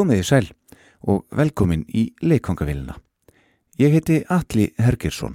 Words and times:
Komiði 0.00 0.22
sæl 0.24 0.46
og 1.12 1.26
velkomin 1.36 1.82
í 1.92 2.06
leikongavélina. 2.24 2.94
Ég 3.76 3.92
heiti 3.92 4.22
Alli 4.32 4.70
Hergersson. 4.80 5.34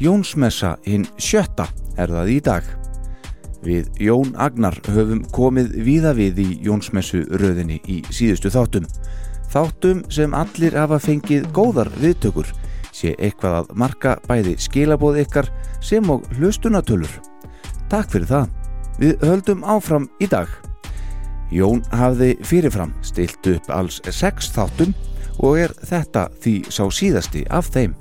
Jónsmessa 0.00 0.78
hinn 0.86 1.04
sjötta 1.18 1.68
er 2.00 2.14
það 2.16 2.32
í 2.32 2.38
dag. 2.48 2.70
Við 3.64 3.92
Jón 4.06 4.32
Agnar 4.40 4.80
höfum 4.88 5.20
komið 5.36 5.76
víða 5.84 6.14
við 6.16 6.40
í 6.40 6.48
Jónsmessu 6.64 7.26
röðinni 7.28 7.82
í 7.84 8.00
síðustu 8.08 8.48
þáttum. 8.56 8.88
Þáttum 9.54 10.00
sem 10.10 10.32
allir 10.34 10.74
hafa 10.74 10.96
fengið 10.98 11.44
góðar 11.54 11.86
viðtökur 12.02 12.48
sé 12.94 13.12
eitthvað 13.22 13.60
að 13.60 13.68
marka 13.78 14.14
bæði 14.26 14.56
skilabóð 14.58 15.20
ykkar 15.22 15.46
sem 15.78 16.08
og 16.10 16.24
hlustunatölur. 16.34 17.12
Takk 17.92 18.10
fyrir 18.10 18.26
það. 18.32 18.48
Við 18.98 19.22
höldum 19.22 19.62
áfram 19.62 20.08
í 20.18 20.26
dag. 20.30 20.50
Jón 21.54 21.84
hafði 21.94 22.32
fyrirfram 22.42 22.96
stilt 23.06 23.46
upp 23.52 23.70
alls 23.70 24.00
sex 24.10 24.50
þáttum 24.56 24.90
og 25.38 25.60
er 25.68 25.76
þetta 25.86 26.26
því 26.42 26.56
sá 26.74 26.82
síðasti 26.90 27.44
af 27.54 27.70
þeim. 27.74 27.94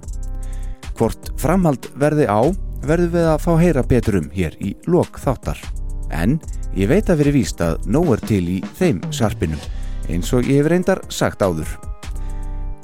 Hvort 0.98 1.34
framhald 1.42 1.86
verði 2.02 2.26
á 2.26 2.50
verðum 2.82 3.14
við 3.14 3.30
að 3.30 3.46
fá 3.46 3.54
heyra 3.62 3.86
betur 3.86 4.20
um 4.24 4.34
hér 4.34 4.58
í 4.58 4.74
lok 4.90 5.22
þáttar. 5.22 5.62
En 6.10 6.40
ég 6.74 6.90
veit 6.90 7.14
að 7.14 7.22
veri 7.22 7.38
víst 7.38 7.62
að 7.62 7.86
nóg 7.86 8.16
er 8.18 8.28
til 8.34 8.44
í 8.58 8.60
þeim 8.82 9.06
sarpinum 9.14 9.62
eins 10.10 10.32
og 10.34 10.48
ég 10.48 10.62
hef 10.62 10.72
reyndar 10.72 11.02
sagt 11.14 11.44
áður. 11.44 11.70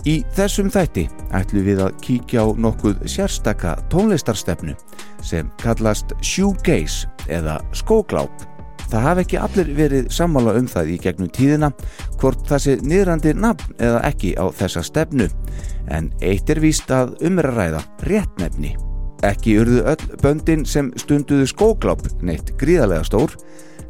Í 0.07 0.21
þessum 0.35 0.69
þætti 0.71 1.07
ætlum 1.35 1.65
við 1.65 1.81
að 1.83 1.97
kíkja 2.05 2.45
á 2.45 2.47
nokkuð 2.55 3.01
sérstaka 3.11 3.75
tónlistarstefnu 3.91 4.75
sem 5.25 5.49
kallast 5.59 6.13
shoegaze 6.23 7.09
eða 7.27 7.59
skógláp. 7.75 8.31
Það 8.89 9.05
hafi 9.05 9.25
ekki 9.25 9.39
allir 9.43 9.71
verið 9.77 10.07
sammála 10.13 10.55
um 10.57 10.69
það 10.69 10.93
í 10.95 10.99
gegnum 11.03 11.31
tíðina 11.35 11.69
hvort 12.21 12.47
það 12.49 12.63
sé 12.63 12.77
niðrandi 12.81 13.33
nafn 13.37 13.75
eða 13.77 13.99
ekki 14.07 14.33
á 14.39 14.45
þessa 14.61 14.85
stefnu 14.87 15.27
en 15.93 16.09
eitt 16.25 16.49
er 16.49 16.61
víst 16.63 16.89
að 16.93 17.13
umræða 17.27 17.83
réttnefni. 18.07 18.73
Ekki 19.27 19.57
urðu 19.61 19.83
öll 19.91 20.17
böndin 20.23 20.63
sem 20.65 20.93
stunduðu 20.97 21.49
skógláp 21.51 22.07
neitt 22.23 22.55
gríðarlega 22.57 23.03
stór 23.11 23.35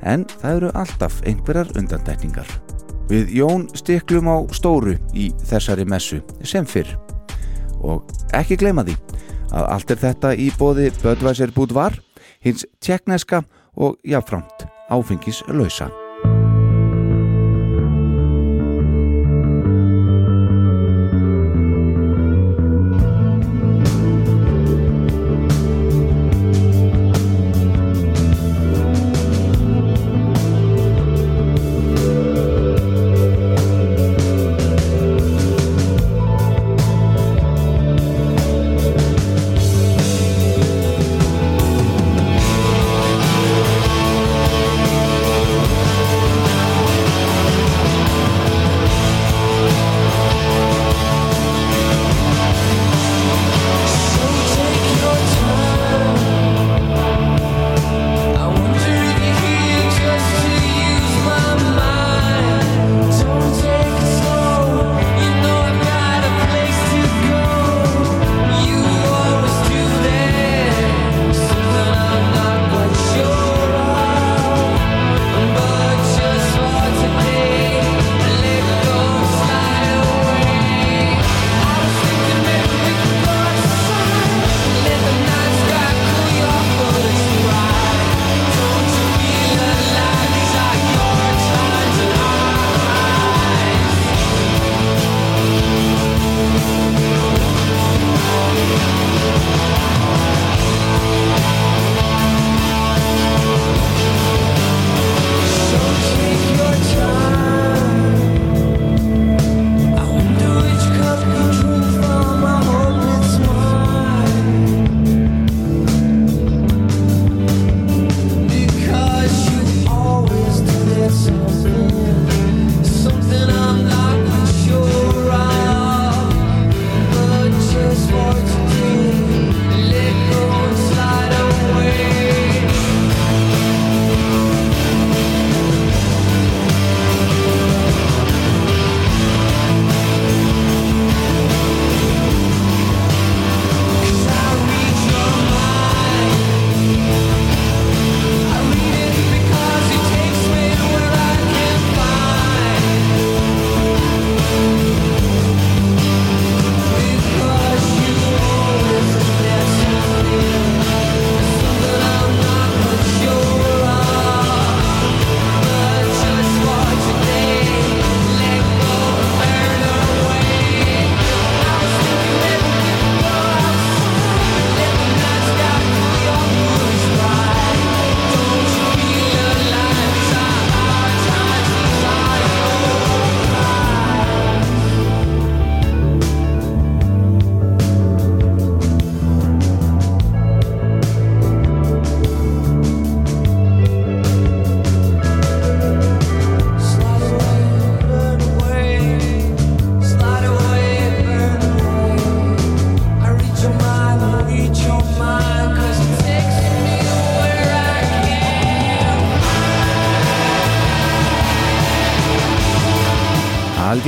en 0.02 0.26
það 0.42 0.58
eru 0.58 0.74
alltaf 0.82 1.22
einhverjar 1.30 1.72
undantækningar. 1.78 2.50
Við 3.10 3.32
Jón 3.40 3.64
stiklum 3.74 4.30
á 4.30 4.38
stóru 4.54 4.94
í 5.18 5.32
þessari 5.50 5.86
messu 5.90 6.20
sem 6.46 6.68
fyrr. 6.70 6.92
Og 7.82 8.06
ekki 8.38 8.60
gleyma 8.60 8.86
því 8.86 8.98
að 9.50 9.70
allt 9.74 9.94
er 9.96 10.02
þetta 10.04 10.36
í 10.38 10.52
bóði 10.60 10.92
Bödvæsir 11.02 11.56
Búdvar, 11.56 11.98
hins 12.44 12.68
tjekkneska 12.84 13.42
og 13.80 13.98
jáframt 14.06 14.68
áfengis 14.94 15.42
lausa. 15.50 15.90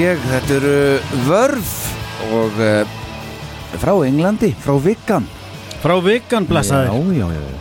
Held 0.01 0.18
ég, 0.18 0.21
þetta 0.31 0.56
eru 0.56 1.25
vörf 1.27 1.71
og 2.33 2.56
uh, 2.57 2.94
frá 3.81 3.92
Englandi, 4.07 4.50
frá 4.63 4.74
Viggan. 4.81 5.27
Frá 5.83 5.94
Viggan 6.01 6.48
blessaður. 6.50 7.12
Já, 7.13 7.27
já, 7.27 7.36
já 7.38 7.59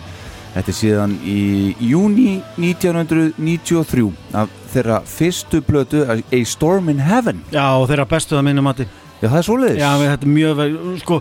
Þetta 0.54 0.72
er 0.72 0.76
síðan 0.78 1.12
í 1.28 1.42
júni 1.84 2.40
1993 2.56 4.06
af 4.40 4.54
þeirra 4.72 5.02
fyrstu 5.06 5.60
blötu 5.66 6.00
A 6.08 6.40
Storm 6.48 6.88
in 6.90 7.02
Heaven. 7.04 7.44
Já, 7.52 7.76
þeirra 7.90 8.08
bestu 8.08 8.38
að 8.40 8.48
minnum 8.48 8.72
að 8.72 8.86
Já, 9.20 9.28
það 9.28 9.36
er 9.36 9.46
svoleiðis. 9.50 9.82
Já, 9.82 9.90
þetta 10.00 10.26
er 10.26 10.32
mjög 10.32 10.56
vel, 10.56 10.72
sko 11.02 11.20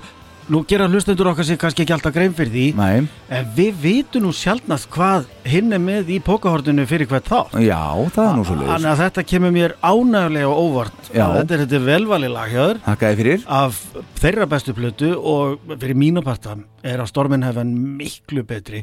Nú 0.49 0.63
gera 0.65 0.87
hlustendur 0.89 1.27
okkar 1.29 1.45
sér 1.45 1.59
kannski 1.61 1.83
ekki 1.83 1.93
alltaf 1.93 2.13
grein 2.15 2.31
fyrir 2.33 2.49
því 2.49 2.63
Nei, 2.79 3.03
En 3.37 3.49
við 3.53 3.75
vitum 3.83 4.23
nú 4.25 4.31
sjálfnast 4.33 4.87
hvað 4.89 5.27
hinn 5.45 5.75
er 5.77 5.81
með 5.83 6.09
í 6.15 6.17
pókahortinu 6.25 6.87
fyrir 6.89 7.05
hvert 7.11 7.29
þá 7.29 7.53
já, 7.61 7.77
það 8.15 8.23
er 8.23 8.33
nú 8.39 8.45
svoleiðis. 8.47 8.71
Þannig 8.71 8.89
að 8.89 9.03
þetta 9.03 9.23
kemur 9.29 9.53
mér 9.53 9.75
ánægulega 9.85 10.49
og 10.49 10.63
óvart 10.63 11.11
Já. 11.13 11.25
Þetta 11.35 11.53
er, 11.53 11.61
þetta 11.65 11.81
velvalið 11.85 12.33
laghjöður 12.33 12.81
Hakkaði 12.87 13.19
fyrir. 13.21 13.45
Af 13.59 13.83
þeirra 14.23 14.49
bestu 14.55 14.75
plötu 14.77 15.11
og 15.19 15.69
fyrir 15.75 16.01
mínu 16.01 16.25
parta 16.25 16.57
er 16.81 17.03
að 17.05 17.11
Stormin 17.13 17.45
Heaven 17.45 17.75
miklu 18.01 18.41
betri 18.49 18.81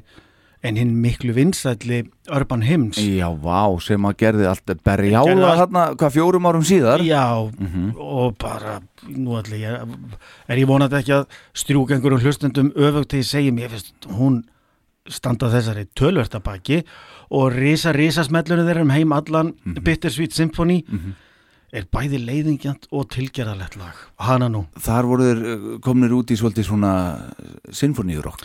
en 0.66 0.76
hinn 0.80 0.94
miklu 1.02 1.32
vinsætli 1.36 2.02
Urban 2.34 2.62
Hymns. 2.66 2.98
Já, 2.98 3.28
vá, 3.42 3.60
sem 3.82 4.02
að 4.08 4.16
gerði 4.22 4.46
allt 4.50 4.72
berjála 4.84 5.30
Gerði 5.30 5.46
allt- 5.46 5.60
þarna, 5.62 5.84
hvað 6.00 6.14
fjórum 6.16 6.48
árum 6.50 6.64
síðar? 6.66 7.04
Já, 7.06 7.24
Mhm. 7.58 7.94
og 7.96 8.36
bara 8.38 8.80
nú 9.08 9.36
allir 9.38 9.60
ég, 9.60 9.96
er 10.48 10.56
ég 10.56 10.66
vonandi 10.66 10.96
ekki 11.00 11.12
að 11.20 11.26
strjúka 11.54 11.94
einhverjum 11.96 12.20
hlustendum 12.24 12.72
öfugt 12.74 13.08
til 13.08 13.20
ég 13.20 13.30
segi 13.30 13.52
mér, 13.52 13.70
finnst 13.70 13.92
hún 14.10 14.42
standa 15.08 15.46
þessari 15.48 15.86
tölvertabaki 15.94 16.82
og 17.30 17.52
risa, 17.54 17.92
risa 17.94 18.22
smellunum 18.24 18.66
þeirra 18.66 18.82
um 18.82 18.90
heim 18.90 19.12
allan 19.12 19.54
Mhm. 19.64 19.82
Bittersweet 19.84 20.32
Symphony. 20.32 20.84
Er 21.72 21.82
bæði 21.92 22.18
leiðingjant 22.24 22.86
og 22.92 23.08
tilgerðalett 23.10 23.76
lag. 23.76 23.92
Hana 24.18 24.48
nú, 24.48 24.66
Þar 24.78 25.02
voru 25.04 25.22
þeir 25.26 25.40
uh, 25.74 25.78
komnir 25.80 26.10
út 26.14 26.30
í 26.30 26.36
svolítið 26.38 26.64
svona 26.70 26.92
sinfoníurokk 27.70 28.42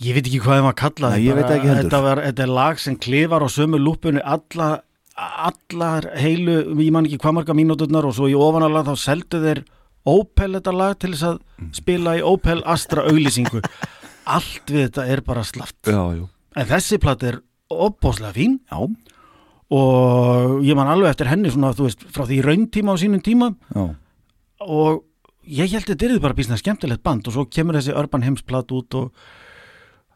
ég 0.00 0.14
veit 0.16 0.26
ekki 0.26 0.40
hvað 0.40 0.60
þeim 0.60 0.68
að 0.70 0.78
kalla 0.80 1.10
Nei, 1.14 1.24
ég 1.26 1.34
veit 1.36 1.50
ekki 1.50 1.68
heldur. 1.68 1.82
þetta, 1.84 2.00
var, 2.06 2.20
þetta 2.24 2.42
er 2.46 2.52
lag 2.56 2.78
sem 2.80 2.96
klifar 2.96 3.44
á 3.44 3.48
sömu 3.52 3.80
lúpunni 3.80 4.22
alla, 4.24 4.68
allar 5.20 6.06
heilu, 6.16 6.54
ég 6.80 6.92
man 6.94 7.04
ekki 7.08 7.18
hvað 7.20 7.36
marga 7.40 7.56
mínúturnar 7.58 8.06
og 8.08 8.14
svo 8.16 8.28
í 8.30 8.36
ofanálag 8.38 8.88
þá 8.88 8.96
seldu 8.96 9.42
þeir 9.44 9.62
Opel 10.08 10.54
þetta 10.56 10.72
lag 10.72 10.94
til 10.98 11.10
þess 11.12 11.26
að 11.28 11.38
Mm. 11.60 11.72
spila 11.76 12.14
í 12.16 12.22
Opel 12.24 12.62
Astra 12.64 13.02
auglýsingu. 13.04 13.60
Allt 14.36 14.70
við 14.72 14.86
þetta 14.86 15.02
er 15.12 15.20
bara 15.26 15.42
slaft 15.44 15.76
Já, 15.84 16.00
en 16.56 16.66
þessi 16.70 16.96
platt 17.02 17.22
er 17.28 17.36
opbóslega 17.68 18.32
fín. 18.32 18.54
Já, 18.72 18.80
og 19.70 20.62
ég 20.64 20.74
man 20.78 20.88
alveg 20.90 21.12
eftir 21.12 21.28
henni 21.30 21.50
svona, 21.52 21.74
veist, 21.76 22.00
frá 22.10 22.24
því 22.26 22.40
rauntíma 22.46 22.96
á 22.96 23.00
sínum 23.02 23.20
tíma. 23.22 23.50
Já, 23.76 23.84
og 24.64 25.04
ég 25.46 25.68
held 25.70 25.84
að 25.84 25.92
þetta 25.94 26.08
er 26.16 26.24
bara 26.24 26.38
bísna 26.40 26.58
skemmtilegt 26.58 27.04
band 27.06 27.28
og 27.28 27.36
svo 27.36 27.44
kemur 27.52 27.76
þessi 27.78 27.94
Urban 27.96 28.24
Hymns 28.26 28.42
platt 28.46 28.72
út 28.72 28.96
og 28.98 29.12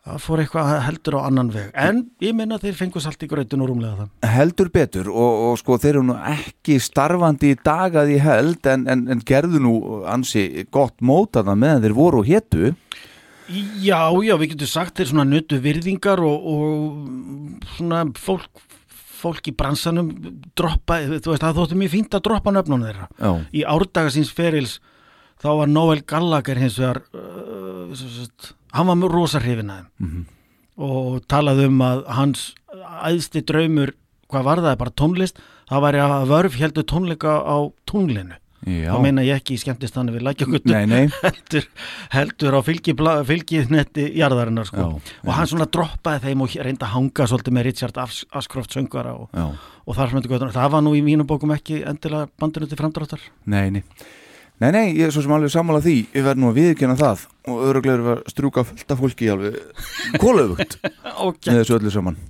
það 0.04 0.18
fór 0.20 0.42
eitthvað 0.42 0.70
heldur 0.84 1.16
á 1.16 1.20
annan 1.24 1.50
veg. 1.54 1.70
En 1.80 2.02
ég 2.24 2.34
minna 2.36 2.58
þeir 2.60 2.76
fengu 2.76 3.00
salt 3.00 3.22
í 3.24 3.28
grautun 3.30 3.64
og 3.64 3.70
rúmlega 3.70 4.02
það. 4.02 4.10
Heldur 4.34 4.70
betur 4.74 5.08
og, 5.12 5.40
og 5.48 5.56
sko 5.60 5.78
þeir 5.80 5.94
eru 5.94 6.04
nú 6.10 6.16
ekki 6.34 6.76
starfandi 6.82 7.54
í 7.54 7.58
dag 7.64 7.96
að 8.02 8.12
ég 8.16 8.26
held 8.26 8.68
en, 8.70 8.84
en, 8.90 9.06
en 9.14 9.24
gerðu 9.24 9.62
nú 9.64 9.74
ansi 10.10 10.66
gott 10.74 10.96
mótaða 11.00 11.56
meðan 11.56 11.86
þeir 11.86 11.96
voru 11.96 12.20
og 12.20 12.28
hétu. 12.28 12.74
Já, 13.84 14.08
já, 14.24 14.34
við 14.40 14.54
getum 14.54 14.70
sagt 14.70 14.96
þeir 15.00 15.10
svona 15.10 15.26
nötu 15.28 15.58
virðingar 15.60 16.20
og, 16.24 16.46
og 16.48 17.68
svona 17.76 18.02
fólk, 18.16 18.48
fólk 19.20 19.50
í 19.52 19.54
bransanum 19.56 20.10
droppa, 20.56 21.00
þú 21.20 21.32
veist, 21.32 21.44
það 21.44 21.60
þóttu 21.60 21.78
mjög 21.80 21.92
fínt 21.92 22.16
að 22.16 22.24
droppa 22.28 22.54
nöfnunum 22.56 22.86
þeirra. 22.88 23.08
Já, 23.20 23.32
Í 23.52 23.64
árdaga 23.68 24.12
síns 24.12 24.32
ferils 24.36 24.78
þá 25.44 25.48
var 25.60 25.72
Noel 25.72 26.00
Gallagher 26.08 26.60
hins 26.60 26.78
vegar 26.80 27.02
uh, 27.12 27.92
hann 28.74 28.86
var 28.90 29.12
rosa 29.12 29.40
hrifin 29.42 29.70
að 29.72 29.82
þeim. 29.82 29.90
Mhm. 30.08 30.24
og 30.84 31.20
talaði 31.30 31.68
um 31.70 31.82
að 31.86 32.00
hans 32.16 32.40
æðsti 33.06 33.44
draumur, 33.46 33.92
hvað 34.32 34.42
var 34.48 34.58
það, 34.64 34.78
bara 34.80 34.90
tónlist 34.98 35.36
það 35.70 35.84
væri 35.84 36.00
að 36.02 36.24
vörf 36.32 36.56
heldur 36.58 36.84
tónleika 36.90 37.34
á 37.46 37.56
tunglinu. 37.86 38.34
já. 38.66 38.90
Þá 38.90 38.98
meina 39.04 39.22
ég 39.22 39.36
ekki 39.38 39.54
í 39.54 39.60
skemmtist 39.60 39.94
þannig 39.94 40.14
við 40.16 40.24
lækjagutu 40.24 40.72
Nei, 40.72 40.86
nei, 40.88 41.06
heldur, 41.22 41.66
heldur 42.10 42.56
á 42.56 42.60
fylgibla- 42.64 43.22
fylgiðnetti 43.28 44.08
jarðarinnar 44.16 44.66
sko. 44.66 44.86
Já, 44.98 45.14
og 45.28 45.32
hann 45.36 45.46
svona 45.52 45.66
droppaði 45.70 46.24
þeim 46.24 46.42
og 46.42 46.56
reynda 46.64 46.86
að 46.88 46.94
hanga 46.96 47.26
svolítið 47.30 47.54
með 47.58 47.66
Richard 47.68 47.98
As- 48.00 48.24
Ashcroft 48.32 48.72
söngvara 48.74 49.12
og, 49.14 49.28
og 49.86 49.94
þar 49.94 50.10
sem 50.10 50.22
þetta 50.24 50.50
það 50.56 50.70
var 50.74 50.82
nú 50.82 50.94
í 50.96 51.04
mínum 51.04 51.28
bókum 51.28 51.52
ekki 51.54 51.82
endilega 51.84 52.26
bandinu 52.40 52.66
til 52.66 52.80
framdráttar. 52.80 53.20
Nei, 53.46 53.68
nei 54.62 54.70
Nei, 54.74 54.84
ég 54.94 55.08
er 55.08 55.14
svo 55.14 55.24
sem 55.24 55.32
alveg 55.34 55.52
sammála 55.52 55.82
því. 55.84 55.96
Ég 56.14 56.26
verð 56.26 56.40
nú 56.40 56.50
að 56.50 56.60
viðkjöna 56.60 56.96
það. 57.00 57.24
Og 57.50 57.62
öðruglega 57.68 57.96
er 57.96 58.12
að 58.12 58.20
strúka 58.32 58.64
fullt 58.64 58.94
af 58.94 59.00
fólki 59.02 59.30
alveg 59.32 59.56
kólaöfugt 60.22 60.78
okay. 60.80 61.50
með 61.50 61.58
þessu 61.60 61.78
öllu 61.78 61.92
saman. 61.92 62.20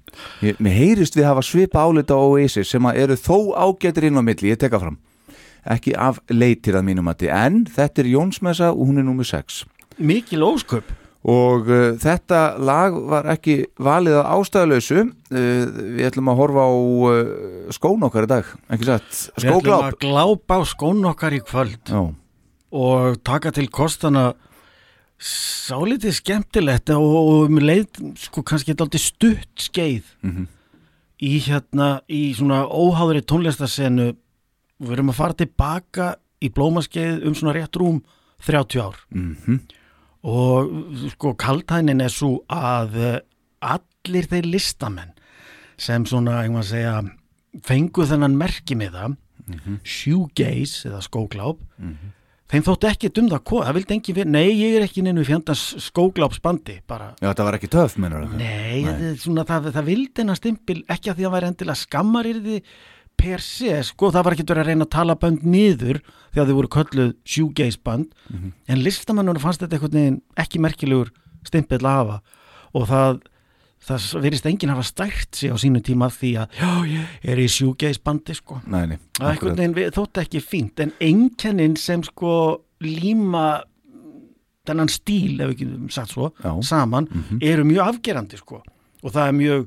Ég, 0.42 0.58
Mér 0.58 0.78
heyrist 0.78 1.18
við 1.18 1.28
hafa 1.28 1.44
svipa 1.44 1.84
álita 1.84 2.16
á 2.16 2.24
Oasis 2.24 2.72
sem 2.72 2.88
að 2.88 3.02
eru 3.04 3.18
þó 3.20 3.36
ágættir 3.54 4.08
inn 4.08 4.18
á 4.18 4.22
milli, 4.24 4.50
ég 4.54 4.58
teka 4.62 4.80
fram. 4.82 4.98
Ekki 5.64 5.94
af 5.96 6.18
leitir 6.32 6.76
að 6.76 6.88
mínum 6.88 7.06
mati. 7.08 7.30
En 7.32 7.62
þetta 7.68 8.02
er 8.02 8.10
Jónsmessa 8.16 8.72
og 8.72 8.88
hún 8.88 9.00
er 9.00 9.06
númur 9.06 9.28
6 9.28 9.64
mikil 9.98 10.42
ósköp 10.42 10.90
og 11.24 11.68
uh, 11.72 11.94
þetta 11.96 12.40
lag 12.60 12.96
var 13.08 13.28
ekki 13.32 13.54
valið 13.80 14.18
að 14.20 14.30
ástæðalösu 14.36 14.98
uh, 15.00 15.12
við 15.96 16.02
ætlum 16.10 16.28
að 16.32 16.40
horfa 16.42 16.64
á 16.68 16.72
uh, 16.74 17.70
skón 17.72 18.04
okkar 18.04 18.26
í 18.28 18.32
dag, 18.34 18.50
satt? 18.84 19.20
Við 19.38 19.48
ætlum 19.48 19.60
skógláp. 19.62 19.86
að 19.88 19.98
glápa 20.04 20.58
á 20.60 20.62
skón 20.68 21.04
okkar 21.08 21.36
í 21.38 21.40
kvöld 21.46 21.88
Já, 21.94 22.02
og 22.74 23.20
taka 23.24 23.52
til 23.56 23.68
kostana 23.72 24.32
sálítið 25.24 26.16
skemmtilegt 26.18 26.90
og, 26.92 27.04
og 27.04 27.46
um 27.48 27.60
leið 27.62 28.00
sko 28.26 28.42
kannski 28.44 28.74
aldrei 28.76 29.00
stutt 29.00 29.64
skeið 29.68 30.04
Mhm. 30.26 30.46
í 31.24 31.38
hérna 31.46 32.02
í 32.10 32.34
svona 32.36 32.64
óháðri 32.68 33.22
tónlistasenu 33.24 34.10
við 34.82 34.92
erum 34.92 35.12
að 35.12 35.16
fara 35.20 35.32
tilbaka 35.38 36.08
í 36.44 36.50
blómaskeið 36.52 37.22
um 37.24 37.34
svona 37.38 37.54
rétt 37.56 37.78
rúm 37.80 38.02
30 38.44 38.80
ár. 38.82 38.98
Mhm, 39.14 39.60
og 40.24 40.72
sko 41.12 41.34
kaltænin 41.40 42.00
er 42.00 42.12
svo 42.12 42.38
að 42.52 42.96
eh, 42.96 43.20
allir 43.60 44.28
þeir 44.30 44.48
listamenn 44.48 45.12
sem 45.80 46.04
svona, 46.06 46.42
ég 46.46 46.52
maður 46.54 46.64
að 46.64 46.72
segja 46.72 47.62
fengu 47.66 48.06
þennan 48.08 48.36
merki 48.38 48.76
með 48.78 48.98
það 48.98 49.16
shoegaze 49.84 50.88
eða 50.88 51.00
skógláp 51.04 51.60
þeim 52.54 52.64
þótti 52.64 52.88
ekki 52.90 53.10
um 53.20 53.28
það 53.32 53.42
hvað, 53.50 53.66
það 53.66 53.76
vildi 53.78 53.94
engin 53.96 54.16
við, 54.18 54.30
nei 54.30 54.48
ég 54.52 54.76
er 54.78 54.86
ekki 54.86 55.02
neinu 55.04 55.24
fjandans 55.26 55.62
skóglápsbandi 55.88 56.76
bara. 56.88 57.10
Já, 57.18 57.30
þetta 57.30 57.46
var 57.48 57.58
ekki 57.58 57.70
töf, 57.72 57.96
mennur 58.00 58.26
það 58.28 58.40
Nei, 58.40 58.84
þetta 58.84 59.08
er 59.10 59.16
svona, 59.22 59.46
það, 59.48 59.70
það 59.74 59.88
vildi 59.90 60.22
hennar 60.22 60.40
stimpil 60.40 60.80
ekki 60.84 61.10
að 61.10 61.18
því 61.18 61.24
að 61.24 61.28
það 61.28 61.34
væri 61.36 61.50
endilega 61.50 61.80
skammar 61.82 62.28
í 62.28 62.34
því 62.38 62.58
per 63.16 63.40
se, 63.40 63.82
sko, 63.82 64.10
það 64.12 64.24
var 64.24 64.32
ekki 64.36 64.44
verið 64.48 64.62
að 64.64 64.66
reyna 64.70 64.84
að 64.86 64.90
tala 64.94 65.14
bönd 65.16 65.44
niður 65.48 66.00
þegar 66.34 66.48
þau 66.48 66.56
voru 66.58 66.68
kölluð 66.76 67.12
shoegaze 67.24 67.78
band 67.84 68.10
en 68.68 68.82
listamennur 68.82 69.38
fannst 69.40 69.60
þetta 69.62 69.78
einhvern 69.78 69.94
veginn 70.00 70.18
ekki 70.36 70.60
merkilegur 70.60 71.12
stimpil 71.46 71.78
að 71.84 71.96
hafa. 72.00 72.18
Og 72.74 72.86
það, 72.90 73.20
það 73.86 74.06
verist 74.24 74.46
enginn 74.50 74.72
hafa 74.74 74.82
stært 74.88 75.34
sig 75.38 75.52
á 75.52 75.56
sínu 75.60 75.80
tíma 75.84 76.08
því 76.10 76.32
að 76.42 76.58
já, 76.58 76.70
ég 76.90 77.30
er 77.32 77.38
í 77.38 77.46
shoegaze 77.48 78.00
bandi, 78.04 78.34
sko. 78.34 78.60
Nei, 78.66 78.86
nei, 78.92 78.98
það 79.18 79.26
er 79.28 79.30
einhvern 79.36 79.56
veginn 79.60 79.74
við- 79.78 79.92
þótti 79.94 80.22
ekki 80.24 80.40
fínt. 80.42 80.80
En 80.80 80.92
einkennin 81.00 81.76
sem 81.78 82.02
sko 82.02 82.34
líma 82.82 83.62
þennan 84.66 84.88
stíl, 84.90 85.40
ef 85.44 85.52
ekki 85.54 85.66
sagt 85.92 86.14
svo 86.14 86.30
Já. 86.42 86.52
saman, 86.64 87.08
eru 87.40 87.64
mjög 87.68 87.84
afgerandi 87.94 88.38
sko. 88.40 88.62
Og 89.04 89.12
það 89.12 89.28
er 89.28 89.34
mjög 89.38 89.66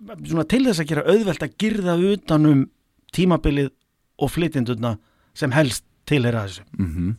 svona 0.00 0.46
til 0.48 0.64
þess 0.66 0.82
að 0.82 0.90
gera 0.90 1.04
auðvelt 1.08 1.44
að 1.44 1.54
girða 1.62 1.96
utanum 2.12 2.64
tímabilið 3.16 3.70
og 4.20 4.32
flytindurna 4.32 4.96
sem 5.36 5.52
helst 5.56 5.84
tilheyra 6.08 6.46
þessu. 6.46 6.66
Mhm. 6.78 7.14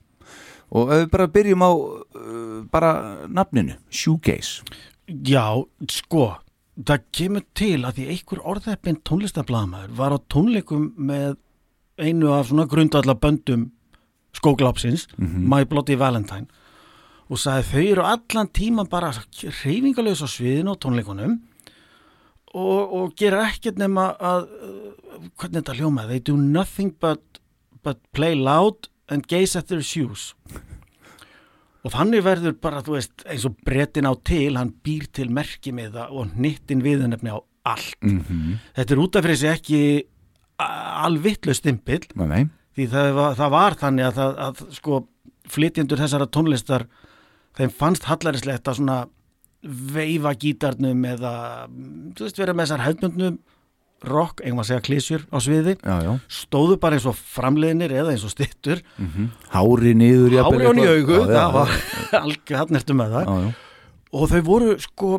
Og 0.78 0.92
ef 0.92 1.00
við 1.06 1.12
bara 1.14 1.28
byrjum 1.32 1.64
á 1.64 1.72
uh, 1.72 2.64
bara 2.72 2.92
nafninu, 3.32 3.78
Shoegaze. 3.90 4.66
Já, 5.08 5.64
sko 5.88 6.36
það 6.76 7.06
kemur 7.16 7.46
til 7.56 7.86
að 7.88 7.98
því 7.98 8.08
einhver 8.12 8.42
orðeppin 8.44 9.00
tónlistablaðmaður 9.08 9.96
var 9.98 10.14
á 10.14 10.20
tónleikum 10.30 10.92
með 10.98 11.38
einu 11.98 12.34
af 12.36 12.50
svona 12.50 12.68
grundallaböndum 12.70 13.72
skóglapsins, 14.38 15.08
My 15.18 15.64
Bloody 15.66 15.96
Valentine 15.98 16.46
og 17.28 17.40
sagði 17.42 17.66
þau 17.72 17.86
eru 17.92 18.04
allan 18.08 18.52
tíma 18.54 18.86
bara 18.88 19.10
reyfingalöðs 19.16 20.24
á 20.24 20.28
sviðinu 20.30 20.76
á 20.78 20.82
tónleikunum 20.84 21.40
og, 22.54 22.94
og 22.94 23.16
gera 23.20 23.48
ekkert 23.50 23.80
nema 23.82 24.12
að 24.20 24.48
uh, 24.48 25.28
hvernig 25.40 25.62
þetta 25.62 25.78
hljómaði, 25.80 26.10
they 26.10 26.24
do 26.32 26.38
nothing 26.38 26.94
but, 27.02 27.42
but 27.84 28.00
play 28.14 28.36
loud 28.36 28.90
and 29.10 29.28
gaze 29.28 29.58
at 29.60 29.68
their 29.72 29.84
shoes 29.84 30.34
og 31.88 31.94
þannig 31.94 32.24
verður 32.26 32.56
bara, 32.60 32.82
þú 32.84 32.98
veist, 32.98 33.24
eins 33.30 33.46
og 33.48 33.56
brettin 33.66 34.10
á 34.10 34.14
til, 34.28 34.58
hann 34.60 34.74
býr 34.84 35.08
til 35.16 35.30
merkimiða 35.32 36.10
og 36.12 36.34
hnittin 36.36 36.84
viðunefni 36.84 37.32
á 37.32 37.40
allt. 37.68 37.96
mm 38.02 38.20
-hmm. 38.20 38.58
Þetta 38.76 38.94
er 38.94 39.00
út 39.00 39.16
af 39.16 39.24
fyrir 39.24 39.38
sig 39.38 39.50
ekki 39.50 40.04
alvittlu 40.60 41.54
nei, 42.28 42.50
því 42.76 42.88
það 42.90 43.14
var, 43.14 43.36
það 43.36 43.50
var 43.50 43.74
þannig 43.76 44.06
að, 44.06 44.18
að, 44.18 44.38
að 44.38 44.74
sko 44.74 45.08
flytjendur 45.48 45.98
þessara 45.98 46.28
tónlistar 46.28 46.88
þeim 47.58 47.70
fannst 47.70 48.04
hallarislega 48.04 48.60
að 48.66 48.76
svona 48.76 49.08
veifa 49.66 50.34
gítarnum 50.38 51.06
eða 51.10 51.34
þú 52.18 52.26
veist 52.28 52.42
vera 52.42 52.54
með 52.56 52.68
þessar 52.68 52.84
hefðbundnum 52.86 53.38
rock, 54.08 54.44
einhvað 54.46 54.62
að 54.62 54.68
segja 54.70 54.84
klísjur 54.86 55.24
á 55.34 55.38
sviði. 55.42 55.74
Já, 55.82 55.96
já. 56.06 56.12
Stóðu 56.30 56.76
bara 56.82 57.00
eins 57.00 57.08
og 57.10 57.16
framleiðinir 57.18 57.96
eða 57.98 58.12
eins 58.14 58.26
og 58.28 58.30
stittur 58.30 58.84
Hári 59.56 59.96
niður 59.98 60.36
jafnvel 60.36 60.60
hári 60.62 60.68
hann 60.68 60.84
í 60.84 60.86
augu, 60.92 61.18
algjör 62.22 62.62
hann 62.62 62.78
ertu 62.78 62.98
með 63.00 63.16
það. 63.18 63.26
Já, 63.32 63.48
já, 63.48 63.82
og 64.22 64.30
þau 64.32 64.40
voru 64.46 64.78
sko 64.86 65.12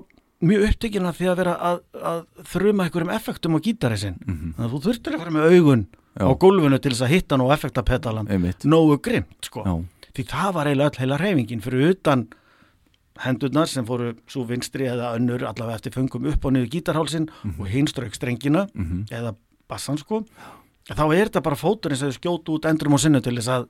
mjög 0.47 0.69
upptekina 0.69 1.11
því 1.19 1.27
að 1.33 1.39
vera 1.43 1.57
að, 1.59 1.81
að 2.13 2.21
þruma 2.53 2.87
einhverjum 2.87 3.11
effektum 3.17 3.59
á 3.59 3.65
gítari 3.67 3.99
sinn. 3.99 4.21
Þannig 4.23 4.63
að 4.69 4.75
þú 4.77 4.83
þurftir 4.87 5.17
að 5.19 5.25
fara 5.25 5.35
með 5.35 5.57
augun 5.59 5.83
á 6.19 6.31
gólfinu 6.39 6.79
til 6.83 6.93
þess 6.95 7.07
að 7.09 7.15
hitta 7.17 7.39
nú 7.43 7.51
effektapetalan 7.55 8.31
nógu 8.71 9.01
grimt 9.03 9.51
sko. 9.51 9.67
Því 10.15 10.25
það 10.31 10.55
var 10.55 10.71
eiginlega 10.71 10.93
öll 10.95 11.03
heila 11.03 11.19
reyfingin 11.19 11.63
fyrir 11.67 11.91
utan 11.97 12.29
hendurnar 13.25 13.71
sem 13.71 13.87
fóru 13.87 14.13
svo 14.31 14.45
vinstri 14.49 14.89
eða 14.91 15.15
önnur 15.19 15.45
allavega 15.49 15.81
eftir 15.81 15.95
fengum 15.95 16.29
upp 16.31 16.45
og 16.45 16.55
niður 16.55 16.71
gítarhálsin 16.77 17.29
og 17.57 17.67
hinn 17.71 17.89
strauk 17.91 18.15
strengina 18.17 18.67
mhm, 18.75 19.07
eða 19.11 19.35
bassan 19.69 19.99
sko 20.01 20.23
þá 20.89 21.05
er 21.13 21.29
þetta 21.29 21.45
bara 21.45 21.59
fóturinn 21.59 21.99
sem 21.99 22.13
þau 22.13 22.19
skjótu 22.19 22.57
út 22.57 22.69
endrum 22.71 22.97
og 22.97 23.03
sinnu 23.03 23.21
til 23.25 23.37
þess 23.37 23.53
að 23.57 23.69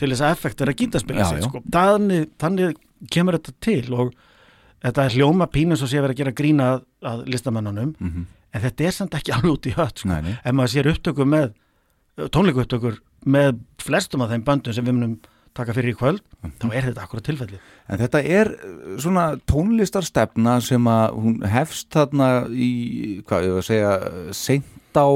til 0.00 0.10
þess 0.10 0.24
að 0.24 0.34
effektur 0.36 0.72
að 0.72 0.78
gítarspila 0.82 1.22
Já, 1.22 1.28
sig 1.30 1.40
já. 1.40 1.48
sko. 1.48 1.62
þannig, 1.72 2.28
þannig 2.40 2.80
kemur 3.12 3.38
þetta 3.38 3.54
til 3.64 3.96
og 3.96 4.12
þetta 4.82 5.06
er 5.06 5.16
hljóma 5.16 5.48
pínu 5.52 5.78
svo 5.78 5.88
sé 5.88 6.00
að 6.00 6.06
vera 6.08 6.16
að 6.16 6.22
gera 6.22 6.36
grína 6.36 6.68
að, 6.74 6.84
að 7.12 7.24
listamennunum 7.32 7.94
mhm. 7.98 8.26
en 8.52 8.64
þetta 8.66 8.88
er 8.88 8.96
samt 8.96 9.16
ekki 9.18 9.34
alveg 9.36 9.54
út 9.54 9.68
í 9.70 9.74
hött 9.76 10.02
sko. 10.02 10.18
Ef 10.32 10.56
maður 10.56 10.74
sér 10.74 10.90
upptökur 10.92 11.28
með 11.28 11.52
tónleiku 12.34 12.64
upptökur 12.64 12.98
með 13.24 13.62
flestum 13.80 14.24
af 14.24 14.32
þeim 14.32 14.44
böndum 14.46 14.76
sem 14.76 14.86
við 14.86 14.98
munum 14.98 15.14
taka 15.54 15.74
fyrir 15.76 15.92
í 15.94 15.98
kvöld 15.98 16.20
Mhm. 16.42 16.52
þá 16.58 16.66
er 16.74 16.82
þetta 16.90 17.02
akkurat 17.06 17.24
tilfelli 17.28 17.58
En 17.88 17.98
þetta 17.98 18.20
er 18.24 18.48
uh, 18.52 18.96
svona 19.02 19.24
tónlistarstefna 19.50 20.60
sem 20.62 20.84
að 20.88 21.16
hún 21.22 21.42
hefst 21.46 21.90
þarna 21.90 22.28
í, 22.50 23.22
hvað 23.26 23.44
ég 23.48 23.52
var 23.56 23.62
að 23.62 23.68
segja, 23.68 23.92
seint 24.32 24.96
á 24.96 25.08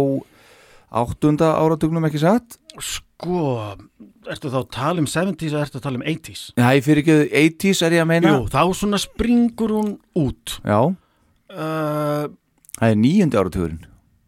áttunda 0.96 1.54
áratugnum 1.60 2.04
ekki 2.08 2.20
satt? 2.22 2.58
sko, 2.76 3.72
ertu 4.28 4.50
þá 4.52 4.58
að 4.60 4.70
tala 4.76 5.00
um 5.00 5.06
70s 5.08 5.54
eða 5.54 5.62
ertu 5.64 5.78
að 5.80 5.84
tala 5.86 5.96
um 5.96 6.04
80s 6.04 6.42
Já, 6.58 6.66
ég 6.76 6.84
fyrir 6.84 7.00
ekki 7.00 7.14
80s 7.32 7.80
er 7.86 7.94
ég 7.96 8.02
að 8.04 8.10
meina. 8.10 8.32
Jú, 8.36 8.48
þá 8.52 8.62
svona 8.76 9.00
springur 9.00 9.72
hún 9.72 9.94
út 10.20 10.58
Já, 10.60 10.80
uh, 11.56 12.26
það 12.76 12.90
er 12.92 12.98
níundi 13.00 13.38
áratugurinn. 13.40 13.80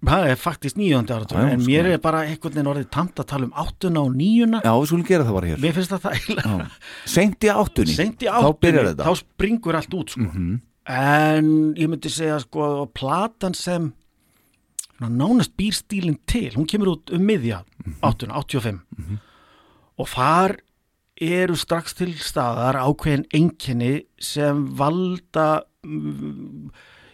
Það 0.05 0.29
er 0.31 0.37
faktist 0.39 0.77
Já, 0.79 1.43
já, 1.43 1.53
en 1.53 1.61
sko. 1.61 1.71
mér 1.71 1.87
er 1.95 1.99
bara 1.99 2.21
einhvern 2.27 2.55
veginn 2.55 2.71
orðið 2.71 2.91
tamt 2.95 3.19
að 3.19 3.27
tala 3.33 3.49
um 3.49 3.53
áttuna 3.59 4.01
og 4.05 4.15
níuna 4.15 4.61
Já, 4.63 4.73
við 4.79 4.87
skulum 4.93 5.07
gera 5.09 5.25
það 5.27 5.35
bara 5.39 5.47
hér. 5.51 5.59
mér 5.65 5.73
finnst 5.75 5.91
það 5.91 6.03
það. 6.07 6.71
Seint 7.05 7.43
í 7.43 7.49
áttunni. 7.51 7.97
Þá 7.97 8.51
byrjar 8.63 8.91
þetta. 8.93 9.05
þá 9.09 9.15
springur 9.23 9.75
allt 9.81 9.95
út 9.99 10.11
sko. 10.15 10.21
Mhm. 10.29 10.61
en 10.89 11.49
ég 11.77 11.89
myndi 11.91 12.09
segja 12.09 12.39
sko 12.41 12.87
platan 12.97 13.55
sem 13.55 13.93
nánast 15.01 15.53
býr 15.59 15.75
stílinn 15.77 16.19
til 16.27 16.51
hún 16.57 16.67
kemur 16.67 16.95
út 16.97 17.13
um 17.13 17.21
miðja 17.29 17.61
áttuna, 18.03 18.35
85 18.41 18.81
og 19.99 20.09
þar 20.09 20.57
eru 21.21 21.55
strax 21.59 21.95
til 21.99 22.15
staðar 22.15 22.79
ákveðin 22.81 23.27
einkenni 23.35 24.05
sem 24.23 24.65
valda 24.79 25.63
mm, 25.85 26.58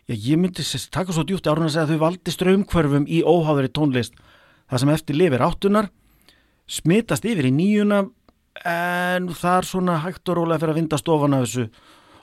já, 0.08 0.14
ég 0.14 0.38
myndi 0.40 0.64
sess, 0.64 0.88
taka 0.92 1.12
svo 1.12 1.24
djúpt 1.26 1.46
árun 1.48 1.68
að 1.68 1.74
segja 1.76 1.86
að 1.86 1.94
þau 1.94 2.02
valdi 2.04 2.34
strömmkvörfum 2.34 3.06
í 3.08 3.22
óháðari 3.22 3.70
tónlist. 3.72 4.16
Það 4.70 4.82
sem 4.82 4.92
eftir 4.94 5.18
lifir 5.18 5.44
áttunar 5.44 5.90
smitast 6.70 7.26
yfir 7.28 7.50
í 7.50 7.52
nýjuna 7.52 8.04
en 8.64 9.28
það 9.34 9.58
er 9.58 9.68
svona 9.68 9.98
hægt 10.04 10.28
og 10.30 10.38
rólega 10.38 10.62
fyrir 10.62 10.74
að 10.74 10.80
vinda 10.80 11.00
stofan 11.00 11.36
af 11.36 11.44
þessu 11.44 11.66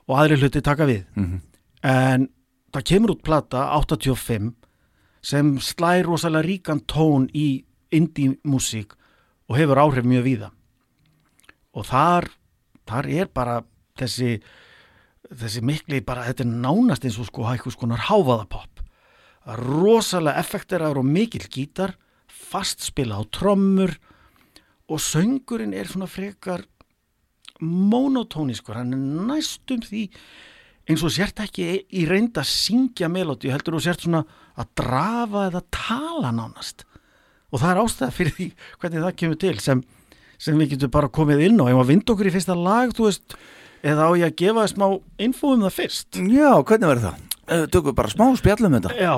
og 0.07 0.15
aðri 0.17 0.39
hluti 0.41 0.61
taka 0.65 0.87
við. 0.89 1.05
Mhm. 1.15 1.41
en 1.83 2.29
það 2.71 2.83
kemur 2.85 3.11
út 3.15 3.23
plata 3.23 3.65
85 3.73 4.53
sem 5.21 5.57
slær 5.59 6.05
rosalega 6.05 6.45
ríkan 6.45 6.81
tón 6.85 7.27
í 7.33 7.63
indie 7.91 8.37
músík 8.45 8.93
og 9.49 9.57
hefur 9.57 9.81
áhrif 9.81 10.05
mjög 10.05 10.23
víða. 10.23 10.49
Og 11.73 11.85
þar, 11.85 12.29
þar 12.85 13.09
er 13.09 13.25
bara 13.33 13.63
þessi 13.97 14.41
þessi 15.31 15.63
mikli 15.63 16.01
bara, 16.03 16.25
þetta 16.27 16.43
er 16.43 16.51
nánast 16.51 17.05
eins 17.07 17.19
og 17.21 17.29
sko 17.29 17.47
hækkus 17.47 17.77
konar 17.79 18.03
háfaðapopp 18.09 18.81
rosalega 19.45 20.39
effekteraður 20.41 21.01
og 21.01 21.09
mikill 21.09 21.47
gítar 21.49 21.95
fast 22.29 22.83
spila 22.85 23.17
á 23.17 23.23
trommur 23.33 23.95
og 24.91 25.01
söngurinn 25.01 25.73
er 25.73 25.89
svona 25.89 26.09
frekar 26.09 26.65
monotóniskur, 27.61 28.75
hann 28.75 28.93
er 28.93 29.01
næstum 29.29 29.81
því 29.85 30.07
eins 30.89 31.03
og 31.05 31.13
sért 31.13 31.39
ekki 31.43 31.67
í 31.93 32.05
reynd 32.09 32.37
að 32.41 32.49
syngja 32.49 33.09
melódi, 33.11 33.51
heldur 33.53 33.77
þú 33.77 33.83
sért 33.85 34.05
svona 34.05 34.23
að 34.57 34.71
drafa 34.81 35.45
eða 35.51 35.61
tala 35.69 36.31
nánast. 36.35 36.83
Og 37.53 37.61
það 37.61 37.71
er 37.71 37.81
ástæða 37.83 38.15
fyrir 38.15 38.35
því 38.37 38.47
hvernig 38.81 39.05
það 39.05 39.17
kemur 39.21 39.39
til 39.43 39.55
sem, 39.61 39.83
sem 40.41 40.57
við 40.57 40.73
getum 40.73 40.93
bara 40.93 41.11
komið 41.13 41.45
inn 41.47 41.61
á, 41.61 41.69
ef 41.69 41.81
að 41.83 41.91
vinda 41.93 42.15
okkur 42.15 42.31
í 42.31 42.33
fyrsta 42.33 42.57
lag 42.57 42.95
þú 42.97 43.07
veist, 43.07 43.37
eða 43.83 44.07
á 44.07 44.11
ég 44.19 44.29
að 44.29 44.37
gefa 44.41 44.65
smá 44.71 44.87
info 45.21 45.53
um 45.55 45.65
það 45.65 45.75
fyrst 45.79 46.21
Já, 46.31 46.51
hvernig 46.61 46.91
verður 46.91 47.05
það? 47.09 47.27
Tökum 47.73 47.95
bara 47.97 48.11
smá 48.11 48.25
spjallum 48.39 48.75
þetta. 48.77 48.91
Já, 48.95 49.13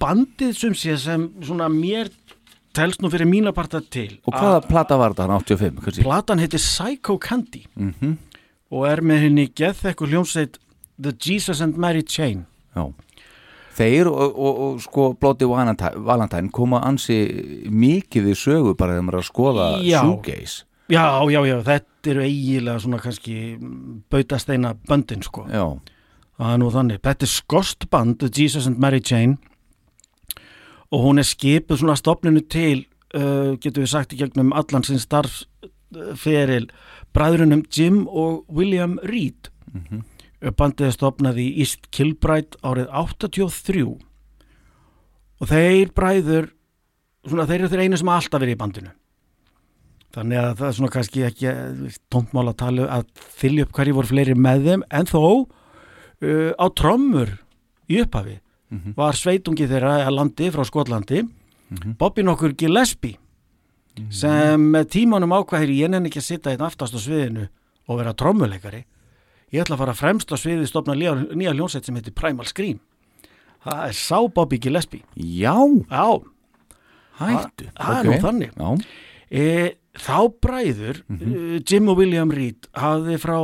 bandið 0.00 0.52
sem 0.56 0.76
sé 0.78 0.96
sem 1.00 1.26
svona 1.44 1.68
mér 1.72 2.08
telst 2.72 3.02
nú 3.04 3.10
fyrir 3.12 3.28
mína 3.28 3.52
parta 3.52 3.82
til 3.84 4.20
Og 4.24 4.32
hvaða 4.32 4.62
plata 4.64 4.96
var 5.00 5.12
þetta, 5.12 5.26
hann 5.28 5.42
85? 5.44 5.82
Kansi? 5.84 6.04
Platan 6.06 6.40
heitir 6.42 6.62
Psycho 6.62 7.18
Candy 7.20 7.66
Mm 7.76 8.18
og 8.72 8.86
er 8.88 9.02
með 9.04 9.26
henni 9.26 9.42
geðþekku 9.52 10.06
hljómsveit 10.08 10.54
The 10.96 11.10
Jesus 11.12 11.58
and 11.60 11.76
Mary 11.76 12.00
Chain 12.08 12.46
Já. 12.72 12.86
Þeir 13.76 14.08
og, 14.08 14.32
og, 14.36 14.60
og 14.64 14.80
sko 14.84 15.10
Blóti 15.20 15.44
Valentine, 15.48 16.48
koma 16.52 16.80
ansi 16.84 17.18
mikið 17.68 18.30
við 18.30 18.38
sögu 18.40 18.74
bara 18.76 18.96
þegar 18.96 19.06
maður 19.06 19.18
er 19.18 19.22
að 19.22 19.28
skoða 19.28 19.66
shoegaze. 19.84 20.64
Já, 20.92 21.04
já, 21.32 21.38
já, 21.48 21.54
þetta 21.68 21.91
eru 22.10 22.24
eiginlega 22.24 22.82
svona 22.82 23.00
kannski 23.02 23.56
bautasteina 24.10 24.74
böndin 24.88 25.22
sko. 25.22 25.46
Já. 25.50 25.66
Það 26.38 26.52
er 26.52 26.60
nú 26.62 26.70
þannig, 26.74 27.02
þetta 27.04 27.26
er 27.26 27.30
skost 27.30 27.88
band 27.90 28.24
Jesus 28.34 28.66
and 28.66 28.80
Mary 28.82 29.00
Chain 29.00 29.36
og 30.92 31.04
hún 31.06 31.20
er 31.20 31.28
skipuð 31.28 31.80
svona 31.80 31.96
stopninu 31.96 32.42
til 32.50 32.86
uh, 33.16 33.54
getur 33.60 33.84
við 33.84 33.92
sagt 33.92 34.12
í 34.12 34.20
gegnum 34.20 34.52
allan 34.56 34.84
sinn 34.84 35.00
starfferil 35.00 36.68
bræðrunum 37.12 37.64
Jim 37.72 38.06
og 38.08 38.44
William 38.48 38.98
Reed. 39.04 39.50
Mhm. 39.72 40.02
bandið 40.58 40.88
er 40.88 40.94
stopnað 40.96 41.36
í 41.38 41.46
East 41.62 41.86
Kilbride 41.94 42.58
árið 42.66 42.88
83 42.90 43.84
og 45.38 45.48
þeir 45.48 45.92
bræður 45.94 46.48
svona 47.22 47.46
þeir 47.46 47.60
eru 47.60 47.70
þeir 47.70 47.82
einu 47.86 48.00
sem 48.00 48.10
alltaf 48.10 48.42
verið 48.42 48.56
í 48.56 48.58
bandinu 48.58 48.90
þannig 50.12 50.38
að 50.42 50.54
það 50.60 50.68
er 50.68 50.76
svona 50.78 50.92
kannski 50.92 51.22
ekki 51.26 51.52
tóntmál 52.12 52.48
að 52.52 52.56
tala 52.62 52.86
að 52.98 53.06
þylja 53.40 53.66
upp 53.66 53.72
hverju 53.78 53.94
voru 53.96 54.10
fleiri 54.12 54.34
með 54.36 54.66
þeim. 54.68 54.82
En 54.90 55.06
þó 55.08 55.22
uh, 55.24 56.52
á 56.58 56.66
trommur 56.78 57.38
í 57.90 58.00
upphafi 58.04 58.38
Mhm. 58.72 58.94
var 58.96 59.12
sveitungi 59.12 59.66
þeirra 59.68 60.06
að 60.06 60.14
landi 60.16 60.46
frá 60.50 60.62
Skotlandi 60.64 61.18
Mhm. 61.72 61.96
Bobby 61.98 62.22
nokkur 62.24 62.54
Gillespie 62.56 63.18
sem 64.08 64.60
með 64.72 64.86
tímanum 64.94 65.32
ákvæðir 65.36 65.72
ég 65.76 65.90
nenni 65.92 66.08
ekki 66.08 66.20
að 66.22 66.24
sitta 66.30 66.50
einn 66.54 66.64
aftast 66.64 66.94
á 66.96 67.00
sviðinu 67.00 67.48
og 67.88 67.98
vera 67.98 68.14
trommuleikari. 68.14 68.84
Ég 69.52 69.60
ætla 69.66 69.76
að 69.76 69.82
fara 69.82 69.92
fremst 69.94 70.32
á 70.32 70.36
sviðið 70.40 70.68
stopna 70.70 70.94
nýja, 70.96 71.52
hljónsett 71.52 71.84
sem 71.84 71.94
heitir 71.94 72.14
Primal 72.16 72.46
Scream. 72.48 72.80
Það 73.66 73.82
er 73.90 73.92
sá 73.92 74.18
Bobby 74.32 74.58
Gillespie. 74.58 75.02
Já, 75.20 75.52
já, 75.90 76.22
hættu. 77.20 77.68
það 77.76 77.98
er 77.98 78.08
nú 78.08 78.16
þannig. 78.24 78.52
Já. 78.56 78.70
E, 79.32 79.76
þá 79.96 80.18
bræður 80.44 81.00
e, 81.08 81.60
Jim 81.64 81.88
og 81.88 82.02
William 82.02 82.32
Reed 82.32 82.68
hafði 82.76 83.16
frá 83.22 83.38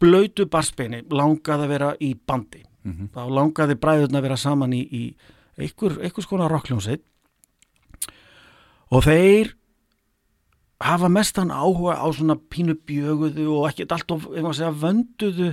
blöytu 0.00 0.46
barsbeini 0.50 1.04
langað 1.10 1.64
að 1.64 1.72
vera 1.74 1.94
í 2.02 2.14
bandi. 2.14 2.64
Mhm. 2.80 3.10
þá 3.12 3.22
langaði 3.28 3.76
bræðurna 3.76 4.20
að 4.20 4.24
vera 4.24 4.36
saman 4.40 4.72
í, 4.72 4.80
í 4.88 5.02
einhver, 5.60 5.98
einhvers 6.00 6.28
konar 6.28 6.48
rockljónsveit 6.48 7.02
og 8.90 9.04
þeir 9.04 9.50
hafa 10.80 11.10
mestan 11.12 11.52
áhuga 11.52 11.98
á 12.00 12.08
svona 12.08 12.38
pínu 12.40 12.78
bjöguðu 12.88 13.50
og 13.52 13.68
ekkert 13.68 13.92
allt 13.92 14.14
of, 14.16 14.24
segja, 14.56 14.72
vönduðu 14.72 15.50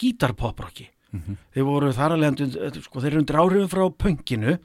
gítarpoprocki. 0.00 0.88
Mhm. 1.12 1.36
þeir 1.54 1.64
voru 1.68 1.92
þar 1.94 2.16
alveg 2.16 2.80
sko, 2.82 3.00
þeir 3.00 3.12
eru 3.12 3.20
undir 3.22 3.38
áhrifin 3.38 3.70
frá 3.70 3.84
pönginu 3.92 4.58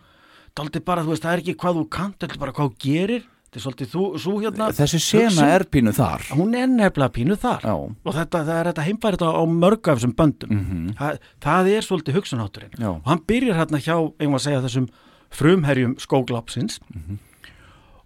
það 0.55 1.33
er 1.33 1.41
ekki 1.43 1.55
hvað 1.55 1.77
þú 1.77 1.83
kant 1.89 2.17
þetta 2.17 2.33
er 2.33 2.39
bara 2.39 2.51
hvað 2.55 2.71
þú 2.71 2.79
gerir 2.79 3.23
þetta 3.49 3.57
er 3.57 3.63
svolítið 3.65 3.89
þú, 3.89 4.01
þú 4.21 4.33
hérna 4.43 4.65
Þessi 4.77 4.99
sena 5.01 5.47
er 5.55 5.63
pínu 5.73 5.91
þar. 5.97 6.21
hún 6.37 6.53
er 6.55 6.67
nefnilega 6.69 7.09
pínu 7.15 7.35
þar 7.41 7.61
Já. 7.65 7.73
og 7.73 8.13
þetta, 8.13 8.43
það 8.45 8.59
er 8.59 8.67
þetta 8.69 8.85
heimfærið 8.85 9.23
á 9.25 9.43
mörg 9.49 9.87
af 9.89 9.97
þessum 9.99 10.13
böndum 10.13 10.49
Mhm. 10.53 10.93
það, 10.99 11.17
það 11.41 11.69
er 11.73 11.81
svolítið 11.81 12.13
hugsunátturinn 12.19 12.77
Já. 12.79 12.89
og 12.93 13.01
hann 13.09 13.23
byrjar 13.25 13.57
hérna 13.57 13.79
hjá, 13.81 13.95
eigum 14.19 14.35
að 14.37 14.45
segja 14.45 14.61
þessum 14.61 14.87
frumherjum 15.31 15.95
skóglapsins 15.99 16.79
Mhm. 16.93 17.17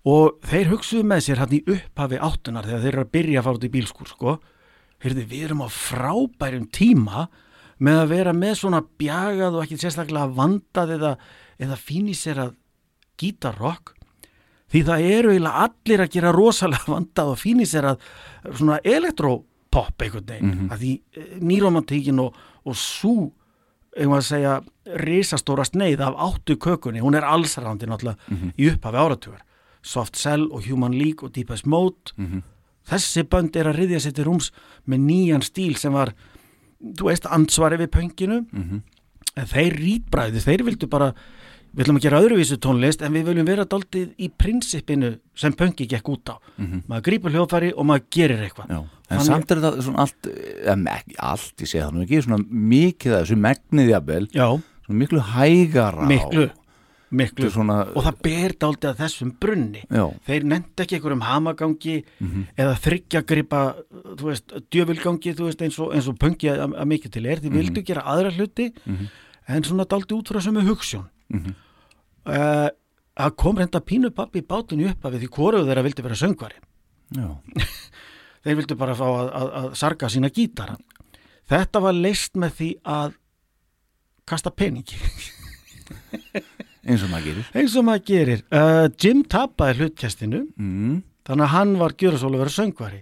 og 0.05 0.39
þeir 0.47 0.67
hugsuðu 0.71 1.03
með 1.03 1.21
sér 1.27 1.37
hann 1.43 1.49
í 1.55 1.63
upphafi 1.67 2.19
áttunar 2.19 2.63
þegar 2.65 2.81
þeir 2.83 2.93
eru 2.93 3.03
að 3.03 3.11
byrja 3.11 3.39
að 3.39 3.43
fara 3.43 3.55
út 3.59 3.63
í 3.67 3.73
bílskur 3.75 4.07
sko, 4.07 4.39
heyrðu 5.03 5.27
við 5.27 5.43
erum 5.49 5.61
á 5.63 5.67
frábærum 5.67 6.69
tíma 6.71 7.27
með 7.83 7.99
að 8.03 8.07
vera 8.07 8.31
með 8.33 8.55
svona 8.59 8.81
bjagað 8.99 9.55
og 9.59 9.63
ekki 9.65 9.79
sérstaklega 9.79 10.33
vandað 10.35 10.95
eða, 10.97 11.17
eða 11.59 11.77
að 12.39 12.55
gítarrock 13.19 13.93
því 14.73 14.81
það 14.87 15.07
eru 15.13 15.33
eiginlega 15.33 15.67
allir 15.67 16.03
að 16.03 16.13
gera 16.15 16.33
rosalega 16.35 16.91
vandað 16.95 17.33
og 17.35 17.39
fínir 17.41 17.69
sér 17.69 17.91
að 17.93 18.09
svona 18.57 18.79
elektropop 18.83 20.05
einhvern 20.05 20.27
veginn, 20.27 20.49
mm 20.49 20.59
-hmm. 20.59 20.73
að 20.73 20.77
því 20.83 21.41
nýromantíkin 21.41 22.19
og, 22.19 22.35
og 22.65 22.75
svo 22.75 23.31
einhvern 23.93 24.09
veginn 24.09 24.17
að 24.17 24.29
segja 24.29 24.61
risastóra 24.99 25.65
sneið 25.65 26.01
af 26.01 26.15
áttu 26.17 26.57
kökunni, 26.57 27.01
hún 27.01 27.15
er 27.15 27.23
allsarandi 27.23 27.85
náttúrulega 27.85 28.17
mm 28.27 28.37
-hmm. 28.37 28.51
í 28.57 28.71
upphafi 28.73 28.97
áratugar 28.97 29.41
Soft 29.81 30.15
Cell 30.15 30.47
og 30.51 30.65
Human 30.65 30.93
League 30.93 31.23
og 31.23 31.35
Deepest 31.35 31.65
Mode 31.65 32.13
mm 32.15 32.25
-hmm. 32.25 32.41
þessi 32.89 33.23
bönd 33.23 33.55
er 33.55 33.67
að 33.67 33.75
riðja 33.75 33.99
sér 33.99 34.13
til 34.13 34.25
rúms 34.25 34.51
með 34.87 34.99
nýjan 34.99 35.41
stíl 35.41 35.77
sem 35.77 35.93
var 35.93 36.13
þú 36.81 37.03
veist, 37.05 37.25
ansvari 37.25 37.77
við 37.77 37.87
pönginu 37.87 38.45
-hmm. 38.53 38.81
en 39.35 39.45
þeir 39.45 39.73
rítbræði, 39.73 40.39
þeir 40.39 40.63
vildu 40.63 40.87
bara 40.87 41.13
við 41.73 41.81
viljum 41.81 41.97
að 41.97 42.05
gera 42.05 42.21
öðruvísu 42.21 42.57
tónlist 42.61 43.03
en 43.05 43.15
við 43.15 43.29
viljum 43.31 43.47
vera 43.49 43.65
daldið 43.69 44.11
í 44.21 44.29
prinsipinu 44.29 45.15
sem 45.37 45.55
pöngi 45.57 45.87
gekk 45.89 46.09
út 46.13 46.29
á 46.29 46.35
mm 46.37 46.65
-hmm. 46.65 46.81
maður 46.87 47.05
grýpur 47.07 47.33
hljóðfæri 47.33 47.73
og 47.73 47.85
maður 47.85 48.03
gerir 48.11 48.43
eitthvað 48.45 48.69
en 48.69 48.85
Þannig... 49.09 49.25
samt 49.25 49.51
er 49.51 49.57
þetta 49.57 49.81
svona 49.81 49.99
allt 50.05 50.27
ekki 50.97 51.15
allt, 51.17 51.55
það 51.57 51.93
nú 51.93 52.03
ekki 52.03 52.21
svona 52.21 52.43
mikið 52.49 53.15
þessu 53.17 53.37
megniði 53.37 53.95
jafnvel 53.95 54.27
svona 54.33 54.99
miklu 54.99 55.19
hægara 55.19 56.05
miklu 56.07 56.49
miklu 57.13 57.49
svona... 57.49 57.79
og 57.93 58.05
það 58.07 58.19
ber 58.25 58.55
dálta 58.59 58.91
að 58.91 59.01
þessum 59.03 59.33
brunni 59.39 59.83
Já. 59.89 60.05
þeir 60.27 60.47
nefndi 60.49 60.83
ekki 60.83 60.97
einhverjum 60.97 61.25
hamagangi 61.27 61.97
mm 62.03 62.27
-hmm. 62.27 62.45
eða 62.57 62.75
þryggjagripa 62.85 63.61
þú 64.17 64.29
veist, 64.29 64.53
djöfylgangi 64.69 65.33
þú 65.37 65.49
veist, 65.49 65.61
eins 65.61 65.79
og, 65.79 65.93
eins 65.93 66.07
og 66.07 66.17
pungi 66.17 66.49
að, 66.49 66.73
að 66.73 66.85
mikið 66.93 67.11
til 67.11 67.25
er 67.25 67.37
því 67.39 67.49
mm 67.49 67.53
-hmm. 67.53 67.61
vildu 67.61 67.81
gera 67.81 68.01
aðra 68.01 68.31
hluti 68.31 68.73
-hmm. 68.73 69.07
en 69.47 69.63
svona 69.63 69.85
dálti 69.85 70.13
út 70.13 70.29
frá 70.29 70.41
sem 70.41 70.57
er 71.33 71.43
hugssjón 71.49 71.59
uh, 72.29 72.69
að 73.13 73.35
kom 73.37 73.59
reynda 73.59 73.81
pínu 73.83 74.11
pappi 74.15 74.41
í 74.41 74.47
bátinu 74.47 74.89
upp 74.89 75.05
af 75.05 75.17
því 75.17 75.29
hvoru 75.33 75.63
þeirra 75.67 75.85
vildi 75.85 76.05
vera 76.05 76.17
söngvari. 76.17 76.57
Þeir 78.43 78.57
vildu 78.59 78.77
bara 78.79 78.95
fá 78.97 79.05
að, 79.05 79.29
að, 79.29 79.51
að 79.59 79.67
sarga 79.79 80.09
sína 80.11 80.31
gítara. 80.33 80.75
Þetta 81.49 81.81
var 81.83 81.95
leist 81.95 82.39
með 82.39 82.57
því 82.57 82.69
að 82.95 83.15
kasta 84.29 84.51
peningi. 84.55 84.97
Eins 86.87 87.03
og 87.05 87.11
maður 87.13 87.29
gerir. 87.29 87.47
Eins 87.55 87.77
og 87.79 87.87
maður 87.87 88.05
gerir. 88.09 88.43
Uh, 88.51 88.87
Jim 88.99 89.23
tapaði 89.29 89.83
hlutkjastinu 89.83 90.43
mm. 90.57 90.97
þannig 91.27 91.45
að 91.45 91.53
hann 91.53 91.77
var 91.79 91.95
gjörðsólu 91.99 92.39
að 92.39 92.43
vera 92.43 92.55
söngvari. 92.57 93.01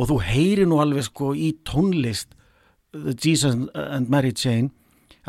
Og 0.00 0.08
þú 0.10 0.18
heyri 0.24 0.66
nú 0.66 0.80
alveg 0.82 1.06
sko 1.06 1.34
í 1.36 1.52
tónlist 1.68 2.32
The 2.96 3.14
Jesus 3.14 3.54
and 3.76 4.10
Mary 4.10 4.32
Chain 4.34 4.72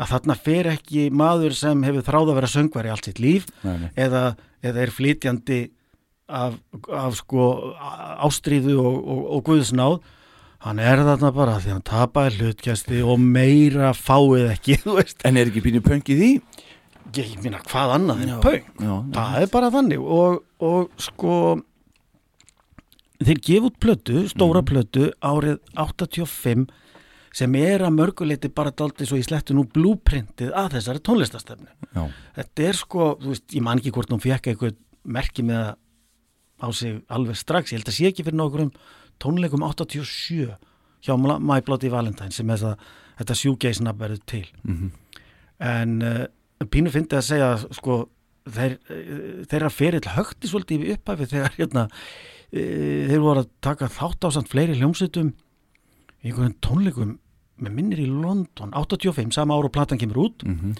að 0.00 0.14
þarna 0.14 0.38
fer 0.38 0.70
ekki 0.72 1.10
maður 1.12 1.56
sem 1.58 1.84
hefur 1.86 2.06
þráð 2.06 2.32
að 2.32 2.40
vera 2.40 2.50
söngvari 2.54 2.92
allt 2.92 3.08
sitt 3.10 3.20
líf 3.22 3.46
nei, 3.62 3.76
nei. 3.84 3.90
Eða, 4.06 4.24
eða 4.64 4.84
er 4.86 4.94
flytjandi 4.94 5.60
af, 6.32 6.56
af 6.88 7.16
sko 7.20 7.48
ástríðu 8.24 8.78
og, 8.80 8.98
og, 9.02 9.22
og 9.36 9.46
guðsnáð 9.50 9.98
hann 10.62 10.78
er 10.80 11.02
þarna 11.02 11.32
bara 11.34 11.58
því 11.60 11.74
hann 11.74 11.86
tapaði 11.86 12.38
hlutkjasti 12.38 13.02
og 13.02 13.20
meira 13.20 13.92
fáið 13.96 14.52
ekki 14.54 14.78
En 15.28 15.36
er 15.36 15.50
ekki 15.50 15.64
pínu 15.64 15.82
pöngið 15.84 16.26
í? 16.28 16.32
ég 17.12 17.34
minna 17.42 17.60
hvað 17.66 17.96
annað 17.98 18.22
en 18.24 18.32
pöng 18.40 18.68
það 19.12 19.34
er 19.42 19.50
bara 19.52 19.70
þannig 19.74 20.00
og, 20.00 20.38
og 20.62 20.92
sko 21.02 21.34
þeir 23.22 23.40
gefa 23.44 23.68
út 23.68 23.78
plötu, 23.82 24.22
stóra 24.30 24.62
mm. 24.62 24.68
plötu 24.70 25.10
árið 25.22 25.58
85 25.78 26.64
sem 27.32 27.54
er 27.56 27.84
að 27.86 27.96
mörguleiti 27.96 28.50
bara 28.52 28.74
daldi 28.76 29.06
svo 29.08 29.18
í 29.20 29.24
slettu 29.24 29.56
nú 29.56 29.64
blúprintið 29.64 30.52
að 30.52 30.76
þessari 30.76 31.02
tónlistastefnu 31.08 31.70
Já. 31.94 32.02
þetta 32.38 32.66
er 32.68 32.80
sko, 32.80 33.06
þú 33.22 33.32
veist, 33.32 33.46
ég 33.56 33.64
man 33.64 33.80
ekki 33.80 33.94
hvort 33.94 34.12
hún 34.12 34.22
fekk 34.22 34.50
eitthvað 34.52 34.76
merki 35.02 35.44
með 35.46 35.62
það 35.62 35.78
á 36.62 36.68
sig 36.78 36.98
alveg 37.10 37.38
strax, 37.40 37.72
ég 37.72 37.80
held 37.80 37.90
að 37.90 37.96
sé 37.96 38.10
ekki 38.10 38.26
fyrir 38.26 38.38
nokkur 38.38 38.66
um 38.66 38.74
tónleikum 39.22 39.64
87 39.66 40.52
hjá 41.02 41.14
My 41.18 41.60
Bloody 41.64 41.90
Valentine 41.90 42.34
sem 42.34 42.48
það, 42.52 42.76
þetta 43.18 43.38
sjúgeisnab 43.40 43.98
verður 43.98 44.22
til 44.26 44.46
mm 44.62 44.76
-hmm. 44.76 44.90
en 45.58 46.02
uh, 46.02 46.26
Pínu 46.70 46.92
fyndi 46.94 47.16
að 47.16 47.26
segja 47.26 47.48
sko 47.74 48.04
þeir, 48.50 48.76
þeirra 49.50 49.70
ferill 49.70 50.12
högti 50.16 50.50
svolítið 50.50 50.84
í 50.86 50.92
upphæfi 50.96 51.28
þegar 51.30 51.56
hérna 51.56 51.88
e, 52.50 52.62
þeir 53.10 53.22
voru 53.22 53.44
að 53.44 53.50
taka 53.64 53.90
þátt 53.92 54.26
á 54.26 54.28
samt 54.34 54.50
fleiri 54.52 54.78
hljómsutum 54.78 55.32
í 56.22 56.30
einhvern 56.30 56.56
tónleikum 56.64 57.16
með 57.62 57.76
minnir 57.76 58.02
í 58.02 58.08
London 58.08 58.72
85, 58.74 59.34
sama 59.34 59.56
ára 59.56 59.68
og 59.68 59.74
platan 59.74 60.00
kemur 60.00 60.24
út 60.26 60.44
mm 60.46 60.58
-hmm. 60.58 60.74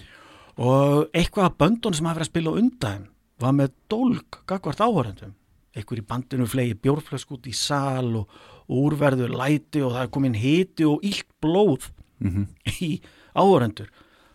og 0.57 1.09
eitthvað 1.13 1.45
af 1.45 1.57
böndun 1.57 1.93
sem 1.93 2.05
hafa 2.05 2.19
verið 2.19 2.27
að 2.27 2.33
spila 2.33 2.57
undan 2.61 3.07
var 3.39 3.53
með 3.53 3.71
dólk 3.89 4.43
gagvart 4.47 4.81
áhörendum 4.81 5.33
einhver 5.75 5.99
í 5.99 6.07
bandinu 6.07 6.45
flegi 6.45 6.73
bjórflösk 6.73 7.31
út 7.31 7.47
í 7.47 7.53
sal 7.53 8.15
og, 8.15 8.29
og 8.67 8.77
úrverður 8.85 9.33
læti 9.33 9.81
og 9.81 9.93
það 9.93 10.03
er 10.03 10.13
komin 10.13 10.37
hiti 10.37 10.85
og 10.85 10.99
illt 11.03 11.29
blóð 11.41 11.89
mm 12.19 12.29
-hmm. 12.29 12.47
í 12.81 13.01
áhörendur 13.35 13.89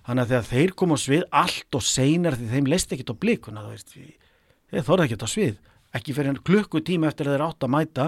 Þannig 0.08 0.24
að 0.24 0.28
þegar 0.28 0.44
þeir 0.48 0.70
koma 0.72 0.96
á 0.96 0.98
svið 1.04 1.24
allt 1.36 1.74
og 1.76 1.82
seinar 1.82 2.32
því 2.32 2.46
þeim 2.48 2.66
leist 2.66 2.92
ekkit 2.92 3.10
á 3.12 3.20
blikuna 3.20 3.64
þeir 3.68 4.84
þorða 4.86 5.04
ekkit 5.04 5.24
á 5.24 5.28
svið 5.28 5.56
ekki 5.92 6.14
fyrir 6.16 6.38
klukkutíma 6.48 7.10
eftir 7.10 7.28
að 7.28 7.36
þeir 7.36 7.44
átt 7.44 7.66
að 7.66 7.74
mæta 7.74 8.06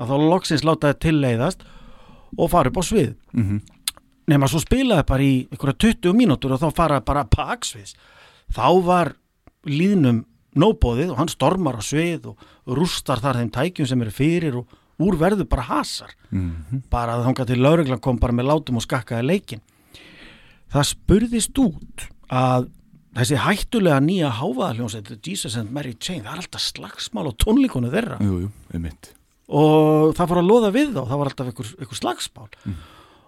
að 0.00 0.08
þá 0.08 0.16
loksins 0.30 0.64
láta 0.64 0.92
þeir 0.92 1.02
tilleiðast 1.04 1.66
og 2.36 2.50
fara 2.50 2.70
upp 2.70 2.80
á 2.80 2.84
svið. 2.84 3.14
Mm 3.32 3.44
-hmm. 3.44 3.60
nema 4.26 4.48
svo 4.48 4.58
spilaði 4.58 5.04
bara 5.06 5.22
í 5.22 5.48
einhverja 5.50 5.78
20 5.78 6.12
mínútur 6.12 6.52
og 6.52 6.60
þá 6.60 6.74
fara 6.74 7.00
bara 7.00 7.24
paksviðs. 7.24 7.94
Þá 8.52 8.84
var 8.84 9.16
líðnum 9.64 10.24
nóbóðið 10.56 11.10
og 11.10 11.18
hann 11.18 11.28
stormar 11.28 11.76
á 11.78 11.82
svið 11.82 12.26
og 12.26 12.36
rústar 12.66 13.20
þar 13.20 13.36
þeim 13.36 13.50
tækjum 13.50 13.86
sem 13.86 14.02
eru 14.02 14.10
fyrir 14.10 14.56
og 14.56 14.66
úrverðu 14.98 15.44
bara 15.44 15.62
hasar. 15.62 16.10
Mm 16.30 16.50
-hmm. 16.70 16.82
bara 16.90 17.22
þá 17.22 17.34
kannski 17.34 17.56
lauruglan 17.56 18.00
kom 18.00 18.18
bara 18.18 18.32
með 18.32 18.46
látum 18.46 18.76
og 18.76 18.82
skakkaði 18.82 19.26
leikin 19.26 19.60
það 20.72 20.88
spurðist 20.90 21.60
út 21.62 22.06
að 22.32 22.70
þessi 23.16 23.40
hættulega 23.40 24.00
nýja 24.04 24.32
háfaðaljónsett 24.40 25.12
Jesus 25.24 25.56
and 25.60 25.72
Mary 25.72 25.94
Chain, 25.94 26.24
það 26.26 26.32
er 26.32 26.42
alltaf 26.42 26.64
slagsmál 26.66 27.30
og 27.30 27.38
tónlíkonu 27.40 27.92
þeirra. 27.92 28.18
Jú, 28.24 28.46
jú, 28.46 28.50
og 29.46 30.14
það 30.16 30.30
fór 30.30 30.40
að 30.40 30.50
loða 30.50 30.72
við 30.74 30.92
þá 30.96 31.02
það 31.02 31.20
var 31.20 31.30
alltaf 31.30 31.50
einhver, 31.50 31.72
einhver 31.78 32.00
slagsmál. 32.00 32.48
Mm. 32.64 32.80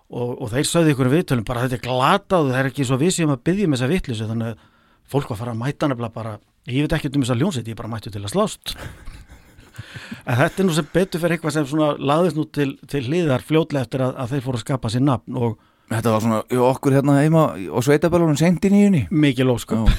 og, 0.08 0.32
og 0.34 0.50
þeir 0.54 0.68
sögðu 0.70 0.94
ykkur 0.94 1.12
viðtölum 1.12 1.46
bara 1.46 1.66
þetta 1.66 1.78
er 1.78 1.84
glatað, 1.84 2.50
það 2.50 2.60
er 2.62 2.70
ekki 2.72 2.88
svo 2.88 2.98
vissið 3.00 3.28
um 3.28 3.34
að 3.36 3.44
byggja 3.48 3.68
með 3.68 3.78
þessa 3.78 3.92
vittlisu, 3.92 4.28
þannig 4.30 4.50
að 4.52 4.66
fólk 5.08 5.30
var 5.30 5.36
að 5.36 5.42
fara 5.44 5.54
að 5.54 5.62
mæta 5.62 5.90
nefnilega 5.90 6.16
bara, 6.16 6.34
ég 6.68 6.86
veit 6.86 6.96
ekki 6.98 7.12
um 7.12 7.24
þessa 7.24 7.38
ljónsett, 7.38 7.70
ég 7.70 7.78
bara 7.78 7.92
mættu 7.92 8.12
til 8.12 8.24
að 8.24 8.34
slást. 8.34 8.74
En 10.26 10.34
þetta 10.34 10.60
er 10.60 10.66
nú 10.66 10.74
sem 10.74 10.86
betur 10.92 11.20
fyrir 11.22 11.36
eitthvað 11.36 11.54
sem 11.54 11.82
laðist 12.02 12.36
nú 12.36 12.44
til, 12.50 12.72
til 12.90 13.04
hliðar 13.06 13.44
fljótlega 13.46 13.86
eftir 13.86 14.02
að, 14.02 14.16
að 14.18 14.32
þeir 14.32 14.42
fóru 14.44 14.58
að 14.58 14.64
skapa 14.64 14.90
sér 14.90 15.04
nafn 15.06 15.38
og 15.38 15.54
Þetta 15.88 16.12
var 16.12 16.24
svona, 16.24 16.38
okkur 16.68 16.96
hérna 16.98 17.14
heima 17.22 17.44
og 17.72 17.84
sveitaballunum 17.86 18.36
sendt 18.36 18.66
inn 18.68 18.76
í 18.76 18.82
unni 18.90 19.04
Mikið 19.08 19.48
lóskap 19.48 19.94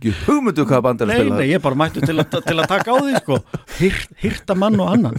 Ekki 0.00 0.12
hugmyndu 0.24 0.64
hvað 0.64 0.82
band 0.86 1.02
er 1.02 1.10
að 1.10 1.18
spila 1.18 1.34
Nei, 1.34 1.40
nei, 1.42 1.48
ég 1.52 1.62
bara 1.64 1.76
mættu 1.76 2.00
til, 2.00 2.16
til 2.24 2.56
að 2.56 2.70
taka 2.70 2.94
á 2.94 2.96
því 3.04 3.20
sko. 3.20 3.38
Hirt, 3.76 4.14
Hirta 4.22 4.56
mann 4.56 4.80
og 4.80 4.88
annan. 4.94 5.18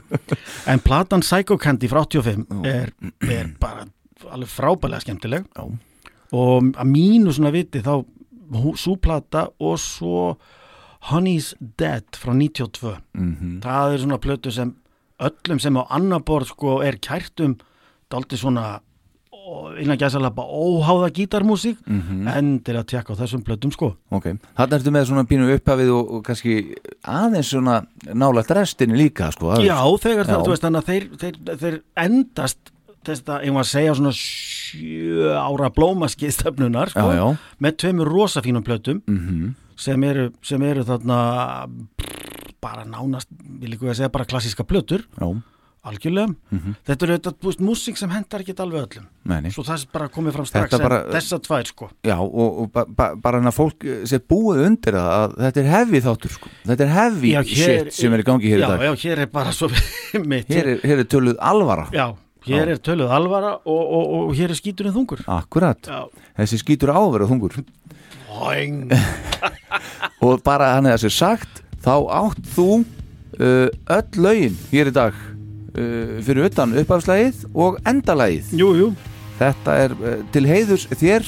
En 0.69 0.81
platan 0.81 1.21
Psycho 1.25 1.57
Candy 1.61 1.89
frá 1.91 2.01
85 2.07 2.65
er, 2.65 2.89
er 3.27 3.51
bara 3.61 3.85
alveg 4.31 4.49
frábælega 4.49 5.05
skemmtileg. 5.05 5.45
Já. 5.57 5.63
og 6.31 6.71
að 6.79 6.87
mínu 6.87 7.33
svona 7.35 7.51
viti 7.51 7.81
þá 7.83 8.05
súplata 8.79 9.47
og 9.59 9.79
svo 9.79 10.37
Honey's 11.09 11.53
Dead 11.59 12.05
frá 12.15 12.33
92 12.33 12.97
mm 13.13 13.35
-hmm. 13.35 13.61
það 13.61 13.93
er 13.93 13.99
svona 13.99 14.17
plötu 14.17 14.51
sem 14.51 14.75
öllum 15.19 15.59
sem 15.59 15.77
á 15.77 15.83
annar 15.89 16.21
borð 16.21 16.47
sko 16.47 16.81
er 16.81 16.97
kærtum 16.97 17.57
daldi 18.11 18.37
svona 18.37 18.81
innan 19.81 19.97
gæsalappa 19.99 20.43
óháða 20.43 21.09
gítarmúsík 21.15 21.77
mm 21.85 22.01
-hmm. 22.01 22.37
en 22.37 22.59
til 22.59 22.75
að 22.75 22.85
tjekka 22.85 23.13
á 23.13 23.19
þessum 23.21 23.43
blöddum 23.43 23.71
sko 23.71 23.95
Ok, 24.09 24.23
þannig 24.57 24.73
ertu 24.73 24.91
með 24.91 25.05
svona 25.05 25.23
pínu 25.23 25.55
upphafið 25.55 25.89
og, 25.89 26.11
og 26.13 26.23
kannski 26.23 26.75
aðeins 27.03 27.49
svona 27.49 27.85
nálægt 28.13 28.51
restinni 28.51 28.97
líka 28.97 29.31
sko 29.31 29.55
Já, 29.61 29.81
þegar 30.01 30.25
það, 30.25 30.43
þú 30.45 30.49
veist 30.49 30.63
þannig 30.63 30.81
að 30.81 30.85
þeir, 30.85 31.09
þeir, 31.17 31.57
þeir 31.57 31.81
endast 31.95 32.59
þess 33.05 33.23
að, 33.27 33.45
ég 33.45 33.53
var 33.53 33.65
að 33.65 33.73
segja 33.73 33.95
svona 33.95 34.13
sjö 34.13 35.33
ára 35.33 35.69
blómaskiðstöfnunar 35.69 36.89
sko, 36.89 37.07
já, 37.11 37.15
já. 37.17 37.37
með 37.59 37.77
tveimur 37.77 38.07
rosafínum 38.07 38.63
blöddum 38.63 39.01
mm 39.07 39.17
-hmm. 39.17 39.53
sem, 39.75 40.03
eru, 40.03 40.31
sem 40.41 40.61
eru 40.61 40.83
þarna 40.83 41.67
bara 42.61 42.85
nánast, 42.85 43.27
vil 43.59 43.71
ég 43.71 43.75
ekki 43.75 43.89
að 43.89 43.95
segja 43.95 44.09
bara 44.09 44.25
klassíska 44.25 44.63
blöddur 44.63 45.01
Já 45.17 45.41
algjörlega. 45.81 46.35
Mhm. 46.51 46.73
þetta 46.85 47.05
er 47.07 47.11
auðvitað, 47.15 47.35
þú 47.41 47.47
veist, 47.49 47.61
músík 47.65 47.97
sem 47.97 48.09
hendar 48.13 48.41
ekki 48.43 48.53
alveg 48.61 48.83
öllum. 48.85 49.05
Meni. 49.25 49.49
svo 49.49 49.63
það 49.65 49.81
er 49.81 49.87
bara 49.93 50.07
komið 50.09 50.31
fram 50.35 50.45
strax 50.45 50.69
Þetta 50.69 50.77
en 50.81 50.89
bara- 50.89 51.03
þessa 51.15 51.39
tvær 51.41 51.65
sko. 51.71 51.89
Já, 52.03 52.17
og, 52.21 52.59
og 52.61 52.71
ba 52.71 52.85
ba 52.85 53.15
bara 53.15 53.37
hann 53.41 53.49
að 53.49 53.57
fólk 53.57 53.85
eh, 53.85 54.03
sé 54.05 54.19
búið 54.19 54.65
undir 54.67 54.93
það 54.93 55.09
að 55.17 55.35
þetta 55.41 55.57
er 55.63 55.69
heavy 55.73 56.01
þáttur 56.01 56.31
sko. 56.37 56.49
þetta 56.65 56.83
er 56.85 56.91
Já, 57.31 57.41
hér- 57.41 57.45
shit 57.45 57.93
sem 57.93 58.13
er 58.13 58.19
í 58.19 58.23
gangi 58.29 58.45
hér 58.51 58.57
í 58.57 58.61
já, 58.61 58.67
dag. 58.67 58.79
já, 58.81 58.93
hér 59.05 59.19
er 59.19 59.25
bara 59.27 59.51
svo 59.51 59.69
mitt 60.31 60.47
hér 60.47 60.81
hér 60.83 60.99
er 60.99 61.05
töluð 61.09 61.37
alvara. 61.39 61.87
Já, 61.91 62.13
hér 62.45 62.67
Já. 62.67 62.71
er 62.71 62.77
töluð 62.77 63.09
alvara 63.11 63.53
og, 63.65 63.81
og, 63.81 64.29
og 64.29 64.35
hér 64.37 64.49
er 64.53 64.57
skíturinn 64.61 64.93
þungur. 64.93 65.21
Akkurat, 65.27 65.81
já, 65.81 66.05
þessi 66.37 66.61
skýtur 66.61 66.93
áverð 66.93 67.29
þungur. 67.33 67.63
Og 70.21 70.39
bara 70.45 70.75
hann 70.77 70.85
er 70.87 70.95
þessi 70.97 71.11
sagt 71.17 71.61
þá 71.83 71.93
átt 72.21 72.41
þú 72.55 72.67
uh, 73.41 73.67
öll 73.91 74.21
lögin 74.23 74.55
hér 74.71 74.91
í 74.91 74.93
dag 74.95 75.17
uh, 75.75 76.17
fyrir 76.23 76.49
utan 76.49 76.75
uppafslægið 76.81 77.45
og 77.53 77.79
endalagið. 77.87 78.51
Jú, 78.59 78.73
jú, 78.79 78.89
þetta 79.39 79.77
er 79.85 79.95
uh, 79.99 80.17
til 80.33 80.45
heiðus 80.49 80.87
þér 80.91 81.27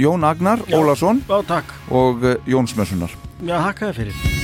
Jón 0.00 0.26
Agnar. 0.26 0.64
Ólason 0.74 1.22
og 1.28 2.24
uh, 2.24 2.36
Jón 2.48 2.70
Smössunar 2.70 3.14
já, 3.44 3.58
hakkaði 3.60 4.00
fyrir 4.00 4.43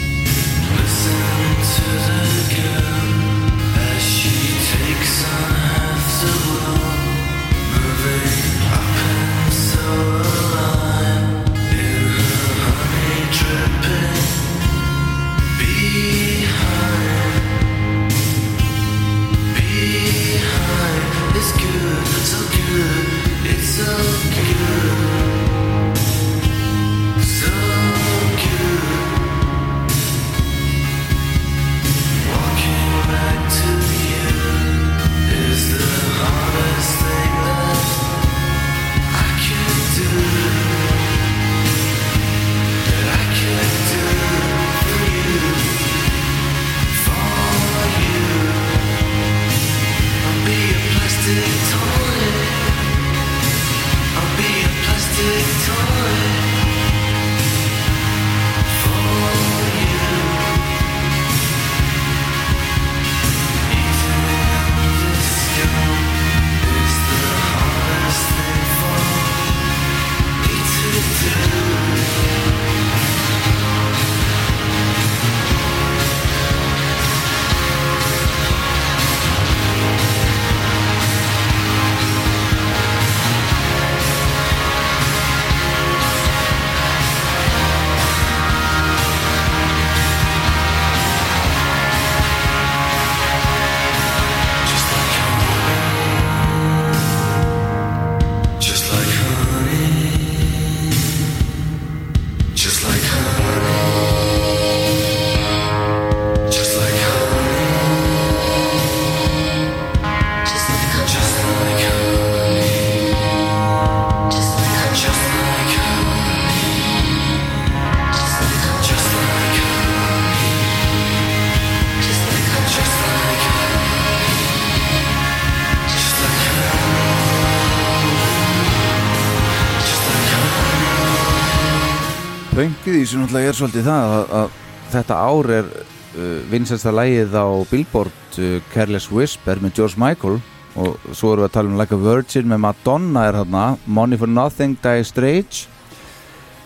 Sem 133.10 133.18
náttúrulega 133.18 133.50
er 133.50 133.56
svolítið 133.58 133.86
það 133.88 134.12
að, 134.14 134.32
að 134.38 134.58
þetta 134.92 135.14
ár 135.18 135.48
er 135.56 135.70
uh, 135.74 136.26
vinsasta 136.52 136.92
lægið 136.94 137.32
á 137.34 137.46
Billboard 137.66 138.36
uh, 138.38 138.52
Careless 138.70 139.10
Whisper 139.10 139.58
með 139.58 139.80
George 139.80 139.98
Michael. 139.98 140.36
Og 140.78 141.08
svo 141.18 141.32
erum 141.32 141.42
við 141.42 141.48
að 141.48 141.54
tala 141.56 141.72
um 141.72 141.80
Like 141.80 141.96
a 141.96 141.98
Virgin 142.04 142.46
með 142.52 142.60
Madonna 142.62 143.24
er 143.26 143.40
hérna 143.40 143.64
Money 143.90 144.20
for 144.20 144.30
Nothing, 144.30 144.76
Dire 144.78 145.02
Straits. 145.08 145.64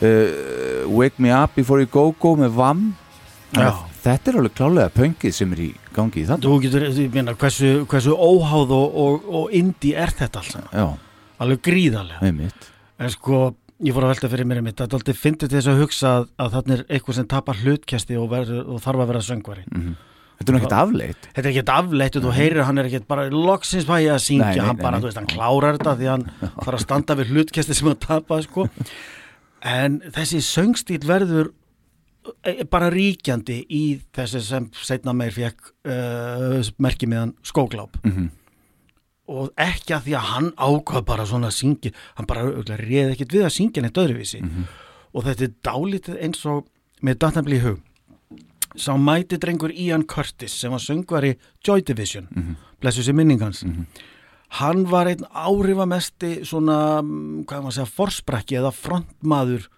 Uh, 0.05 0.85
Wake 0.93 1.17
Me 1.17 1.33
Up 1.33 1.57
Before 1.57 1.81
You 1.81 1.89
Go 1.89 2.11
Go 2.21 2.35
með 2.37 2.53
Vam. 2.59 2.85
Þetta 4.05 4.35
er 4.35 4.41
alveg 4.43 4.57
klálega 4.59 4.93
pöngið 4.93 5.33
sem 5.33 5.57
er 5.57 5.65
í 5.65 5.73
gangi 5.97 6.27
í 6.27 6.29
þannig 6.29 6.45
þú 6.45 6.61
getur, 6.61 6.89
þú 6.93 7.09
meina, 7.15 7.39
hversu, 7.41 7.75
hversu 7.89 8.13
óháð 8.13 8.75
og, 8.77 8.97
og, 9.01 9.29
og 9.41 9.55
indi 9.57 9.95
er 9.97 10.13
þetta 10.13 10.43
alls 10.43 10.59
Já, 10.61 10.89
alveg 11.41 11.63
gríðarlega. 11.65 12.21
Einmitt. 12.27 12.69
En 13.01 13.13
sko, 13.15 13.47
ég 13.83 13.95
fór 13.95 14.07
að 14.07 14.13
velta 14.15 14.31
fyrir 14.31 14.47
mér 14.49 14.61
einmitt 14.61 14.79
þetta 14.79 14.99
aldrei 14.99 15.17
fyndi 15.19 15.49
til 15.49 15.59
þess 15.59 15.71
að 15.73 15.81
hugsa 15.83 16.11
að, 16.21 16.27
að 16.45 16.53
þarna 16.57 16.75
er 16.77 16.83
eitthvað 16.89 17.17
sem 17.19 17.31
tapar 17.31 17.63
hlutkjasti 17.63 18.19
og, 18.21 18.35
og 18.35 18.83
þarf 18.85 19.03
að 19.05 19.11
vera 19.11 19.23
söngvari. 19.27 19.65
Þetta 20.35 20.51
er 20.53 20.59
ekkert 20.59 20.77
afleitt. 20.79 21.27
Þetta 21.31 21.43
er 21.45 21.51
ekkert 21.53 21.73
afleitt 21.75 22.17
og 22.19 22.25
þú 22.27 22.35
heyrir 22.35 22.61
að 22.63 22.69
hann 22.69 22.83
er 22.83 22.89
ekkert 22.91 23.09
bara 23.11 23.27
loksins 23.31 23.87
ég 23.87 24.15
að 24.15 24.23
syngja, 24.25 24.47
Nei, 24.51 24.59
nei, 24.59 24.69
hann 24.69 24.81
bara, 24.81 24.97
nei. 24.97 25.03
þú 25.05 25.09
veist, 25.11 25.21
hann 25.21 25.31
klárar 25.31 25.79
þetta 25.79 25.97
því 26.01 26.09
hann 26.11 26.25
fara 26.67 26.79
að 26.79 26.85
standa 26.87 27.19
við 27.19 27.35
hlutkesti 27.35 27.77
sem 27.79 27.91
hann 27.91 28.01
tapaði 28.03 28.49
sko. 28.49 28.67
En 29.75 30.01
þessi 30.15 30.41
söngstíl 30.45 31.01
verður 31.09 31.53
eh, 32.45 32.65
bara 32.71 32.91
ríkjandi 32.95 33.61
í 33.73 33.85
þessi 34.15 34.43
sem 34.45 34.71
setna 34.85 35.15
meir 35.17 35.35
fekk 35.35 35.71
uh, 35.87 36.59
merki 36.83 37.11
meðan 37.11 37.37
skógláp. 37.47 37.99
Mhm. 38.05 38.33
Og 39.31 39.51
ekki 39.57 39.95
að 39.97 40.07
því 40.09 40.17
að 40.19 40.31
hann 40.31 40.51
ákvað 40.59 41.05
bara 41.09 41.27
svona 41.27 41.49
að 41.49 41.59
syngja, 41.59 41.93
hann 42.19 42.29
bara 42.29 42.77
réð 42.81 43.15
ekkert 43.15 43.37
við 43.37 43.47
að 43.47 43.55
syngja 43.57 43.83
neitt 43.85 44.01
öðruvísi. 44.01 44.43
Og 45.15 45.25
þetta 45.25 45.45
er 45.47 45.55
dálítið 45.65 46.23
eins 46.27 46.47
og 46.51 46.67
með 47.05 47.21
databli 47.25 47.61
hug. 47.63 47.81
Sá 48.75 48.97
mæti 48.99 49.39
drengur 49.39 49.71
Ian 49.71 50.03
Curtis 50.03 50.57
sem 50.59 50.73
var 50.75 50.83
söngvari 50.83 51.37
Joy 51.65 51.85
Division. 51.87 52.29
Blessu 52.83 53.05
sér 53.07 53.15
minningans 53.15 53.63
hann 54.61 54.85
var 54.91 55.09
einn 55.11 55.25
áhrifamesti 55.31 56.45
svona, 56.47 57.03
mm, 57.03 57.45
hvað 57.49 57.65
maður 57.65 57.77
segja, 57.79 57.95
forsprakki 57.97 58.59
eða 58.61 58.75
frontmaður 58.75 59.69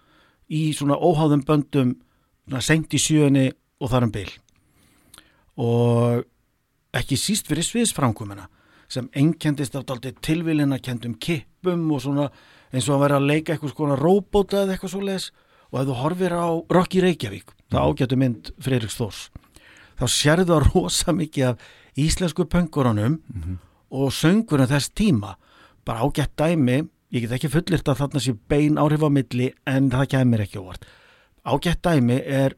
í 0.49 0.73
svona 0.73 0.97
óháðum 0.97 1.43
böndum 1.45 1.95
svona 2.47 2.61
senkt 2.61 2.93
í 2.93 3.01
sjöunni 3.01 3.51
og 3.81 3.89
þar 3.91 4.07
um 4.07 4.11
bil. 4.11 4.29
Og 5.57 6.25
ekki 6.93 7.17
síst 7.17 7.49
fyrir 7.49 7.65
sviðsframkomuna 7.65 8.47
sem 8.87 9.09
einkendist 9.15 9.75
af 9.75 9.85
dálítið 9.89 10.19
tilvílina 10.23 10.79
kendum 10.79 11.13
kippum 11.19 11.89
og 11.91 12.01
svona 12.01 12.29
eins 12.73 12.87
og 12.89 12.97
að 12.97 13.03
vera 13.05 13.17
að 13.19 13.27
leika 13.31 13.53
eitthvað 13.55 13.73
svona 13.75 13.97
róbóta 13.99 14.63
eða 14.63 14.75
eitthvað 14.77 14.93
svo 14.93 15.01
leis 15.03 15.29
og 15.71 15.79
ef 15.81 15.87
þú 15.89 15.95
horfir 16.01 16.35
á 16.35 16.47
Rocky 16.71 17.01
Reykjavík 17.03 17.51
það 17.71 17.87
ágætu 17.91 18.17
mynd 18.19 18.51
Freiriks 18.63 18.95
Þórs. 18.99 19.21
Þá 19.99 20.05
sérðu 20.07 20.45
það 20.51 20.67
rosa 20.73 21.11
mikið 21.15 21.47
af 21.49 21.65
íslensku 21.97 22.45
pöngurunum 22.47 23.17
og 23.91 24.11
söngurinn 24.13 24.69
þess 24.69 24.91
tíma. 24.95 25.35
Bara 25.85 26.05
ágætt 26.07 26.35
dæmi 26.39 26.83
ég 27.15 27.23
get 27.23 27.31
ekki 27.37 27.49
fullirt 27.51 27.87
að 27.87 28.01
þarna 28.03 28.19
sé 28.23 28.33
bein 28.51 28.77
áhrif 28.79 29.03
á 29.03 29.09
milli 29.11 29.51
en 29.67 29.89
það 29.91 30.09
kemur 30.11 30.43
ekki 30.43 30.59
óvart. 30.59 30.83
Ágætt 31.47 31.81
dæmi 31.87 32.21
er 32.23 32.55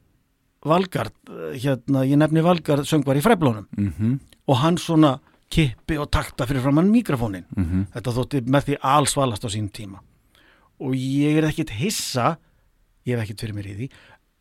Valgard, 0.65 1.13
eh, 1.30 1.56
hérna, 1.62 2.02
ég 2.04 2.18
nefni 2.20 2.42
Valgard 2.44 2.84
söngvar 2.84 3.15
í 3.15 3.22
fræblónum 3.24 3.65
Mhm. 3.78 4.20
og 4.48 4.58
hann 4.58 4.76
svona 4.78 5.20
kippi 5.50 5.98
og 5.98 6.12
takta 6.14 6.46
fyrir 6.46 6.62
framann 6.62 6.92
mikrofónin 6.94 7.46
Mhm. 7.58 7.88
þetta 7.96 8.14
þótti 8.18 8.42
með 8.46 8.68
því 8.70 8.78
allsvalast 8.82 9.46
á 9.46 9.50
sín 9.50 9.70
tíma. 9.72 10.00
Og 10.80 10.94
ég 10.94 11.38
er 11.38 11.48
ekkit 11.50 11.70
hissa 11.80 12.38
ég 13.06 13.18
hef 13.18 13.26
ekkit 13.28 13.42
fyrir 13.42 13.56
mér 13.58 13.66
í 13.68 13.76
því 13.76 13.90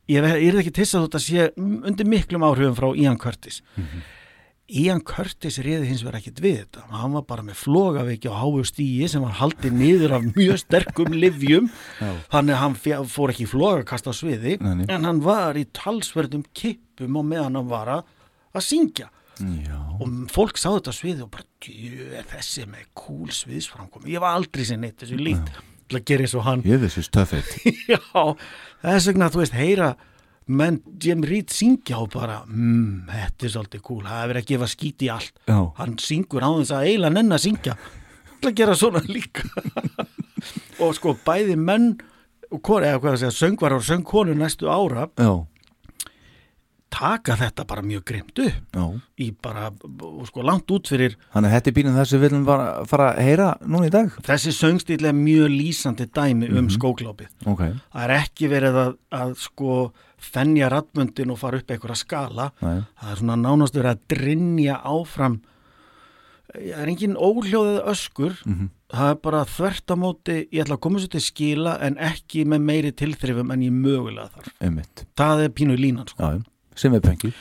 ég, 0.09 0.23
hef, 0.25 0.37
ég 0.37 0.53
er 0.55 0.61
ekkit 0.62 0.77
hissa 0.85 0.99
þótt 1.01 1.16
að 1.18 1.25
sé 1.25 1.49
mm, 1.57 1.83
undir 1.88 2.07
miklum 2.07 2.42
áhrifum 2.44 2.77
frá 2.77 2.92
Ian 2.97 3.16
Curtis. 3.18 3.62
Ian 4.68 5.01
Curtis 5.01 5.57
reyði 5.64 5.87
hins 5.88 6.03
vegar 6.05 6.18
ekkit 6.21 6.40
við 6.44 6.59
þetta. 6.61 6.83
Hann 6.92 7.14
var 7.16 7.23
bara 7.25 7.42
með 7.47 7.57
flogaveiki 7.57 8.29
á 8.29 8.37
háu 8.37 8.61
stíi 8.68 9.09
sem 9.09 9.23
var 9.25 9.33
haldið 9.40 9.73
niður 9.73 10.12
af 10.18 10.27
mjög 10.37 10.59
sterkum 10.61 11.14
livjum, 11.16 11.71
þannig 12.29 12.53
að 12.53 12.61
hann 12.61 12.75
fór 13.09 13.33
ekki 13.33 13.47
flogakast 13.49 14.05
á 14.05 14.12
sviði 14.12 14.59
nei. 14.61 14.85
en 14.92 15.05
hann 15.09 15.23
var 15.25 15.57
í 15.57 15.64
talsverðum 15.73 16.44
kippum 16.53 17.16
og 17.16 17.25
meðan 17.31 17.57
hann 17.57 17.71
var 17.71 17.88
að 17.97 18.61
syngja 18.61 19.09
Já, 19.38 19.79
og 19.98 20.12
fólk 20.33 20.59
sá 20.61 20.68
þetta 20.70 20.94
sviði 20.96 21.24
og 21.24 21.33
bara 21.35 21.46
djö, 21.64 22.11
er 22.18 22.29
þessi 22.31 22.66
með 22.70 22.87
cool 22.98 23.31
sviðsframkomi 23.35 24.14
ég 24.14 24.22
var 24.24 24.38
aldrei 24.38 24.64
sem 24.68 24.81
neitt 24.83 25.01
þessu 25.03 25.18
líkt 25.20 25.53
til 25.88 25.98
að 26.01 26.05
gera 26.11 26.27
eins 26.27 26.37
og 26.37 26.44
hann. 26.44 26.64
Ég 26.68 26.83
þessi 26.85 27.05
stöfið 27.07 27.51
þess 28.85 29.09
vegna 29.11 29.31
þú 29.33 29.42
veist 29.42 29.57
heyra 29.57 29.92
menn 30.48 30.81
Jim 31.03 31.24
Reed 31.29 31.53
syngja 31.53 32.01
og 32.01 32.12
bara 32.14 32.42
mm, 32.48 33.09
þetta 33.09 33.46
er 33.48 33.55
svolítið 33.55 33.83
cool, 33.85 34.05
það 34.07 34.20
er 34.20 34.31
verið 34.33 34.44
að 34.44 34.53
gefa 34.53 34.68
skít 34.72 35.05
í 35.05 35.11
allt. 35.12 35.35
Já, 35.48 35.59
hann 35.81 35.96
syngur 36.01 36.44
á 36.44 36.51
þess 36.57 36.77
að 36.77 36.87
eiginlega 36.88 37.16
nenn 37.18 37.37
að 37.37 37.42
syngja 37.44 37.74
til 38.38 38.51
að 38.53 38.61
gera 38.61 38.77
svona 38.79 39.03
líka. 39.09 39.44
Og 40.85 40.94
sko 40.96 41.16
bæði 41.27 41.57
menn 41.59 41.90
og 42.48 42.61
hvor, 42.64 42.85
eða 42.87 43.01
hvað 43.03 43.16
að 43.16 43.22
segja, 43.22 43.37
söngvarar 43.37 43.81
og 43.83 43.85
söngkonur 43.85 44.38
næstu 44.38 44.68
ára 44.72 45.09
já, 45.18 45.33
taka 46.92 47.37
þetta 47.38 47.66
bara 47.68 47.85
mjög 47.85 48.05
grimt 48.09 48.40
upp 48.42 48.77
já. 48.79 48.85
í 49.20 49.29
bara, 49.44 49.68
sko 50.29 50.44
langt 50.46 50.70
út 50.74 50.88
fyrir 50.90 51.16
Þannig 51.35 51.51
að 51.51 51.55
þetta 51.57 51.70
er 51.70 51.77
bínum 51.79 51.98
það 51.98 52.09
sem 52.11 52.20
við 52.20 52.27
viljum 52.29 52.48
bara 52.48 52.68
fara 52.88 53.09
að 53.12 53.29
heyra 53.29 53.48
núna 53.64 53.88
í 53.90 53.92
dag. 53.94 54.18
Þessi 54.29 54.55
söngstíl 54.57 55.01
er 55.05 55.16
mjög 55.16 55.53
lýsandi 55.53 56.09
dæmi 56.16 56.51
um 56.59 56.70
skóglápið 56.72 57.48
Ok, 57.48 57.64
það 57.92 58.05
er 58.07 58.14
ekki 58.16 58.51
verið 58.53 58.81
að, 58.83 58.94
að 59.20 59.35
sko 59.42 59.79
fennja 60.18 60.70
ratmöndin 60.72 61.31
og 61.33 61.38
fara 61.40 61.61
upp 61.61 61.70
einhverja 61.70 62.01
skala. 62.01 62.51
Nei. 62.64 62.83
það 62.98 63.12
er 63.12 63.20
svona 63.22 63.38
nánast 63.38 63.79
verið 63.79 63.94
að 63.94 64.03
drinja 64.14 64.81
áfram. 64.83 65.38
Það 66.48 66.83
er 66.83 66.90
engin 66.90 67.16
óhljóðið 67.20 67.81
öskur. 67.92 68.37
Það 68.88 69.11
er 69.12 69.18
bara 69.22 69.44
þvert 69.44 69.92
á 69.92 69.96
móti 70.01 70.37
ég 70.48 70.62
ætla 70.64 70.79
að 70.79 70.85
koma 70.87 71.01
svo 71.03 71.11
til 71.12 71.20
skila 71.20 71.74
en 71.85 71.98
ekki 72.01 72.46
með 72.48 72.62
meiri 72.70 72.92
tilþrifum 72.96 73.53
en 73.53 73.64
ég 73.66 73.74
mögulega 73.74 74.31
þarf. 74.33 74.55
Einmitt. 74.64 75.05
Það 75.18 75.44
er 75.44 75.53
pínu 75.53 75.77
línan 75.77 76.09
sko. 76.09 76.22
Já, 76.24 76.40
sem 76.79 76.95
er 76.97 77.03
pengi 77.05 77.33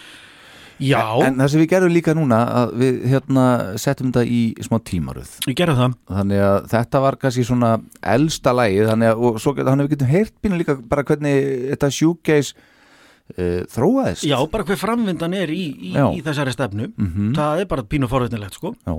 já, 0.84 1.02
En 1.26 1.40
það 1.40 1.52
sem 1.52 1.62
við 1.64 1.70
gerum 1.74 1.94
líka 1.94 2.14
núna 2.18 2.40
við 2.78 3.00
hérna 3.10 3.46
settum 3.82 4.12
þetta 4.12 4.26
í 4.30 4.42
smá 4.66 4.78
tímaruð 4.86 5.36
ég 5.50 5.58
gerði 5.58 5.78
það. 5.80 5.96
Þannig 6.14 6.44
að 6.48 6.58
þetta 6.74 7.04
var 7.06 7.20
kannski 7.22 7.46
svona 7.48 7.72
elsta 8.16 8.54
lagið 8.54 8.92
þannig 8.92 9.14
að, 9.14 9.24
og 9.30 9.40
svo, 9.42 9.54
þannig 9.58 9.78
að 9.78 9.86
við 9.88 9.94
getum 9.96 10.12
heyrt 10.14 10.36
pínu 10.44 10.60
líka 10.62 10.78
bara 10.92 11.06
hvernig 11.08 11.38
þetta 11.74 11.92
shoegaze 11.98 12.58
uh, 12.58 13.62
þróaðist. 13.74 14.28
Já, 14.30 14.38
bara 14.54 14.68
hver 14.68 14.82
framvindan 14.82 15.38
er 15.38 15.54
í, 15.54 15.64
í, 15.92 15.94
í 15.96 16.26
þessari 16.26 16.54
stefnu. 16.56 16.92
Mhm. 16.96 17.32
það 17.38 17.64
er 17.64 17.72
bara 17.74 17.88
pínu 17.88 18.10
forvitnilegt 18.12 18.60
sko. 18.60 18.76
Já. 18.86 18.94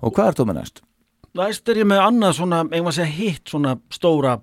Og 0.00 0.14
hvað 0.16 0.32
er 0.32 0.38
þú 0.40 0.48
með 0.48 0.62
næst? 0.62 0.80
Næst 1.36 1.68
er 1.70 1.78
ég 1.78 1.86
með 1.86 2.00
annað 2.02 2.38
svona, 2.40 2.64
eigum 2.72 2.88
að 2.90 2.96
segja 2.96 3.12
hitt 3.14 3.52
svona 3.52 3.76
stóra 3.92 4.38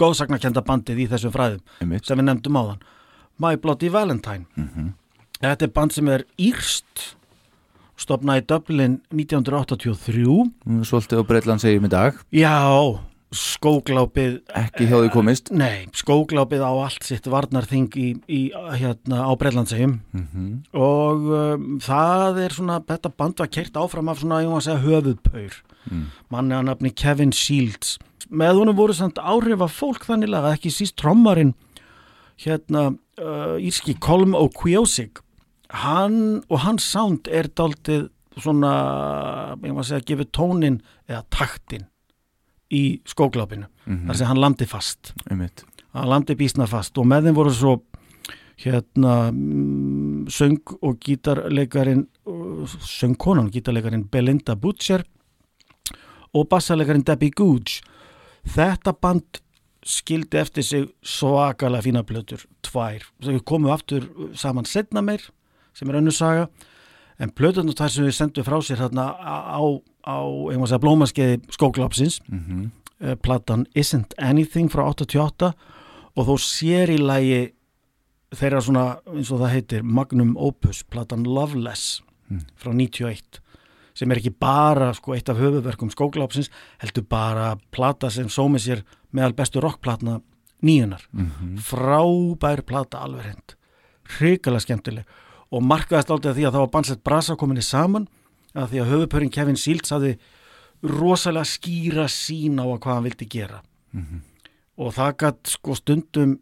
góðsagnakenda 0.00 0.62
bandið 0.66 1.04
í 1.04 1.08
þessum 1.10 1.32
fræðum 1.34 1.60
Einmitt. 1.80 2.06
sem 2.08 2.18
við 2.18 2.26
nefndum 2.28 2.58
áðan 2.60 2.80
My 3.42 3.56
Bloody 3.60 3.88
Valentine. 3.92 4.46
Þetta 5.42 5.66
er 5.68 5.72
band 5.76 5.92
sem 5.92 6.08
er 6.08 6.24
írst 6.40 7.12
stopnaði 8.00 8.42
í 8.42 8.46
Dublin 8.48 8.94
1983 9.12 10.24
Mm, 10.66 10.82
Svolítið 10.84 11.20
á 11.20 11.24
Breitland 11.28 11.60
segjum 11.64 11.86
í 11.88 11.92
dag. 11.92 12.16
Já, 12.32 12.56
skóglápið 13.36 14.36
Ekki 14.56 14.86
hjá 14.88 14.96
því 15.02 15.10
komist. 15.14 15.50
Nei, 15.52 15.86
skóglápið 15.96 16.62
á 16.64 16.70
allt 16.86 17.04
sitt 17.06 17.26
varnarþing 17.30 17.88
í, 18.00 18.08
í 18.30 18.40
hérna 18.80 19.24
á 19.28 19.32
Breitlandsegjum 19.36 19.96
og 20.76 21.26
um, 21.36 21.66
það 21.82 22.40
er 22.44 22.54
svona, 22.56 22.78
þetta 22.86 23.12
band 23.16 23.40
var 23.42 23.50
keirt 23.52 23.76
áfram 23.80 24.08
af 24.12 24.20
svona, 24.22 24.42
ég 24.44 24.52
má 24.52 24.60
segja, 24.64 24.80
höfuðpaur. 24.84 25.58
Manni 26.32 26.56
að 26.56 26.68
nafni 26.70 26.92
Kevin 26.96 27.32
Shields. 27.36 27.96
Með 28.30 28.58
honum 28.60 28.76
voru 28.78 28.94
samt 28.96 29.20
áhrifa 29.22 29.68
fólk 29.70 30.06
þannig 30.08 30.32
að 30.34 30.48
ekki 30.56 30.72
síst 30.74 30.96
trommarinn 30.98 31.52
hérna 32.42 32.88
uh, 33.20 33.56
írski 33.60 33.96
Colm 34.00 34.34
O'Quiosig 34.38 35.22
hann 35.82 36.42
og 36.48 36.62
hans 36.62 36.86
sound 36.92 37.28
er 37.32 37.48
daldið 37.50 38.08
svona, 38.36 38.72
ég 39.64 39.72
má 39.72 39.82
segja, 39.86 40.04
gefið 40.12 40.32
tónin 40.36 40.80
eða 41.08 41.22
taktin 41.32 41.86
í 42.74 43.00
skóglápinu, 43.08 43.68
þar 43.86 44.18
sem 44.18 44.28
hann 44.28 44.42
landi 44.42 44.66
fast. 44.68 45.14
Einmitt. 45.30 45.64
hann 45.96 46.10
landi 46.10 46.36
bísna 46.36 46.66
fast 46.68 46.98
og 46.98 47.06
með 47.08 47.28
þeim 47.28 47.38
voru 47.38 47.52
svo 47.54 47.76
hérna 48.60 49.30
mm, 49.30 50.26
söng 50.32 50.74
og 50.82 50.98
gítarleikarin 51.04 52.06
uh, 52.28 52.64
söngkonan 52.66 53.48
og 53.48 53.56
gítarleikarin 53.56 54.06
Belinda 54.12 54.56
Butcher 54.56 55.04
og 56.36 56.48
bassaleikarin 56.48 57.04
Debbie 57.04 57.32
Googe. 57.36 57.80
Þetta 58.46 58.92
band 58.92 59.40
skildi 59.86 60.38
eftir 60.40 60.64
sig 60.66 60.86
svakalega 61.06 61.84
fína 61.86 62.02
plötur, 62.06 62.42
tvær. 62.66 63.04
Þau 63.22 63.38
komu 63.46 63.70
aftur 63.70 64.08
saman 64.34 64.66
setna 64.66 65.02
meir 65.04 65.22
sem 65.76 65.88
er 65.92 66.00
önnur 66.00 66.14
saga 66.16 66.48
en 67.22 67.30
plöturnar 67.30 67.76
þar 67.78 67.92
sem 67.94 68.04
við 68.08 68.16
sendum 68.18 68.44
frá 68.44 68.58
sér 68.64 68.80
þarna 68.82 69.06
á, 69.16 69.62
á 70.04 70.18
blómaskeiði 70.82 71.40
skóklapsins 71.54 72.20
Mhm. 72.28 72.70
uh, 73.00 73.14
platan 73.16 73.66
Isn't 73.74 74.14
Anything 74.18 74.68
frá 74.68 74.84
88 74.90 75.52
og 76.16 76.26
þó 76.26 76.34
sér 76.40 76.90
í 76.90 76.98
lagi 76.98 77.52
þeirra 78.34 78.60
svona 78.60 78.98
eins 79.14 79.30
og 79.30 79.40
það 79.40 79.52
heitir 79.54 79.82
Magnum 79.84 80.36
Opus, 80.36 80.82
platan 80.82 81.24
Loveless 81.24 82.02
frá 82.58 82.72
91 82.74 83.38
sem 83.96 84.10
er 84.12 84.20
ekki 84.20 84.34
bara 84.36 84.92
sko 84.96 85.14
eitt 85.16 85.30
af 85.32 85.40
höfuverkum 85.40 85.90
skóklapsins, 85.92 86.50
heldur 86.82 87.06
bara 87.08 87.54
plata 87.72 88.10
sem 88.12 88.28
sómi 88.32 88.60
sér 88.62 88.84
meðal 89.16 89.36
bestu 89.38 89.62
rockplatna 89.64 90.20
nýjunar 90.64 91.04
frábær 91.64 92.62
plata 92.66 93.02
alveg 93.04 93.26
hreint. 93.26 93.56
Hrikalega 94.16 94.64
skemmtileg. 94.64 95.04
Og 95.50 95.62
markaðist 95.62 96.10
aldrei 96.10 96.32
að 96.32 96.38
því 96.38 96.46
að 96.46 96.54
það 96.54 96.64
var 96.64 96.72
bandsett 96.74 97.04
brasa 97.06 97.36
kominni 97.38 97.62
saman 97.62 98.08
að 98.56 98.72
því 98.72 98.80
að 98.82 98.90
höfupörin 98.92 99.32
Kevin 99.32 99.60
Shields 99.60 99.92
hafði 99.94 100.16
rosalega 100.86 101.48
skýra 101.48 102.06
sín 102.10 102.60
á 102.60 102.66
að 102.66 102.80
hvað 102.84 102.94
hann 102.94 103.06
vildi 103.06 103.28
gera. 103.30 103.62
Og 104.76 104.92
það 104.92 105.16
gætt 105.22 105.52
sko 105.56 105.76
stundum 105.78 106.36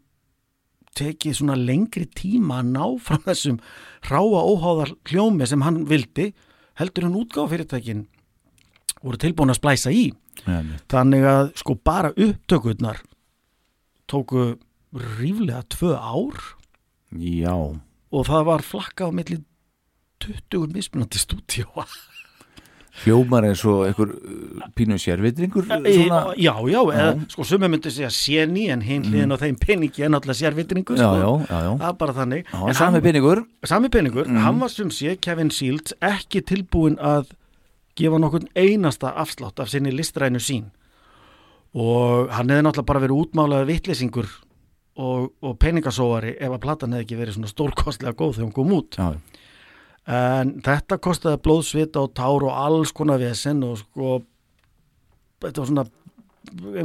tekið 0.95 1.35
svona 1.35 1.55
lengri 1.59 2.05
tíma 2.07 2.61
að 2.61 2.71
ná 2.71 2.85
fram 3.03 3.23
þessum 3.25 3.59
ráa 4.09 4.41
óháðar 4.47 4.95
hljómi 5.09 5.47
sem 5.47 5.61
hann 5.61 5.83
vildi 5.89 6.33
heldur 6.79 7.07
hann 7.07 7.17
útgáf 7.19 7.51
fyrirtækin 7.51 8.05
voru 9.01 9.19
tilbúin 9.21 9.53
að 9.53 9.59
splæsa 9.59 9.93
í. 9.93 10.09
Einmitt. 10.45 10.83
þannig 10.91 11.23
að 11.29 11.51
sko 11.61 11.77
bara 11.79 12.11
upptökurnar 12.11 12.99
tóku 14.11 14.57
ríflega 14.91 15.63
tvö 15.71 15.95
ár. 15.95 16.41
Já, 17.15 17.55
og 17.55 18.27
það 18.27 18.47
var 18.49 18.65
flakkað 18.65 19.11
á 19.11 19.15
milli 19.15 19.37
20 20.25 20.75
mismunandi 20.75 21.21
stúdíóa 21.21 21.87
hljómar 23.03 23.43
eins 23.49 23.61
og 23.67 23.81
einhver 23.89 24.13
uh, 24.15 24.67
pínu 24.75 24.95
sérvitringur 25.01 25.65
svona, 25.67 26.33
Já, 26.39 26.53
já, 26.55 26.79
Já. 26.79 26.81
eða, 26.95 27.25
sko 27.33 27.43
sumi 27.43 27.67
myndi 27.67 27.91
segja 27.91 28.09
séni 28.13 28.69
en 28.71 28.81
hinn 28.81 29.03
hliðin 29.03 29.35
á 29.35 29.37
þeim 29.41 29.57
peningi 29.59 30.05
er 30.05 30.13
náttúrulega 30.13 30.39
sérvitringu 30.39 30.95
já, 30.95 31.03
sko. 31.03 31.15
já, 31.19 31.47
já, 31.51 31.59
já. 31.65 31.73
það 31.81 31.89
er 31.89 31.97
bara 31.99 32.13
þannig 32.21 32.45
Já, 32.53 32.61
En 32.69 32.73
sami 32.79 33.01
peningur 33.01 33.43
sami 33.63 33.89
peningur, 33.89 34.25
Mhm. 34.27 34.37
hann 34.45 34.59
var 34.59 34.69
sem 34.69 34.89
sé 34.89 35.17
Kevin 35.19 35.49
Shields 35.51 35.93
ekki 36.01 36.41
tilbúin 36.41 36.95
að 36.97 37.33
gefa 37.95 38.17
nokkurn 38.19 38.47
einasta 38.55 39.11
afslátt 39.15 39.59
af 39.59 39.69
sinni 39.69 39.91
listrænu 39.91 40.39
sín 40.39 40.71
og 41.75 42.29
hann 42.31 42.47
hefði 42.49 42.63
náttúrulega 42.63 42.85
bara 42.87 42.99
verið 43.03 43.21
útmálaði 43.25 43.67
vittlesingur 43.73 44.27
og, 44.95 45.31
og 45.43 45.57
peningasóari 45.59 46.37
ef 46.39 46.51
að 46.55 46.61
platan 46.63 46.93
hefði 46.95 47.03
ekki 47.05 47.17
verið 47.19 47.35
svona 47.37 47.51
stórkostlega 47.51 48.15
góð 48.15 48.37
þegar 48.37 48.47
hún 48.47 48.55
kom 48.55 48.71
út 48.77 48.95
Já, 48.95 49.09
en 50.05 50.55
þetta 50.65 50.99
kostiði 51.01 51.41
blóðsvita 51.45 52.03
og 52.03 52.13
tár 52.17 52.45
og 52.45 52.53
alls 52.53 52.93
konar 52.95 53.21
vesen 53.21 53.63
og 53.65 53.79
sko 53.81 54.19
þetta 55.41 55.63
var 55.63 55.71
svona 55.71 55.87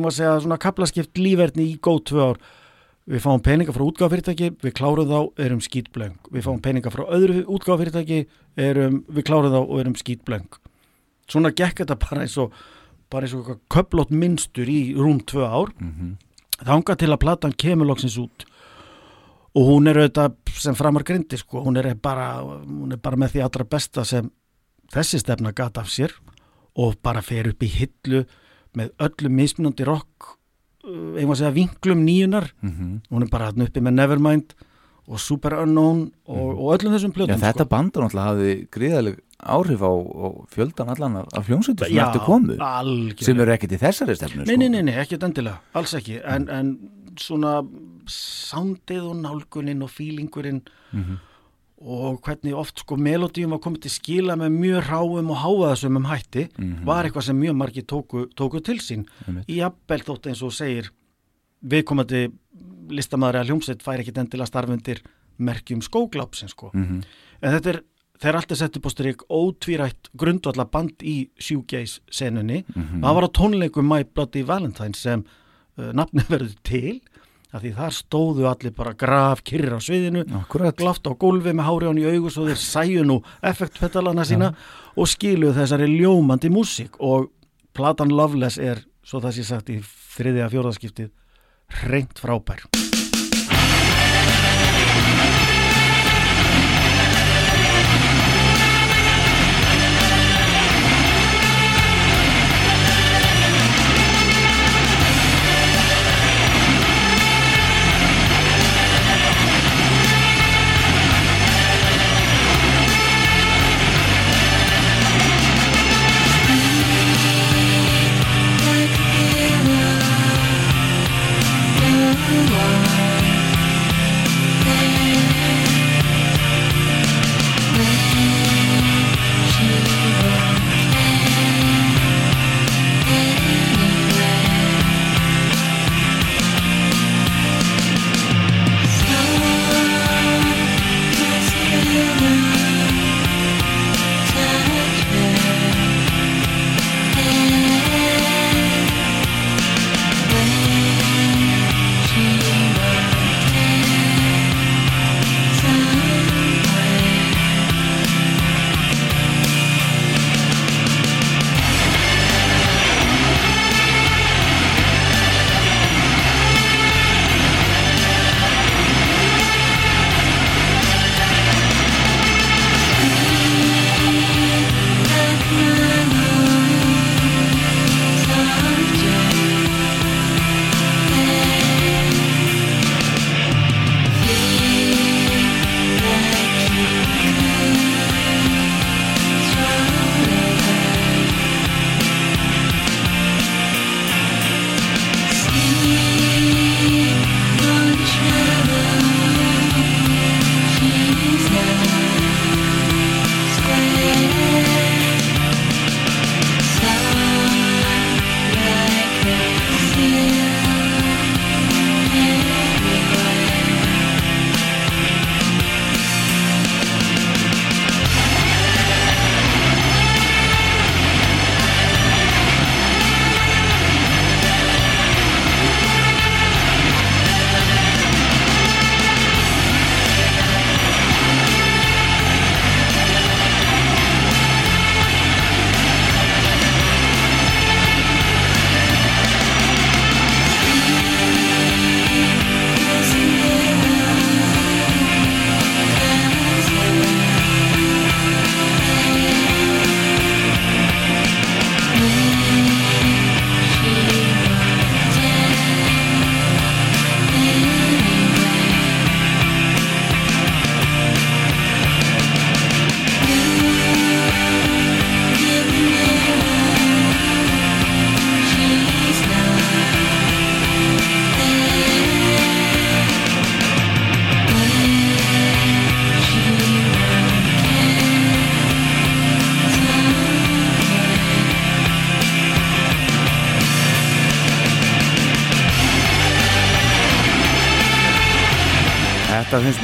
maður 0.00 0.16
segja 0.16 0.38
svona 0.40 0.58
kaplaskipt 0.60 1.20
lífverðni 1.20 1.66
í 1.74 1.76
góð 1.84 2.00
tvö 2.10 2.30
ár. 2.30 2.40
Við 3.10 3.22
fáum 3.24 3.42
peninga 3.42 3.74
frá 3.74 3.82
útgáfyrirtæki 3.84 4.50
við 4.62 4.74
klárum 4.76 5.08
þá, 5.08 5.20
erum 5.42 5.60
skýtblöng 5.64 6.30
við 6.30 6.44
fáum 6.46 6.60
peninga 6.62 6.92
frá 6.92 7.02
öðru 7.10 7.42
útgáfyrirtæki 7.50 8.26
erum, 8.60 9.00
við 9.08 9.26
klárum 9.26 9.52
þá 9.52 9.60
og 9.64 9.80
erum 9.80 9.96
skýtblöng 9.98 10.60
svona 11.30 11.52
gekk 11.54 11.82
þetta 11.82 11.98
bara 12.00 12.24
eins 12.24 12.36
og 12.40 12.54
bara 13.10 13.26
eins 13.26 13.34
og 13.34 13.56
köplót 13.72 14.12
minnstur 14.14 14.68
í 14.70 14.94
rúm 14.98 15.22
tvö 15.26 15.46
ár. 15.46 15.72
Mhm. 15.78 16.18
þangað 16.60 16.98
til 17.00 17.08
að 17.08 17.20
platan 17.20 17.52
kemur 17.56 17.86
loksins 17.88 18.18
út 18.20 18.44
og 19.54 19.66
hún 19.66 19.88
er 19.90 19.98
auðvitað 19.98 20.36
sem 20.62 20.76
framar 20.78 21.02
grindi 21.06 21.38
sko, 21.40 21.64
hún 21.64 21.76
er 21.80 21.94
bara, 21.98 22.28
hún 22.44 22.92
er 22.94 23.00
bara 23.02 23.16
með 23.18 23.32
því 23.36 23.44
allra 23.46 23.64
besta 23.66 24.04
sem 24.06 24.30
þessi 24.94 25.20
stefna 25.22 25.52
gat 25.56 25.78
af 25.78 25.88
sér 25.90 26.14
og 26.78 26.96
bara 27.02 27.22
fer 27.22 27.48
upp 27.50 27.62
í 27.62 27.70
hillu 27.70 28.24
með 28.78 28.92
öllum 29.02 29.34
mismunandi 29.40 29.86
rock 29.88 30.34
uh, 30.86 31.16
einhvað 31.18 31.34
að 31.34 31.40
segja 31.42 31.56
vinklum 31.58 32.04
nýjunar 32.06 32.50
Mhm. 32.62 33.00
hún 33.10 33.22
er 33.26 33.30
bara 33.32 33.50
uppi 33.50 33.80
með 33.82 33.96
Nevermind 33.98 34.54
og 35.10 35.18
Super 35.18 35.56
Unknown 35.64 36.12
og, 36.30 36.52
og 36.54 36.78
öllum 36.78 36.94
þessum 36.94 37.10
Já, 37.10 37.16
plötum 37.18 37.40
þetta 37.42 37.64
sko. 37.66 37.70
bandur 37.72 38.04
náttúrulega 38.04 38.28
hafði 38.30 38.52
gríðaleg 38.70 39.16
áhrif 39.40 39.80
á, 39.82 39.90
á 39.90 40.26
fjöldan 40.54 40.90
allan 40.92 41.16
af, 41.24 41.46
hljómsveitur 41.48 41.88
sem 41.88 41.98
eftir 41.98 42.20
komu 42.22 42.54
algjörlega. 42.60 43.24
sem 43.24 43.40
eru 43.40 43.52
ekkert 43.56 43.72
í 43.74 43.78
þessari 43.80 44.14
stefnu 44.14 44.44
Nei, 44.46 44.56
nei, 44.60 44.68
nei, 44.68 44.82
nei, 44.86 44.94
ekkert 45.02 45.24
endilega, 45.26 45.58
alls 45.74 45.94
ekki. 45.98 46.20
En, 46.22 46.46
en 46.52 46.70
svona 47.18 47.62
soundið 48.06 49.02
og 49.10 49.16
nálgunin 49.24 49.82
og 49.82 49.90
feelingurinn 49.90 50.62
og 51.80 52.20
hvernig 52.20 52.52
oft 52.54 52.78
sko 52.82 52.96
melodíum 53.00 53.50
var 53.54 53.58
komið 53.64 53.80
til 53.86 53.90
skila 53.94 54.34
með 54.36 54.50
mjög 54.52 54.88
ráum 54.90 55.30
og 55.32 55.38
háaðasumum 55.40 56.08
hætti 56.10 56.48
var 56.84 57.04
eitthvað 57.08 57.22
sem 57.24 57.38
mjög 57.40 57.56
margir 57.56 57.84
tóku, 57.88 58.26
tóku 58.36 58.60
til 58.62 58.76
sín. 58.78 59.06
Í 59.48 59.60
jafnvel 59.62 60.02
þótt 60.04 60.26
eins 60.28 60.42
og 60.42 60.52
segir 60.52 60.90
viðkomandi 61.64 62.30
listamaður 62.90 63.40
að 63.40 63.48
hljómsveit 63.50 63.82
fær 63.82 64.00
ekkit 64.02 64.18
endilega 64.18 64.46
starfundir 64.50 65.00
merkjum 65.38 65.80
skóglápsin 65.80 66.48
sko. 66.50 66.70
Mhm. 66.74 67.02
en 67.42 67.52
þetta 67.54 67.68
er 67.70 67.82
þegar 68.20 68.36
allt 68.36 68.50
er 68.52 68.56
sett 68.56 68.76
upp 68.76 68.84
á 68.84 68.90
strik 68.92 69.16
ótvírætt 69.30 70.10
grundvalla 70.14 70.64
band 70.70 70.98
í 71.00 71.30
shoegaze 71.38 72.00
senunni 72.10 72.64
Mhm. 72.76 73.00
það 73.00 73.14
var 73.14 73.24
á 73.24 73.30
tónleikum 73.32 73.88
My 73.88 74.02
Bloody 74.04 74.42
Valentine 74.42 74.92
sem 74.94 75.24
nafni 75.96 76.24
verður 76.32 76.56
til 76.66 77.00
af 77.50 77.64
því 77.64 77.72
þar 77.74 77.94
stóðu 77.96 78.46
allir 78.46 78.74
bara 78.76 78.92
graf 78.94 79.42
kyrrir 79.46 79.74
á 79.74 79.80
sviðinu 79.82 80.22
Akkurat. 80.38 80.76
glaft 80.78 81.08
á 81.10 81.12
gólfi 81.18 81.50
með 81.50 81.66
hári 81.66 81.88
án 81.90 81.98
í 81.98 82.06
augu 82.06 82.30
svo 82.30 82.46
þeir 82.46 82.60
sæju 82.62 83.06
nú 83.08 83.16
effektpetalana 83.42 84.26
sína 84.28 84.52
og 84.94 85.10
skiluðu 85.10 85.56
þessari 85.58 85.88
ljómandi 85.90 86.52
músík. 86.52 87.00
Og 87.02 87.32
platan 87.74 88.14
Loveless 88.14 88.58
er, 88.58 88.84
svo 89.02 89.22
það 89.24 89.40
sé 89.40 89.48
sagt 89.50 89.74
í 89.74 89.80
þriðja 90.14 90.50
fjóðaskiptið 90.54 91.10
reynt 91.90 92.22
frábær 92.22 92.89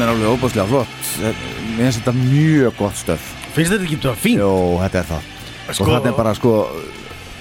Mér 0.07 0.13
alveg 0.15 0.29
óbúslega 0.39 0.67
flott 0.71 1.07
Mér 1.19 1.81
finnst 1.81 1.99
þetta 1.99 2.13
mjög 2.15 2.77
gott 2.79 2.95
stöf 3.01 3.25
finnst 3.57 3.73
þetta 3.75 3.87
ekki 3.89 3.97
það 4.05 4.21
fín? 4.23 4.37
Jó, 4.39 4.53
þetta 4.85 5.01
er 5.01 5.09
það 5.09 5.33
Sko- 5.75 5.83
Og 5.83 5.89
þetta 5.97 6.11
er 6.13 6.15
bara 6.21 6.35
sko 6.39 6.53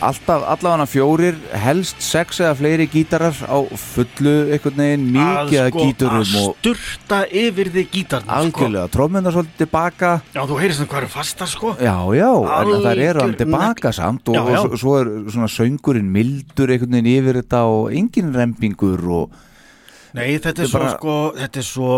Alltaf, 0.05 0.41
allavega 0.51 0.85
fjórir, 0.91 1.37
helst 1.61 2.01
sex 2.03 2.41
eða 2.43 2.55
fleiri 2.59 2.87
gítarar 2.91 3.37
á 3.47 3.57
fullu 3.79 4.33
einhvern 4.51 4.81
veginn, 4.81 5.05
mikið 5.15 5.61
að 5.61 5.69
sko, 5.69 5.85
gíturum 5.85 6.17
að 6.25 6.49
sturta 6.57 7.19
yfir 7.31 7.69
þig 7.77 7.87
gítarna 7.93 8.27
sko. 8.27 8.41
algjörlega, 8.41 8.89
trómmundar 8.91 9.33
svolítið 9.37 9.61
tilbaka 9.63 10.09
já, 10.35 10.41
þú 10.51 10.57
heyrist 10.59 10.83
hvað 10.83 10.99
eru 10.99 11.11
fastar 11.15 11.47
sko 11.53 11.71
Já, 11.79 11.95
já, 12.17 12.27
en 12.33 12.73
það 12.83 12.91
er 13.05 13.21
hann 13.21 13.23
Algjör 13.29 13.39
tilbaka 13.45 13.93
samt 13.95 14.27
og, 14.29 14.35
Já, 14.35 14.43
já. 14.51 14.59
og 14.67 14.77
svo, 14.83 14.97
er 14.99 15.13
svona 15.37 15.49
söngurinn 15.55 16.11
mildur 16.17 16.75
einhvern 16.75 16.97
veginn 16.99 17.11
yfir 17.15 17.39
þetta 17.43 17.63
og 17.71 17.95
engin 17.95 18.33
rempingur 18.35 19.07
og 19.21 19.41
nei, 20.17 20.27
þetta 20.35 20.51
Þetta 20.51 20.59
er 20.59 20.65
er 20.67 20.73
svo 20.75 20.79
bara- 20.83 20.97
sko 20.99 21.17
þetta 21.39 21.63
er 21.63 21.69
svo 21.71 21.91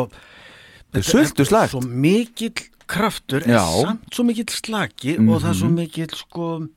Er 0.94 1.02
sultuslagt. 1.04 1.72
svo 1.72 1.82
mikill 1.82 2.54
kraftur 2.88 3.42
Já. 3.44 3.60
Mhm. 3.66 3.84
samt 3.86 4.14
svo 4.16 4.24
mikill 4.24 4.50
slaki 4.50 5.18
og 5.20 5.42
það 5.44 5.50
er 5.50 5.58
svo 5.60 5.70
mikill 5.70 6.14
sko 6.16 6.68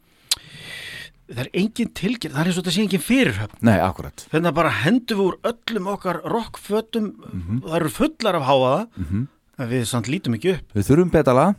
það 1.30 1.42
er 1.44 1.50
engin 1.54 1.90
tilgjörð, 1.94 2.32
það 2.34 2.40
er 2.42 2.48
eins 2.50 2.58
og 2.58 2.64
þetta 2.64 2.74
sé 2.74 2.82
engin 2.84 3.04
fyrirhöfn 3.06 3.60
Nei, 3.62 3.76
akkurat 3.78 4.24
Þannig 4.32 4.50
að 4.50 4.56
bara 4.58 4.72
hendum 4.80 5.20
við 5.20 5.28
úr 5.28 5.36
öllum 5.52 5.86
okkar 5.94 6.18
rockfötum, 6.26 7.06
Mhm. 7.32 7.60
það 7.62 7.76
eru 7.80 7.90
fullar 7.90 8.34
af 8.34 8.42
háaða, 8.48 8.88
en 9.60 9.68
við 9.70 9.86
samt 9.86 10.06
lítum 10.08 10.34
ekki 10.34 10.54
upp. 10.56 10.72
Við 10.74 10.88
þurfum 10.90 11.10
betala 11.12 11.54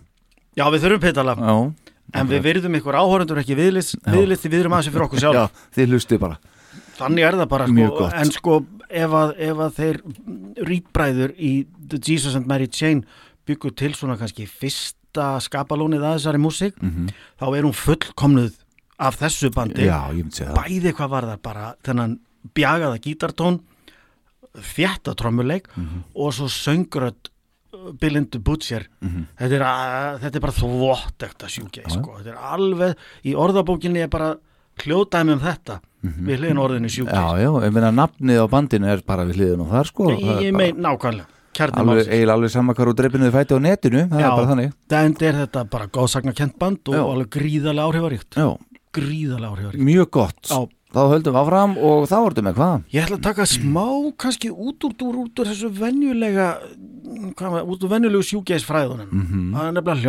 Já, 0.57 0.65
við 0.69 0.79
þurfum 0.83 0.99
pitala, 1.01 1.35
Já, 1.37 1.73
en 2.19 2.27
við 2.27 2.41
virðum 2.43 2.75
ykkur 2.75 2.93
áhórandur 2.99 3.39
ekki 3.39 3.55
viðlist, 3.55 3.95
viðlist 4.03 4.43
við 4.43 4.59
erum 4.59 4.73
aðeins 4.75 4.91
fyrir 4.91 5.07
okkur 5.07 5.19
sjálf. 5.23 5.35
já 5.39 5.49
þið 5.77 5.87
hlustu 5.95 6.19
bara 6.19 6.37
Þannig 7.01 7.25
er 7.27 7.37
það 7.41 7.49
bara, 7.49 7.67
sko, 7.67 8.09
en 8.21 8.31
sko, 8.35 8.55
ef 8.89 9.15
að, 9.21 9.33
ef 9.49 9.57
að 9.65 9.75
þeir 9.79 10.01
rýtbræður 10.71 11.33
í 11.37 11.51
The 11.91 11.99
Jesus 12.07 12.35
and 12.37 12.47
Mary 12.47 12.67
Chain 12.67 13.03
byggur 13.47 13.73
til 13.75 13.93
svona 13.97 14.17
kannski 14.19 14.45
fyrsta 14.47 15.33
skapalónið 15.43 16.05
að 16.07 16.17
þessari 16.19 16.41
músík, 16.41 16.77
þá 17.41 17.45
er 17.57 17.65
hún 17.67 17.75
fullkomnuð 17.75 18.53
af 19.01 19.17
þessu 19.19 19.49
bandi. 19.55 19.87
Já, 19.89 19.99
bæði 20.55 20.93
hvað 20.93 21.09
var 21.09 21.23
það 21.31 21.41
bara 21.41 21.75
þennan 21.83 22.19
bjagaða 22.55 22.99
gítartón 23.01 23.59
þjætta 24.55 25.15
trommuleik 25.15 25.67
Mhm. 25.77 26.03
og 26.15 26.33
svo 26.33 26.47
söngrödd 26.47 27.29
Bilindu 27.99 28.39
Butcher. 28.39 28.87
Þetta, 29.01 29.55
er, 29.55 29.61
að- 29.63 30.19
þetta 30.21 30.35
er 30.35 30.39
bara 30.41 30.51
þvott 30.53 31.23
ekta 31.23 31.47
sjúkei 31.47 31.85
sko. 31.89 32.17
þetta 32.19 32.27
er 32.35 32.35
alveg 32.37 32.95
í 33.25 33.33
orðabókinni 33.33 34.01
er 34.03 34.07
bara 34.09 34.35
hljóðdæmi 34.83 35.31
um 35.33 35.39
þetta 35.39 35.79
við 36.01 36.39
hliðin 36.39 36.57
orðinu 36.63 36.89
sjúkei 36.89 37.13
Mhm. 37.13 37.21
Já, 37.21 37.43
já, 37.43 37.51
ég 37.67 37.73
meina 37.73 37.91
nafnið 37.91 38.41
á 38.41 38.45
bandinu 38.49 38.87
er 38.87 39.01
bara 39.05 39.25
við 39.25 39.35
hliðin 39.37 39.61
og 39.61 39.69
það 39.71 39.85
sko 39.91 40.09
ég, 40.09 40.19
ég 40.19 40.51
bara 40.53 40.57
mein 40.57 40.75
nákvæmlega 40.75 41.25
kjarni 41.53 41.75
alveg, 41.77 41.85
málsins 41.91 42.07
eiginlega 42.13 42.33
alveg 42.37 42.49
sama 42.51 42.73
hvar 42.73 42.87
úr 42.87 42.95
dreipinu 42.95 43.25
þið 43.27 43.35
fæti 43.37 43.53
á 43.53 43.59
netinu 43.59 44.01
það 44.09 44.19
er 44.21 44.29
bara 44.31 44.51
þannig 44.51 44.73
það 44.89 45.21
er 45.21 45.33
þetta 45.45 45.63
bara 45.69 45.87
góðsagnakent 45.87 46.57
band 46.59 46.79
og 46.87 46.95
Já. 46.95 47.03
alveg 47.05 47.29
gríðarlega 47.29 47.87
áhrifaríkt 47.91 48.31
Já, 48.39 48.49
gríðarlega 48.93 49.51
áhrifaríkt 49.51 49.83
mjög 49.83 50.09
gott 50.11 50.47
Já. 50.49 50.67
Þá 50.91 51.07
höldum 51.07 51.31
við 51.31 51.39
áfram 51.39 51.73
og 51.79 52.01
þá 52.11 52.15
ertu 52.27 52.41
með 52.43 52.55
hvað? 52.57 52.81
Ég 52.91 53.03
ætla 53.05 53.15
að 53.15 53.21
taka 53.23 53.45
smá 53.47 53.85
kannski 54.19 54.49
út 54.51 54.83
úr, 54.83 54.95
úr, 54.99 55.15
út 55.23 55.39
úr 55.39 55.45
þessu 55.47 55.69
venjulega 55.71 56.47
hvað, 57.39 57.61
út 57.63 57.83
úr 57.85 57.89
venjulegu 57.93 58.23
sjúgeisfræðunum 58.27 59.07
Mhm. 59.07 59.53
það 59.55 59.67
er 59.67 59.71
nefnilega 59.71 60.01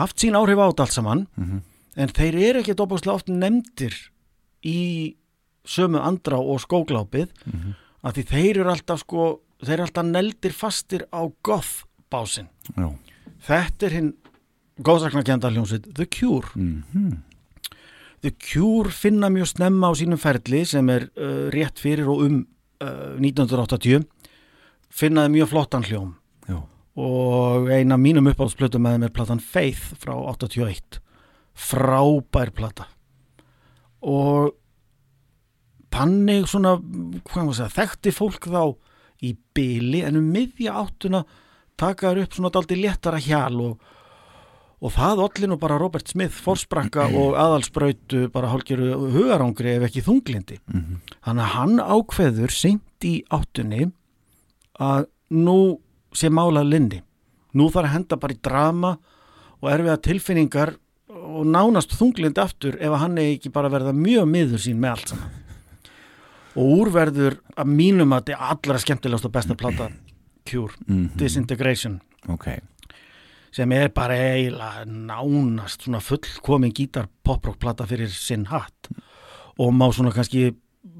haft 0.00 0.18
sín 0.20 0.36
áhrif 0.38 0.58
á 0.60 0.66
þetta 0.70 0.84
allt 0.86 0.96
saman 0.96 1.26
Mhm. 1.36 1.60
en 1.96 2.08
þeir 2.08 2.34
eru 2.50 2.60
ekki 2.62 2.74
dópakslega 2.76 3.14
oft 3.16 3.28
nefndir 3.32 3.94
í 4.64 5.16
sömu 5.66 5.98
andra 6.02 6.38
og 6.38 6.60
skóglápið 6.60 7.28
Mhm. 7.46 7.74
af 8.04 8.14
því 8.14 8.24
þeir 8.32 8.56
eru 8.60 8.70
alltaf 8.70 9.00
sko 9.00 9.40
þeir 9.62 9.72
eru 9.78 9.82
alltaf 9.88 10.04
neldir 10.04 10.52
fastir 10.52 11.06
á 11.12 11.20
goth 11.42 11.84
básinn 12.10 12.48
Já, 12.76 12.92
þetta 13.48 13.86
er 13.86 13.90
hinn 13.90 14.12
góðsaknakenda 14.82 15.50
hljómsveit 15.50 15.94
The 15.94 16.06
Cure 16.06 16.48
Mhm. 16.54 17.22
The 18.22 18.30
Cure 18.32 18.90
finna 18.90 19.28
mjög 19.28 19.46
snemma 19.56 19.88
á 19.88 19.92
sínum 19.94 20.18
ferli 20.18 20.64
sem 20.66 20.88
er 20.90 21.08
uh, 21.16 21.48
rétt 21.50 21.78
fyrir 21.78 22.08
og 22.08 22.20
um 22.26 22.46
uh, 22.80 23.16
1980 23.18 24.04
finnaði 24.90 25.30
mjög 25.36 25.48
flottan 25.48 25.82
hljóm 25.84 26.14
og 26.96 27.68
eina 27.70 27.98
mínum 28.00 28.28
uppáhaldsplötum 28.30 28.80
með 28.86 28.94
er 29.08 29.14
platan 29.16 29.40
Faith 29.42 29.94
frá 30.00 30.14
81 30.16 31.00
frábær 31.56 32.50
plata. 32.56 32.86
Og 34.06 34.52
þannig 35.92 36.46
svona 36.50 36.76
segja, 37.56 37.70
þekkti 37.72 38.12
fólk 38.14 38.48
þá 38.52 38.62
í 39.24 39.30
byli 39.56 40.02
en 40.04 40.18
um 40.20 40.26
miðja 40.32 40.74
áttuna 40.82 41.22
taka 41.80 42.10
þær 42.12 42.22
upp 42.26 42.34
svona 42.36 42.50
daldi 42.52 42.76
léttara 42.80 43.20
hjal 43.24 43.56
og, 43.64 43.78
og 44.84 44.92
það 44.92 45.22
olli 45.24 45.48
nú 45.48 45.56
bara 45.60 45.78
Robert 45.80 46.08
Smith 46.12 46.36
forsprakka 46.44 47.06
og 47.16 47.36
aðalsbrautu 47.40 48.26
bara 48.32 48.50
hálfgeru 48.52 48.90
hugarangri 49.14 49.76
ef 49.78 49.86
ekki 49.88 50.04
þunglindi 50.04 50.58
Mhm. 50.68 51.00
þannig 51.24 51.44
að 51.46 51.54
hann 51.56 51.76
ákveður 51.80 52.52
seint 52.52 53.04
í 53.08 53.14
áttunni 53.32 53.90
að 54.80 55.06
nú 55.32 55.58
sé 56.16 56.30
málað 56.32 56.70
linni. 56.72 57.02
Nú 57.56 57.68
þarf 57.72 57.88
að 57.88 57.94
henda 57.94 58.18
bara 58.20 58.34
í 58.36 58.40
drama 58.44 58.90
og 59.62 59.70
erfiða 59.72 59.98
tilfinningar 60.04 60.74
og 61.16 61.44
nánast 61.48 61.94
þunglindi 61.96 62.42
aftur 62.42 62.76
ef 62.80 62.96
hann 63.00 63.18
er 63.20 63.34
ekki 63.36 63.52
bara 63.54 63.70
verða 63.72 63.92
mjög 63.96 64.26
miður 64.28 64.62
sín 64.62 64.80
með 64.82 64.96
allt 64.96 65.12
saman. 65.14 65.30
Og 66.56 66.72
úrverður 66.80 67.38
að 67.60 67.68
mínum 67.76 68.14
að 68.16 68.22
þetta 68.24 68.36
er 68.36 68.50
allra 68.54 68.80
skemmtilegast 68.82 69.28
og 69.28 69.32
besta 69.34 69.56
plata 69.58 69.90
Cure, 70.46 70.72
Mhm. 70.86 71.16
Disintegration. 71.18 72.00
Ok. 72.28 72.46
Sem 73.50 73.72
er 73.72 73.88
bara 73.88 74.14
eiginlega 74.14 74.84
nánast 74.86 75.82
svona 75.82 75.98
fullkomin 76.00 76.72
gítar 76.72 77.08
poprock 77.24 77.58
plata 77.58 77.84
fyrir 77.84 78.08
sinn 78.08 78.44
hatt. 78.46 78.88
Og 79.58 79.72
má 79.72 79.90
svona 79.92 80.12
kannski 80.12 80.54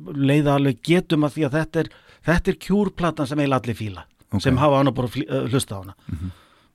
leiða 0.07 0.57
alveg 0.57 0.83
getum 0.83 1.23
að 1.25 1.37
því 1.37 1.45
að 1.47 1.57
þetta 1.61 1.81
er 1.81 1.89
þetta 2.27 2.49
er 2.49 2.59
Cure 2.67 2.91
platan 2.91 3.27
sem 3.27 3.39
eiginlega 3.39 3.63
allir 3.63 3.77
fíla 3.77 4.05
Ok. 4.37 4.43
sem 4.47 4.59
hafa 4.61 4.83
hana 4.83 4.93
bara 4.97 5.09
uh, 5.09 5.47
hlusta 5.51 5.79
á 5.79 5.81
hana 5.85 5.95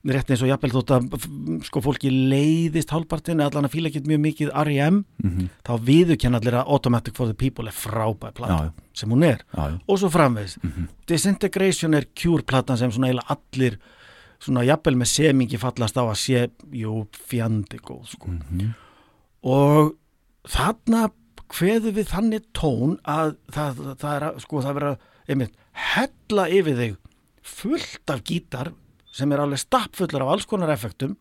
rétt 0.02 0.32
eins 0.34 0.40
og 0.42 0.48
jafnvel 0.50 0.72
þótt 0.74 0.90
að 0.96 1.26
sko 1.68 1.78
fólki 1.84 2.10
leiðist 2.10 2.90
hálfpartin 2.90 3.38
allan 3.44 3.68
að 3.68 3.76
fíla 3.76 3.86
ekkert 3.92 4.08
mjög 4.10 4.18
mikið 4.24 4.48
R.E.M. 4.64 4.96
Mhm. 5.22 5.44
þá 5.62 5.72
viðurkenna 5.86 6.40
allir 6.42 6.56
að 6.58 6.72
Automatic 6.74 7.14
for 7.14 7.30
the 7.30 7.36
People 7.38 7.70
er 7.70 7.76
frábæð 7.76 8.34
plata 8.34 8.56
Já, 8.66 8.72
sem 8.98 9.14
hún 9.14 9.22
er 9.22 9.44
Já, 9.54 9.62
já, 9.70 9.78
og 9.86 10.00
svo 10.02 10.10
framvegis 10.10 10.58
Disintegration 11.06 11.94
er 11.94 12.08
Cure 12.18 12.42
platan 12.42 12.80
sem 12.80 12.90
svona 12.90 13.12
eiginlega 13.12 13.36
allir 13.36 13.78
svona 14.42 14.64
jafnvel 14.66 14.96
með 14.98 15.10
semingi 15.12 15.58
fallast 15.62 15.94
á 15.94 16.02
að 16.02 16.18
sé 16.18 16.40
jú 16.74 17.04
fjandi 17.30 17.78
góð 17.78 18.08
sko. 18.16 18.32
og 19.46 19.94
þarna 20.50 21.10
kveðu 21.52 21.92
við 21.94 22.10
þannig 22.10 22.46
tón 22.56 22.96
að 23.06 23.36
það, 23.52 23.78
það, 23.78 23.96
það 24.02 24.14
er 24.16 24.26
að, 24.28 24.38
sko 24.42 24.62
það 24.64 24.76
vera 24.80 24.92
einmitt 25.28 25.56
hella 25.94 26.46
yfir 26.58 26.78
þig 26.80 26.96
fullt 27.42 28.10
af 28.10 28.22
gítar 28.26 28.72
sem 29.12 29.32
er 29.32 29.42
alveg 29.42 29.60
stappfullur 29.60 30.24
af 30.24 30.32
alls 30.34 30.48
konar 30.48 30.72
effektum. 30.72 31.16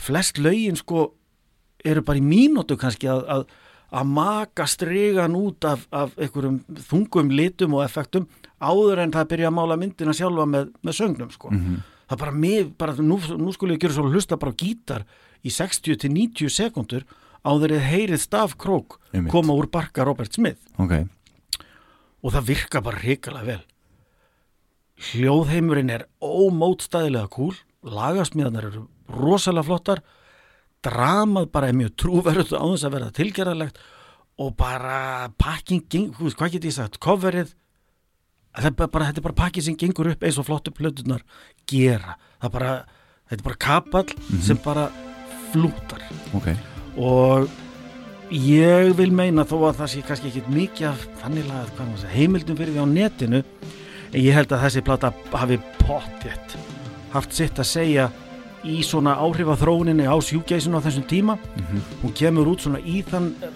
Flest 0.00 0.40
lögin 0.42 0.76
sko 0.76 1.12
eru 1.84 2.02
bara 2.02 2.18
í 2.18 2.24
mínútu 2.24 2.78
kannski 2.80 3.08
að, 3.12 3.24
að, 3.30 3.44
að 3.94 4.12
maka 4.16 4.66
strigan 4.70 5.36
út 5.38 5.66
af, 5.68 5.84
af 5.94 6.14
einhverjum 6.18 6.62
þungum 6.88 7.32
litum 7.34 7.76
og 7.78 7.84
effektum 7.84 8.26
áður 8.64 9.04
en 9.04 9.12
það 9.14 9.28
byrja 9.34 9.50
að 9.50 9.58
mála 9.58 9.76
myndina 9.80 10.14
sjálfa 10.16 10.46
með, 10.48 10.72
með 10.82 10.96
söngnum 10.98 11.34
sko. 11.34 11.50
það 12.08 12.22
bara, 12.24 12.32
mig, 12.32 12.72
bara 12.80 12.96
nú, 12.98 13.18
nú 13.38 13.52
skulle 13.54 13.76
ég 13.76 13.84
gera 13.84 13.96
svo 13.96 14.08
hlusta 14.08 14.40
bara 14.40 14.56
gítar 14.56 15.04
í 15.44 15.52
60 15.52 16.00
til 16.00 16.10
90 16.14 16.50
sekundur 16.52 17.04
áður 17.44 17.76
eða 17.76 17.90
heyrið 17.92 18.22
stafkrók 18.24 18.98
koma 19.30 19.52
úr 19.52 19.68
barka 19.68 20.04
Robert 20.08 20.32
Smith. 20.32 20.60
Ok. 20.80 21.04
Og 22.24 22.32
það 22.32 22.48
virka 22.48 22.80
bara 22.80 23.02
hrikalega 23.04 23.44
vel 23.52 23.62
hljóðheimurinn 25.10 25.90
er 25.90 26.06
ómótstæðilega 26.22 27.28
kúl 27.34 27.54
lagasmíðanar 27.84 28.68
eru 28.70 28.84
rosalega 29.10 29.66
flottar 29.66 30.00
dramað 30.84 31.50
bara 31.52 31.68
er 31.72 31.76
mjög 31.78 31.94
trúverð 32.00 32.54
á 32.54 32.62
þess 32.64 32.86
að 32.86 32.94
verða 32.94 33.10
tilgerðalegt 33.18 33.78
og 34.42 34.54
bara 34.58 35.28
pakking, 35.38 35.84
geng- 35.88 36.14
þú 36.16 36.26
veist, 36.26 36.38
hvað 36.38 36.54
get 36.56 36.64
ég 36.68 36.74
sagt 36.76 36.98
coverið 37.02 37.52
það 38.54 38.66
er 38.70 38.74
bara, 38.86 39.06
þetta 39.10 39.22
bara 39.26 39.38
pakki 39.42 39.62
sem 39.66 39.76
gengur 39.78 40.10
upp 40.12 40.22
eins 40.26 40.38
og 40.38 40.46
flottu 40.46 40.70
plötunar 40.74 41.22
gera. 41.66 42.14
Það 42.42 42.52
bara, 42.54 42.72
þetta 43.30 43.40
er 43.40 43.46
bara 43.48 43.60
kapall 43.64 44.40
sem 44.42 44.60
bara 44.62 44.84
flútar. 45.52 46.02
Ok. 46.38 46.50
Og 46.98 47.48
ég 48.30 48.92
vil 48.98 49.10
meina 49.14 49.42
þó 49.46 49.56
að 49.70 49.80
það 49.80 49.90
sé 49.94 50.02
kannski 50.06 50.30
ekki 50.30 50.54
mikið 50.54 50.86
af 50.92 51.06
segja, 51.24 52.12
heimildum 52.14 52.56
fyrir 52.58 52.74
því 52.76 52.84
á 52.84 52.88
netinu 52.94 53.42
ég 54.20 54.36
held 54.36 54.52
að 54.54 54.66
þessi 54.66 54.84
plata 54.86 55.10
hafi 55.32 55.58
pottjett 55.80 56.56
haft 57.14 57.34
sitt 57.34 57.58
að 57.58 57.70
segja 57.70 58.08
í 58.64 58.80
svona 58.86 59.16
áhrifa 59.20 59.56
þróuninni 59.60 60.06
á 60.08 60.16
sjúgeisinu 60.24 60.80
á 60.80 60.84
þessum 60.86 61.04
tíma. 61.08 61.36
Hún 62.00 62.14
kemur 62.16 62.48
út 62.54 62.64
svona 62.64 62.80
í 62.80 63.02
þann 63.06 63.28
uh, 63.44 63.50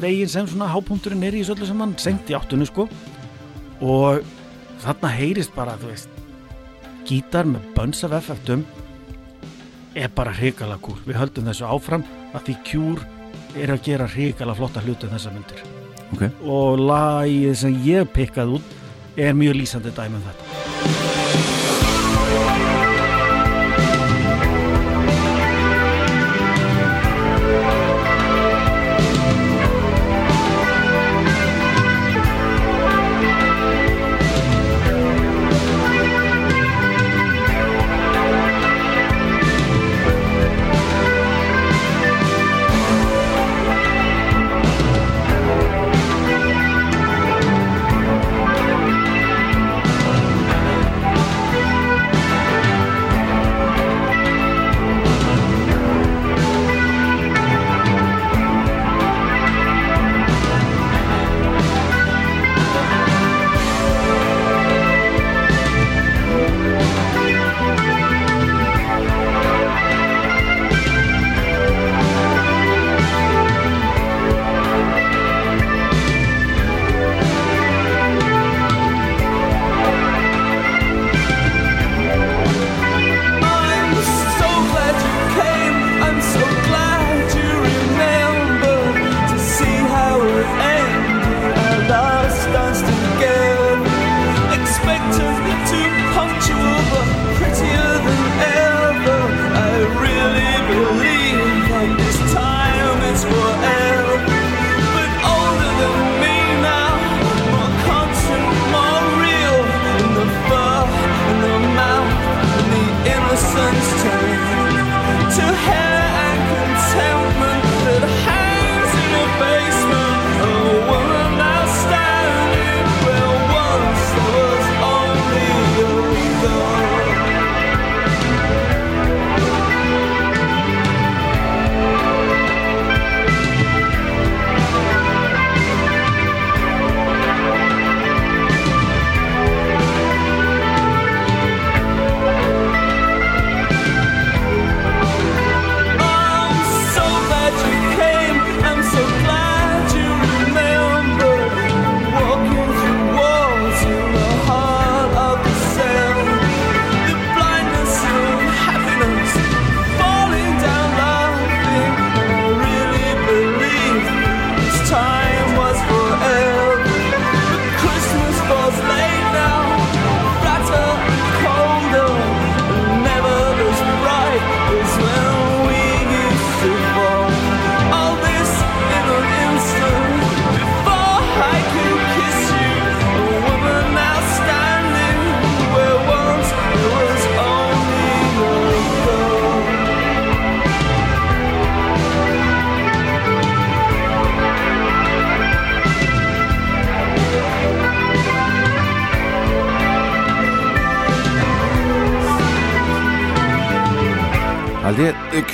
veginn 0.00 0.30
sem 0.30 0.48
svona 0.50 0.70
hápunkturinn 0.72 1.22
er 1.24 1.36
í 1.36 1.44
þessu 1.44 1.54
öllu 1.54 1.68
saman, 1.68 1.94
senkt 2.00 2.32
í 2.32 2.36
áttunni 2.36 2.66
sko. 2.66 2.88
Og 3.78 4.24
þarna 4.82 5.12
heyrist 5.14 5.54
bara, 5.54 5.76
þú 5.78 5.92
veist 5.92 6.18
gítar 7.08 7.48
með 7.48 7.70
bönns 7.76 8.02
af 8.04 8.16
effektum 8.18 8.66
er 9.96 10.10
bara 10.14 10.34
hrikalega 10.36 10.82
kúl 10.84 10.98
við 11.06 11.16
höldum 11.18 11.46
þessu 11.48 11.68
áfram 11.68 12.04
að 12.36 12.48
því 12.48 12.56
Cure 12.68 13.06
er 13.56 13.72
að 13.72 13.84
gera 13.86 14.08
hrikalega 14.10 14.58
flotta 14.58 14.82
hluti 14.84 15.08
um 15.08 15.14
þessa 15.14 15.32
myndir 15.32 15.62
ok. 16.12 16.26
Og 16.44 16.82
lagið 16.82 17.54
sem 17.62 17.78
ég 17.86 18.10
pikkað 18.12 18.58
út 18.58 18.74
er 19.18 19.32
mjög 19.34 19.56
lýsandi 19.58 19.90
dæmi 19.96 20.14
um 20.16 20.26
þetta 20.28 21.17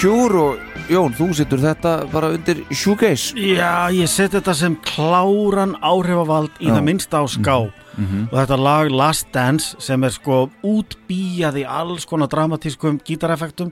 Cure 0.05 0.37
og 0.37 0.81
Jón, 0.93 1.15
þú 1.17 1.27
setur 1.33 1.63
þetta 1.63 1.91
bara 2.13 2.29
undir 2.35 2.59
shoegaze. 2.77 3.33
Já, 3.41 3.89
ég 3.89 4.11
set 4.13 4.35
þetta 4.35 4.53
sem 4.53 4.75
kláran 4.85 5.71
áhrifavald 5.81 6.59
í 6.61 6.67
Já. 6.67 6.75
það 6.75 6.83
minnsta 6.85 7.21
á 7.21 7.27
ská. 7.33 7.55
Og 7.65 8.35
þetta 8.35 8.59
lag 8.61 8.91
Last 8.93 9.31
Dance 9.33 9.79
sem 9.81 10.05
er 10.05 10.13
sko 10.13 10.51
útbíjað 10.61 11.57
í 11.63 11.65
alls 11.65 12.05
konar 12.05 12.29
dramatískum 12.29 12.99
gítareffektum. 13.01 13.71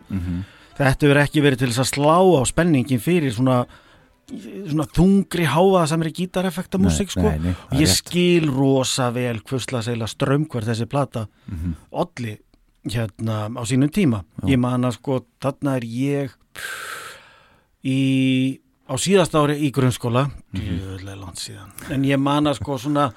Þetta 0.79 1.05
hefur 1.05 1.21
ekki 1.21 1.43
verið 1.45 1.67
til 1.67 1.69
þess 1.75 1.83
að 1.85 1.91
slá 1.91 2.17
á 2.17 2.43
spenningin 2.49 3.03
fyrir 3.05 3.37
svona, 3.37 3.59
svona 4.33 4.87
þungri 4.89 5.51
háa 5.53 5.83
sem 5.91 6.01
er 6.01 6.13
í 6.15 6.15
gítareffekta 6.17 6.81
músík 6.81 7.13
sko. 7.13 7.27
nei, 7.29 7.43
nei, 7.45 7.53
og 7.69 7.77
ég 7.77 7.93
skil 7.93 8.49
rosa 8.49 9.11
vel 9.13 9.45
hvusla 9.45 9.85
segla 9.85 10.09
strömmhver 10.09 10.65
þessi 10.65 10.89
plata. 10.89 11.27
Mhm. 11.45 11.77
olli 11.93 12.39
hérna 12.89 13.47
á 13.53 13.63
sínum 13.69 13.91
tíma. 13.93 14.25
Ég 14.47 14.59
man 14.59 14.85
að 14.89 14.97
sko, 14.99 15.21
þarna 15.43 15.77
er 15.79 15.87
ég 15.87 16.35
í 17.85 17.99
á 18.89 18.95
síðast 18.99 19.35
ári 19.39 19.59
í 19.63 19.71
grunnskóla. 19.75 20.29
Mhm. 20.53 20.63
djöðlega 20.63 21.21
langt 21.21 21.39
síðan. 21.39 21.71
En 21.91 22.03
ég 22.05 22.19
man 22.19 22.45
að 22.45 22.59
sko 22.61 22.79
svona 22.79 23.13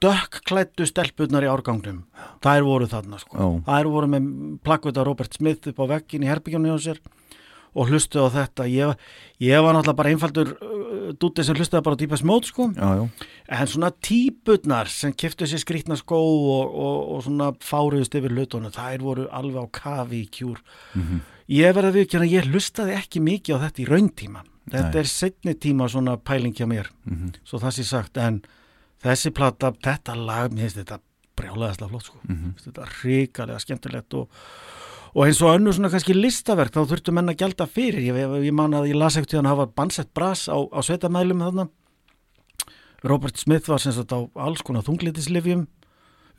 dökkklættu 0.00 0.86
stelpurnar 0.88 1.44
í 1.44 1.50
árgangnum 1.50 2.04
þær 2.40 2.62
voru 2.64 2.86
þarna 2.88 3.18
sko. 3.20 3.36
Já. 3.36 3.64
þær 3.68 3.90
voru 3.90 4.06
með 4.08 4.60
plakkvita 4.64 5.04
Robert 5.04 5.34
Smith 5.34 5.68
upp 5.68 5.76
á 5.80 5.84
veggin 5.96 6.24
í 6.24 6.30
herbygjónu 6.30 6.72
hjá 6.72 6.78
sér 6.80 7.00
og 7.74 7.88
hlustu 7.88 8.18
á 8.18 8.28
þetta. 8.32 8.64
Ég, 8.66 8.96
ég 9.38 9.62
var 9.62 9.74
náttúrulega 9.74 9.96
bara 9.96 10.10
einfaldur 10.10 10.56
uh, 11.10 11.16
dúti 11.18 11.44
sem 11.46 11.58
hlustaði 11.58 11.84
bara 11.86 11.98
á 11.98 12.00
típa 12.00 12.18
smót 12.20 12.46
sko 12.50 12.70
Já, 12.76 12.88
já, 13.00 13.04
En 13.50 13.70
svona 13.70 13.90
típurnar 13.90 14.88
sem 14.88 15.12
keftu 15.12 15.48
sér 15.50 15.62
skrýtna 15.62 15.98
skó 15.98 16.20
og, 16.20 16.70
og, 16.70 16.98
og 17.16 17.24
svona 17.26 17.50
fáruðust 17.66 18.14
yfir 18.14 18.36
hlutunum, 18.36 18.70
þær 18.70 19.02
voru 19.02 19.26
alveg 19.34 19.66
á 19.66 19.74
kafi 19.74 20.22
í 20.22 20.30
kjúr. 20.30 20.60
Ég 21.50 21.74
verði 21.74 21.90
að 21.90 21.98
viðkjöna, 21.98 22.30
ég 22.30 22.46
hlustaði 22.46 22.94
ekki 22.94 23.22
mikið 23.26 23.58
á 23.58 23.62
þetta 23.64 23.82
í 23.82 23.88
rauntíma. 23.90 24.44
Þetta 24.70 24.94
Nei. 24.94 25.00
er 25.02 25.10
setni 25.10 25.54
tíma 25.58 25.88
svona 25.90 26.14
pæling 26.14 26.54
hjá 26.54 26.68
mér, 26.70 26.92
svo 27.42 27.58
það 27.58 27.74
sé 27.74 27.86
sagt, 27.88 28.20
en 28.22 28.42
þessi 29.02 29.32
plata, 29.34 29.72
þetta 29.74 30.14
lag, 30.14 30.54
mér 30.54 30.68
finnst 30.68 30.78
þetta 30.84 31.00
brjálæðislega 31.40 31.90
flott, 31.90 32.06
sko. 32.06 32.20
Mm 32.28 32.54
Þetta 32.60 32.84
er 32.84 32.94
ríkalega 33.02 33.62
skemmtilegt 33.64 34.16
og, 34.20 34.42
og 35.14 35.26
eins 35.26 35.40
og 35.42 35.56
önnur 35.56 35.74
svona 35.74 35.90
kannski 35.92 36.14
listaverk, 36.14 36.74
þá 36.74 36.86
þurftu 36.86 37.14
menn 37.16 37.32
að 37.32 37.40
gjalda 37.42 37.66
fyrir. 37.66 38.02
Ég, 38.10 38.18
ég, 38.22 38.34
ég 38.46 38.56
man 38.56 38.76
að 38.78 38.90
ég 38.92 38.98
las 39.00 39.18
ekkert 39.18 39.34
tíðan 39.34 39.50
að 39.50 39.56
hafa 39.56 39.72
bansett 39.80 40.12
bras 40.14 40.46
á, 40.46 40.58
á 40.58 40.80
sveitamælum 40.86 41.44
þarna 41.44 41.70
Robert 43.02 43.38
Smith 43.40 43.68
var 43.70 43.80
sem 43.80 43.94
sagt 43.96 44.12
á 44.12 44.20
alls 44.36 44.60
konar 44.64 44.84
þunglítislifjum 44.84 45.64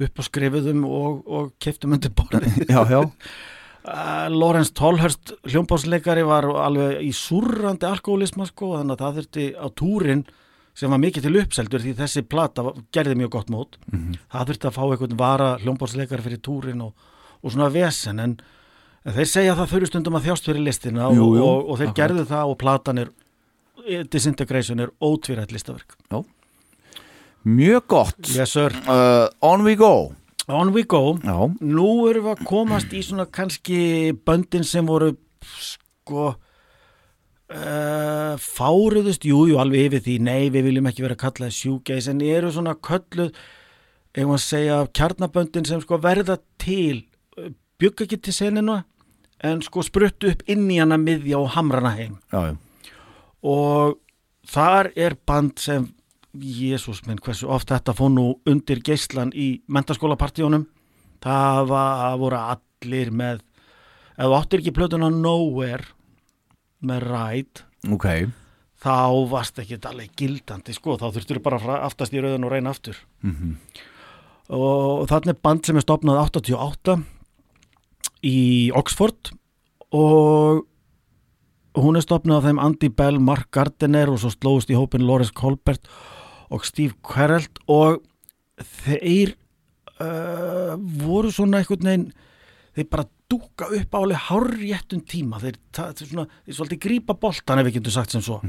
upp 0.02 0.22
á 0.22 0.24
skrifuðum 0.26 0.86
og, 0.86 1.24
og 1.26 1.50
keftum 1.62 1.96
undir 1.98 2.14
borði. 2.14 2.52
já, 2.74 2.86
já. 2.90 3.02
Uh, 3.82 4.28
Lawrence 4.30 4.76
Tolhurst 4.78 5.32
hljómbásleikari 5.50 6.22
var 6.22 6.46
alveg 6.46 7.00
í 7.02 7.08
súrrandi 7.18 7.88
alkoholisma 7.88 8.46
sko, 8.46 8.76
þannig 8.78 8.94
að 8.94 9.00
það 9.02 9.16
þurfti 9.18 9.46
á 9.58 9.68
túrin 9.74 10.22
sem 10.78 10.94
var 10.94 11.02
mikið 11.02 11.26
til 11.26 11.40
uppseldur 11.42 11.82
því 11.82 11.96
þessi 11.98 12.22
plata 12.30 12.76
gerði 12.94 13.16
mjög 13.18 13.32
gott 13.34 13.50
mót. 13.50 13.80
Það 14.30 14.52
þurfti 14.52 14.70
að 14.70 14.76
fá 14.76 14.84
einhvern 14.86 15.18
vara 15.18 15.48
hljómbásleikari 15.64 16.28
fyrir 16.28 16.44
túrin 16.46 16.86
og, 16.86 16.94
og 17.42 17.56
svona 17.56 17.72
vesen 17.74 18.22
en, 18.22 18.38
en 18.38 18.38
þeir 19.06 19.30
segja 19.32 19.54
að 19.56 19.60
það 19.64 19.72
þurfi 19.74 19.90
stundum 19.92 20.18
að 20.20 20.26
þjást 20.30 20.46
fyrir 20.52 20.66
listina 20.68 21.08
Jú, 21.16 21.28
jú, 21.38 21.42
og, 21.46 21.70
og 21.72 21.78
þeir 21.80 21.88
akkurat. 21.90 21.98
gerðu 22.02 22.26
það 22.30 22.52
og 22.54 22.58
platan 22.62 22.98
er 23.06 23.12
Disintegration 24.14 24.78
er 24.84 24.92
ótvírætt 25.02 25.50
listaverk. 25.56 25.96
Mjög 27.50 27.88
gott 27.90 28.30
Yes 28.36 28.52
sir. 28.54 28.70
uh, 28.86 29.26
On 29.42 29.64
we 29.66 29.74
go 29.76 30.12
On 30.52 30.70
we 30.76 30.84
go. 30.84 31.16
Já, 31.24 31.38
Nú 31.62 31.88
erum 32.10 32.26
við 32.28 32.32
að 32.36 32.46
komast 32.46 32.94
í 32.94 33.02
svona 33.06 33.26
kannski 33.26 34.12
böndin 34.26 34.64
sem 34.68 34.86
voru 34.86 35.14
sko 35.42 36.36
uh, 37.54 38.36
fáruðust, 38.42 39.26
jú, 39.28 39.46
jú, 39.50 39.58
alveg 39.62 39.88
yfir 39.90 40.04
því, 40.06 40.16
nei, 40.28 40.50
við 40.54 40.68
viljum 40.70 40.90
ekki 40.92 41.06
vera 41.06 41.16
að 41.18 41.22
kalla 41.24 41.48
það 41.50 41.58
sjúgeis, 41.58 42.10
en 42.12 42.22
eru 42.26 42.52
svona 42.52 42.74
kölluð, 42.84 43.32
eigum 44.18 44.36
að 44.36 44.44
segja, 44.44 44.80
kjarnaböndin 44.98 45.68
sem 45.70 45.82
sko 45.86 46.00
verða 46.04 46.38
til, 46.62 47.04
uh, 47.40 47.50
bygga 47.82 48.06
ekki 48.10 48.20
til 48.28 48.36
seninu, 48.36 48.80
en 49.44 49.62
sko 49.66 49.82
spruttu 49.86 50.30
upp 50.32 50.44
inn 50.50 50.68
í 50.72 50.78
hana 50.82 50.98
miðja 51.02 51.40
og 51.40 51.50
hamrana 51.56 51.96
heim. 51.98 52.18
já, 52.32 52.52
já 52.52 52.58
Og 53.44 53.98
þar 54.46 54.92
er 54.96 55.16
band 55.26 55.58
sem, 55.58 55.88
jésús 56.38 57.00
minn, 57.08 57.18
hversu 57.18 57.48
oft 57.50 57.72
þetta 57.72 57.96
fór 57.98 58.12
nú 58.14 58.26
undir 58.46 58.82
geislan 58.86 59.32
í 59.34 59.64
mentaskólapartíunum, 59.68 60.68
það 61.26 61.64
var, 61.72 62.18
voru 62.22 62.38
allir 62.38 63.10
með, 63.12 63.42
ef 64.14 64.28
þú 64.30 64.36
áttir 64.38 64.62
ekki 64.62 64.76
plötuna 64.78 65.10
Nowhere 65.10 65.90
með 66.86 67.08
Ride, 67.10 67.66
Ok, 67.90 68.06
þá 68.78 69.26
varst 69.32 69.58
ekki 69.62 69.80
alveg 69.90 70.14
gildandi, 70.18 70.74
sko, 70.78 71.00
þá 71.02 71.10
þurftur 71.18 71.42
bara 71.42 71.80
aftast 71.82 72.14
í 72.14 72.22
rauðin 72.22 72.46
og 72.46 72.54
reyna 72.54 72.70
aftur. 72.70 72.98
Mhm. 73.26 73.56
Og 74.52 75.08
þarna 75.10 75.34
er 75.34 75.42
band 75.42 75.66
sem 75.66 75.78
er 75.78 75.82
stopnað 75.86 76.22
88 76.30 77.00
í 78.26 78.72
Oxford 78.78 79.32
og 79.92 80.66
hún 81.80 81.98
er 81.98 82.04
stopnað 82.04 82.42
af 82.42 82.48
þeim 82.50 82.62
Andy 82.62 82.90
Bell, 82.94 83.20
Mark 83.24 83.50
Gardiner 83.56 84.12
og 84.12 84.20
svo 84.22 84.32
slóðust 84.34 84.72
í 84.72 84.78
hópin 84.78 85.06
Lawrence 85.08 85.36
Colbert 85.36 85.88
og 86.52 86.66
Steve 86.68 86.98
Querelt 87.06 87.62
og 87.72 88.02
þeir 88.84 89.36
uh, 90.02 90.76
voru 90.78 91.32
svona 91.32 91.62
einhvern 91.62 91.88
veginn 91.88 92.08
þeir 92.76 92.88
bara 92.92 93.08
dúka 93.32 93.68
upp 93.72 93.96
á 93.96 94.00
alveg 94.00 94.24
hárréttum 94.28 95.02
tíma. 95.08 95.40
Þeir, 95.40 95.60
það, 95.76 95.92
þeir, 96.00 96.10
svona, 96.10 96.40
þeir 96.46 96.58
svolítið 96.58 96.82
grípa 96.86 97.16
boltan 97.20 97.62
ef 97.62 97.68
við 97.68 97.78
getum 97.80 97.96
sagt 97.96 98.16
sem 98.16 98.24
svo 98.24 98.42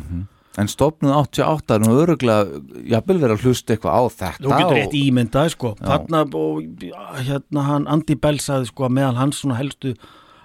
en 0.61 0.69
stopnuð 0.69 1.15
88 1.17 1.77
er 1.77 1.85
nú 1.85 1.95
öruglega, 2.03 2.61
jafnvel 2.93 3.19
verið 3.23 3.37
að 3.37 3.47
hlusta 3.47 3.75
eitthvað 3.75 3.97
á 3.97 4.03
þetta 4.13 4.45
Þú 4.45 4.51
getur 4.53 4.77
rétt 4.77 4.97
ímyndað 4.99 5.53
sko. 5.55 5.71
Þarna 5.81 6.25
og 6.39 6.85
hérna 7.29 7.65
hann 7.69 7.89
Andy 7.89 8.17
Bell 8.21 8.41
sagði 8.43 8.69
sko 8.69 8.89
að 8.89 8.97
meðal 8.99 9.17
hans 9.21 9.41
svona 9.41 9.57
helstu 9.61 9.95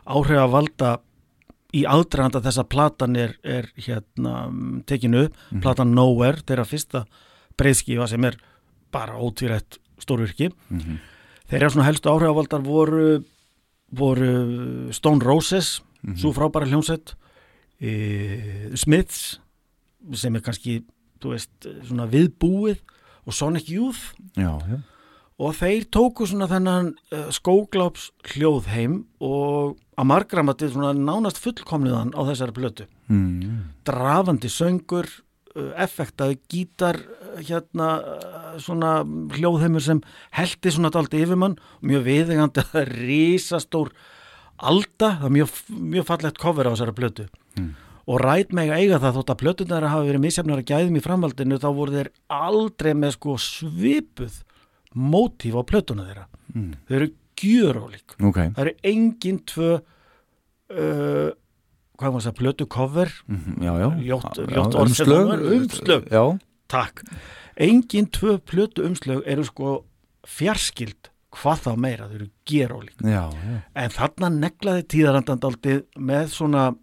áhrif 0.08 0.40
að 0.40 0.54
valda 0.56 0.94
í 1.76 1.84
aðdraganda 1.84 2.42
þess 2.46 2.62
að 2.64 2.70
platan 2.72 3.18
er, 3.20 3.34
er 3.44 3.68
hérna 3.76 4.48
mm, 4.48 4.84
tekinu 4.88 5.26
upp, 5.28 5.42
platan 5.64 5.92
Nowhere 5.98 6.40
þeirra 6.48 6.68
fyrsta 6.68 7.04
breyðskifa 7.60 8.08
sem 8.08 8.24
er 8.30 8.38
bara 8.96 9.20
ótvírætt 9.20 9.82
stórvirki. 10.00 10.54
Mhm. 10.72 11.02
þeirra 11.52 11.72
svona 11.74 11.88
helstu 11.90 12.12
áhrif 12.12 12.32
að 12.32 12.40
valdar 12.40 12.64
voru 12.64 13.10
voru 13.98 14.92
Stone 14.92 15.24
Roses 15.24 15.82
svo 16.20 16.34
frábæra 16.36 16.68
hljómsett 16.68 17.16
e, 17.80 18.72
Smiths 18.76 19.40
sem 20.18 20.36
er 20.38 20.46
kannski, 20.46 20.82
þú 21.22 21.34
veist, 21.34 21.72
svona 21.88 22.08
viðbúið 22.12 22.84
og 23.28 23.36
Sonic 23.36 23.72
Youth. 23.72 24.14
Já, 24.38 24.54
já, 24.68 24.80
og 25.38 25.54
þeir 25.58 25.86
tóku 25.94 26.26
svona 26.26 26.48
þennan 26.50 26.92
uh, 27.14 27.30
skógláps 27.34 28.10
hljóðheim 28.34 29.04
og 29.24 29.78
að 29.98 30.10
margramatið 30.10 30.74
svona 30.74 30.94
nánast 30.98 31.40
fullkomniðan 31.42 32.16
á 32.18 32.22
þessari 32.32 32.56
plötu. 32.58 32.88
Mm. 33.08 33.72
drafandi 33.88 34.50
söngur 34.52 35.08
uh, 35.08 35.72
effektaði 35.80 36.40
gítar 36.52 36.98
uh, 37.00 37.38
hérna 37.38 37.90
svona 38.60 39.00
hljóðheimur 39.38 39.86
sem 39.86 40.02
heldi 40.36 40.74
svona 40.74 40.92
daldi 40.94 41.22
yfirmann 41.24 41.60
mjög 41.86 42.08
viðegandi 42.10 42.64
að 42.64 42.72
það 42.74 42.82
er 42.86 42.94
risastór 43.06 43.94
alda, 44.58 45.14
það 45.22 45.28
er 45.30 45.36
mjög, 45.38 45.60
mjög 45.94 46.10
fallegt 46.10 46.42
cover 46.42 46.68
á 46.68 46.74
þessari 46.74 46.98
plötu 46.98 47.28
og 48.08 48.20
ræt 48.24 48.54
meg 48.56 48.70
að 48.72 48.80
eiga 48.84 49.00
það 49.04 49.18
þótt 49.20 49.32
að 49.34 49.40
plötunar 49.42 49.88
hafa 49.92 50.06
verið 50.08 50.24
misjafnar 50.24 50.62
að 50.62 50.70
gæðum 50.72 50.96
í 51.00 51.04
framhaldinu 51.04 51.58
þá 51.60 51.68
voru 51.76 51.96
þeir 51.98 52.10
aldrei 52.32 52.94
með 52.96 53.16
sko 53.18 53.36
svipuð 53.44 54.38
mótíf 54.96 55.58
á 55.60 55.62
plötuna 55.68 56.06
þeirra. 56.08 56.28
Mm. 56.56 56.70
þau 56.88 56.96
eru 57.02 57.10
gjörólík. 57.38 58.16
Ok. 58.24 58.38
Það 58.56 58.62
eru 58.64 58.76
engin 58.94 59.42
tvö 59.46 59.72
uh, 60.72 61.30
hvað 61.98 62.14
var 62.16 62.24
það, 62.28 62.36
plötu 62.40 62.66
cover 62.70 63.12
Mhm, 63.28 63.60
Já, 63.66 63.74
já, 63.82 63.88
Ljótt- 64.08 64.40
Já, 64.40 64.48
ljótt 64.56 64.74
var, 64.78 65.44
umslög. 65.58 66.08
Já, 66.12 66.24
takk. 66.68 67.04
Engin 67.58 68.08
tvö 68.14 68.38
plötu 68.40 68.86
umslög 68.88 69.24
eru 69.26 69.44
sko 69.44 69.84
fjarskild 70.28 71.10
hvað 71.38 71.60
þá 71.66 71.72
meira, 71.78 72.08
þau 72.08 72.16
eru 72.16 72.30
gerólík 72.48 73.02
já, 73.04 73.28
já. 73.30 73.62
En 73.76 73.90
þarna 73.94 74.30
neglaði 74.34 74.84
tíðarandandaldið 74.94 75.84
með 76.00 76.28
svona 76.34 76.76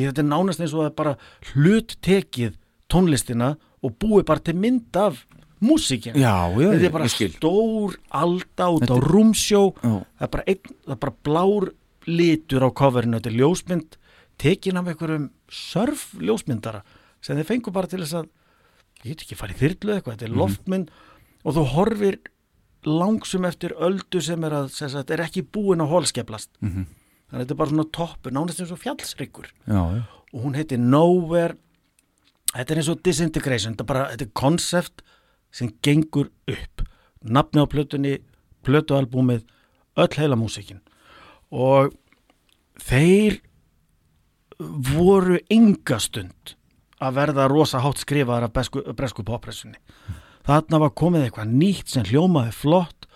því 0.00 0.08
þetta 0.10 0.24
er 0.24 0.30
nánast 0.30 0.62
eins 0.64 0.74
og 0.74 0.80
það 0.82 0.88
er 0.90 0.96
bara 1.00 1.14
hlut 1.52 1.94
tekið 2.06 2.56
tónlistina 2.90 3.52
og 3.84 3.94
búið 4.02 4.26
bara 4.28 4.42
til 4.44 4.56
mynd 4.60 4.96
af 5.00 5.20
músíkin 5.60 6.16
Já, 6.16 6.48
já, 6.56 6.70
þetta 6.72 6.88
er 6.88 6.94
bara 6.96 7.10
stór 7.12 7.96
alda 8.16 8.70
út 8.74 8.88
á 8.88 8.96
rúmsjó. 8.96 9.62
Það 9.84 10.24
er 10.26 10.32
bara, 10.32 10.44
einn, 10.48 10.74
það 10.88 10.94
er 10.96 11.00
bara 11.04 11.16
blár 11.28 11.68
litur 12.08 12.64
á 12.64 12.70
coverinu, 12.72 13.20
þetta 13.20 13.30
er 13.30 13.38
ljósmynd 13.38 13.96
tekin 14.40 14.80
af 14.80 14.88
einhverjum 14.88 15.26
surf 15.52 16.06
ljósmyndara 16.16 16.80
sem 17.20 17.36
þeir 17.36 17.48
fengu 17.50 17.72
bara 17.76 17.90
til 17.92 18.00
þess 18.00 18.16
að 18.22 18.30
ég 19.04 19.12
veit 19.12 19.24
ekki, 19.26 19.36
farið 19.36 19.60
þyrlu 19.60 19.94
eitthvað, 19.98 20.14
þetta 20.16 20.28
er 20.30 20.38
loftmynd 20.40 20.90
og 21.44 21.56
þú 21.56 21.64
horfir 21.74 22.16
langsum 22.88 23.44
eftir 23.44 23.74
öldu 23.76 24.22
sem 24.24 24.44
er 24.48 24.56
að 24.62 24.70
sem 24.72 24.88
sagt, 24.88 25.12
er 25.12 25.20
ekki 25.26 25.42
búin 25.44 25.84
að 25.84 25.92
holskeflast. 25.92 26.50
Mhm. 26.64 26.86
Þannig 27.30 27.38
að 27.38 27.42
þetta 27.44 27.54
er 27.54 27.60
bara 27.62 27.72
svona 27.72 27.88
toppur, 27.96 28.34
nánast 28.34 28.62
eins 28.62 28.74
og 28.74 28.82
fjallsryggur 28.82 29.50
og 29.70 30.44
hún 30.44 30.54
heiti 30.58 30.78
Nowhere. 30.78 31.56
Þetta 32.50 32.74
er 32.74 32.80
eins 32.82 32.90
og 32.90 33.02
Disintegration 33.06 33.74
þetta 33.74 33.86
er 33.86 33.90
bara, 33.92 34.04
þetta 34.12 34.26
er 34.26 34.34
konsept 34.34 35.04
sem 35.54 35.70
gengur 35.82 36.30
upp. 36.50 36.84
Nafni 37.22 37.62
á 37.62 37.66
plötunni, 37.70 38.18
plötualbúmið 38.66 39.44
öll 40.00 40.16
heila 40.16 40.38
músikin 40.38 40.80
og 41.50 41.90
þeir 42.78 43.40
voru 44.60 45.40
enga 45.50 45.98
stund 46.00 46.54
að 47.00 47.16
verða 47.16 47.46
rosa 47.50 47.80
hátt 47.82 48.00
skrifaðar 48.02 48.48
af 48.48 48.54
bresku, 48.54 48.82
bresku 48.96 49.24
poppressunni. 49.26 49.78
Þarna 50.46 50.80
var 50.84 50.92
komið 50.96 51.26
eitthvað 51.26 51.54
nýtt 51.54 51.92
sem 51.92 52.04
hljómaði 52.08 52.52
flott. 52.56 53.08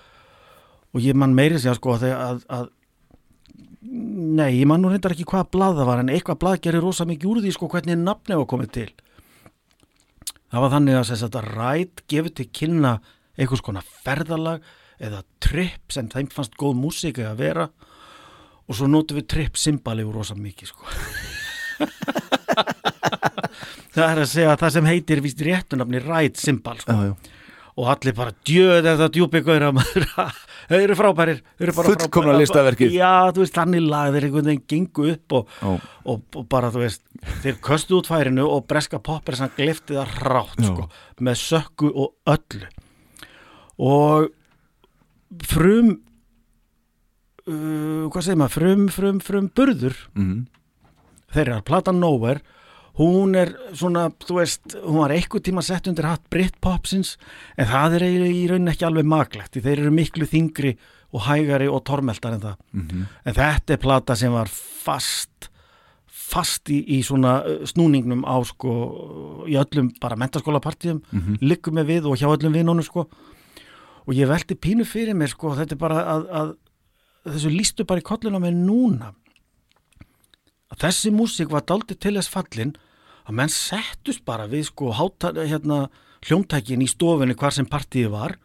Og 0.95 1.03
ég 1.03 1.17
man 1.19 1.35
meiri 1.37 1.59
sig 1.59 1.73
að 1.73 1.81
sko 1.81 1.97
þegar 2.01 2.21
að, 2.23 2.43
að 2.55 2.69
nei, 3.85 4.61
ég 4.61 4.69
man 4.69 4.81
nú 4.83 4.91
reyndar 4.93 5.15
ekki 5.15 5.27
hvað 5.29 5.51
blað 5.55 5.81
það 5.81 5.91
var 5.91 6.03
en 6.03 6.13
eitthvað 6.13 6.41
blað 6.43 6.61
gerir 6.67 6.85
rosa 6.85 7.07
mikið 7.09 7.31
úr 7.31 7.43
því 7.45 7.53
sko 7.57 7.69
hvernig 7.73 8.01
nafni 8.01 8.39
var 8.41 8.49
komið 8.51 8.71
til. 8.79 8.91
Það 10.55 10.65
var 10.65 10.73
þannig 10.77 10.95
að 10.97 11.07
þess 11.09 11.15
að 11.17 11.25
þetta 11.25 11.43
rætt 11.51 12.03
gefur 12.11 12.35
til 12.39 12.49
kynna 12.61 12.93
einhvers 13.35 13.65
konar 13.67 13.87
ferðalag 14.05 14.69
eða 15.03 15.25
tripp 15.43 15.93
sem 15.93 16.09
þeim 16.13 16.31
fannst 16.33 16.55
góð 16.61 16.77
músík 16.79 17.19
að 17.25 17.41
vera 17.43 17.69
og 18.65 18.79
svo 18.79 18.87
notum 18.89 19.19
við 19.19 19.29
tripp 19.35 19.59
symbali 19.61 20.07
úr 20.07 20.21
rosa 20.21 20.37
mikið 20.39 20.71
sko. 20.71 20.87
Það 23.95 24.09
er 24.09 24.21
að 24.25 24.31
segja 24.31 24.51
að 24.51 24.61
það 24.63 24.73
sem 24.75 24.89
heitir 24.91 25.21
víst 25.23 25.43
réttunafni 25.47 26.01
rætt 26.03 26.41
symbal 26.41 26.79
sko. 26.81 26.95
Já, 26.95 27.13
já. 27.13 27.15
og 27.79 27.91
allir 27.93 28.15
bara 28.17 28.33
djöð 28.47 28.89
eða 28.95 29.11
djúpi 29.15 29.43
gauðra 29.47 29.71
maður 29.75 30.07
þau 30.71 30.79
eru 30.81 30.97
frábærir 30.99 31.43
eru 31.61 31.75
Fullkomna 31.77 32.37
listaverkið. 32.41 32.95
já, 32.97 33.11
þú 33.35 33.43
veist, 33.45 33.57
þannig 33.59 33.85
lag 33.89 34.15
þeir 34.15 34.29
einhvern 34.29 34.49
veginn 34.51 34.65
gengu 34.73 35.09
upp 35.13 35.37
og, 35.39 35.59
og, 36.05 36.23
og 36.41 36.49
bara, 36.53 36.71
þú 36.75 36.85
veist, 36.85 37.05
þeir 37.45 37.61
köstu 37.65 37.99
út 37.99 38.11
færinu 38.11 38.47
og 38.49 38.67
breska 38.71 39.01
poppar 39.05 39.39
sem 39.39 39.53
glifti 39.57 39.99
það 39.99 40.17
rátt, 40.29 40.65
sko, 40.65 40.89
með 41.21 41.39
sökku 41.43 41.93
og 41.93 42.35
öllu. 42.35 42.73
Og 43.85 44.29
frum 45.51 45.95
uh, 47.49 48.05
hvað 48.11 48.27
segir 48.27 48.41
maður, 48.41 48.57
frum, 48.59 48.85
frum, 48.95 49.23
frum 49.25 49.49
burður. 49.55 49.97
Mhm. 50.15 50.45
þeirra, 51.35 51.63
platan 51.67 51.99
Nowhere 51.99 52.41
hún 52.99 53.35
er 53.35 53.51
svona, 53.75 54.09
þú 54.23 54.37
veist 54.39 54.77
hún 54.85 55.01
var 55.03 55.11
eitthvað 55.11 55.43
tíma 55.49 55.63
sett 55.67 55.89
undir 55.91 56.07
hatt 56.07 56.29
Britpopsins 56.31 57.17
en 57.59 57.67
það 57.67 57.97
er 57.99 58.05
eiginlega 58.07 58.35
í 58.39 58.45
raunin 58.53 58.71
ekki 58.75 58.87
alveg 58.87 59.05
maglegt, 59.11 59.57
þeir 59.59 59.81
eru 59.83 59.91
miklu 59.91 60.27
þingri 60.31 60.77
og 61.15 61.21
hægari 61.29 61.67
og 61.71 61.83
tormeldar 61.87 62.35
en 62.35 62.41
það 62.41 62.57
Mhm. 62.73 63.03
en 63.27 63.35
þetta 63.35 63.73
er 63.75 63.83
plata 63.83 64.15
sem 64.17 64.33
var 64.33 64.47
fast 64.51 65.51
fast 66.07 66.71
í, 66.73 66.81
í 66.89 67.03
svona 67.05 67.45
uh, 67.45 67.65
snúningnum 67.69 68.25
á 68.25 68.35
sko 68.47 69.45
í 69.47 69.55
öllum 69.61 69.93
bara 70.01 70.17
mentaskólapartíum 70.17 71.03
Mhm. 71.13 71.39
liggum 71.43 71.75
með 71.75 71.87
við 71.87 72.07
og 72.11 72.17
hjá 72.19 72.27
öllum 72.31 72.53
vinnunum 72.55 72.83
sko 72.85 73.09
og 74.07 74.15
ég 74.15 74.27
velti 74.29 74.55
pínu 74.55 74.85
fyrir 74.87 75.15
mér 75.15 75.29
sko 75.35 75.55
þetta 75.55 75.73
er 75.73 75.77
bara 75.79 76.05
að, 76.05 76.27
að 76.31 76.57
þessu 77.35 77.51
lístu 77.51 77.85
bara 77.87 78.01
í 78.01 78.03
kolluna 78.05 78.39
með 78.39 78.55
núna 78.67 79.13
að 80.75 80.83
þessi 80.89 81.13
músík 81.15 81.53
var 81.53 81.65
daldið 81.69 82.01
til 82.03 82.15
þess 82.19 82.33
fallin 82.33 82.75
að 83.25 83.39
menn 83.39 83.53
settust 83.53 84.25
bara 84.27 84.49
við 84.51 84.67
sko 84.69 84.91
hérna, 84.93 85.87
hljómtækin 86.27 86.83
í 86.85 86.89
stofunni 86.91 87.37
hvar 87.39 87.55
sem 87.57 87.69
partíið 87.69 88.11
var. 88.13 88.37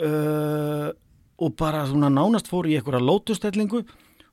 Uh, 0.00 0.88
og 1.40 1.56
bara 1.56 1.82
svona 1.88 2.08
nánast 2.12 2.48
fór 2.48 2.68
í 2.68 2.76
einhverja 2.78 3.02
lótustellingu 3.04 3.82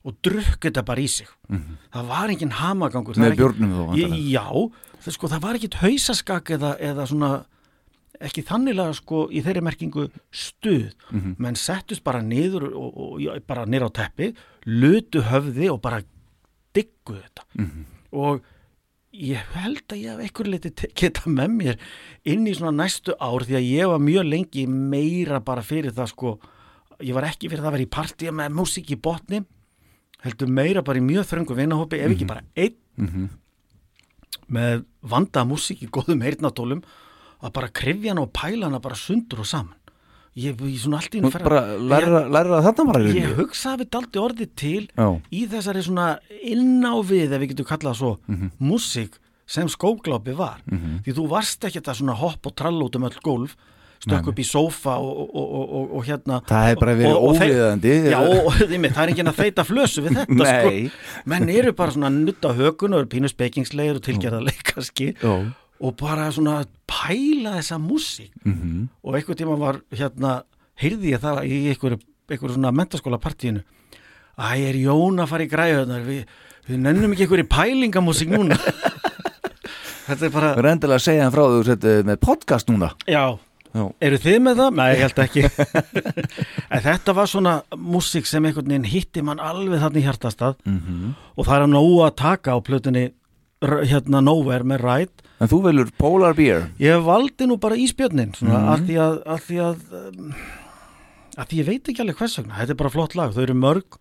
og 0.08 0.16
drukk 0.24 0.62
þetta 0.64 0.84
bara 0.86 1.02
í 1.02 1.08
sig. 1.08 1.28
Það 1.92 2.08
var 2.08 2.32
engin 2.32 2.54
hamagangur 2.56 3.18
Með 3.20 3.36
bjórnum 3.36 3.72
þó. 3.76 3.82
Já, 4.32 4.46
það, 5.02 5.14
sko, 5.16 5.28
það 5.28 5.42
var 5.44 5.58
ekkit 5.58 5.78
hausaskak 5.82 6.50
eða, 6.56 6.74
eða 6.80 7.06
svona 7.10 7.30
ekki 8.24 8.42
þannilega 8.48 8.94
sko 8.98 9.26
í 9.30 9.42
þeirri 9.44 9.62
merkingu 9.62 10.08
stuð, 10.34 10.88
menn 11.38 11.54
settust 11.56 12.02
bara 12.04 12.22
niður 12.24 12.68
og, 12.72 12.88
og 12.96 13.20
já, 13.22 13.34
bara 13.46 13.66
niður 13.66 13.92
á 13.92 13.96
teppi 14.00 14.32
lutu 14.66 15.22
höfði 15.28 15.68
og 15.70 15.80
bara 15.84 16.00
digguðu 16.78 17.24
þetta. 17.26 17.44
Og 18.18 18.40
ég 19.18 19.50
held 19.56 19.82
að 19.90 20.00
ég 20.02 20.12
hef 20.14 20.22
einhver 20.28 20.48
liti 20.52 20.72
geta 21.00 21.30
með 21.32 21.54
mér 21.58 21.78
inn 22.28 22.46
í 22.46 22.52
svona 22.54 22.74
næstu 22.84 23.14
ár 23.18 23.44
því 23.48 23.56
að 23.58 23.68
ég 23.72 23.88
var 23.90 24.02
mjög 24.04 24.26
lengi 24.28 24.64
meira 24.68 25.40
bara 25.44 25.64
fyrir 25.64 25.94
það 25.96 26.10
sko 26.12 26.32
ég 27.00 27.14
var 27.16 27.26
ekki 27.30 27.48
fyrir 27.48 27.62
það 27.64 27.70
að 27.70 27.76
vera 27.78 27.86
í 27.86 27.92
partíu 27.96 28.34
með 28.36 28.54
músík 28.58 28.92
í 28.94 28.98
botni 29.08 29.40
heldur 30.26 30.50
meira 30.50 30.82
bara 30.84 31.00
í 31.00 31.04
mjög 31.08 31.24
þröngu 31.30 31.56
vinahópi 31.56 32.00
ef 32.04 32.14
ekki 32.14 32.26
bara 32.28 32.44
einn 32.58 32.76
Mhm. 32.98 33.28
með 34.50 34.84
vanda 35.06 35.44
músík 35.46 35.82
í 35.86 35.88
góðum 35.92 36.22
heyrnatólum 36.26 36.80
að 37.38 37.52
bara 37.54 37.68
krifja 37.70 38.10
hana 38.12 38.24
og 38.26 38.32
pæla 38.34 38.66
hana 38.66 38.80
bara 38.82 38.98
sundur 38.98 39.44
og 39.44 39.46
saman 39.46 39.77
ég, 40.36 40.58
ég 40.60 40.78
svona 40.82 40.98
allt 41.00 41.14
í 41.14 41.22
fer 41.32 41.42
bara 41.46 41.62
læra, 41.78 42.24
læra 42.28 42.60
þarna 42.66 42.86
bara 42.92 43.00
ég, 43.08 43.16
ég 43.22 43.36
hugsa 43.38 43.74
að 43.76 43.80
við 43.84 43.90
daldi 43.96 44.18
orðið 44.22 44.50
til 44.56 44.84
Já. 44.96 45.08
í 45.32 45.46
þessari 45.48 45.82
svona 45.86 46.18
innávið 46.42 47.32
ef 47.32 47.40
við 47.42 47.50
getum 47.54 47.70
kallað 47.72 47.98
svo 48.02 48.12
Mhm. 48.28 48.50
músík 48.60 49.18
sem 49.48 49.66
skóglápi 49.68 50.34
var 50.36 50.60
því 50.68 51.14
þú 51.16 51.28
varst 51.28 51.64
ekki 51.64 51.80
þetta 51.80 51.94
svona 51.96 52.14
hopp 52.20 52.46
og 52.46 52.54
trall 52.54 52.82
út 52.84 52.96
um 52.96 53.04
öll 53.08 53.20
gólf 53.24 53.56
stökk 53.98 54.28
upp 54.30 54.38
í 54.38 54.44
sófa 54.46 54.94
og, 55.02 55.30
og, 55.34 55.46
og, 55.58 55.70
og, 55.74 55.94
og 55.98 56.04
hérna 56.06 56.36
Það 56.46 56.66
hefði 56.68 56.80
bara 56.80 56.92
verið 56.94 57.16
óviðandi. 57.18 57.94
Já, 58.12 58.18
og 58.22 58.52
þeim, 58.60 58.84
það 58.94 59.02
er 59.02 59.10
enginn 59.10 59.30
að 59.32 59.40
þeita 59.42 59.64
flösu 59.66 60.04
við 60.04 60.18
þetta 60.20 60.46
sko. 60.46 61.00
menn 61.32 61.48
eru 61.50 61.72
bara 61.72 61.90
svona 61.96 62.06
að 62.12 62.20
nutta 62.28 62.52
hökun 62.54 62.94
og 62.94 63.00
eru 63.02 63.10
pínu 63.10 63.28
spekingslegir 63.32 63.98
og 63.98 64.04
tilgerðarleik 64.06 64.62
kannski 64.70 65.08
Já. 65.18 65.32
Og 65.80 65.96
bara 66.00 66.30
svona 66.34 66.60
að 66.62 66.68
pæla 66.88 67.56
þessa 67.58 67.78
músík 67.78 68.30
Mhm. 68.44 68.88
og 69.04 69.14
einhver 69.14 69.36
tíma 69.38 69.56
var 69.58 69.80
hérna, 69.92 70.42
heyrði 70.80 71.12
ég 71.14 71.20
það 71.22 71.42
í 71.46 71.58
einhverju, 71.72 71.98
einhverju 72.30 72.54
svona 72.56 72.72
mentaskóla 72.72 73.18
partíinu 73.20 73.62
Æ, 74.38 74.70
er 74.70 74.74
Jón 74.78 75.18
að 75.18 75.26
fara 75.28 75.44
í 75.44 75.50
græðunar 75.50 76.04
við, 76.06 76.24
við 76.68 76.78
nennum 76.78 77.12
ekki 77.12 77.26
einhverju 77.26 77.48
pælingamúsík 77.48 78.28
núna 78.30 78.56
Þetta 80.08 80.24
er 80.24 80.32
bara 80.32 80.54
Það 80.54 80.62
er 80.64 80.70
endilega 80.72 80.98
að 81.00 81.04
segja 81.04 81.24
hann 81.26 81.34
frá 81.34 81.44
þú 81.52 81.64
sett 81.68 81.84
eh, 81.84 81.98
með 82.08 82.16
podcast 82.24 82.70
núna. 82.70 82.88
Já, 83.04 83.24
Já. 83.76 83.82
eru 84.00 84.16
þið 84.22 84.38
með 84.46 84.54
það? 84.62 84.70
Nei, 84.78 84.86
ég 84.94 85.02
held 85.04 85.18
ekki 85.24 85.42
En 86.74 86.80
þetta 86.86 87.14
var 87.18 87.28
svona 87.28 87.52
músík 87.76 88.26
sem 88.30 88.46
einhvern 88.48 88.70
veginn 88.72 88.88
hitti 88.88 89.22
mann 89.26 89.42
alveg 89.42 89.82
þarna 89.82 90.00
í 90.00 90.06
hjartastað 90.06 90.56
Mhm. 90.64 91.12
og 91.36 91.46
það 91.46 91.62
er 91.66 91.72
nóg 91.74 91.98
að 92.06 92.14
taka 92.22 92.56
á 92.56 92.58
plötunni 92.64 93.04
hérna 93.62 94.22
Nowhere 94.24 94.66
með 94.66 94.84
Ride 94.84 95.26
En 95.38 95.50
þú 95.50 95.58
velur 95.68 95.90
Polar 95.94 96.34
Beer. 96.34 96.64
Ég 96.82 96.98
valdi 97.06 97.46
nú 97.46 97.58
bara 97.62 97.78
íspjörnin 97.78 98.32
svona, 98.34 98.58
mm. 98.58 98.70
að 98.72 98.88
því 98.88 98.96
að, 99.04 99.18
að 99.34 99.44
því 99.46 99.58
að 99.62 99.98
um, 99.98 100.32
að 101.38 101.50
því 101.50 101.60
ég 101.60 101.68
veit 101.68 101.90
ekki 101.90 102.02
alveg 102.02 102.18
hvers 102.18 102.38
vegna 102.40 102.58
þetta 102.58 102.74
er 102.74 102.80
bara 102.82 102.94
flott 102.94 103.16
lag, 103.18 103.34
þau 103.34 103.42
eru 103.44 103.58
mörg 103.58 103.98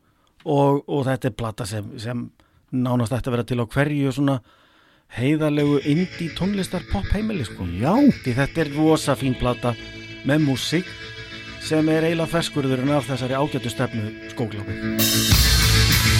og, 0.47 0.79
og 0.87 1.03
þetta 1.07 1.29
er 1.29 1.35
plata 1.37 1.67
sem, 1.69 1.91
sem 2.01 2.23
nánast 2.73 3.13
ætti 3.15 3.29
að 3.29 3.37
vera 3.37 3.47
til 3.47 3.61
á 3.61 3.65
hverju 3.65 4.13
svona 4.15 4.39
heiðalegu 5.17 5.79
indie 5.87 6.33
tónlistar 6.35 6.83
pop 6.91 7.05
heimili 7.13 7.45
sko 7.47 7.67
Já. 7.77 7.93
því 8.23 8.33
þetta 8.41 8.63
er 8.63 8.73
rosa 8.75 9.15
fín 9.19 9.37
plata 9.39 9.75
með 10.27 10.49
músík 10.49 10.89
sem 11.63 11.87
er 11.91 12.09
eiginlega 12.09 12.33
ferskurðurinn 12.33 12.95
af 12.97 13.07
þessari 13.07 13.37
ágætu 13.37 13.71
stefnu 13.71 14.11
skóklapi 14.33 16.16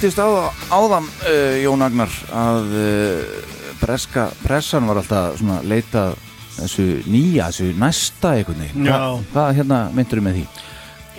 myndist 0.00 0.16
á 0.16 0.48
áðan 0.72 1.04
uh, 1.28 1.56
Jón 1.60 1.82
Agnar 1.84 2.12
að 2.32 2.70
uh, 2.72 3.32
breska 3.82 4.30
pressan 4.40 4.86
var 4.88 4.96
alltaf 4.96 5.34
svona 5.36 5.58
leitað 5.60 6.14
þessu 6.54 6.84
nýja, 7.04 7.50
þessu 7.50 7.74
næsta 7.76 8.30
einhvern 8.38 8.62
veginn. 8.62 8.86
Hva, 8.88 9.18
hvað 9.34 9.58
hérna 9.58 9.80
myndur 9.92 10.22
með 10.24 10.38
því? 10.38 10.44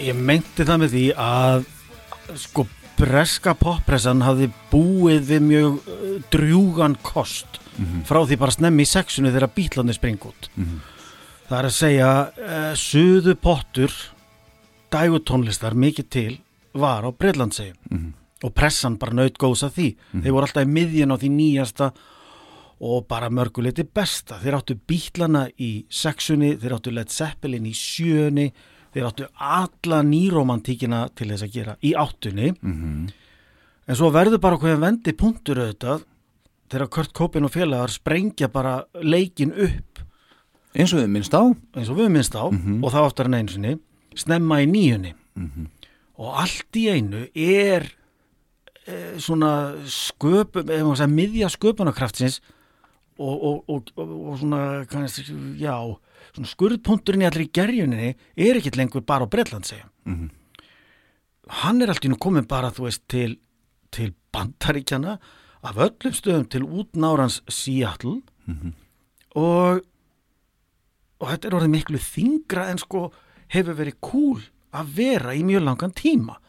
Ég 0.08 0.18
meinti 0.18 0.66
það 0.66 0.82
með 0.82 0.96
því 0.96 1.04
að 1.22 1.68
sko 2.42 2.66
breska 2.98 3.54
poppressan 3.60 4.24
hafði 4.26 4.48
búið 4.72 5.28
við 5.30 5.46
mjög 5.46 5.76
uh, 5.78 6.16
drjúgan 6.34 6.96
kost 7.06 7.60
frá 8.10 8.20
því 8.24 8.40
bara 8.42 8.56
snemmi 8.56 8.88
í 8.88 8.90
sexunni 8.90 9.30
þegar 9.30 9.54
bílandi 9.60 9.94
springa 9.94 10.32
út. 10.32 10.50
Það 11.52 11.60
er 11.60 11.70
að 11.70 11.76
segja 11.78 12.10
uh, 12.32 12.74
suðu 12.82 13.38
pottur 13.38 13.94
dægutónlistar 14.90 15.78
mikið 15.78 16.10
til 16.18 16.34
var 16.74 17.06
á 17.06 17.14
Breitlandsegjum 17.14 18.18
og 18.44 18.54
pressan 18.58 18.98
bara 19.02 19.14
naut 19.14 19.38
góðs 19.38 19.64
að 19.68 19.76
því. 19.78 19.88
Þeir 20.24 20.34
voru 20.36 20.48
alltaf 20.48 20.66
í 20.66 20.72
miðjan 20.74 21.14
á 21.14 21.18
því 21.22 21.30
nýjasta 21.36 21.92
og 22.82 23.08
bara 23.08 23.30
mörguleiti 23.30 23.84
besta. 23.86 24.40
Þeir 24.42 24.58
áttu 24.58 24.76
bílana 24.90 25.44
í 25.62 25.72
sexunni, 25.94 26.56
þeir 26.58 26.78
áttu 26.80 26.94
Led 26.96 27.12
Zeppelin 27.14 27.68
í 27.70 27.74
sjöunni, 27.78 28.48
þeir 28.96 29.10
áttu 29.12 29.28
alla 29.38 30.02
nýromantíkina 30.08 31.04
til 31.16 31.30
þess 31.30 31.46
að 31.46 31.54
gera 31.54 31.76
í 31.86 31.94
áttunni. 31.94 32.50
En 33.88 33.98
svo 33.98 34.10
verður 34.14 34.42
bara 34.42 34.58
hverja 34.58 34.80
vendi 34.82 35.14
punktur 35.18 35.62
auðvitað 35.62 36.08
þegar 36.72 36.90
Kurt 36.96 37.14
Cobain 37.14 37.46
og 37.46 37.52
félagar 37.54 37.92
sprengja 37.92 38.48
bara 38.48 38.86
leikin 39.04 39.52
upp 39.54 40.00
Eins 40.72 40.94
og 40.96 41.02
við 41.02 41.10
minnst 41.12 41.34
á. 41.36 41.44
eins 41.76 41.90
og 41.92 41.98
við 42.00 42.10
minnst 42.14 42.32
á 42.32 42.48
og 42.48 42.86
það 42.94 43.08
áttar 43.10 43.28
en 43.28 43.34
einu 43.36 43.52
sinni 43.52 43.74
snemma 44.16 44.62
í 44.64 44.68
nýjunni 44.72 45.12
og 46.22 46.30
allt 46.40 46.78
í 46.80 46.86
einu 46.94 47.26
er 47.36 47.90
svona 49.22 49.52
sköpum 49.86 50.66
maður 50.66 50.98
segja 50.98 51.12
miðja 51.12 51.50
sköpunarkraftsins 51.54 52.40
og, 53.22 53.36
og, 53.36 53.58
og, 53.70 53.92
og, 54.02 54.32
svona 54.42 54.62
kannast, 54.90 55.22
já, 55.62 55.76
svona 56.34 56.50
skurðpunturinn 56.50 57.22
í 57.22 57.28
allir 57.30 57.46
í 57.46 57.52
gerjuninni 57.54 58.14
er 58.36 58.58
ekkit 58.58 58.80
lengur 58.80 59.06
bara 59.06 59.28
á 59.30 59.32
Bretland 59.32 59.70
segja 59.70 59.86
hann 61.62 61.82
er 61.82 61.92
allt 61.92 62.06
í 62.08 62.12
nú 62.12 62.18
komin 62.22 62.48
bara 62.50 62.72
þú 62.74 62.88
veist 62.88 63.06
til, 63.12 63.38
til 63.92 64.14
bandaríkjana 64.34 65.20
af 65.62 65.78
öllum 65.78 66.14
stöðum 66.16 66.48
til 66.50 66.64
útnárans 66.66 67.42
Seattle. 67.52 68.22
Og 69.38 69.82
og 71.22 71.30
þetta 71.30 71.48
er 71.48 71.58
orðið 71.58 71.74
miklu 71.76 72.00
þingra 72.02 72.70
en 72.72 72.80
sko 72.82 73.12
hefur 73.54 73.78
verið 73.78 74.00
cool 74.02 74.40
að 74.74 74.94
vera 74.98 75.36
í 75.38 75.44
mjög 75.46 75.66
langan 75.68 75.94
tíma 75.94 76.40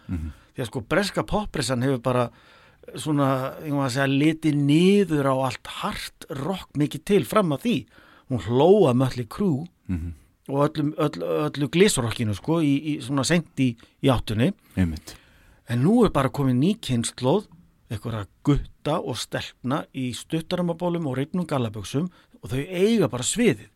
því 0.52 0.64
að 0.64 0.70
sko 0.70 0.82
breska 0.94 1.24
poppressan 1.28 1.84
hefur 1.86 2.02
bara 2.04 2.24
eh, 2.28 2.98
svona, 3.00 3.28
ég 3.64 3.72
maður 3.74 3.88
að 3.88 3.94
segja 3.96 4.10
litið 4.12 4.60
niður 4.68 5.30
á 5.32 5.34
allt 5.48 5.72
hart 5.82 6.28
rock 6.42 6.76
mikið 6.78 7.06
til 7.12 7.22
fram 7.28 7.54
að 7.56 7.66
því 7.66 7.76
hún 8.32 8.44
hlóa 8.48 8.92
mölli 8.96 9.26
krú 9.28 9.68
og 10.48 10.60
öllu, 10.66 10.92
öllu, 10.96 11.32
öllu 11.46 11.68
glísrockinu 11.72 12.34
sko 12.34 12.60
í, 12.64 12.76
í 12.92 13.00
svona 13.04 13.24
sent 13.24 13.60
í, 13.60 13.72
í 14.02 14.08
áttunni 14.10 14.52
Einmitt. 14.76 15.16
En 15.70 15.84
nú 15.84 16.02
er 16.04 16.10
bara 16.12 16.32
komið 16.32 16.56
ný 16.58 16.70
kynnslóð, 16.82 17.46
einhverja 17.92 18.26
gutta 18.44 18.98
og 18.98 19.16
stelpna 19.20 19.84
í 19.94 20.10
stuttarambabólum 20.16 21.06
og 21.08 21.16
reynum 21.16 21.46
galaböksum 21.48 22.08
og 22.42 22.50
þau 22.50 22.58
eiga 22.66 23.08
bara 23.08 23.24
sviðið. 23.24 23.68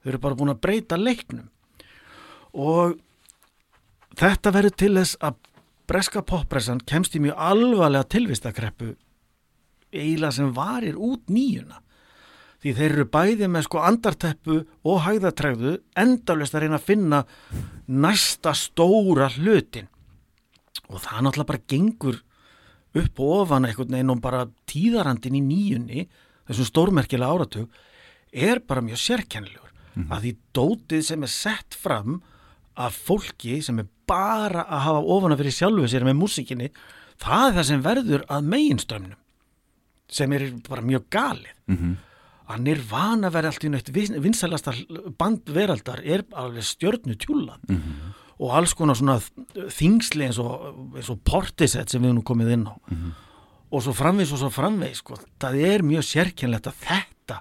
Þau 0.00 0.10
eru 0.10 0.22
bara 0.22 0.38
búin 0.38 0.54
að 0.54 0.62
breyta 0.64 0.96
leiknum. 0.96 1.50
Og 2.56 2.96
þetta 4.16 4.54
verður 4.54 4.76
til 4.80 4.92
þess 4.96 5.18
að 5.20 5.36
breska 5.86 6.22
poppressan 6.26 6.82
kemst 6.86 7.14
í 7.16 7.22
mjög 7.22 7.38
alvarlega 7.38 8.08
tilvistakreppu 8.16 8.94
eiginlega 9.96 10.34
sem 10.34 10.54
varir 10.54 10.96
út 10.98 11.28
nýjuna. 11.32 11.80
Því 12.62 12.72
þeir 12.78 12.94
eru 12.94 13.06
bæði 13.12 13.48
með 13.52 13.66
sko 13.66 13.82
andarteppu 13.84 14.56
og 14.88 15.02
hægðatræðu 15.04 15.74
endalist 15.98 16.56
að 16.56 16.64
reyna 16.64 16.80
að 16.80 16.86
finna 16.88 17.20
næsta 17.86 18.54
stóra 18.56 19.28
hlutin. 19.36 19.90
Og 20.90 21.02
það 21.04 21.26
náttúrulega 21.26 21.50
bara 21.52 21.66
gengur 21.70 22.22
upp 22.96 23.20
og 23.20 23.34
ofan 23.42 23.68
veginn 23.68 24.14
og 24.14 24.22
bara 24.24 24.46
tíðarandin 24.70 25.36
í 25.36 25.44
nýjunni 25.44 26.06
þessum 26.48 26.70
stórmerkilega 26.70 27.36
áratug 27.36 27.82
er 28.32 28.62
bara 28.64 28.84
mjög 28.84 29.02
sérkennilegur. 29.04 29.72
Að 30.12 30.24
því 30.24 30.32
dótið 30.56 31.04
sem 31.06 31.22
er 31.24 31.32
sett 31.32 31.76
fram 31.76 32.18
af 32.76 32.96
fólki 33.06 33.60
sem 33.64 33.78
er 33.80 33.88
bara 34.08 34.64
að 34.66 34.84
hafa 34.86 35.04
ofan 35.16 35.34
að 35.34 35.40
fyrir 35.42 35.56
sjálfu 35.58 35.88
sér 35.90 36.06
með 36.06 36.18
músikinni 36.20 36.68
það 37.22 37.46
er 37.48 37.56
það 37.58 37.68
sem 37.70 37.84
verður 37.86 38.26
að 38.28 38.50
meginströmmnum 38.52 39.22
sem 40.16 40.32
er 40.36 40.44
bara 40.68 40.84
mjög 40.86 41.08
galið. 41.10 41.54
Mhm. 41.66 41.96
að 42.46 42.60
Nirvana 42.62 43.28
verði 43.34 43.48
allt 43.50 43.64
í 43.66 43.70
nött 43.72 43.88
vinsælasta 44.22 44.72
band 45.18 45.48
veraldar 45.50 45.98
er 46.04 46.22
alveg 46.30 46.62
stjörnu 46.62 47.16
tjúla 47.18 47.56
og 48.38 48.52
alls 48.54 48.74
konar 48.78 48.94
svona 48.94 49.16
þingsli 49.74 50.28
eins 50.28 50.38
og, 50.38 50.92
eins 50.94 51.10
og 51.10 51.18
portisett 51.24 51.90
sem 51.90 52.02
við 52.02 52.14
nú 52.14 52.22
komið 52.22 52.52
inn 52.52 52.68
á. 52.70 52.74
Og 53.72 53.82
svo 53.82 53.92
framvegis 53.92 54.30
og 54.36 54.38
svo 54.44 54.50
framvegis 54.54 54.98
sko. 55.02 55.18
það 55.40 55.58
er 55.66 55.82
mjög 55.82 56.04
sérkennlegt 56.06 56.68
að 56.70 56.78
þetta 56.86 57.40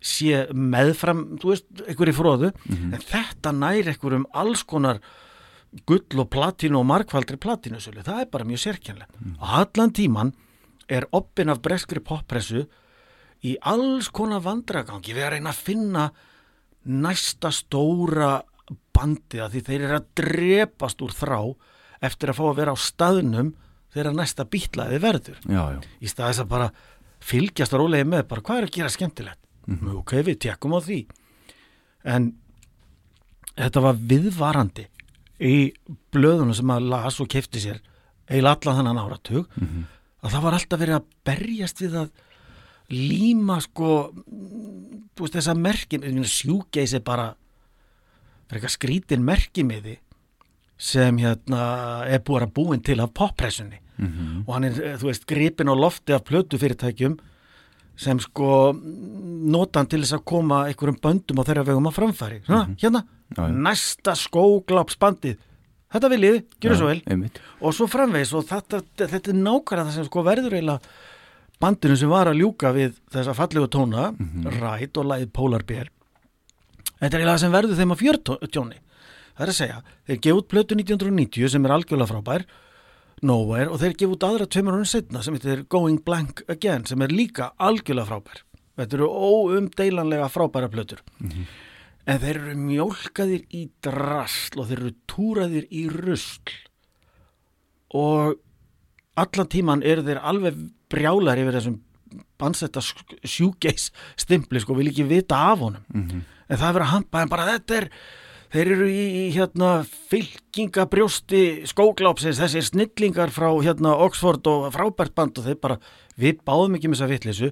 sé 0.00 0.46
meðfram 0.54 1.36
þú 1.36 1.52
veist, 1.52 1.66
einhverju 1.84 2.14
fróðu 2.16 2.52
en 2.70 3.02
þetta 3.02 3.52
nær 3.52 3.90
einhverjum 3.92 4.24
alls 4.32 4.62
konar 4.64 5.00
gull 5.86 6.22
og 6.22 6.30
platínu 6.32 6.80
og 6.80 6.88
markvaldri 6.88 7.38
platínusölu, 7.42 8.04
það 8.06 8.22
er 8.22 8.32
bara 8.32 8.48
mjög 8.48 8.62
sérkennlegt 8.64 9.16
og 9.36 9.54
allan 9.60 9.92
tíman 9.92 10.32
er 10.88 11.08
oppin 11.12 11.50
af 11.52 11.60
breskri 11.62 12.00
poppressu 12.00 12.64
í 13.46 13.56
alls 13.60 14.08
konar 14.14 14.44
vandragangi 14.44 15.14
við 15.14 15.26
að 15.26 15.32
reyna 15.36 15.52
að 15.52 15.62
finna 15.66 16.06
næsta 16.86 17.50
stóra 17.54 18.38
bandið 18.96 19.44
að 19.44 19.54
því 19.54 19.62
þeir 19.68 19.80
eru 19.80 19.98
að 19.98 20.08
drepast 20.20 21.02
úr 21.04 21.14
þrá 21.14 21.40
eftir 22.06 22.30
að 22.30 22.38
fá 22.38 22.44
að 22.46 22.58
vera 22.60 22.74
á 22.74 22.78
staðnum 22.78 23.52
þegar 23.94 24.16
næsta 24.16 24.46
bítlaði 24.48 25.00
verður. 25.02 25.38
Já, 25.44 25.62
já. 25.76 25.78
í 26.00 26.10
staðis 26.10 26.42
að 26.42 26.50
bara 26.52 26.70
fylgjast 27.26 27.74
að 27.74 27.82
rólegi 27.82 28.08
með 28.08 28.26
bara 28.30 28.44
hvað 28.44 28.58
er 28.60 28.68
að 28.68 28.74
gera 28.76 28.92
skemmtilegt? 28.92 29.40
Mm 29.66 29.96
ok, 29.98 30.12
við 30.22 30.38
tekum 30.46 30.76
á 30.76 30.80
því. 30.80 31.00
En 32.06 32.28
þetta 33.56 33.82
var 33.82 33.96
viðvarandi 33.98 34.86
í 35.40 35.72
blöðunum 36.14 36.54
sem 36.56 36.70
að 36.70 36.88
las 36.92 37.20
og 37.20 37.28
kefti 37.28 37.60
sér 37.60 37.82
eil 38.30 38.46
allan 38.46 38.78
þannan 38.80 39.02
áratug 39.02 39.50
að 40.22 40.30
það 40.32 40.42
var 40.42 40.56
alltaf 40.56 40.80
verið 40.80 40.94
að 40.96 41.10
berjast 41.24 41.80
við 41.80 41.98
að 42.00 42.10
líma 42.90 43.60
sko 43.60 44.12
mm, 44.12 45.10
þú 45.16 45.24
veist 45.26 45.34
þess 45.34 45.50
að 45.52 45.62
merki 45.62 46.00
sjúgeisi 46.24 47.00
bara 47.04 47.34
er 48.46 48.56
eitthvað 48.58 48.76
skrítin 48.76 49.24
merkimiði 49.26 49.98
sem 50.78 51.16
hérna 51.18 52.04
er 52.06 52.20
búið 52.20 52.46
að 52.46 52.52
búin 52.54 52.82
til 52.84 53.00
af 53.00 53.14
poppressunni. 53.16 53.80
Og 54.46 54.52
hann 54.54 54.64
er, 54.64 54.72
eh, 54.76 54.96
þú 55.00 55.08
veist, 55.08 55.26
gripin 55.26 55.72
á 55.72 55.74
lofti 55.74 56.12
af 56.12 56.24
plötu 56.24 56.58
fyrirtækjum 56.60 57.18
sem 57.96 58.18
sko 58.20 58.76
nota 58.76 59.80
hann 59.80 59.88
til 59.88 60.02
þess 60.02 60.18
að 60.18 60.24
koma 60.24 60.66
einhverjum 60.68 61.00
böndum 61.00 61.40
á 61.40 61.44
þeirra 61.48 61.64
vegum 61.64 61.88
að 61.88 61.96
framfæri. 61.96 62.44
Svona, 62.44 62.76
hérna, 62.76 63.00
Já, 63.00 63.08
já. 63.08 63.15
Næsta 63.34 64.14
skóglápsbandið 64.16 65.36
þetta 65.92 66.10
viljið, 66.12 66.38
gjörðu 66.60 66.78
svo 66.78 66.88
vel. 66.90 67.02
Einmitt. 67.06 67.40
og 67.60 67.74
svo 67.74 67.86
framvegis 67.90 68.32
og 68.36 68.46
þetta, 68.48 68.82
þetta 69.00 69.32
er 69.32 69.38
nákvæmlega 69.38 69.84
það 69.86 69.94
sem 69.96 70.08
sko 70.08 70.24
verður 70.26 70.56
eiginlega 70.56 70.80
bandinu 71.62 71.96
sem 71.96 72.12
var 72.12 72.30
að 72.30 72.40
ljúka 72.42 72.72
við 72.76 72.98
þessa 73.12 73.34
fallegu 73.36 73.68
tóna 73.72 74.10
Ræt 74.58 74.98
og 75.00 75.08
lagið 75.08 75.32
Polar 75.32 75.64
Bear. 75.64 75.88
Þetta 77.00 77.12
er 77.12 77.20
eiginlega 77.20 77.34
það 77.36 77.44
sem 77.44 77.56
verður 77.56 77.80
þeim 77.80 77.94
að 77.94 78.02
fjörtjóni. 78.02 78.78
Það 79.36 79.44
er 79.46 79.52
að 79.52 79.58
segja, 79.58 79.82
þeir 80.08 80.20
gefa 80.24 80.40
út 80.40 80.48
plötu 80.48 80.76
1990 80.76 81.52
sem 81.52 81.66
er 81.66 81.76
algjörlega 81.76 82.12
frábær 82.12 82.46
Nowhere 83.24 83.70
og 83.72 83.80
þeir 83.80 83.94
gefa 83.96 84.12
út 84.12 84.24
aðra 84.26 84.46
tveimur 84.52 84.76
honum 84.76 84.88
setna 84.88 85.22
sem 85.24 85.36
heitir 85.36 85.64
Going 85.72 86.02
Blank 86.04 86.42
Again 86.52 86.84
sem 86.84 87.00
er 87.00 87.08
líka 87.08 87.54
algjörlega 87.56 88.10
frábær. 88.10 88.42
Þetta 88.76 88.98
eru 88.98 89.08
óumdeilanlega 89.08 90.28
frábæra 90.28 90.68
plötur 90.68 91.00
en 92.06 92.20
þeir 92.22 92.38
eru 92.40 92.54
mjólkaðir 92.60 93.46
í 93.50 93.64
drasl 93.82 94.60
og 94.62 94.68
þeir 94.68 94.82
eru 94.82 94.92
túraðir 95.10 95.66
í 95.74 95.86
rusl. 95.90 96.54
Og 97.96 98.36
allan 99.18 99.50
tíman 99.50 99.82
eru 99.86 100.04
þeir 100.06 100.20
alveg 100.22 100.60
brjálar 100.92 101.40
yfir 101.42 101.58
þessum 101.58 101.80
bansetta 102.38 102.82
sjúgeis 103.26 103.90
stimpli 104.20 104.60
sko, 104.62 104.76
vil 104.78 104.92
ekki 104.92 105.06
vita 105.08 105.38
af 105.50 105.64
honum. 105.64 105.84
Mhm. 105.94 106.22
en 106.48 106.56
það 106.56 106.68
er 106.68 106.74
verið 106.74 106.86
að 106.86 106.94
hampa 106.94 107.22
en 107.22 107.28
bara 107.28 107.46
þetta 107.46 107.76
er 107.76 107.88
þeir 108.54 108.68
eru 108.70 108.86
í, 108.86 109.04
í 109.26 109.34
hérna 109.34 109.70
fylkingabrjósti 109.84 111.40
skóglápsins. 111.66 112.38
Þessir 112.38 112.62
snillingar 112.62 113.32
frá 113.34 113.50
hérna 113.64 113.96
Oxford 113.98 114.46
og 114.46 114.68
frábært 114.72 115.14
band 115.16 115.38
og 115.40 115.44
þeir 115.48 115.58
bara 115.60 115.78
við 116.16 116.38
báðum 116.46 116.76
ekki 116.78 116.88
með 116.88 117.00
þessa 117.00 117.10
vitleysu. 117.10 117.50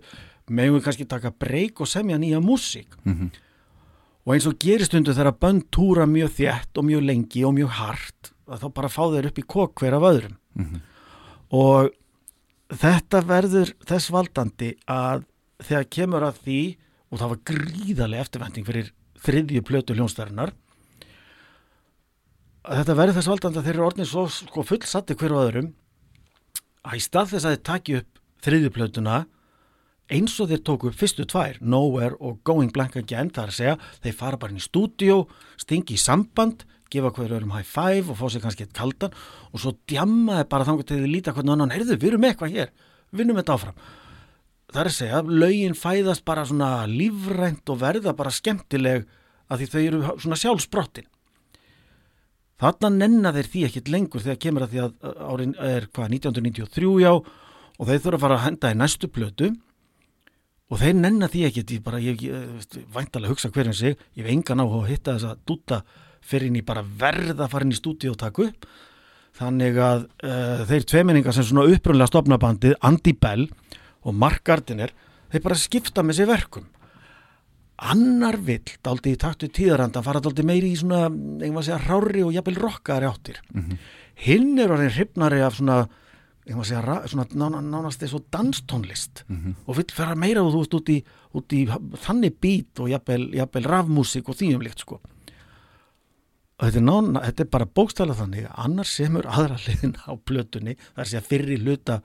Megum 0.49 0.79
við 0.79 0.85
kannski 0.87 1.09
taka 1.09 1.33
breyk 1.33 1.81
og 1.81 1.91
semja 1.91 2.21
nýja 2.21 2.39
músík? 2.39 2.95
Mhm. 3.05 3.33
Og 4.25 4.33
eins 4.35 4.47
og 4.49 4.57
gerist 4.59 4.95
undir 4.97 5.15
þegar 5.17 5.37
bönd 5.41 5.67
túra 5.75 6.07
mjög 6.09 6.33
þétt 6.39 6.79
og 6.81 6.85
mjög 6.89 7.05
lengi 7.05 7.45
og 7.45 7.55
mjög 7.59 7.75
hart 7.81 8.31
þá 8.49 8.67
bara 8.77 8.89
fá 8.93 9.03
þeir 9.13 9.27
upp 9.31 9.39
í 9.41 9.47
kokk 9.47 9.81
hver 9.83 9.97
af 9.99 10.09
öðrum 10.13 10.37
Mhm. 10.55 10.81
og 11.51 11.91
þetta 12.71 13.21
verður 13.27 13.73
þess 13.85 14.11
valdandi 14.15 14.75
að 14.89 15.25
þegar 15.63 15.89
kemur 15.91 16.23
að 16.29 16.39
því 16.45 16.59
og 17.13 17.19
það 17.21 17.29
var 17.33 17.41
gríðarlega 17.51 18.25
eftirvænting 18.25 18.67
fyrir 18.67 18.91
þriðju 19.25 19.63
plötu 19.63 19.95
hljónstærinar 19.97 20.53
að 22.65 22.79
þetta 22.81 22.97
verður 22.99 23.19
þess 23.19 23.31
valdandi 23.33 23.59
að 23.61 23.67
þeir 23.69 23.75
eru 23.77 23.87
orðin 23.89 24.09
svo 24.09 24.25
sko, 24.33 24.63
fullsatti 24.65 25.17
hver 25.21 25.35
og 25.37 25.43
öðrum 25.51 25.73
að 26.85 26.97
í 26.99 27.03
stað 27.05 27.33
þess 27.35 27.45
að 27.49 27.55
þeir 27.57 27.65
taki 27.69 27.97
upp 28.01 28.21
þriðju 28.45 28.71
plötuna 28.77 29.19
eins 30.13 30.37
og 30.43 30.51
þeir 30.51 30.63
tóku 30.67 30.91
upp 30.91 30.99
fyrstu 30.99 31.27
tvær 31.29 31.59
Nowhere 31.61 32.19
og 32.21 32.43
Going 32.45 32.73
Blank 32.75 32.99
Again 33.01 33.33
það 33.33 33.43
er 33.43 33.53
að 33.53 33.59
segja, 33.59 33.75
þeir 34.05 34.17
fara 34.19 34.41
bara 34.41 34.55
inn 34.55 34.61
í 34.61 34.65
stúdíó 34.65 35.25
stingi 35.61 35.97
í 35.97 36.01
samband, 36.01 36.67
gefa 36.93 37.13
hverju 37.15 37.39
öðrum 37.39 37.55
high 37.57 37.67
five 37.67 38.13
og 38.13 38.21
fá 38.21 38.27
sér 38.29 38.45
kannski 38.45 38.67
eitt 38.67 38.77
kaldan 38.77 39.15
og 39.51 39.63
svo 39.63 39.75
djammaði 39.89 40.49
bara 40.53 40.69
þangar 40.69 40.89
til 40.91 41.01
þið 41.01 41.11
líta 41.15 41.35
hvernig 41.35 41.57
annan, 41.57 41.75
heyrðu, 41.75 41.99
við 41.99 42.13
erum 42.13 42.29
eitthvað 42.29 42.59
hér 42.59 42.75
vinnum 43.15 43.39
þetta 43.39 43.57
áfram. 43.57 43.83
Það 44.75 44.81
er 44.83 44.91
að 44.91 44.97
segja, 44.99 45.25
lögin 45.45 45.77
fæðast 45.79 46.25
bara 46.27 46.45
svona 46.49 46.71
lífrænt 46.91 47.71
og 47.71 47.81
verða 47.81 48.15
bara 48.17 48.33
skemmtileg 48.35 49.05
að 49.49 49.61
því 49.61 49.69
þau 49.73 49.83
eru 49.83 50.15
svona 50.19 50.41
sjálfsbrottin 50.41 51.09
þarna 52.61 52.91
nenna 52.95 53.33
þeir 53.35 53.51
því 53.51 53.63
ekkit 53.69 53.91
lengur 53.93 54.23
þegar 54.25 54.41
kemur 54.43 54.65
að 54.65 54.75
því 54.75 54.83
að 54.85 54.93
árin 55.29 55.55
er 55.61 55.89
hvað 55.91 56.17
1993 56.19 56.93
já 57.03 57.11
og 57.15 57.89
þeir 57.89 58.03
þurfa 58.05 58.17
að 58.19 58.25
fara 58.25 58.39
að 58.39 58.45
henda 58.47 58.71
í 58.71 58.79
næstu 58.79 59.11
plötu 59.11 59.51
og 60.73 60.81
þeir 60.81 60.97
nenna 60.97 61.29
því 61.31 61.45
ekkit 61.49 61.77
ég 61.77 61.85
bara, 61.85 62.01
ég, 62.03 62.23
ég 62.25 62.89
væntalega 62.95 63.35
hugsa 63.35 63.51
hverjum 63.53 63.77
sig 63.77 63.99
ég 64.17 64.25
hef 64.25 64.33
engan 64.33 64.65
á 64.65 64.67
að 64.67 64.91
hitta 64.91 65.17
þess 65.17 65.29
að 65.29 65.43
dúta 65.49 65.81
fyrir 66.25 66.55
í 66.57 66.65
bara 66.65 66.83
verða 66.83 67.45
að 67.45 67.51
fara 67.53 67.67
inn 67.67 67.75
í 67.75 67.79
stúdíu 67.79 68.15
og 68.15 68.21
taka 68.21 68.49
upp. 68.49 68.69
Þannig 69.35 69.81
að 69.83 70.05
uh, 70.25 70.63
þeir 70.69 70.87
tveiminningar 70.89 71.35
sem 71.37 71.47
svona 71.49 71.67
upprunlega 71.75 72.13
stopnabandið 72.13 72.77
Andy 72.87 73.17
Bell 73.19 73.49
og 74.05 74.17
Mark 74.17 74.45
Gardiner 74.47 74.95
þeir 75.33 75.45
bara 75.45 75.59
skipta 75.59 76.05
með 76.07 76.21
sér 76.21 76.31
verkum. 76.31 76.71
Annar 77.85 78.39
vill 78.47 78.77
daldi 78.87 79.17
í 79.17 79.19
taktu 79.21 79.49
tíðaranda 79.51 80.05
fara 80.07 80.23
daldi 80.23 80.45
meiri 80.47 80.71
í 80.73 80.79
svona 80.79 81.81
rári 81.83 82.23
og 82.23 82.33
jafnvel 82.33 82.61
rockari 82.63 83.09
áttir. 83.11 83.41
Hinn 84.23 84.55
er 84.63 84.71
orðin 84.71 84.95
hrifnari 84.95 85.43
af 85.43 85.59
svona 85.59 85.83
segja 86.45 87.01
svona 87.09 87.25
nána, 87.33 87.63
nánast 87.65 88.03
eins 88.05 88.15
og 88.17 88.27
danstónlist. 88.35 89.25
Og 89.67 89.79
vill 89.79 89.95
fara 89.97 90.15
meira 90.15 90.43
og 90.45 90.53
þú 90.53 90.63
veist 90.63 90.75
út 90.79 90.93
í, 90.93 90.99
út 91.35 91.53
í 91.57 91.65
þannig 92.05 92.39
bít 92.41 92.81
og 92.81 92.91
jafnvel, 92.93 93.31
jafnvel 93.35 93.69
rafmúsík 93.73 94.29
og 94.29 94.37
því 94.37 94.55
um 94.57 94.65
líkt 94.65 94.85
sko. 94.85 95.01
Þetta 96.61 96.79
er, 96.79 96.85
nána, 96.87 97.23
þetta 97.25 97.43
er 97.43 97.49
bara 97.51 97.67
bókstæla 97.67 98.15
þannig 98.15 98.45
annars 98.55 98.93
semur 98.95 99.27
aðra 99.27 99.57
hliðin 99.59 99.97
á 100.07 100.13
plötunni 100.17 100.77
það 100.79 101.01
er 101.01 101.03
að 101.03 101.09
segja 101.11 101.25
fyrri 101.27 101.57
hluta 101.59 101.97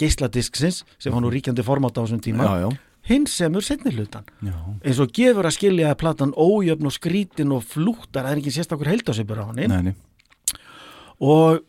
geisladisksins 0.00 0.82
sem 0.98 1.14
var 1.14 1.22
nú 1.22 1.30
ríkjandi 1.30 1.62
formátt 1.62 2.00
á 2.00 2.02
þessum 2.02 2.22
tíma. 2.24 2.48
Já, 2.48 2.66
já, 2.66 2.68
hinn 3.08 3.26
semur 3.30 3.64
setni 3.66 3.92
hlutan 3.94 4.26
já. 4.42 4.54
eins 4.82 5.00
og 5.02 5.12
gefur 5.14 5.46
að 5.48 5.56
skilja 5.56 5.90
að 5.90 6.00
platan 6.02 6.34
ójöfn 6.38 6.88
og 6.88 6.94
skrítin 6.94 7.54
og 7.54 7.64
flúttar 7.66 8.26
það 8.26 8.32
er 8.32 8.42
ekki 8.42 8.54
sérstakur 8.54 8.90
heldasöpur 8.90 9.42
á 9.42 9.46
nei. 9.54 9.94
og 11.18 11.62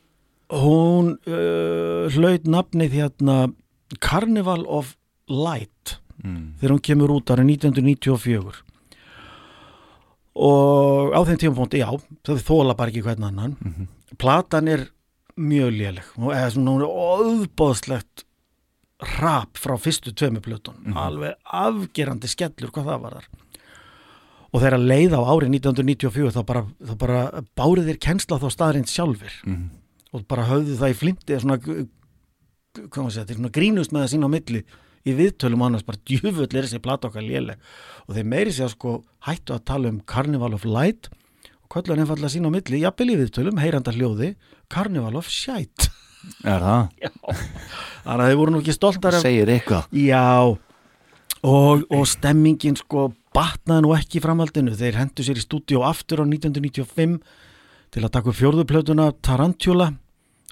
hún 0.62 1.16
uh, 1.26 2.10
hlaut 2.14 2.46
nafnið 2.46 2.94
hérna 3.00 3.38
Carnival 4.04 4.66
of 4.68 4.96
Light. 5.30 5.98
Mm. 6.24 6.54
þegar 6.62 6.72
hún 6.76 6.84
kemur 6.86 7.12
út 7.12 7.32
ára 7.34 7.44
1994 7.44 8.62
og 10.34 11.12
á 11.14 11.20
þeim 11.28 11.40
tímapunkti, 11.42 11.82
já 11.82 11.90
þau 12.26 12.38
þóla 12.42 12.76
bara 12.78 12.90
ekki 12.94 13.04
hvern 13.06 13.26
annan. 13.28 13.56
Platan 14.22 14.70
er 14.72 14.86
mjög 15.38 15.74
léleg. 15.76 16.08
Og 16.22 16.32
eða 16.34 16.52
svona 16.56 16.74
hún 16.74 16.86
er 16.86 16.94
óðbóðslegt 17.18 18.24
rap 19.20 19.60
frá 19.60 19.76
fyrstu 19.82 20.14
tveimu 20.16 20.40
plötun 20.46 20.94
alveg 20.96 21.36
afgerandi 21.44 22.30
skellur 22.32 22.72
hvað 22.72 22.86
það 22.88 23.02
var 23.04 23.16
þar 23.18 23.26
og 24.54 24.62
þegar 24.62 24.78
leið 24.80 25.16
á 25.18 25.22
árið 25.28 25.50
1994 25.58 26.32
þá 26.38 26.42
bara, 26.48 26.62
bara 27.02 27.24
bárið 27.58 27.90
þér 27.90 28.00
kennsla 28.06 28.38
þá 28.40 28.48
staðrind 28.54 28.88
sjálfur 28.94 29.34
Mhm. 29.44 29.66
Og 30.14 30.26
bara 30.30 30.48
höfðu 30.48 30.78
það 30.80 30.94
í 30.94 30.98
flimti 31.00 31.34
eða 31.34 31.44
svona, 31.44 31.60
segja, 33.10 33.28
svona 33.34 33.54
grínust 33.54 33.94
með 33.94 34.06
það 34.06 34.12
sín 34.14 34.28
á 34.28 34.30
milli 34.34 34.64
í 35.04 35.16
viðtölum 35.18 35.66
annars 35.66 35.86
bara 35.86 36.00
djúfull 36.08 36.48
er 36.48 36.64
þessi 36.64 36.82
plata 36.84 37.10
okkar 37.10 37.26
léleg. 37.26 37.60
Og 38.08 38.16
þeir 38.18 38.30
meiri 38.30 38.54
sér 38.56 38.72
sko 38.72 39.02
hættu 39.28 39.56
að 39.56 39.66
tala 39.70 39.92
um 39.92 40.00
Carnival 40.08 40.54
of 40.56 40.68
Light 40.68 41.10
og 41.64 41.72
kvöldur 41.74 42.00
einfallega 42.00 42.32
sín 42.32 42.48
á 42.48 42.52
milli, 42.54 42.84
jafnvel 42.84 43.14
í 43.16 43.20
viðtölum 43.24 43.60
heyranda 43.62 43.94
hljóði, 43.96 44.34
Carnival 44.72 45.18
of 45.20 45.32
Shite. 45.32 45.90
Er 46.48 46.64
það? 46.64 46.94
þannig 48.06 48.22
að 48.24 48.30
þeir 48.30 48.38
voru 48.40 48.54
nú 48.54 48.62
ekki 48.62 48.78
stoltar 48.78 49.18
af 49.18 49.26
Segir 49.26 49.52
eitthvað. 49.52 49.90
Já. 49.98 50.24
Og, 51.44 51.84
og 51.92 52.06
stemmingin 52.08 52.78
sko 52.80 53.10
batnaði 53.36 53.84
nú 53.84 53.92
ekki 53.98 54.22
í 54.22 54.24
framhaldinu. 54.24 54.76
Þeir 54.80 55.02
hendu 55.02 55.26
sér 55.26 55.42
í 55.42 55.44
stúdíu 55.44 55.84
aftur 55.84 56.24
á 56.24 56.26
1995 56.30 57.18
til 57.94 58.06
að 58.06 58.14
taka 58.14 58.32
upp 58.32 58.40
fjórðuplötuna 58.40 59.10
Tarantula 59.20 59.92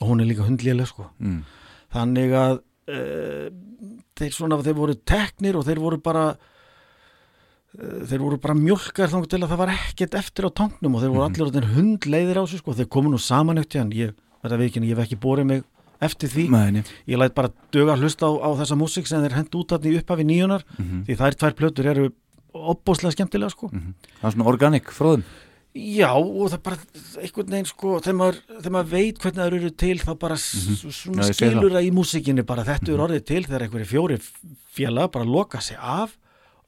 og 0.02 0.10
hún 0.10 0.22
er 0.22 0.30
líka 0.30 0.46
hundléleg 0.48 0.90
sko. 0.90 1.08
Mm. 1.22 1.42
þannig 1.94 2.34
að 2.38 2.56
uh, 2.92 3.50
þeir 4.18 4.34
svona 4.36 4.62
þeir 4.66 4.78
voru 4.78 4.96
teknir 4.98 5.60
og 5.60 5.68
þeir 5.68 5.82
voru 5.82 6.00
bara 6.04 6.26
uh, 6.34 8.00
þeir 8.10 8.24
voru 8.24 8.40
bara 8.42 8.58
mjölkar 8.58 9.12
þá 9.12 9.20
til 9.26 9.42
að 9.42 9.52
það 9.52 9.62
var 9.64 9.74
ekkert 9.76 10.18
eftir 10.22 10.50
á 10.50 10.52
tanknum 10.62 10.98
og 10.98 11.04
þeir 11.04 11.14
voru 11.16 11.28
allir 11.28 11.46
allir 11.48 11.70
hundleiðir 11.76 12.42
á 12.42 12.44
sig 12.48 12.64
sko. 12.64 12.76
Þeir 12.78 12.90
komu 12.92 13.14
nú 13.14 13.22
saman 13.22 13.62
eftir 13.62 13.84
hann. 13.84 13.94
Ég, 13.96 14.16
hef 14.42 15.06
ekki 15.06 15.20
borið 15.22 15.50
mig 15.52 15.64
eftir 16.02 16.32
því. 16.34 16.48
Mæni 16.50 16.84
ég 17.06 17.22
læt 17.22 17.38
bara 17.38 17.54
döga 17.74 17.98
hlusta 18.00 18.26
á, 18.26 18.32
á 18.42 18.50
þessa 18.64 18.80
músík 18.80 19.08
sem 19.10 19.22
þeir 19.22 19.38
hendu 19.38 19.62
út 19.62 19.76
af 19.76 19.84
því 19.84 20.00
upphafi 20.02 20.26
nýjunar 20.26 20.66
því 21.06 21.18
þær 21.20 21.38
tvær 21.38 21.58
plötur 21.60 21.90
eru 21.94 22.10
opbóðslega 22.52 23.16
skemmtilega 23.16 23.54
sko. 23.54 23.70
Það 23.70 24.28
er 24.28 24.34
svona 24.36 24.50
organic 24.50 24.90
fróðum 24.92 25.24
já 25.76 26.10
og 26.14 26.50
það 26.52 26.62
bara 26.66 26.78
einhvern 27.22 27.54
veginn 27.54 27.70
sko 27.70 27.92
þegar 28.04 28.18
maður, 28.20 28.40
þegar 28.58 28.74
maður 28.76 28.90
veit 28.92 29.22
hvernig 29.22 29.40
það 29.42 29.56
eru 29.60 29.72
til 29.84 29.98
þá 30.02 30.12
bara 30.24 30.38
mm 30.40 30.80
svona 30.98 31.28
Já, 31.28 31.36
skilur 31.38 31.76
það 31.76 31.88
í 31.88 31.92
músíkinni 31.96 32.46
bara. 32.48 32.66
Þetta 32.68 32.92
er 32.92 33.04
orðið 33.06 33.24
til 33.32 33.44
þegar 33.46 33.66
einhverju 33.68 33.90
fjóri 33.92 34.18
félag 34.76 35.12
bara 35.14 35.28
loka 35.28 35.62
sig 35.64 35.78
af 35.80 36.18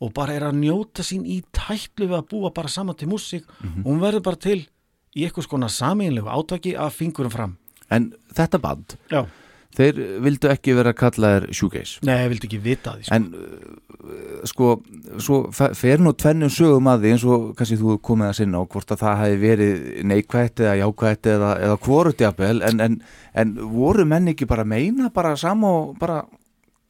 og 0.03 0.13
bara 0.15 0.35
er 0.35 0.47
að 0.49 0.57
njóta 0.59 1.03
sín 1.05 1.23
í 1.27 1.41
tætlu 1.55 2.09
við 2.09 2.17
að 2.17 2.29
búa 2.31 2.53
bara 2.55 2.71
saman 2.71 2.95
til 2.99 3.07
músík. 3.11 3.45
Og 3.83 3.87
hún 3.91 4.01
verður 4.03 4.23
bara 4.25 4.39
til 4.39 4.59
í 5.13 5.23
eitthvað 5.27 5.47
skona 5.47 5.69
sameinlegu 5.71 6.27
átaki 6.27 6.73
af 6.79 6.95
fingurum 6.97 7.31
fram. 7.31 7.57
En 7.93 8.11
þetta 8.33 8.59
band, 8.63 8.95
já, 9.11 9.21
þeir 9.77 10.01
vildu 10.25 10.49
ekki 10.53 10.75
vera 10.77 10.93
kallaðir 10.93 11.47
shoegaze 11.55 12.03
nei, 12.07 12.15
ég 12.23 12.29
vildi 12.33 12.49
ekki 12.49 12.59
vita 12.63 12.93
því 12.97 13.07
sko. 13.07 13.15
En 13.15 13.25
uh, 13.33 14.43
sko, 14.49 14.69
svo 15.23 15.39
fe- 15.55 15.71
fer 15.79 16.01
nú 16.03 16.11
tvennum 16.19 16.51
sögum 16.53 16.89
að 16.91 17.05
því 17.05 17.13
eins 17.15 17.25
og 17.25 17.49
kannski 17.57 17.77
þú 17.79 17.97
komið 18.03 18.29
að 18.31 18.37
sinna 18.41 18.61
á 18.61 18.63
hvort 18.67 18.93
að 18.93 19.01
það 19.05 19.19
hafi 19.23 19.37
verið 19.41 19.81
neikvætt 20.11 20.63
eða 20.65 20.77
jákvætt 20.83 21.31
eða, 21.37 21.51
eða 21.67 21.77
hvorut 21.87 22.23
jafnvel 22.25 22.61
en, 22.69 22.83
en, 22.87 22.97
en 23.43 23.53
voru 23.73 24.05
menn 24.09 24.31
ekki 24.33 24.49
bara 24.49 24.65
að 24.67 24.73
meina 24.75 25.09
bara 25.15 25.35
sama 25.39 25.71
og 25.81 25.93
bara 26.01 26.21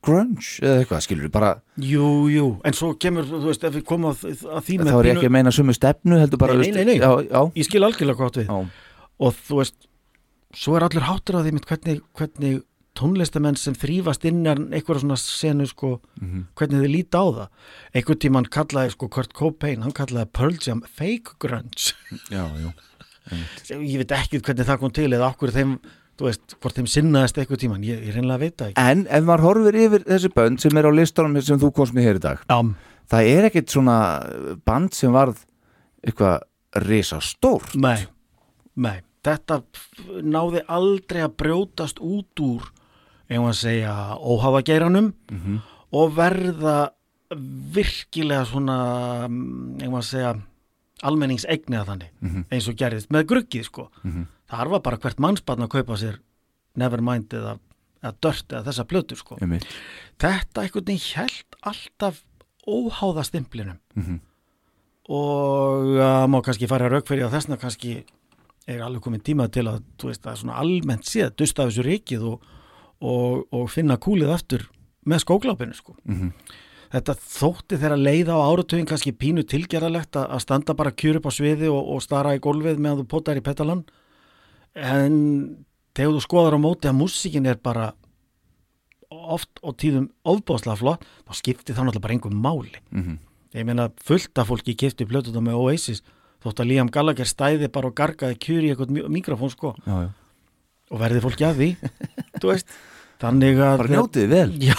grunge 0.04 0.58
eða 0.60 0.82
eitthvað 0.82 1.04
skilur 1.06 1.30
bara 1.32 1.54
Jú, 1.80 2.08
jú, 2.34 2.48
en 2.68 2.76
svo 2.76 2.92
kemur, 3.00 3.24
þú 3.30 3.46
veist, 3.48 3.64
ef 3.64 3.78
við 3.78 3.86
komum 3.88 4.10
að, 4.12 4.26
að 4.52 4.66
því 4.68 4.80
þá 4.84 4.92
er 4.98 5.08
ég 5.08 5.16
ekki 5.22 5.30
að 5.30 5.36
meina 5.38 5.54
sömu 5.56 5.76
stefnu 5.78 6.20
heldur 6.20 6.42
bara 6.42 6.58
Nei, 6.60 6.66
nei, 6.76 6.84
nei, 6.84 6.86
nei. 6.90 6.98
Já, 7.00 7.12
já, 7.30 7.42
Ég 7.62 7.70
skil 7.70 7.86
algjörlega 7.88 8.20
gott 8.20 8.42
við 8.42 8.50
já, 8.52 8.58
og 9.24 9.38
þú 9.48 9.62
veist, 9.62 9.78
svo 10.60 10.76
er 10.76 10.86
allir 10.90 11.06
háttur 11.08 11.38
að 11.40 11.48
því 11.48 11.54
mitt 11.56 11.70
hvernig, 11.70 12.02
hvernig 12.20 12.60
tónlistamenn 12.98 13.58
sem 13.58 13.74
þrýfast 13.74 14.26
innan 14.30 14.68
einhverja 14.74 15.02
svona 15.02 15.18
senu 15.18 15.66
sko, 15.70 16.00
Mhm. 16.22 16.44
hvernig 16.56 16.84
þið 16.84 16.92
líta 16.94 17.18
á 17.22 17.26
það. 17.34 17.48
Einhvern 17.96 18.20
tímann 18.20 18.50
kallaði 18.50 18.92
sko 18.92 19.08
Kurt 19.10 19.34
Cobain 19.34 19.82
hann 19.82 19.92
kallaði 19.92 20.32
Pearl 20.34 20.58
Jam 20.62 20.82
fake 20.86 21.36
grunge. 21.40 21.94
Já, 22.30 22.46
já. 22.62 22.74
ég 23.82 23.98
veit 24.04 24.12
ekki 24.12 24.42
hvernig 24.42 24.66
það 24.68 24.80
kom 24.80 24.92
til 24.92 25.10
eða 25.12 25.32
okkur 25.34 25.52
þeim, 25.56 25.80
þú 26.20 26.28
veist, 26.28 26.56
hvort 26.62 26.76
þeim 26.78 26.88
sinnaðist 26.92 27.38
einhvern 27.42 27.62
tímann, 27.64 27.84
ég, 27.88 28.04
ég 28.06 28.14
reynilega 28.16 28.40
veit 28.44 28.58
það 28.58 28.74
ekki. 28.74 28.84
En 28.92 29.06
ef 29.08 29.24
maður 29.24 29.46
horfir 29.48 29.80
yfir 29.88 30.04
þessi 30.06 30.34
bönd 30.36 30.60
sem 30.62 30.78
er 30.78 30.86
á 30.86 30.92
listanum 30.94 31.42
sem 31.42 31.58
þú 31.60 31.72
komst 31.74 31.94
með 31.96 32.04
hér 32.10 32.20
í 32.20 32.24
dag 32.28 32.44
Já, 32.50 32.60
það 33.10 33.30
er 33.34 33.48
ekkit 33.50 33.74
svona 33.74 33.98
band 34.66 34.94
sem 34.94 35.12
varð 35.12 35.42
eitthvað 36.06 36.44
risa 36.86 37.20
stór 37.24 37.64
nei, 37.76 38.06
nei. 38.76 39.00
Þetta 39.24 39.62
náði 40.22 40.66
aldrei 40.68 41.22
að 41.24 41.36
brjótast 41.40 42.02
út 42.04 42.42
úr 42.44 42.66
eigum 43.30 43.48
að 43.50 43.60
segja 43.60 43.94
óhafageiranum 44.20 45.14
Mhm. 45.32 45.60
og 45.94 46.12
verða 46.16 46.92
virkilega 47.74 48.46
svona 48.46 49.28
mm, 49.28 49.82
eigum 49.82 50.00
að 50.00 50.08
segja 50.10 50.34
almenningsegniða 51.04 51.86
þannig 51.86 52.10
Mhm. 52.22 52.46
eins 52.52 52.68
og 52.70 52.76
gerðist 52.76 53.10
með 53.10 53.24
gruggið 53.28 53.64
sko 53.66 53.90
Mhm. 54.04 54.28
þar 54.50 54.70
var 54.70 54.80
bara 54.82 54.98
hvert 54.98 55.20
mannsbarn 55.20 55.64
að 55.64 55.70
kaupa 55.70 55.98
sér 55.98 56.20
Nevermind 56.76 57.30
eða, 57.30 57.60
eða 58.04 58.14
Dört 58.22 58.48
eða 58.50 58.64
þessa 58.66 58.86
plötur 58.86 59.18
sko 59.18 59.38
Einmitt. 59.42 59.66
þetta 60.20 60.62
einhvern 60.64 60.86
veginn 60.86 61.14
held 61.16 61.46
alltaf 61.64 62.24
óháða 62.68 63.24
stimplinum 63.26 63.80
Mhm. 63.96 64.20
og 65.10 65.84
uh, 66.00 66.26
má 66.28 66.42
kannski 66.44 66.68
fara 66.68 66.88
að 66.88 66.94
raukferja 66.98 67.30
þessna 67.30 67.58
kannski 67.60 68.04
er 68.68 68.80
alveg 68.80 69.02
komin 69.04 69.22
tíma 69.22 69.50
til 69.52 69.64
að 69.68 69.82
veist, 70.02 70.24
svona 70.24 70.56
almennt 70.56 71.04
séð 71.04 71.34
dusta 71.36 71.64
af 71.66 71.70
þessu 71.74 71.84
ríkið 71.84 72.24
og, 72.32 72.42
og, 73.04 73.44
og 73.52 73.66
finna 73.74 73.98
kúlið 74.00 74.32
aftur 74.34 74.64
með 75.06 75.24
skóglápinu 75.26 75.76
sko. 75.76 75.96
Mhm. 76.08 76.32
Þetta 76.94 77.16
þótti 77.18 77.78
þeirra 77.82 77.96
leiða 77.98 78.36
á 78.38 78.46
áratugin 78.54 78.86
kannski 78.86 79.12
pínu 79.18 79.42
tilgerðalegt 79.50 80.14
að 80.20 80.40
standa 80.44 80.76
bara 80.78 80.92
kjur 80.94 81.18
upp 81.18 81.26
á 81.26 81.32
sviði 81.34 81.66
og, 81.74 81.82
og 81.96 82.04
stara 82.06 82.36
í 82.38 82.42
gólfið 82.44 82.78
meðan 82.78 83.02
þú 83.02 83.06
potar 83.10 83.40
í 83.40 83.42
petalan 83.42 83.82
en 84.78 85.16
þegar 85.98 86.14
þú 86.14 86.22
skoðar 86.26 86.58
á 86.58 86.60
móti 86.62 86.90
að 86.92 87.00
músíkin 87.02 87.50
er 87.50 87.58
bara 87.62 87.92
oft 89.14 89.60
og 89.62 89.76
tíðum 89.82 90.08
ofbóðslega 90.26 90.80
flott 90.80 91.04
þá 91.28 91.34
skipti 91.38 91.74
það 91.74 91.90
náttúrulega 91.90 92.06
bara 92.06 92.16
einhver 92.18 92.38
máli 92.46 92.80
Mhm. 92.94 93.18
ég 93.54 93.66
meina 93.66 93.90
fullt 94.02 94.38
af 94.38 94.48
fólki 94.50 94.76
kipti 94.78 95.06
plötuða 95.06 95.42
með 95.42 95.60
Oasis 95.62 96.02
þótt 96.44 96.60
að 96.62 96.68
Liam 96.72 96.90
Gallagher 96.94 97.26
stæði 97.26 97.72
bara 97.72 97.88
og 97.88 97.96
gargaði 97.96 98.38
kjur 98.38 98.64
í 98.64 98.70
eitthvað 98.74 99.10
mikrofón 99.10 99.52
sko 99.54 99.76
Já, 99.86 99.94
já. 100.06 100.10
og 100.92 101.00
verði 101.00 101.22
fólki 101.22 101.46
að 101.46 101.58
því 101.58 101.70
þú 102.42 102.50
veist 102.54 102.68
þannig 103.24 103.62
að 103.64 103.78
Bara 103.82 103.94
njótið 103.96 104.28
vel. 104.34 104.52
já, 104.70 104.76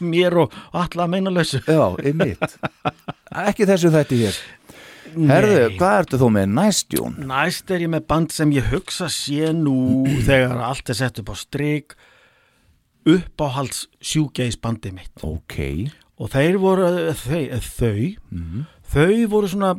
mér 0.00 0.38
og 0.44 0.54
alla 0.84 1.06
meina 1.10 1.32
lausu 1.34 1.60
Já, 1.66 1.82
einmitt. 2.00 2.56
Ekki 3.46 3.66
þessu 3.68 3.90
þetta 3.94 4.20
hér. 4.22 4.40
Herðu, 5.10 5.62
hvað 5.74 5.96
ertu 6.04 6.18
þú 6.22 6.26
með 6.36 6.52
næst, 6.54 6.94
Jón? 6.94 7.16
næst 7.26 7.70
er 7.74 7.82
ég 7.82 7.90
með 7.90 8.04
band 8.12 8.30
sem 8.34 8.52
ég 8.54 8.68
hugsa 8.70 9.08
sé 9.10 9.50
nú 9.58 10.04
þegar 10.28 10.60
allt 10.70 10.92
er 10.94 10.98
sett 11.00 11.18
upp 11.18 11.32
á 11.34 11.36
strik 11.40 11.96
uppáhalds 13.10 13.86
sjúgeis 14.04 14.58
bandi 14.60 14.92
mitt 14.94 15.22
Ok. 15.24 15.56
og 16.20 16.30
þeir 16.34 16.58
voru 16.60 16.90
þau, 17.16 17.46
þau, 17.58 18.16
Mhm. 18.30 18.66
þau 18.92 19.26
voru 19.32 19.48
svona 19.48 19.72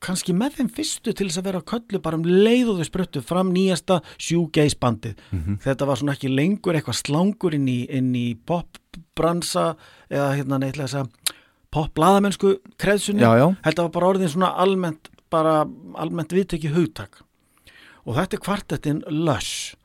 kannski 0.00 0.32
með 0.32 0.58
þeim 0.58 0.70
fyrstu 0.76 1.12
til 1.12 1.28
þess 1.28 1.40
að 1.42 1.48
vera 1.50 1.60
að 1.60 1.68
köllu 1.72 2.00
bara 2.02 2.16
um 2.16 2.24
leið 2.24 2.72
og 2.72 2.80
þau 2.80 2.88
spruttu 2.88 3.22
fram 3.24 3.50
nýjasta 3.52 4.00
shoegaze 4.16 4.78
bandið 4.80 5.20
þetta 5.64 5.88
var 5.88 6.00
svona 6.00 6.16
ekki 6.16 6.32
lengur 6.32 6.78
eitthvað 6.78 7.02
slangur 7.02 7.54
inn 7.54 7.68
í, 7.68 7.84
inn 7.90 8.14
í 8.16 8.34
popbransa 8.34 9.74
eða 10.08 10.34
hérna 10.38 10.58
neitlega 10.62 10.88
þess 10.88 11.02
að 11.02 11.36
popbladamennsku 11.70 12.56
kreðsunni. 12.80 13.22
Þetta 13.64 13.86
var 13.86 13.92
bara 13.94 14.08
orðin 14.14 14.32
svona 14.32 14.54
almennt 14.58 15.10
bara 15.30 15.60
almennt 15.94 16.32
viðtekki 16.34 16.72
hugtak. 16.74 17.20
Og 18.06 18.16
þetta 18.16 18.36
er 18.36 18.42
kvartettin 18.42 19.02
Lush. 19.06 19.76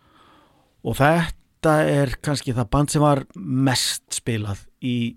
Og 0.86 0.97
þetta 0.97 1.76
er 1.86 2.16
kannski 2.26 2.55
það 2.55 2.72
band 2.74 2.93
sem 2.93 3.03
var 3.03 3.24
mest 3.36 4.05
spilað 4.18 4.66
í 4.82 5.16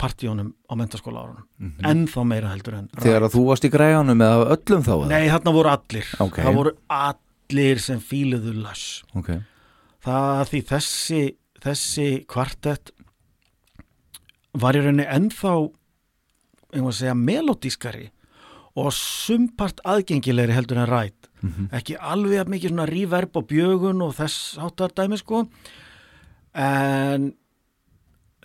partíunum 0.00 0.52
á 0.70 0.72
mentaskóla 0.80 1.22
árunum 1.24 1.44
Mhm. 1.58 1.84
ennþá 1.90 2.24
meira 2.26 2.48
heldur 2.54 2.74
en 2.78 2.88
Þegar 2.96 3.26
að 3.28 3.34
þú 3.36 3.42
varst 3.50 3.64
í 3.68 3.70
græjanum 3.70 4.22
eða 4.24 4.46
öllum 4.56 4.82
þá? 4.86 4.94
Nei, 5.08 5.28
þarna 5.28 5.52
voru 5.52 5.68
allir 5.74 6.06
Ok. 6.20 6.36
það 6.40 6.54
voru 6.56 6.72
allir 6.88 7.78
sem 7.78 8.00
fíluðu 8.00 8.54
Lush 8.62 9.02
Ok. 9.14 9.30
það 10.04 10.48
því 10.50 10.62
þessi 10.72 11.22
þessi 11.60 12.24
kvartett 12.26 12.90
var 14.54 14.74
í 14.74 14.80
rauninni 14.82 15.04
ennþá 15.06 15.52
einhvað 16.72 16.88
að 16.88 16.98
segja 17.00 17.14
melodískari 17.18 18.08
og 18.80 18.92
sumpart 18.94 19.80
aðgengilegri 19.84 20.54
heldur 20.54 20.78
en 20.78 20.88
rætt 20.88 21.28
Mhm. 21.42 21.68
ekki 21.72 21.96
alveg 21.98 22.40
að 22.46 22.50
mikið 22.54 22.70
svona 22.70 22.86
reverb 22.88 23.36
og 23.36 23.46
bjögun 23.48 24.02
og 24.02 24.14
þess 24.14 24.56
áttar 24.58 24.92
dæmi 24.94 25.18
sko 25.18 25.48
en 26.54 27.32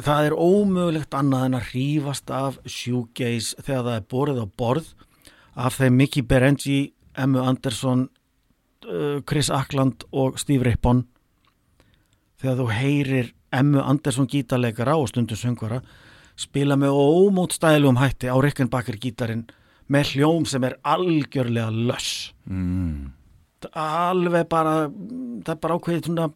það 0.02 0.30
er 0.30 0.36
ómögulegt 0.36 1.16
annað 1.16 1.46
en 1.48 1.58
að 1.60 1.68
hrífast 1.72 2.32
af 2.34 2.60
shoegaze 2.66 3.62
þegar 3.62 3.86
það 3.88 3.98
er 3.98 4.08
borið 4.12 4.41
á 4.43 4.48
borð. 4.60 4.93
Af 5.56 5.78
þeim 5.80 6.00
Mickey 6.02 6.24
Berengi, 6.24 6.80
Emmu 7.16 7.39
Andersson 7.39 8.10
uh, 8.88 9.22
Chris 9.24 9.50
Ackland 9.50 10.04
og 10.12 10.39
Steve 10.39 10.68
Rippon. 10.68 11.06
Þegar 12.41 12.60
þú 12.60 12.72
heyrir 12.76 13.32
Emmu 13.56 13.80
Andersson 13.80 14.28
gítarleikara 14.28 14.98
og 15.00 15.08
stundum 15.12 15.39
söngvara 15.39 15.80
spila 16.36 16.76
með 16.80 16.96
ómótstælum 17.00 18.00
hætti 18.00 18.28
á 18.28 18.36
Rickenbacker 18.43 18.98
gítarinn 19.00 19.46
með 19.91 20.16
hljóm 20.16 20.48
sem 20.50 20.64
er 20.68 20.78
algjörlega 20.84 21.72
löss. 21.72 22.34
Mm. 22.50 23.14
alveg 23.72 24.48
bara 24.50 24.89
það 24.89 25.54
er 25.54 25.62
bara 25.62 25.78
ákveðið 25.80 26.10
svona 26.10 26.28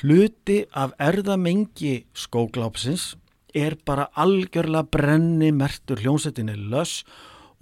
hluti 0.00 0.62
af 0.72 0.94
erðamengi 1.00 2.06
skóglápsins 2.16 3.12
er 3.54 3.76
bara 3.84 4.08
algjörlega 4.16 4.88
brenni 4.88 5.50
mertur 5.52 6.00
hljómsettinni 6.00 6.56
löss 6.72 7.02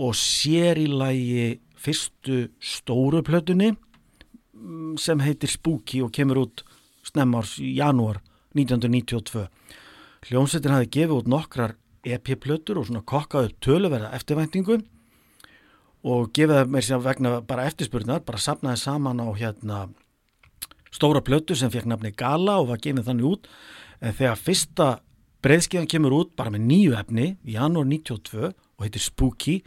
og 0.01 0.15
sér 0.17 0.79
í 0.81 0.87
lagi 0.89 1.47
fyrstu 1.81 2.51
stóru 2.63 3.23
plötunni 3.27 3.73
mm, 3.75 4.97
sem 5.01 5.21
heitir 5.25 5.51
Spooky 5.51 6.03
og 6.05 6.13
kemur 6.15 6.45
út 6.45 6.65
snemmars 7.07 7.59
í 7.59 7.75
janúar 7.79 8.21
1992 8.55 9.47
hljómsettin 10.29 10.75
hafi 10.77 10.91
gefið 10.99 11.17
út 11.19 11.31
nokkrar 11.31 11.77
EP-plötur 12.07 12.81
og 12.81 12.89
svona 12.89 13.05
kokkað 13.05 13.51
upp 13.51 13.61
töluverða 13.65 14.15
eftirvæntingu 14.17 14.79
og 16.11 16.31
gefið 16.37 16.57
það 16.57 16.71
mér 16.73 16.87
sér 16.87 17.03
vegna 17.05 17.33
bara 17.45 17.67
eftirspurnar, 17.69 18.23
bara 18.25 18.41
sapnaði 18.41 18.81
saman 18.81 19.21
á 19.21 19.29
hérna 19.37 19.81
stóra 20.95 21.23
plötu 21.25 21.57
sem 21.57 21.71
fekk 21.73 21.89
nafni 21.91 22.13
Gala 22.17 22.59
og 22.61 22.71
var 22.73 22.83
gefið 22.83 23.09
þannig 23.09 23.31
út. 23.31 23.49
En 24.01 24.17
þegar 24.17 24.41
fyrsta 24.41 24.89
breiðskíðan 25.45 25.91
kemur 25.91 26.17
út 26.19 26.33
bara 26.39 26.53
með 26.53 26.67
nýju 26.69 26.97
efni 26.99 27.27
í 27.45 27.57
janúar 27.57 27.89
92 27.89 28.51
og 28.51 28.85
heitir 28.85 29.05
Spooky 29.05 29.61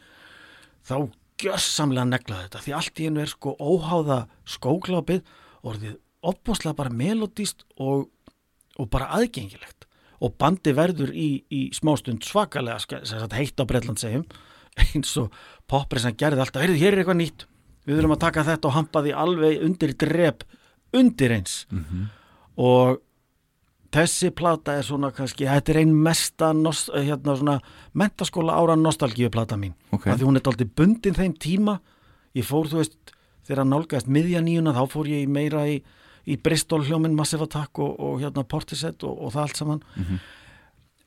þá 0.86 1.10
gjössamlega 1.42 2.08
neglaði 2.10 2.48
þetta. 2.48 2.64
Því 2.64 2.76
allt 2.78 3.00
í 3.00 3.08
einu 3.08 3.24
er 3.24 3.32
sko 3.32 3.56
óháða 3.58 4.20
skóklápið 4.50 5.24
orðið 5.64 5.98
opbúslega 6.24 6.78
bara 6.78 6.94
melodíst 6.94 7.66
og, 7.82 8.10
og 8.80 8.90
bara 8.94 9.12
aðgengilegt. 9.18 9.88
Og 10.24 10.38
bandi 10.40 10.72
verður 10.76 11.12
í, 11.12 11.44
í 11.52 11.62
smástund 11.76 12.24
svakalega 12.24 12.80
heitt 13.36 13.60
á 13.60 13.68
Breitland 13.68 14.00
segjum 14.00 14.28
eins 14.84 15.12
og 15.22 15.34
poppri 15.70 16.02
sem 16.02 16.16
gerði 16.18 16.42
alltaf, 16.42 16.64
heyrðu, 16.64 16.80
hér 16.82 16.96
er 16.96 17.04
eitthvað 17.04 17.20
nýtt. 17.20 17.48
Við 17.84 18.00
þurfum 18.00 18.16
að 18.16 18.24
taka 18.24 18.46
þetta 18.48 18.70
og 18.70 18.76
hampa 18.78 19.02
því 19.04 19.16
alveg 19.24 19.66
undir 19.68 19.96
drep 20.00 20.46
undir 20.94 21.34
eins. 21.36 21.64
Og 22.58 23.00
þessi 23.94 24.32
plata 24.34 24.78
er 24.80 24.86
svona 24.88 25.12
kannski, 25.14 25.46
þetta 25.50 25.74
er 25.74 25.82
ein 25.84 25.94
mesta 26.06 26.52
nost, 26.58 26.92
hérna 26.94 27.36
svona 27.38 27.58
mentaskóla 27.94 28.56
ára 28.58 28.78
nostalgíu 28.80 29.30
plata 29.34 29.58
mín. 29.58 29.74
Ok. 29.92 30.08
af 30.08 30.20
því 30.20 30.30
hún 30.30 30.38
er 30.40 30.46
dálítið 30.46 30.72
bundin 30.76 31.18
þeim 31.18 31.36
tíma. 31.38 31.80
Ég 32.34 32.46
fór, 32.46 32.70
þú 32.70 32.82
veist, 32.82 33.14
þegar 33.46 33.68
nálgæst 33.70 34.08
miðja 34.08 34.42
nýjuna, 34.42 34.74
þá 34.74 34.84
fór 34.90 35.12
ég 35.12 35.28
meira 35.30 35.68
í, 35.70 35.84
í 36.26 36.38
Bristol 36.38 36.82
hljóminn 36.88 37.16
Massive 37.16 37.46
Attack 37.46 37.78
og, 37.80 38.00
og 38.00 38.24
hérna 38.24 38.46
Portishead 38.48 39.04
og, 39.04 39.20
og 39.20 39.36
það 39.36 39.44
allt 39.44 39.62
saman. 39.62 39.84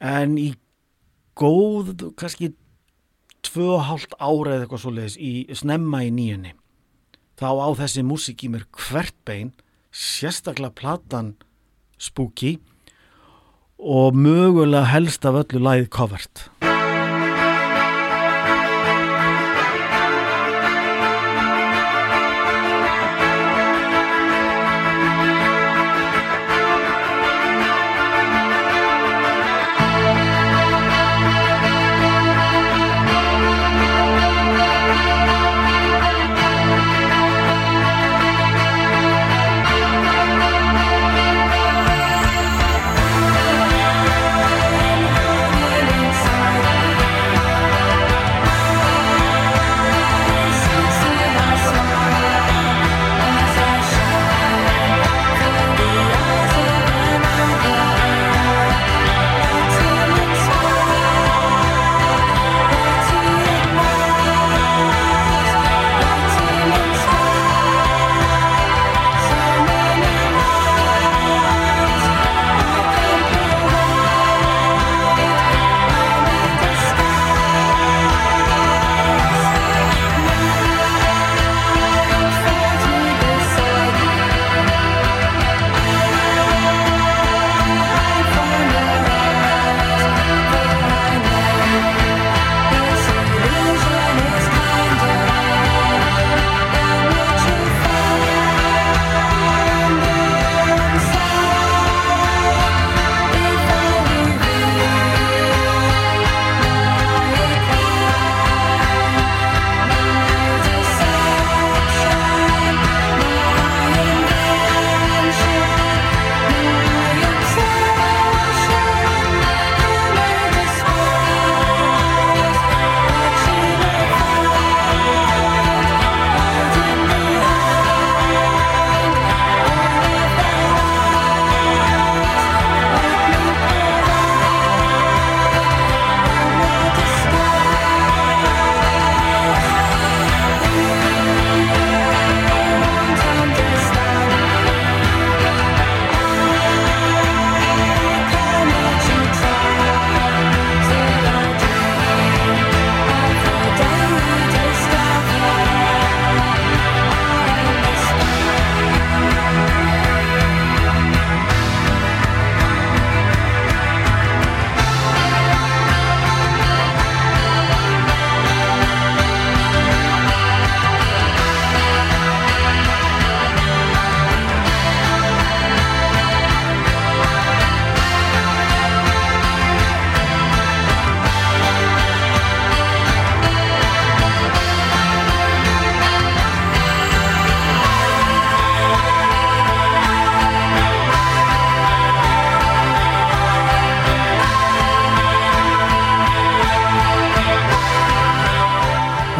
En 0.00 0.36
í 0.38 0.52
góð, 1.36 2.12
kannski 2.16 2.52
tvö 3.46 3.76
og 3.76 3.84
hálft 3.88 4.14
ára 4.18 4.56
eða 4.56 4.66
eitthvað 4.66 4.82
svoleiðis 4.84 5.18
í 5.18 5.32
snemma 5.56 6.02
í 6.06 6.12
nýjunni 6.14 6.54
þá 7.36 7.48
á 7.52 7.68
þessi 7.82 8.04
músík 8.06 8.46
í 8.46 8.50
mér 8.52 8.64
hvert 8.72 9.16
bein 9.28 9.52
sérstaklega 9.96 10.74
platan 10.76 11.34
Spooky 11.96 12.56
og 13.80 14.16
mögulega 14.16 14.84
helst 14.92 15.24
af 15.24 15.40
öllu 15.40 15.62
lagið 15.64 15.88
covert 15.92 16.46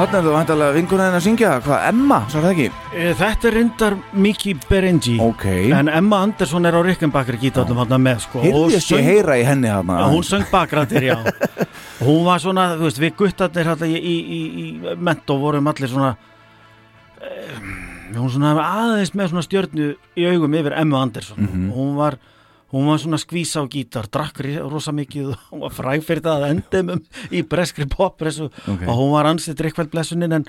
þarna 0.06 0.18
er 0.20 0.26
þú 0.26 0.32
vantarlega 0.36 0.74
vingunar 0.76 1.14
að 1.16 1.22
syngja, 1.24 1.48
hvað, 1.64 1.84
Emma, 1.88 2.18
svo 2.30 2.38
er 2.38 2.44
það 2.44 2.52
ekki? 2.52 2.66
Eh, 2.94 3.08
Þetta 3.18 3.48
er 3.48 3.54
reyndar 3.56 3.96
Miki 4.14 4.52
Berengi. 4.68 5.14
Ok, 5.22 5.46
En 5.74 5.90
Emma 5.90 6.20
Andersson 6.22 6.68
er 6.68 6.76
á 6.78 6.80
Rickenbacker 6.86 7.38
gítarnum 7.42 7.80
hann 7.82 8.02
með 8.04 8.20
sko 8.26 8.42
heyrðist 8.44 8.92
ég 8.94 9.02
heyra 9.02 9.38
í 9.40 9.42
henni 9.46 9.66
Já, 9.66 9.80
hún 9.82 10.22
söng 10.26 10.46
bakrættir, 10.52 11.08
já. 11.10 11.16
Hún 12.06 12.22
var 12.26 12.38
svona, 12.44 12.68
þú 12.76 12.86
veist, 12.86 13.00
við 13.02 13.14
guttarnir 13.18 13.66
hérna 13.72 13.88
í, 13.88 13.96
í, 13.96 14.14
í, 14.36 14.40
í 14.62 14.94
mentó 15.00 15.38
vorum 15.40 15.66
allir 15.72 15.90
svona 15.90 16.12
um, 17.18 17.70
hún 18.14 18.30
svona 18.30 18.52
aðeins 18.62 19.14
með 19.16 19.32
svona 19.32 19.46
stjörnu 19.46 19.88
í 20.14 20.26
augum 20.30 20.54
yfir 20.60 20.76
Emma 20.76 21.02
Andersson. 21.02 21.40
Mhm. 21.40 21.70
hún 21.74 21.96
var 21.98 22.18
hún 22.72 22.86
var 22.90 22.98
svona 22.98 23.18
skvísa 23.22 23.62
á 23.62 23.70
gítar, 23.70 24.08
drakk 24.10 24.40
rosa 24.66 24.92
mikið 24.92 25.28
og 25.32 25.38
hún 25.52 25.60
var 25.66 25.74
fræg 25.76 26.02
fyrir 26.06 26.22
það 26.26 26.42
að 26.42 26.50
endum 26.54 27.04
í 27.30 27.42
breskri 27.46 27.86
poppressu 27.90 28.48
Ok. 28.50 28.82
og 28.88 28.94
hún 28.98 29.12
var 29.14 29.28
ansið 29.30 29.58
drikkvæld 29.60 29.90
blessunin 29.92 30.32
en 30.40 30.46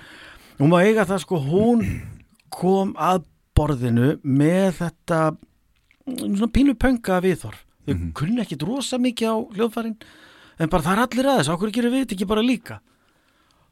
hún 0.59 0.71
má 0.73 0.81
eiga 0.83 1.05
það 1.05 1.21
sko, 1.25 1.37
hún 1.39 1.83
kom 2.49 2.95
að 2.97 3.23
borðinu 3.57 4.15
með 4.23 4.79
þetta 4.81 5.19
mm, 5.35 6.35
svona 6.37 6.51
pínu 6.53 6.73
pönga 6.79 7.21
viðhorf 7.25 7.63
þau 7.87 7.93
Mhm. 7.93 8.09
kunni 8.17 8.41
ekkit 8.43 8.63
rosa 8.67 8.97
mikið 8.99 9.29
á 9.31 9.35
hljóðfærin 9.55 9.93
en 10.59 10.69
bara 10.73 10.83
það 10.83 10.91
er 10.97 11.01
allir 11.05 11.27
aðeins, 11.31 11.49
okkur 11.53 11.71
gerir 11.71 11.93
við 11.93 12.01
þetta 12.03 12.15
ekki 12.17 12.27
bara 12.27 12.41
líka 12.43 12.79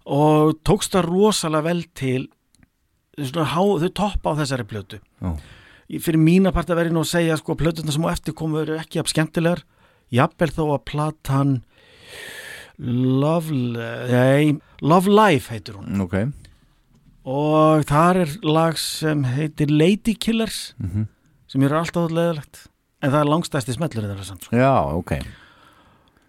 og 0.05 0.53
tókst 0.63 0.93
það 0.95 1.07
rosalega 1.09 1.65
vel 1.65 1.81
til 1.97 2.27
svona, 3.17 3.47
há, 3.51 3.59
þau 3.81 3.89
toppa 3.97 4.31
á 4.31 4.37
þessari 4.39 4.65
plötu 4.69 4.99
Já. 5.01 5.33
Í- 5.33 5.54
fyrir 5.89 6.17
mína 6.21 6.51
part 6.53 6.69
að 6.69 6.79
vera 6.81 6.89
nú 6.95 7.03
að 7.05 7.11
segja 7.13 7.37
sko 7.37 7.55
plötuna 7.55 7.91
sem 7.93 8.03
á 8.05 8.09
eftir 8.13 8.33
komu 8.33 8.61
eru 8.63 8.77
ekki 8.81 8.99
af 8.99 9.07
skemmtilegar. 9.11 9.63
Jafnvel 10.13 10.51
þó 10.53 10.63
að 10.75 10.85
platan 10.85 11.55
Love, 12.77 13.51
nei, 14.11 14.57
Love 14.83 15.07
Life 15.07 15.53
heitir 15.53 15.77
hún. 15.79 16.01
Ok, 16.03 16.15
og 17.25 17.85
þar 17.87 18.19
er 18.25 18.33
lag 18.43 18.75
sem 18.77 19.23
heitir 19.23 19.71
Lady 19.71 20.13
Killers 20.19 20.73
Mhm. 20.79 21.07
sem 21.47 21.63
eru 21.63 21.75
alltaf 21.79 22.11
leðilegt 22.11 22.67
en 23.01 23.11
það 23.11 23.21
er 23.21 23.31
langstæsti 23.31 23.73
smellur 23.77 24.03
sko. 24.41 24.51
já, 24.51 24.93
ok. 24.93 25.21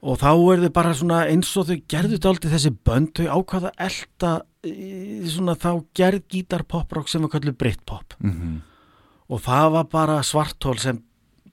Og 0.02 0.18
þá 0.18 0.28
er 0.54 0.60
þau 0.68 0.72
bara 0.72 0.94
svona 0.94 1.26
eins 1.26 1.56
og 1.56 1.66
þau 1.66 1.82
gerðu 1.88 2.14
þetta 2.16 2.28
aldrei 2.30 2.52
þessi 2.52 2.76
bönd 2.84 3.12
þau 3.14 3.42
ákvaða 3.42 3.72
í, 4.62 5.26
svona 5.26 5.56
þá 5.56 5.84
gerð 5.94 6.22
gítar 6.30 6.62
poprock 6.62 7.08
sem 7.08 7.22
við 7.22 7.30
kallum 7.30 7.56
Britpop. 7.58 8.14
Mhm, 8.22 8.60
og 9.28 9.42
það 9.42 9.70
var 9.72 9.88
bara 9.90 10.22
svartól 10.22 10.78
sem 10.78 11.02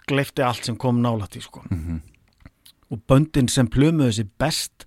gleifti 0.07 0.43
allt 0.45 0.65
sem 0.67 0.77
kom 0.77 1.01
nálætt 1.01 1.37
í 1.39 1.41
sko. 1.41 1.63
mhm. 1.69 2.01
og 2.93 2.99
böndin 3.09 3.47
sem 3.49 3.67
plömuðu 3.67 4.11
þessi 4.11 4.27
best 4.37 4.85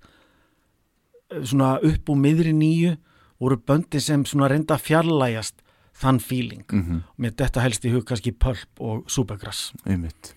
eh, 1.33 1.43
svona 1.43 1.79
upp 1.83 2.09
úr 2.09 2.21
miðri 2.23 2.53
nýju 2.55 2.97
voru 3.41 3.57
böndin 3.59 4.01
sem 4.01 4.25
svona 4.25 4.49
reynda 4.53 4.77
að 4.77 4.85
fjarlægjast 4.87 5.63
þann 5.97 6.21
feeling 6.21 6.65
Mhm, 6.73 7.03
með 7.19 7.37
þetta 7.41 7.63
helst 7.65 7.85
í 7.85 7.91
hug 7.91 8.05
kannski 8.05 8.33
Pulp 8.33 8.81
og 8.81 9.05
Supergrass 9.11 9.73
einmitt 9.87 10.35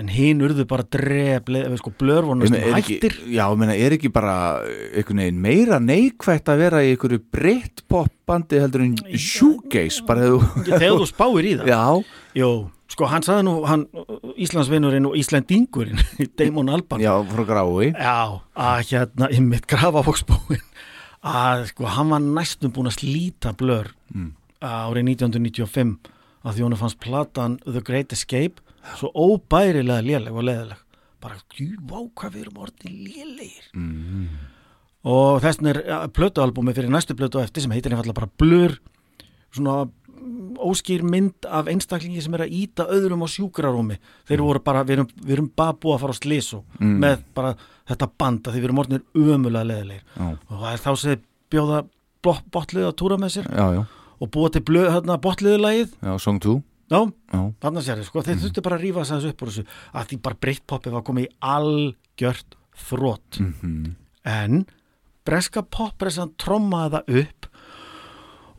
en 0.00 0.08
hinn 0.08 0.40
urðu 0.40 0.64
bara 0.68 0.84
dref 0.88 1.48
sko, 1.78 1.90
blör 2.00 2.24
voru 2.24 2.40
Ég 2.40 2.50
næstum 2.50 2.56
meina, 2.56 2.70
er 2.72 2.78
ekki, 2.80 2.94
hættir. 2.96 3.16
Já, 3.28 3.42
ég 3.52 3.58
meina, 3.60 3.74
er 3.76 3.92
ekki 3.98 4.10
bara 4.12 4.36
einhvern 4.96 5.20
veginn 5.20 5.40
meira 5.44 5.78
neikvægt 5.84 6.48
að 6.48 6.62
vera 6.64 6.80
í 6.84 6.94
einhverju 6.94 7.20
Britpop 7.34 8.12
bandi 8.26 8.60
heldur 8.62 8.86
en 8.86 8.94
shoegaze 9.20 10.04
bara 10.08 10.30
þegar 10.64 10.96
þú 11.02 11.08
spáir 11.10 11.48
í 11.50 11.56
það. 11.60 11.68
Já, 11.68 11.82
Jó, 12.40 12.48
sko 12.88 13.08
hann 13.12 13.24
sagði 13.26 13.44
nú 13.50 13.54
hann, 13.68 13.84
Íslandsvinurinn 14.40 15.06
og 15.10 15.16
Íslandingurinn 15.20 16.00
Damon 16.40 16.72
Alban 16.72 17.00
já, 17.04 17.12
frá 17.28 17.44
grái. 17.48 17.92
Já, 17.92 18.40
að 18.56 18.80
hérna 18.94 19.28
í 19.32 19.40
mitt 19.44 19.68
grafafóksbúin 19.68 20.64
að 21.22 21.68
sko 21.70 21.86
hann 21.86 22.08
var 22.10 22.24
næstum 22.24 22.72
búin 22.74 22.88
að 22.90 22.96
slíta 23.02 23.52
blör 23.56 23.92
Mm. 24.12 24.32
árið 24.60 25.06
1995 25.16 25.94
að 26.44 26.56
því 26.58 26.62
hún 26.66 26.74
fannst 26.76 26.98
platan 27.00 27.54
The 27.64 27.80
Great 27.80 28.12
Escape 28.12 28.60
svo 28.98 29.10
óbærilega 29.14 30.02
léleg 30.04 30.32
og 30.34 30.46
leðileg 30.48 30.80
bara, 31.22 31.36
jú, 31.54 31.68
vá 31.86 32.00
hvað 32.18 32.32
við 32.34 32.40
erum 32.42 32.62
orðin 32.64 32.94
lélegir. 33.06 33.66
Mm. 33.78 34.28
og 35.06 35.40
þessin 35.42 35.68
er 35.70 35.78
plötualbumi 36.14 36.74
fyrir 36.74 36.90
næstu 36.90 37.14
plötu 37.18 37.38
eftir 37.42 37.62
sem 37.62 37.70
heitir 37.74 37.92
einfallega 37.94 38.16
bara 38.20 38.30
blur. 38.38 38.74
Svona 39.54 39.84
mm, 39.84 40.56
óskýr 40.62 41.02
mynd 41.06 41.46
af 41.46 41.68
einstaklingi 41.70 42.22
sem 42.24 42.34
er 42.34 42.44
að 42.46 42.54
íta 42.58 42.86
öðrum 42.90 43.22
á 43.22 43.28
sjúkrarúmi. 43.30 43.98
Þeir 44.26 44.42
voru 44.46 44.62
bara, 44.64 44.82
við 44.86 44.96
erum, 44.98 45.08
við 45.22 45.36
erum 45.36 45.50
bara 45.58 45.74
búið 45.78 45.94
að 45.96 46.02
fara 46.06 46.16
á 46.16 46.20
slísu 46.22 46.62
Mm. 46.80 46.98
með 47.04 47.22
bara 47.34 47.54
þetta 47.86 48.10
banda 48.18 48.50
því 48.50 48.58
við 48.62 48.68
erum 48.70 48.82
orðinir 48.82 49.02
ömulega 49.14 49.68
leðilegir 49.68 50.02
Já, 50.16 50.28
og 50.50 50.58
það 50.62 50.72
er 50.72 50.82
þá 50.82 50.90
sem 50.96 51.10
þeir 51.12 51.22
bjóða 51.52 51.80
botlið 52.22 52.86
að 52.88 52.96
túra 52.98 53.18
með 53.18 53.32
sér 53.36 53.46
já, 53.50 53.66
já, 53.76 53.82
og 54.22 54.30
búa 54.30 54.50
til 54.54 54.62
blöð, 54.66 54.88
hérna, 54.94 55.16
botliðulagið 55.22 55.94
já, 56.02 56.12
song 56.22 56.38
2 56.42 56.62
já, 56.92 57.40
þarna 57.64 57.82
sér 57.86 58.00
þið, 58.02 58.08
sko, 58.10 58.24
þeir 58.26 58.40
þurftu 58.44 58.64
bara 58.66 58.78
að 58.78 58.84
rífa 58.86 59.06
þess 59.08 59.28
upp 59.32 59.42
úr 59.46 59.52
þessu, 59.52 59.64
að 59.92 60.10
því 60.12 60.18
bara 60.26 60.40
Britpopið 60.46 60.96
var 60.98 61.04
komið 61.08 61.26
í 61.28 61.32
algjört 61.54 62.56
þrótt 62.88 63.40
mhm, 63.42 63.96
en 64.28 64.62
breska 65.26 65.62
poppressan 65.62 66.34
trommaði 66.40 66.98
það 66.98 67.22
upp 67.22 67.48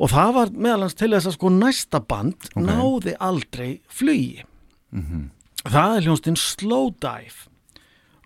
og 0.03 0.09
það 0.11 0.33
var 0.35 0.51
meðalans 0.65 0.97
til 0.97 1.11
þess 1.13 1.29
að 1.29 1.35
sko 1.37 1.51
næsta 1.53 1.99
band 2.09 2.47
Ok. 2.53 2.63
náði 2.65 3.13
aldrei 3.23 3.69
flugi. 3.87 4.43
Mhm. 4.91 5.29
Það 5.63 5.97
er 5.97 6.05
hljónstinn 6.07 6.39
Slowdive 6.39 7.47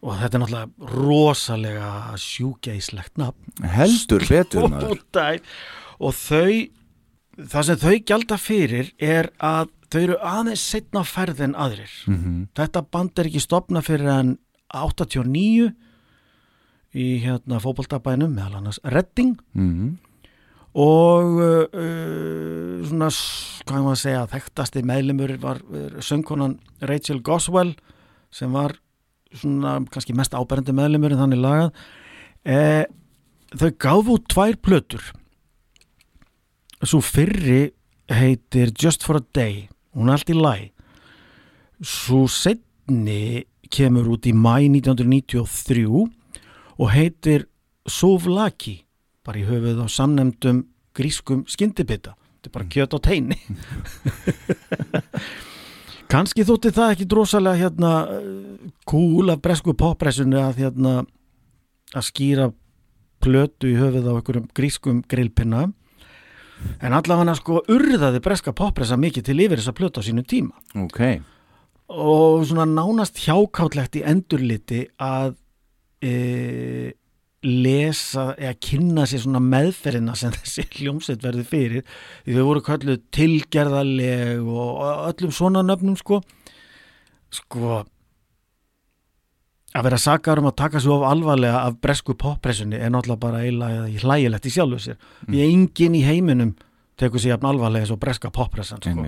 og 0.02 0.16
þetta 0.18 0.38
er 0.38 0.42
náttúrulega 0.42 0.94
rosalega 0.94 1.92
sjúgeislegt 2.22 3.18
nafn. 3.20 3.52
Heldur 3.76 4.26
betur 4.30 4.70
maður. 4.72 4.96
Slowdive 4.96 5.42
og 6.00 6.14
þau 6.18 6.70
það 7.38 7.68
sem 7.70 7.82
þau 7.84 7.96
gjalda 8.10 8.38
fyrir 8.42 8.92
er 8.98 9.30
að 9.38 9.70
þau 9.92 10.00
eru 10.02 10.18
aðeins 10.20 10.64
setna 10.64 11.04
á 11.04 11.06
ferð 11.08 11.44
en 11.46 11.56
aðrir. 11.56 11.94
Mhm, 12.08 12.50
þetta 12.58 12.84
band 12.92 13.20
er 13.20 13.30
ekki 13.30 13.44
stopna 13.44 13.84
fyrir 13.86 14.12
en 14.12 14.34
89 14.76 15.72
í 16.98 17.08
hérna 17.24 17.62
fótboltabænum 17.64 18.34
meðal 18.36 18.60
annars 18.62 18.82
Redding. 18.84 19.38
Mhm, 19.54 19.98
og 20.78 21.40
uh, 21.42 21.68
uh, 21.74 22.82
svona, 22.86 23.08
hvað 23.66 23.86
maður 23.86 23.96
að 23.96 24.02
segja 24.04 24.26
þekktasti 24.34 24.84
meðlimur 24.86 25.38
var 25.42 25.62
söngkonan 26.06 26.60
Rachel 26.82 27.24
Goswell 27.26 27.74
sem 28.32 28.52
var 28.54 28.76
svona 29.36 29.80
kannski 29.92 30.16
mest 30.16 30.36
áberandi 30.38 30.76
meðlimur 30.76 31.16
en 31.16 31.24
þannig 31.24 31.42
lagað. 31.42 31.72
Eh, 32.48 32.84
þau 33.58 33.72
gáfu 33.82 34.18
út 34.18 34.28
tvær 34.32 34.60
plötur. 34.64 35.04
Svo 36.84 37.02
fyrri 37.02 37.72
heitir 38.12 38.72
Just 38.78 39.04
for 39.04 39.20
a 39.20 39.24
Day 39.36 39.68
hún 39.98 40.12
er 40.12 40.20
allt 40.20 40.30
í 40.32 40.38
læ 40.38 40.56
svo 41.84 42.26
setni 42.30 43.46
kemur 43.74 44.08
út 44.16 44.28
í 44.30 44.34
mæ 44.34 44.62
1993 44.70 45.86
og 46.78 46.92
heitir 46.94 47.48
Sovlaki 47.88 48.84
bara 49.26 49.42
í 49.42 49.48
höfuð 49.48 49.84
á 49.84 49.88
samnemdum 49.92 50.64
grískum 50.96 51.44
skyndibita. 51.50 52.16
Þetta 52.16 52.50
er 52.50 52.54
bara 52.56 52.70
kjöt 52.72 52.96
á 52.96 53.00
teini. 53.04 53.38
Kannski 56.12 56.46
þótti 56.48 56.72
það 56.72 56.94
ekki 56.94 57.08
drosalega 57.12 57.60
hérna 57.60 57.92
kúl 58.88 59.28
af 59.34 59.42
bresku 59.44 59.76
poppressunni 59.76 60.40
að 60.40 60.62
hérna 60.64 60.94
að 61.92 62.08
skýra 62.08 62.48
plötu 63.24 63.74
í 63.74 63.80
höfuð 63.80 64.08
á 64.08 64.14
einhverjum 64.16 64.48
grískum 64.56 65.02
grillpinna 65.10 65.68
en 66.82 66.96
allavega 66.98 67.36
sko 67.38 67.64
urðaði 67.74 68.22
breska 68.24 68.54
poppressa 68.56 68.98
mikið 69.00 69.30
til 69.30 69.40
yfir 69.46 69.62
þessa 69.62 69.76
plötu 69.78 70.04
á 70.04 70.08
sínum 70.08 70.28
tíma. 70.28 70.56
Ok, 70.78 71.02
og 71.94 72.46
svona 72.48 72.68
nánast 72.70 73.20
hjákáttlegt 73.24 74.00
í 74.00 74.06
endurliti 74.08 74.84
að 75.00 75.36
e, 76.04 76.94
lesa 77.48 78.32
eða 78.36 78.56
kynna 78.68 79.06
sér 79.08 79.24
svona 79.24 79.42
meðferðina 79.44 80.16
sem 80.20 80.34
þessi 80.40 80.68
hljómsveit 80.80 81.24
verði 81.24 81.46
fyrir. 81.48 82.00
Því 82.26 82.40
þau 82.40 82.48
voru 82.50 82.66
kölluð 82.66 83.04
tilgerðarleg 83.16 84.42
og 84.48 84.82
öllum 85.12 85.36
svona 85.36 85.64
nöfnum 85.66 85.98
sko. 86.00 86.22
Sko 87.34 87.84
að 89.78 89.86
vera 89.88 90.00
sakar 90.02 90.42
um 90.42 90.50
að 90.50 90.58
taka 90.64 90.82
svo 90.82 91.02
alvarlega 91.08 91.62
af 91.68 91.78
bresku 91.84 92.16
poppressunni 92.18 92.80
er 92.80 92.92
náttúrulega 92.94 93.22
bara 93.22 93.44
eiginlega 93.44 94.02
hlægilegt 94.04 94.48
í 94.50 94.54
sjálfu 94.56 94.80
sér 94.84 94.98
því 95.28 95.42
að 95.44 95.52
enginn 95.52 95.98
í 95.98 96.04
heiminum 96.08 96.56
tekur 96.98 97.22
sér 97.22 97.36
jafn 97.36 97.52
alvarlega 97.52 97.90
svo 97.90 98.00
breska 98.02 98.32
poppressan 98.34 98.82
sko. 98.82 99.06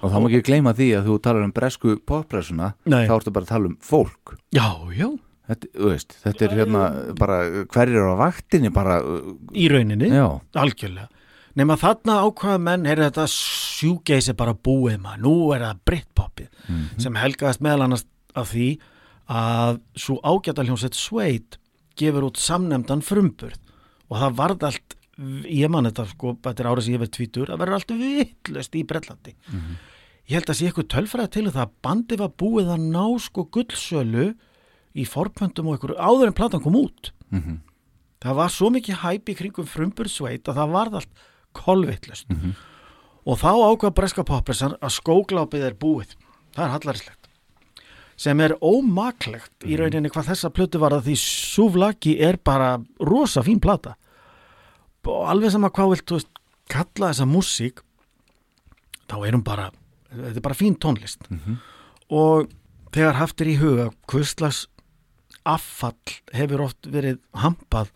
Og 0.00 0.12
þá 0.12 0.16
má 0.16 0.28
ekki 0.30 0.44
gleyma 0.48 0.72
því 0.76 0.90
að 0.96 1.08
þú 1.10 1.16
talar 1.24 1.46
um 1.46 1.54
bresku 1.56 1.96
poppressuna 2.08 2.74
Nei. 2.88 3.04
þá 3.08 3.16
ertu 3.18 3.34
bara 3.36 3.48
að 3.48 3.52
tala 3.52 3.70
um 3.70 3.76
fólk 3.84 4.36
já, 4.56 4.68
já, 4.96 5.08
Þetta, 5.50 5.68
veist, 5.82 6.14
þetta 6.22 6.44
er 6.46 6.52
hérna 6.60 6.82
bara 7.18 7.38
hverjir 7.72 8.06
á 8.06 8.14
vaktinni 8.20 8.70
bara, 8.70 9.00
uh, 9.02 9.32
í 9.50 9.66
rauninni 9.72 10.12
já, 10.12 10.28
Algjörlega. 10.60 11.08
Nefn 11.58 11.74
að 11.74 11.80
þarna 11.82 12.18
ákvaða 12.28 12.60
menn 12.62 12.86
er 12.86 13.00
þetta 13.02 13.24
sjúgeisi 13.32 14.36
bara 14.38 14.54
búið 14.54 15.00
maður. 15.02 15.22
Nú 15.24 15.32
er 15.56 15.64
það 15.64 15.80
Britpopið 15.90 16.68
sem 17.02 17.18
helgaðist 17.18 17.64
meðal 17.66 17.88
annars 17.88 18.04
af 18.38 18.52
því 18.52 18.68
að 19.30 19.80
svo 19.94 20.18
ágæta 20.26 20.64
hljómsveit 20.66 20.98
Sveit 20.98 21.58
gefur 22.00 22.26
út 22.30 22.40
samnemdan 22.40 23.04
frumburð. 23.04 23.58
Og 24.10 24.18
það 24.18 24.36
varð 24.40 24.66
allt 24.70 24.96
ég 25.50 25.70
man 25.70 25.86
þetta 25.88 26.06
sko, 26.08 26.34
þetta 26.40 26.62
er 26.62 26.68
árið 26.70 26.86
sem 26.86 26.94
ég 26.94 27.02
verið 27.02 27.16
tvítur 27.16 27.50
það 27.50 27.60
verður 27.60 27.76
allt 27.76 27.90
vittlust 28.00 28.76
í 28.78 28.84
Brellandi 28.88 29.34
ég 30.30 30.36
held 30.38 30.48
að 30.52 30.56
sé 30.56 30.68
eitthvað 30.68 30.88
tölfræði 30.94 31.32
til 31.34 31.42
það 31.50 31.64
að 31.66 31.74
bandi 31.84 32.16
var 32.20 32.30
búið 32.40 32.70
að 32.72 32.86
ná 32.94 33.04
sko 33.20 33.44
gullsölu 33.52 34.26
í 34.96 35.04
forpöntum 35.06 35.68
og 35.68 35.76
eitthvað 35.76 36.00
áður 36.00 36.30
en 36.30 36.36
platan 36.38 36.62
kom 36.64 36.78
út. 36.78 37.12
Mhm. 37.30 37.60
það 38.20 38.34
var 38.36 38.48
svo 38.48 38.70
mikið 38.70 38.96
hæp 39.00 39.28
í 39.28 39.36
kringum 39.36 39.66
frumbursveit 39.66 40.44
að 40.48 40.56
það 40.60 40.72
varð 40.74 40.94
allt 41.00 41.22
kolvittlust 41.52 42.26
og 43.26 43.38
þá 43.38 43.52
ákvað 43.68 43.94
breska 43.94 44.24
poppressan 44.24 44.76
að 44.80 44.96
skóglápið 44.96 45.64
er 45.66 45.74
búið. 45.74 46.16
Það 46.54 46.64
er 46.64 46.72
hallarislegt 46.74 47.19
sem 48.20 48.40
er 48.44 48.56
ómaklegt 48.60 49.64
í 49.64 49.78
rauninni 49.80 50.10
hvað 50.12 50.32
þessa 50.34 50.50
plötu 50.52 50.80
var 50.82 50.92
að 50.92 51.08
því 51.08 51.16
Suvlaki 51.22 52.18
er 52.20 52.36
bara 52.44 52.74
rosa 53.00 53.40
fín 53.46 53.60
plata. 53.62 53.94
Og 55.08 55.24
alveg 55.32 55.54
sama 55.54 55.70
hvað 55.72 55.94
vilt 55.94 56.12
veist, 56.12 56.32
kalla 56.68 57.12
þessa 57.14 57.28
músík 57.28 57.80
þá 59.08 59.16
er 59.24 59.38
hún 59.38 59.46
bara 59.46 59.70
þetta 60.10 60.36
er 60.36 60.44
bara 60.44 60.58
fín 60.58 60.76
tónlist. 60.76 61.24
Og 62.10 62.50
þegar 62.92 63.20
haft 63.22 63.40
er 63.40 63.52
í 63.52 63.56
huga 63.60 63.90
hvurslags 64.10 64.66
affall 65.48 65.96
hefur 66.36 66.66
oft 66.66 66.86
verið 66.92 67.20
hampað 67.32 67.88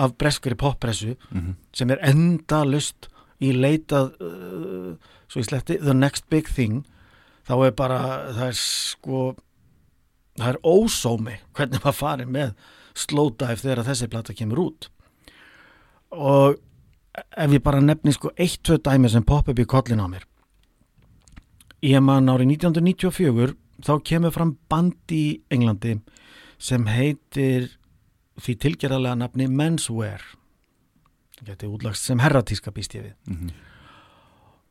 af 0.00 0.16
breskari 0.16 0.56
poppressu 0.56 1.16
sem 1.76 1.90
er 1.90 2.00
endalust 2.02 3.10
í 3.40 3.52
leitað 3.52 4.14
uh, 4.24 4.96
svo 5.28 5.40
í 5.40 5.44
sletti, 5.44 5.76
the 5.76 5.92
next 5.92 6.24
big 6.30 6.48
thing. 6.48 6.86
Þá 7.44 7.66
er 7.66 7.72
bara, 7.76 7.98
það 8.32 8.46
er 8.48 8.56
sko 8.56 9.36
það 10.36 10.52
er 10.52 10.60
ósómi 10.62 11.38
hvernig 11.56 11.82
maður 11.82 11.98
farið 12.00 12.32
með 12.36 12.54
slow 12.96 13.32
dive 13.36 13.60
þegar 13.60 13.84
þessi 13.90 14.08
plata 14.12 14.36
kemur 14.36 14.62
út. 14.66 14.88
Og 16.16 16.56
ef 17.16 17.52
ég 17.52 17.62
bara 17.64 17.82
nefni 17.84 18.14
sko 18.14 18.32
eitt, 18.36 18.62
tvö 18.64 18.78
dæmi 18.80 19.10
sem 19.12 19.24
popp 19.26 19.50
upp 19.52 19.60
í 19.60 19.68
kollin 19.68 20.02
á 20.04 20.08
mér. 20.08 20.24
Ég 21.84 22.00
man 22.02 22.28
árið 22.32 22.56
1994 22.56 23.56
þá 23.84 23.92
kemur 24.08 24.32
fram 24.32 24.54
band 24.70 25.12
í 25.12 25.40
Englandi 25.52 25.98
sem 26.58 26.86
heitir 26.88 27.68
því 28.40 28.54
tilgerðarlega 28.64 29.20
nafni 29.20 29.48
Menswear. 29.48 30.22
Geti 31.44 31.68
útlagst 31.68 32.08
sem 32.08 32.20
herratíska 32.20 32.72
býst 32.72 32.96
ég 32.96 33.10
við. 33.10 33.14
Mhm. 33.28 33.50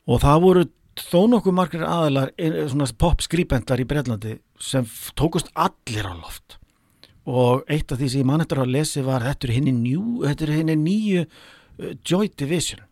og 0.06 0.22
það 0.22 0.42
voru 0.42 0.64
þó 0.96 1.22
nokkuð 1.30 1.54
margir 1.54 1.82
aðilar 1.82 2.32
eh, 2.38 2.68
svona 2.70 2.86
pop 2.98 3.22
skrýpendar 3.22 3.82
í 3.82 3.88
Breitlandi 3.90 4.36
sem 4.62 4.88
tókust 5.18 5.52
allir 5.54 6.08
á 6.08 6.14
loft. 6.16 6.58
Og 7.26 7.66
eitt 7.72 7.92
af 7.92 8.00
því 8.00 8.10
sem 8.12 8.22
ég 8.22 8.30
mann 8.30 8.44
eftir 8.44 8.62
að 8.62 8.74
lesi 8.76 9.04
var 9.06 9.26
þetta 9.26 9.48
er 9.48 9.56
henni, 9.58 9.96
þetta 10.26 10.52
henni 10.54 10.76
nýju 10.82 11.24
uh, 11.26 11.94
Joy 12.06 12.30
Division 12.38 12.86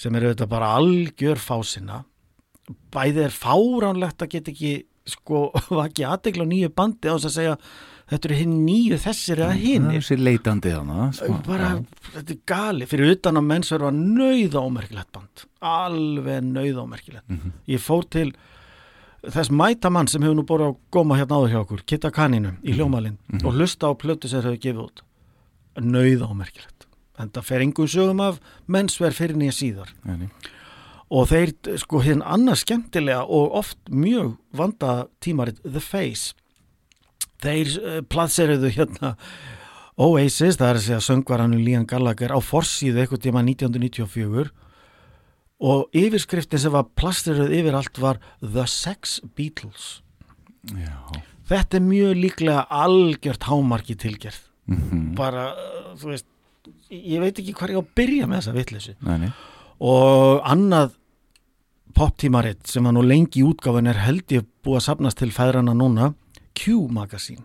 sem 0.00 0.14
er 0.16 0.30
auðvitað 0.30 0.48
bara 0.54 0.72
algjör 0.78 1.40
fásina. 1.42 2.04
Bæði 2.94 3.26
er 3.26 3.34
fáránlegt 3.34 4.22
að 4.24 4.32
geta 4.36 4.54
ekki 4.54 4.74
sko 5.10 5.50
vaki 5.80 6.06
aðdegla 6.06 6.46
á 6.48 6.52
nýju 6.52 6.70
bandi 6.76 7.10
á 7.10 7.16
þess 7.16 7.28
að 7.28 7.36
segja 7.36 7.56
þetta 8.10 8.28
eru 8.28 8.38
hinn 8.40 8.54
nýju 8.66 8.98
þessir 9.00 9.42
eða 9.44 9.56
hinnir 9.58 10.00
Þessi 10.00 10.18
leitandi 10.18 10.72
hana 10.74 11.10
bara, 11.46 11.72
þetta 12.10 12.34
er 12.34 12.40
gali 12.52 12.88
fyrir 12.90 13.14
utan 13.14 13.38
að 13.38 13.48
mennsverð 13.52 13.86
var 13.86 13.98
nauða 13.98 14.64
ómerkilegt 14.66 15.12
band. 15.14 15.44
Alveg 15.70 16.48
nauða 16.48 16.86
ómerkilegt 16.86 17.36
ég 17.70 17.84
fór 17.84 18.08
til 18.10 18.32
þess 19.26 19.52
mætamann 19.52 20.08
sem 20.08 20.22
hefur 20.24 20.38
nú 20.38 20.44
búið 20.48 20.66
að 20.68 20.76
góma 20.94 21.18
hérna 21.20 21.40
áður 21.40 21.52
hjá 21.52 21.60
okkur 21.60 21.82
Kitta 21.88 22.10
Kaninu 22.14 22.54
í 22.64 22.76
hljómalinn 22.76 23.18
og 23.42 23.52
hlusta 23.52 23.90
á 23.90 23.94
plötu 23.98 24.30
sem 24.30 24.40
þeir 24.40 24.54
hefur 24.54 24.62
gefið 24.64 24.84
út. 24.86 25.02
Nauða 25.80 26.30
ómerkilegt 26.30 26.86
en 27.20 27.30
það 27.34 27.48
fer 27.50 27.64
engum 27.66 27.90
sögum 27.90 28.22
af 28.24 28.40
mennsverð 28.70 29.18
fyrir 29.18 29.36
nýja 29.36 29.52
síðar. 29.52 29.92
Og 31.10 31.26
þeir 31.28 31.52
sko 31.82 32.00
hérna 32.04 32.32
annars 32.32 32.62
skemmtilega 32.64 33.26
og 33.26 33.56
oft 33.60 33.78
mjög 33.90 34.36
vanda 34.56 35.08
tímarit 35.20 35.58
The 35.64 35.82
Face. 35.82 36.32
Þeir 37.42 37.72
uh, 37.80 37.98
platseruðu 38.08 38.70
hérna 38.76 39.16
Oasis, 40.00 40.56
það 40.56 40.68
er 40.68 40.78
að 40.78 40.84
segja 40.86 41.00
söngvarannu 41.04 41.58
Lían 41.60 41.84
Gallagher 41.88 42.32
á 42.32 42.40
forsíðu 42.40 43.02
eitthvað 43.02 43.24
tíma 43.26 43.42
1994 43.44 44.48
og 45.60 45.90
yfirskriftin 45.96 46.62
sem 46.62 46.72
var 46.72 46.88
plasteruð 46.96 47.52
yfir 47.52 47.76
allt 47.76 47.98
var 48.00 48.20
The 48.40 48.66
Sex 48.66 49.18
Beatles. 49.36 50.00
Já. 50.72 50.96
Þetta 51.50 51.76
er 51.76 51.84
mjög 51.84 52.14
líklega 52.16 52.62
algjört 52.70 53.48
hámarki 53.48 53.96
tilgerð. 53.98 54.46
Mhm. 54.70 55.14
bara, 55.16 55.50
uh, 55.50 55.94
þú 55.98 56.12
veist 56.12 56.26
ég 56.90 57.20
veit 57.20 57.38
ekki 57.38 57.54
hvað 57.54 57.72
ég 57.72 57.78
á 57.78 57.82
að 57.82 57.94
byrja 57.98 58.26
með 58.30 58.40
þessa 58.40 58.94
nei. 59.18 59.32
og 59.80 60.42
annað 60.46 60.94
poptímaritt 61.94 62.66
sem 62.66 62.84
var 62.84 62.94
nú 62.94 63.02
lengi 63.02 63.40
í 63.40 63.46
útgáfun 63.46 63.88
er 63.88 63.98
held 63.98 64.26
ég 64.30 64.46
búið 64.62 64.76
að 64.78 64.86
sapnast 64.86 65.18
til 65.18 65.30
fæðrana 65.30 65.74
núna 65.74 66.14
Q 66.54 66.86
Magazine. 66.90 67.44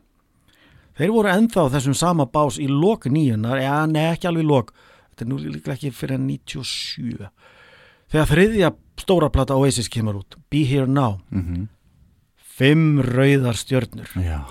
Þeir 0.96 1.12
voru 1.12 1.32
ennþá 1.32 1.66
á 1.66 1.74
þessum 1.74 1.96
sama 1.98 2.26
bás 2.26 2.60
í 2.62 2.68
lok 2.70 3.10
nýjunar, 3.10 3.60
eða 3.60 3.88
nei 3.90 4.14
ekki 4.14 4.30
alveg 4.30 4.46
lok. 4.46 4.72
Þetta 5.10 5.26
er 5.26 5.30
nú 5.32 5.40
líklega 5.42 5.76
ekki 5.76 5.92
fyrir 5.92 6.22
97 6.22 7.30
þegar 8.12 8.30
þriðja 8.32 8.74
stóra 9.02 9.30
plata 9.34 9.56
Oasis 9.60 9.90
kemur 9.92 10.22
út 10.22 10.38
Be 10.50 10.64
Here 10.66 10.88
Now, 10.88 11.22
Mhm. 11.32 11.68
fimm 12.56 13.02
rauðar 13.04 13.58
stjörnur. 13.60 14.08
Já. 14.16 14.46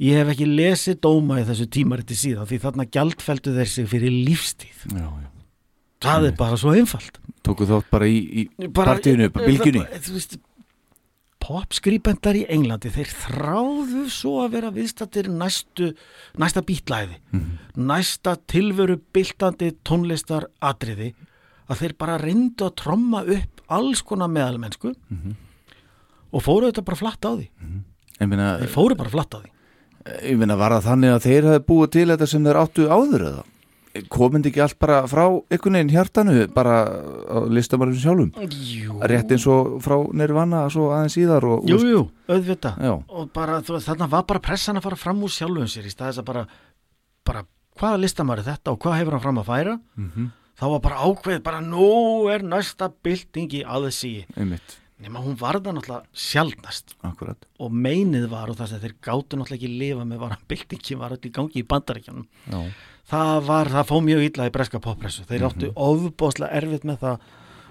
Ég 0.00 0.16
hef 0.16 0.28
ekki 0.32 0.46
lesið 0.48 1.00
dóma 1.00 1.40
í 1.40 1.44
þessu 1.44 1.66
tímariti 1.68 2.14
síðan 2.16 2.46
því 2.48 2.58
þarna 2.62 2.86
gjaldfeldu 2.90 3.52
þeir 3.56 3.68
sig 3.68 3.86
fyrir 3.88 4.10
lífstíð. 4.24 4.86
Já, 4.96 5.04
já. 5.20 5.28
Það 6.00 6.26
er 6.28 6.32
bara 6.32 6.56
svo 6.56 6.72
einfalt. 6.72 7.18
Tóku 7.44 7.66
þátt 7.68 7.90
bara 7.90 8.06
í, 8.06 8.48
í 8.48 8.68
bara, 8.72 8.94
partíinu, 8.94 9.28
bara 9.30 9.46
bylgjunni. 9.46 9.84
þú 10.00 10.12
veist, 10.16 10.38
popskrýpendar 11.40 12.36
í 12.36 12.44
Englandi 12.52 12.90
þeir 12.92 13.10
þráðu 13.26 14.02
svo 14.12 14.46
að 14.46 14.50
vera 14.56 14.70
viðstattir 14.74 15.28
næstu, 15.32 15.94
næsta 16.40 16.62
bítlæði. 16.64 17.16
Næsta 17.76 18.36
tilveru 18.50 18.98
byltandi 19.12 19.72
tónlistar 19.84 20.46
atriði 20.62 21.12
að 21.70 21.80
þeir 21.84 21.94
bara 22.02 22.18
reyndu 22.20 22.66
að 22.66 22.74
tromma 22.82 23.22
upp 23.36 23.62
alls 23.70 24.02
konar 24.02 24.30
meðalmennsku 24.34 24.92
og 26.30 26.42
fóru 26.44 26.68
þetta 26.70 26.84
bara 26.86 27.00
flatt 27.00 27.24
á 27.26 27.32
því 27.36 27.48
Ég 28.20 28.28
meina, 28.28 28.50
þeir 28.60 28.72
fóru 28.74 28.96
bara 28.98 29.12
flatt 29.12 29.34
á 29.34 29.38
því 29.40 29.50
ég 30.30 30.36
meina, 30.40 30.56
var 30.56 30.74
það 30.78 30.86
þannig 30.90 31.14
að 31.14 31.24
þeir 31.28 31.46
hefði 31.50 31.64
búið 31.70 31.90
til 31.96 32.06
þetta 32.12 32.26
sem 32.30 32.44
þeir 32.46 32.58
áttu 32.64 32.86
áður 32.90 33.24
eða? 33.30 33.46
Komindi 34.06 34.52
ekki 34.52 34.60
allt 34.62 34.76
bara 34.78 35.00
frá 35.10 35.24
einhvern 35.50 35.74
veginn 35.74 35.90
hjartanu, 35.90 36.34
bara 36.54 36.74
á 37.26 37.36
listamarinn 37.50 37.98
sjálfum? 37.98 38.28
Jú, 38.54 39.00
Rétt 39.10 39.32
eins 39.34 39.46
og 39.50 39.80
frá 39.82 39.96
Nirvana 40.14 40.60
svo 40.70 40.92
aðeins 40.94 41.16
síðar 41.18 41.42
og, 41.48 41.66
jú, 41.66 41.80
jú 41.90 42.02
auðvitað 42.30 42.78
Já, 42.86 42.92
og 43.02 43.32
bara, 43.34 43.58
þarna 43.66 44.06
var 44.12 44.22
bara 44.30 44.42
pressan 44.46 44.78
að 44.78 44.86
fara 44.86 45.00
fram 45.02 45.24
úr 45.26 45.34
sjálfum 45.34 45.66
sér 45.68 45.88
í 45.90 45.92
staðis 45.92 46.20
að 46.22 46.28
bara, 46.30 46.44
bara 47.26 47.42
hvaða 47.82 47.98
listamar 48.04 48.38
er 48.44 48.46
þetta 48.52 48.76
og 48.76 48.78
hvað 48.84 49.00
hefur 49.02 49.16
hann 49.18 49.24
fram 49.26 49.42
að 49.42 49.50
færa 49.50 49.74
Mhm. 49.98 50.30
Þá 50.60 50.64
var 50.74 50.80
bara 50.84 51.00
ákveð, 51.08 51.40
bara 51.42 51.60
nú 51.64 52.28
er 52.30 52.42
næsta 52.44 52.90
í 53.00 53.62
aðsí 53.64 54.26
einmitt, 54.36 54.76
nema 55.00 55.22
hún 55.24 55.36
varða 55.40 55.72
náttúrulega 55.72 56.04
sjaldnast. 56.12 56.94
Akkurat 57.02 57.46
og 57.58 57.72
meinið 57.72 58.28
var 58.28 58.50
og 58.52 58.56
það 58.60 58.68
sem 58.74 58.80
þeir 58.84 58.94
gátu 59.00 59.36
náttúrulega 59.40 59.56
ekki 59.56 59.78
lifa 59.80 60.04
með 60.04 60.18
var 60.20 60.36
að 60.36 60.46
byltingi 60.52 60.98
var 61.00 61.16
í 61.16 61.30
gangi 61.32 61.62
í 61.62 61.66
bandaríkjanum 61.66 62.26
það 63.10 63.44
var, 63.48 63.66
það 63.72 63.88
fó 63.88 63.96
mjög 64.04 64.24
illa 64.28 64.46
í 64.46 64.52
breska 64.54 64.78
poppressu 64.84 65.24
þeir 65.26 65.46
áttu 65.48 65.72
ofbóðslega 65.74 66.52
erfitt 66.60 66.84
með 66.84 66.98
það 67.00 67.16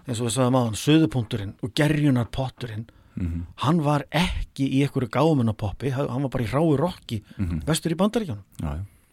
eins 0.09 0.19
og 0.19 0.25
við 0.25 0.33
sagðum 0.35 0.57
aðan, 0.59 0.79
söðupunkturinn 0.85 1.53
og 1.63 1.73
gerjunar 1.77 2.31
potturinn 2.33 2.87
Mhm. 3.19 3.41
hann 3.65 3.81
var 3.83 4.05
ekki 4.15 4.63
í 4.69 4.81
einhverju 4.85 5.09
gámunapoppi 5.11 5.89
hann 5.91 6.21
var 6.23 6.29
bara 6.29 6.43
í 6.45 6.47
ráu 6.47 6.77
rocki 6.77 7.21
Mhm. 7.37 7.65
vestur 7.65 7.91
í 7.91 7.97
bandaríkjanum 7.99 8.43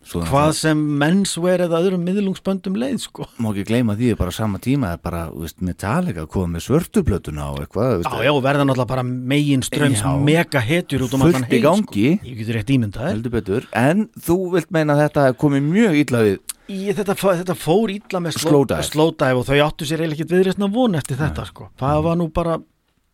já, 0.07 0.13
já 0.13 0.13
Svo 0.13 0.23
hvað 0.31 0.51
sem 0.55 0.83
menswear 1.01 1.63
eða 1.65 1.81
öðrum 1.83 2.05
miðlungsböndum 2.07 2.77
leið 2.79 3.01
sko. 3.03 3.27
Má 3.43 3.49
ekki 3.51 3.65
gleyma 3.71 3.97
því 3.99 4.13
að 4.15 4.21
bara 4.21 4.35
sama 4.35 4.61
tíma 4.63 4.93
er 4.95 5.01
bara, 5.03 5.25
veist, 5.35 5.59
Metallica 5.67 6.27
komið 6.31 6.53
með 6.55 6.65
svörtuplötuna 6.67 7.49
og 7.53 7.63
eitthvað, 7.65 8.07
Já, 8.07 8.23
já, 8.27 8.33
og 8.33 8.43
verða 8.45 8.67
náttúrulega 8.67 8.93
bara 8.93 9.07
megin 9.07 9.65
ströms 9.67 10.05
mega 10.23 10.63
hetjur 10.63 11.07
út 11.07 11.17
um 11.19 11.27
allan 11.27 11.49
gangi. 11.51 11.83
sko. 11.83 12.29
Ég 12.31 12.39
getur 12.39 12.61
rétt 12.61 12.71
ímyndað 12.77 13.67
en 13.75 14.07
þú 14.15 14.39
vilt 14.55 14.71
meina 14.71 14.95
að 14.95 15.03
þetta 15.07 15.27
komið 15.43 15.67
mjög 15.73 15.99
illa 16.05 16.23
við 16.29 16.39
Í, 16.67 16.91
þetta, 16.91 17.15
þetta 17.15 17.55
fór 17.55 17.93
illa 17.95 18.19
með 18.19 18.39
dive 18.43 19.37
og 19.39 19.45
þau 19.47 19.59
áttu 19.63 19.87
sér 19.87 20.01
eiginlega 20.03 20.17
ekkert 20.19 20.33
viðreistna 20.35 20.69
von 20.75 20.99
eftir 20.99 21.19
þetta 21.21 21.45
sko. 21.47 21.69
það 21.79 22.01
var 22.03 22.17
nú 22.19 22.27
bara 22.35 22.57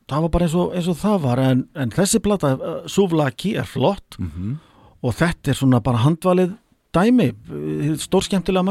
það 0.08 0.24
var 0.26 0.32
bara 0.34 0.46
eins 0.46 0.56
og, 0.58 0.74
eins 0.76 0.88
og 0.90 0.98
það 1.00 1.18
var. 1.26 1.42
En, 1.50 1.64
en 1.78 1.92
þessi 1.94 2.20
plata, 2.24 2.52
uh, 2.56 2.82
Suvlaki 2.90 3.56
er 3.60 3.68
flott. 3.68 4.18
Mhm. 4.18 4.60
og 5.02 5.16
þetta 5.18 5.50
er 5.50 5.56
svona 5.58 5.80
bara 5.82 5.98
handvalið 6.04 6.52
dæmi 6.94 7.30
uh, 7.32 7.96
stórskemmtilega 7.98 8.62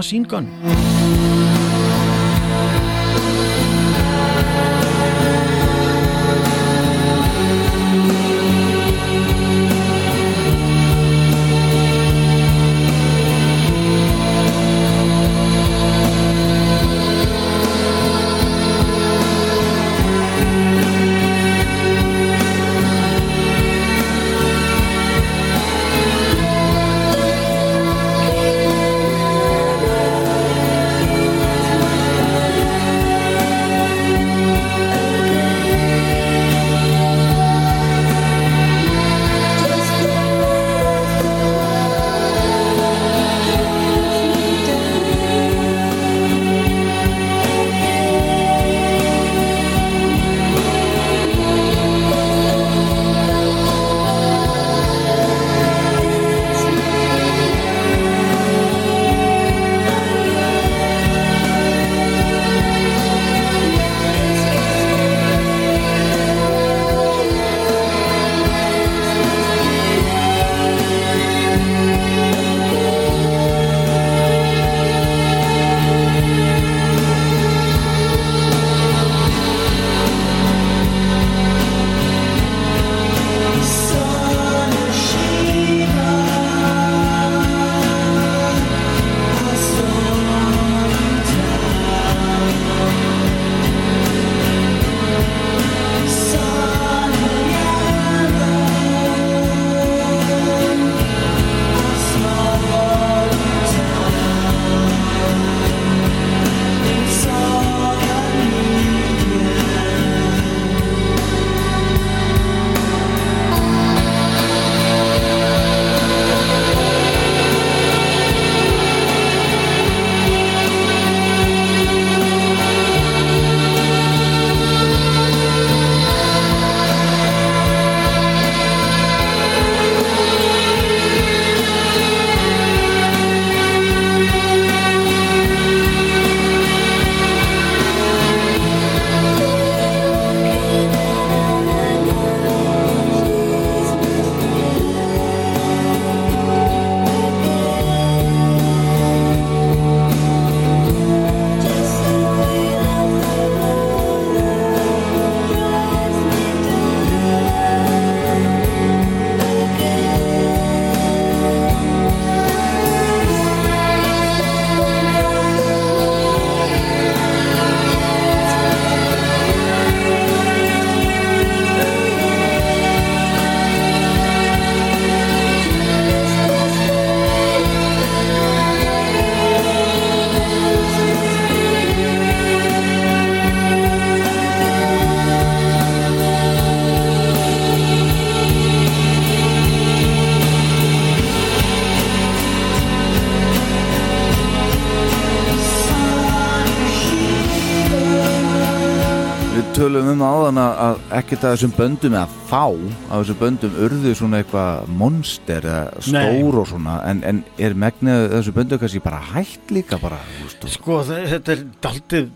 ekkert 201.42 201.50
að 201.50 201.56
þessum 201.58 201.72
böndum 201.78 202.16
eða 202.16 202.28
þá 202.50 202.66
að 203.10 203.22
þessum 203.22 203.38
böndum 203.40 203.78
urðu 203.86 204.12
svona 204.18 204.40
eitthvað 204.44 204.90
monster 205.00 205.66
eða 205.66 206.04
stór 206.06 206.58
og 206.62 206.68
svona 206.70 206.98
en, 207.10 207.24
en 207.26 207.40
er 207.58 207.74
megnið 207.82 208.28
þessu 208.36 208.54
böndum 208.56 208.82
kannski 208.82 209.02
bara 209.02 209.22
hætt 209.32 209.72
líka 209.74 209.98
bara 210.02 210.20
og- 210.22 210.70
Sko 210.70 211.00
þe- 211.08 211.26
þetta 211.32 211.52
er 211.56 211.64
daldið 211.82 212.30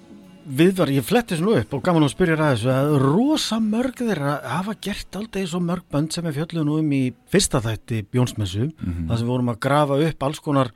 viðvar, 0.46 0.92
ég 0.94 1.06
fletti 1.06 1.38
svona 1.38 1.62
upp 1.62 1.74
og 1.78 1.84
gaman 1.86 2.06
að 2.08 2.14
spyrja 2.16 2.36
að 2.38 2.56
þessu 2.56 2.74
að 2.74 2.98
rosa 3.06 3.60
mörg 3.62 4.02
þeirra 4.02 4.34
hafa 4.56 4.76
gert 4.82 5.08
daldið 5.14 5.48
svo 5.54 5.62
mörg 5.62 5.86
bönd 5.94 6.12
sem 6.14 6.26
við 6.26 6.40
fjöllum 6.42 6.66
nú 6.70 6.80
um 6.82 6.92
í 6.98 7.04
fyrsta 7.34 7.62
þætti 7.62 8.04
Bjónsmessu, 8.10 8.72
Mhm. 8.82 9.08
þar 9.10 9.18
sem 9.18 9.26
við 9.28 9.34
vorum 9.36 9.50
að 9.54 9.60
grafa 9.60 10.02
upp 10.10 10.24
alls 10.24 10.40
konar, 10.40 10.72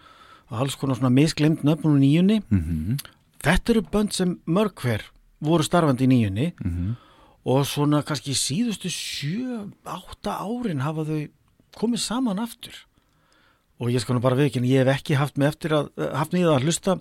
alls 0.52 0.76
konar 0.76 0.96
svona 0.98 1.14
misglimt 1.14 1.64
nöfnum 1.64 1.98
nýjunni. 2.00 2.42
Mhm, 2.50 2.98
Þetta 3.42 3.70
eru 3.72 3.82
bönd 3.82 4.12
sem 4.12 4.38
mörg 4.48 4.74
hver 4.76 5.02
voru 5.42 5.64
starfandi 5.64 6.04
í 6.04 6.10
nýjunni 6.12 6.54
mhm. 6.60 6.96
Og 7.48 7.64
svona 7.68 8.02
kannski 8.06 8.36
síðustu 8.38 8.92
sjö, 8.92 9.62
átta 9.88 10.40
árin 10.44 10.84
hafa 10.84 11.06
þau 11.08 11.22
komið 11.80 12.04
saman 12.04 12.42
aftur. 12.44 12.76
Og 13.80 13.94
ég 13.94 14.04
skal 14.04 14.18
nú 14.18 14.24
bara 14.24 14.36
viðkynna, 14.36 14.68
ég 14.68 14.84
hef 14.84 15.00
ekki 15.00 15.16
haft 15.20 15.38
mig 15.40 15.54
eftir 15.54 15.78
að, 15.78 15.94
haft 16.12 16.34
mig 16.36 16.44
í 16.44 16.48
það 16.48 16.58
að 16.58 16.68
hlusta 16.68 16.98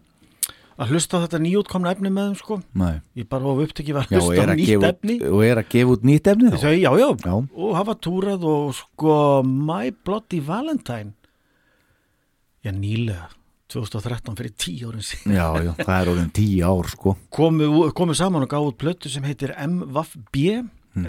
að 0.78 0.92
hlusta 0.92 1.18
þetta 1.24 1.40
nýjútkomna 1.42 1.90
efni 1.90 2.10
með 2.14 2.28
þeim 2.28 2.36
sko. 2.38 2.58
Nei. 2.78 3.00
ég 3.18 3.26
bara 3.30 3.50
of 3.50 3.62
upptekið 3.64 3.96
var 3.96 4.06
að 4.06 4.12
hlusta 4.14 4.44
nýtt 4.52 4.68
gefa 4.70 4.90
efni. 4.92 5.16
og 5.26 5.40
er 5.42 5.58
að 5.58 5.72
gefa 5.74 5.94
út 5.96 6.04
nýtt 6.06 6.30
efni 6.30 6.52
þá? 6.52 6.58
Já, 6.70 6.92
já, 7.02 7.08
Já. 7.24 7.34
og 7.34 7.72
hafa 7.74 7.96
túrað 7.98 8.46
og 8.46 8.68
sko 8.78 9.16
My 9.42 9.90
Bloody 9.90 10.38
Valentine. 10.38 11.16
Já, 12.62 12.70
nýlega 12.70 13.26
2013 13.68 14.36
fyrir 14.38 14.54
tíu 14.56 14.88
árin 14.90 15.04
síðan. 15.04 15.34
Já, 15.36 15.46
já, 15.66 15.72
það 15.84 15.94
er 16.00 16.10
orðin 16.14 16.30
tíu 16.38 16.64
ár 16.64 16.88
sko. 16.88 17.16
Komu, 17.30 17.68
komu 17.92 18.14
saman 18.16 18.46
og 18.46 18.50
gáðu 18.52 18.72
plötu 18.80 19.10
sem 19.12 19.22
heitir 19.28 19.52
MVB 19.60 20.44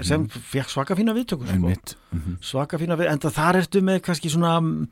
sem 0.06 0.27
fekk 0.30 0.69
svaka 0.69 0.94
fína 0.99 1.15
viðtökur 1.18 1.48
sko. 1.48 1.56
Einmitt 1.56 1.95
Mhm. 2.14 2.36
svaka 2.41 2.77
fína 2.77 2.98
við, 2.99 3.07
en 3.10 3.19
þar 3.23 3.56
ertu 3.61 3.81
með 3.81 4.02
kannski 4.06 4.30
svona 4.30 4.60
mm, 4.60 4.88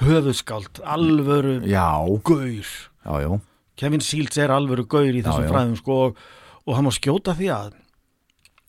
höfuðskáld, 0.00 0.80
alvöru 0.82 1.60
Já, 1.68 2.00
gaur, 2.24 2.64
já, 3.04 3.14
já. 3.22 3.40
Kevin 3.76 4.00
Seals 4.00 4.36
er 4.38 4.48
alvöru 4.54 4.86
gaur 4.86 5.12
í 5.12 5.22
þessum 5.22 5.48
fræðum 5.50 5.76
sko 5.78 5.96
og, 6.06 6.16
og 6.66 6.74
hann 6.76 6.86
má 6.86 6.92
skjóta 6.94 7.34
því 7.38 7.48
að 7.54 7.72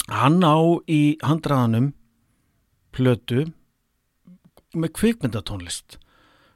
hann 0.10 0.40
á 0.44 0.57
í 0.90 1.18
handraðanum 1.24 1.94
plötu 2.94 3.45
með 4.76 4.91
kvikmyndatónlist 4.99 5.98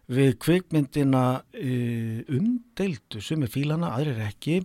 við 0.09 0.37
kvikmyndina 0.39 1.23
uh, 1.41 2.19
umdeildu 2.37 3.19
sem 3.21 3.41
er 3.43 3.51
fílana, 3.51 3.93
aðrir 3.97 4.21
ekki 4.29 4.61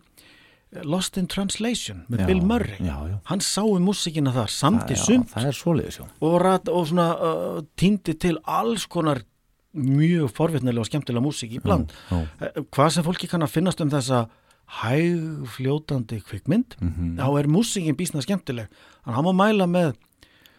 Lost 0.88 1.18
in 1.20 1.26
Translation 1.28 2.06
með 2.08 2.22
Já, 2.22 2.26
Bill 2.30 2.40
Murray. 2.48 2.78
Já, 2.80 2.94
já. 3.10 3.16
Hann 3.28 3.42
sá 3.44 3.60
um 3.66 3.82
músikina 3.84 4.32
þar, 4.32 4.48
samti 4.48 4.94
Já, 4.96 5.02
sumt. 5.04 5.34
og, 6.24 6.36
rat, 6.40 6.68
og 6.72 6.86
svona 6.88 7.08
uh, 7.18 7.58
týndi 7.76 8.14
til 8.16 8.38
alls 8.48 8.86
konar 8.88 9.20
mjög 9.76 10.30
forvitnilega 10.36 10.80
og 10.80 10.88
skemmtilega 10.88 11.24
músík 11.24 11.52
í 11.56 11.60
bland. 11.64 11.92
Eh, 12.12 12.62
hvað 12.72 12.90
sem 12.92 13.04
fólki 13.04 13.28
kann 13.28 13.40
að 13.44 13.52
finnast 13.54 13.80
um 13.80 13.88
þessa 13.92 14.26
hægfljótandi 14.82 16.20
kvikmynd 16.24 16.76
Mhm. 16.80 17.16
þá 17.18 17.38
er 17.40 17.46
músíkin 17.48 17.96
bísna 17.96 18.22
skemmtileg. 18.22 18.68
Hann 19.04 19.24
má 19.24 19.32
mæla 19.34 19.66
með 19.66 19.94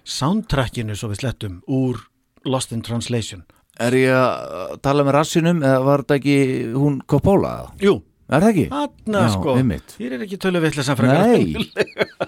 soundtrackinu 0.03 0.95
svo 0.95 1.10
við 1.10 1.22
slettum 1.22 1.61
úr 1.68 1.97
Lost 2.45 2.72
in 2.72 2.81
Translation 2.81 3.43
Er 3.82 3.95
ég 3.98 4.14
að 4.14 4.74
tala 4.86 5.04
með 5.08 5.16
rassinum 5.18 5.62
eða 5.66 5.80
var 5.88 6.04
þetta 6.04 6.18
ekki 6.20 6.36
hún 6.78 7.00
Coppola? 7.10 7.54
Jú, 7.82 7.95
Er 8.34 8.40
það 8.40 8.50
ekki? 8.54 8.66
Já, 9.14 9.24
sko 9.34 9.54
einmitt. 9.60 9.95
þér 10.00 10.14
er 10.16 10.22
ekki 10.26 10.38
tölu 10.41 10.62
vitlega 10.64 10.86
sem 10.88 10.95
frekar 10.98 11.26
Nei, 11.28 11.66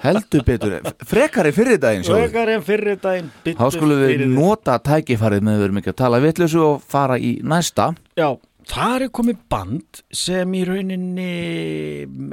heldur 0.04 0.44
betur 0.46 0.74
Frekar 1.08 1.48
í 1.50 1.54
fyrir 1.56 1.80
daginn 1.82 2.04
frekar 2.06 2.52
en 2.52 2.66
fyrir 2.68 3.00
daginn 3.02 3.30
Þá 3.46 3.64
skulum 3.74 4.02
við 4.04 4.26
nota 4.34 4.76
tækifarið 4.84 5.46
með 5.48 5.62
við 5.62 5.68
erum 5.70 5.80
ekki 5.82 5.94
að 5.94 6.00
tala 6.04 6.20
vitleysu 6.26 6.62
og 6.66 6.84
fara 6.92 7.16
í 7.18 7.32
næsta 7.48 7.88
Já, 8.20 8.28
það 8.70 8.98
er 9.08 9.14
komið 9.22 9.40
band 9.56 10.04
sem 10.26 10.58
í 10.60 10.66
rauninni 10.68 11.30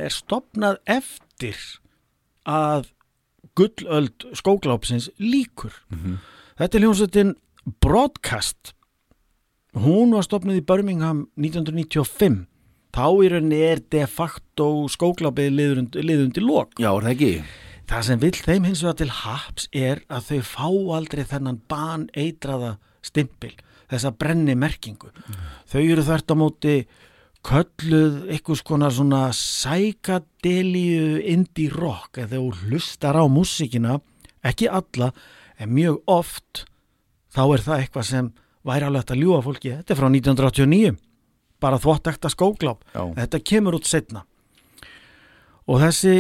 er 0.08 0.12
stopnað 0.18 0.80
eftir 0.98 1.56
að 2.48 2.90
gullöld 3.56 4.26
skóglápsins 4.36 5.10
líkur. 5.22 5.74
Þetta 6.58 6.78
er 6.78 6.82
hljómsveitin 6.86 7.34
Broadcast. 7.84 8.72
Hún 9.72 10.10
var 10.12 10.26
stopnuð 10.26 10.58
í 10.60 10.64
Birmingham 10.68 11.22
1995. 11.40 12.42
Þá 12.92 13.06
í 13.24 13.28
rauninni 13.32 13.60
er 13.64 13.80
de 13.88 14.02
facto 14.04 14.66
skóglápið 14.92 15.54
liðundi 15.96 16.42
lok. 16.44 16.74
Já, 16.76 16.90
er 16.90 17.06
það 17.06 17.12
ekki? 17.14 17.30
Það 17.88 18.02
sem 18.08 18.20
vill 18.20 18.36
þeim 18.36 18.66
hins 18.68 18.82
vegar 18.84 18.98
til 19.00 19.14
haps 19.22 19.68
er 19.72 20.02
að 20.12 20.26
þau 20.26 20.42
fá 20.50 20.66
aldrei 20.98 21.22
þennan 21.30 21.62
ban 21.72 22.04
eitraða 22.12 22.74
stimpil, 23.00 23.54
þessa 23.88 24.12
brenni 24.12 24.58
merkingu. 24.60 25.08
Þau 25.72 25.80
eru 25.80 26.04
þvert 26.04 26.36
á 26.36 26.36
móti 26.36 26.76
kölluð 27.40 28.20
einhvers 28.28 28.64
konar 28.68 28.92
svona 28.92 29.22
sækadelíu 29.32 31.16
indie 31.32 31.72
rock 31.72 32.20
eða 32.20 32.36
þú 32.36 32.52
hlustar 32.60 33.16
á 33.16 33.24
músikina, 33.24 34.02
ekki 34.44 34.68
alla, 34.68 35.14
en 35.56 35.72
mjög 35.72 36.04
oft 36.12 36.66
þá 37.32 37.44
er 37.48 37.64
það 37.64 37.80
eitthvað 37.80 38.08
sem 38.12 38.32
væri 38.66 38.88
alveg 38.88 39.14
að 39.14 39.22
ljúa 39.22 39.40
fólki. 39.44 39.72
Þetta 39.78 39.94
er 39.94 40.00
frá 40.00 40.08
1989, 40.10 40.92
bara 41.62 41.80
þvottakta 41.82 42.30
skógláp. 42.32 42.84
Já. 42.94 43.02
Þetta 43.20 43.42
kemur 43.52 43.78
út 43.78 43.88
setna. 43.88 44.24
Og 45.70 45.82
þessi 45.82 46.16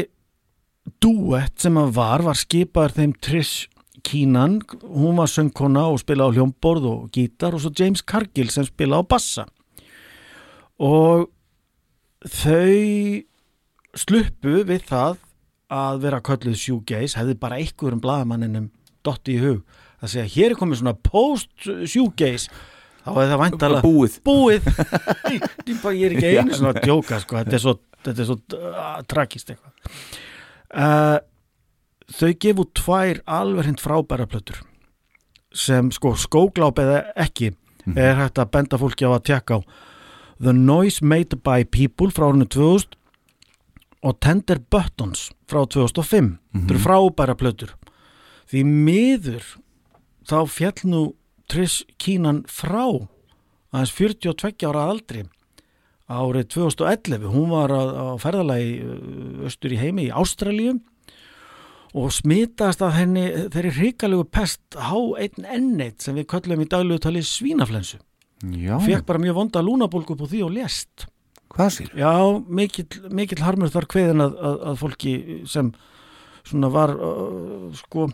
duett 1.02 1.62
sem 1.62 1.78
að 1.78 1.94
var 1.96 2.24
var 2.26 2.38
skipaður 2.38 2.96
þeim 2.98 3.14
Trish 3.22 3.68
Keenan 4.02 4.58
hún 4.82 5.18
var 5.20 5.30
söngkona 5.30 5.84
og 5.92 6.00
spila 6.02 6.26
á 6.26 6.34
hljómborð 6.34 6.88
og 6.90 7.02
gítar 7.14 7.54
og 7.54 7.62
svo 7.62 7.70
James 7.78 8.02
Cargill 8.02 8.50
sem 8.50 8.66
spila 8.66 8.98
á 8.98 9.02
bassa 9.06 9.46
og 10.82 11.28
þau 12.26 13.22
sluppu 13.94 14.62
við 14.66 14.88
það 14.90 15.20
að 15.72 16.02
vera 16.02 16.22
kölluð 16.24 16.58
shoegaze 16.58 17.20
hefði 17.20 17.38
bara 17.38 17.60
einhverjum 17.62 18.02
blaðamanninum 18.02 18.70
dotti 19.06 19.36
í 19.36 19.42
hug 19.42 19.62
að 20.02 20.12
segja 20.14 20.28
hér 20.34 20.54
er 20.54 20.58
komið 20.58 20.82
svona 20.82 20.94
post 21.06 21.50
shoegaze 21.66 22.50
þá 23.02 23.10
er 23.12 23.30
það 23.32 23.40
væntalega 23.42 23.82
Búið. 23.82 24.18
búið. 24.26 24.66
Bara, 25.82 25.94
ég 25.98 26.04
er 26.06 26.16
ekki 26.16 26.32
einu 26.38 26.56
svona 26.56 26.74
að 26.76 26.84
djóka 26.86 27.18
sko. 27.22 27.38
þetta 27.40 27.58
er 27.58 27.62
svo, 27.64 27.74
þetta 28.06 28.22
er 28.22 28.28
svo 28.28 28.36
uh, 28.58 28.98
tragist 29.10 29.50
eitthvað. 29.52 29.96
Uh, 30.72 31.18
þau 32.12 32.30
gefu 32.44 32.66
tvær 32.78 33.22
alveg 33.40 33.66
hreint 33.66 33.82
frábæra 33.82 34.28
plötur 34.30 34.62
sem 35.52 35.90
sko 35.92 36.14
skógláp 36.16 36.78
eða 36.80 37.02
ekki 37.20 37.50
er 37.98 38.16
hægt 38.16 38.38
að 38.40 38.52
benda 38.54 38.78
fólki 38.80 39.04
á 39.04 39.12
að 39.12 39.26
tjekka 39.28 39.58
á. 39.58 39.60
The 40.42 40.54
Noise 40.56 41.04
Made 41.04 41.36
by 41.44 41.66
People 41.68 42.08
frá 42.14 42.30
árinu 42.30 42.46
2000 42.48 42.96
og 44.02 44.16
Tender 44.22 44.58
Buttons 44.72 45.28
frá 45.50 45.62
2005 45.66 46.32
þetta 46.54 46.72
eru 46.72 46.82
frábæra 46.82 47.36
plötur. 47.38 47.74
Því 48.50 48.64
miður 48.66 49.44
þá 50.28 50.38
fjall 50.50 50.88
nú 50.88 51.02
Trish 51.50 51.82
Keenan 52.00 52.42
frá 52.48 52.86
aðeins 53.72 53.94
42 53.96 54.68
ára 54.68 54.88
aldri 54.92 55.24
árið 56.12 56.48
2011 56.54 57.28
hún 57.32 57.52
var 57.52 57.72
á, 57.72 58.16
ferðalagi 58.20 58.72
uh, 58.84 59.44
austur 59.48 59.74
í 59.74 59.80
heimi 59.80 60.08
í 60.08 60.14
Ástralíu 60.14 60.78
og 61.92 62.12
smitast 62.14 62.82
af 62.84 62.94
henni 62.96 63.26
þeirri 63.52 63.72
hrikalegu 63.76 64.26
pest 64.32 64.62
H1N1 64.76 66.00
sem 66.00 66.16
við 66.16 66.28
köllum 66.32 66.64
í 66.64 66.68
daglegu 66.68 67.02
tali 67.04 67.20
svínaflensu. 67.26 67.98
Já, 68.56 68.78
fekk 68.82 69.04
bara 69.06 69.20
mjög 69.22 69.36
vonda 69.38 69.62
lúnabólgu 69.62 70.16
upp 70.16 70.24
á 70.24 70.30
því 70.32 70.40
og 70.46 70.54
lést. 70.56 71.06
Hvað 71.52 71.68
sér? 71.74 71.90
já, 72.00 72.12
mikill, 72.48 72.88
mikill 73.12 73.42
harmur 73.44 73.68
þar 73.68 73.86
kveðin 73.92 74.24
að, 74.24 74.38
að, 74.40 74.54
að 74.70 74.78
fólki 74.80 75.12
sem 75.52 75.68
svona 76.48 76.70
var 76.72 76.94
uh, 76.96 77.68
sko, 77.76 78.08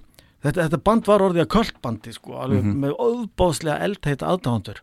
þetta, 0.44 0.64
þetta 0.68 0.80
band 0.88 1.06
var 1.08 1.24
orðið 1.28 1.44
að 1.44 1.50
kvöldbandi 1.56 2.12
sko, 2.14 2.36
alveg 2.44 2.64
með 2.84 2.94
óbóðslega 2.98 3.78
eldheita 3.88 4.28
aðdándur 4.32 4.82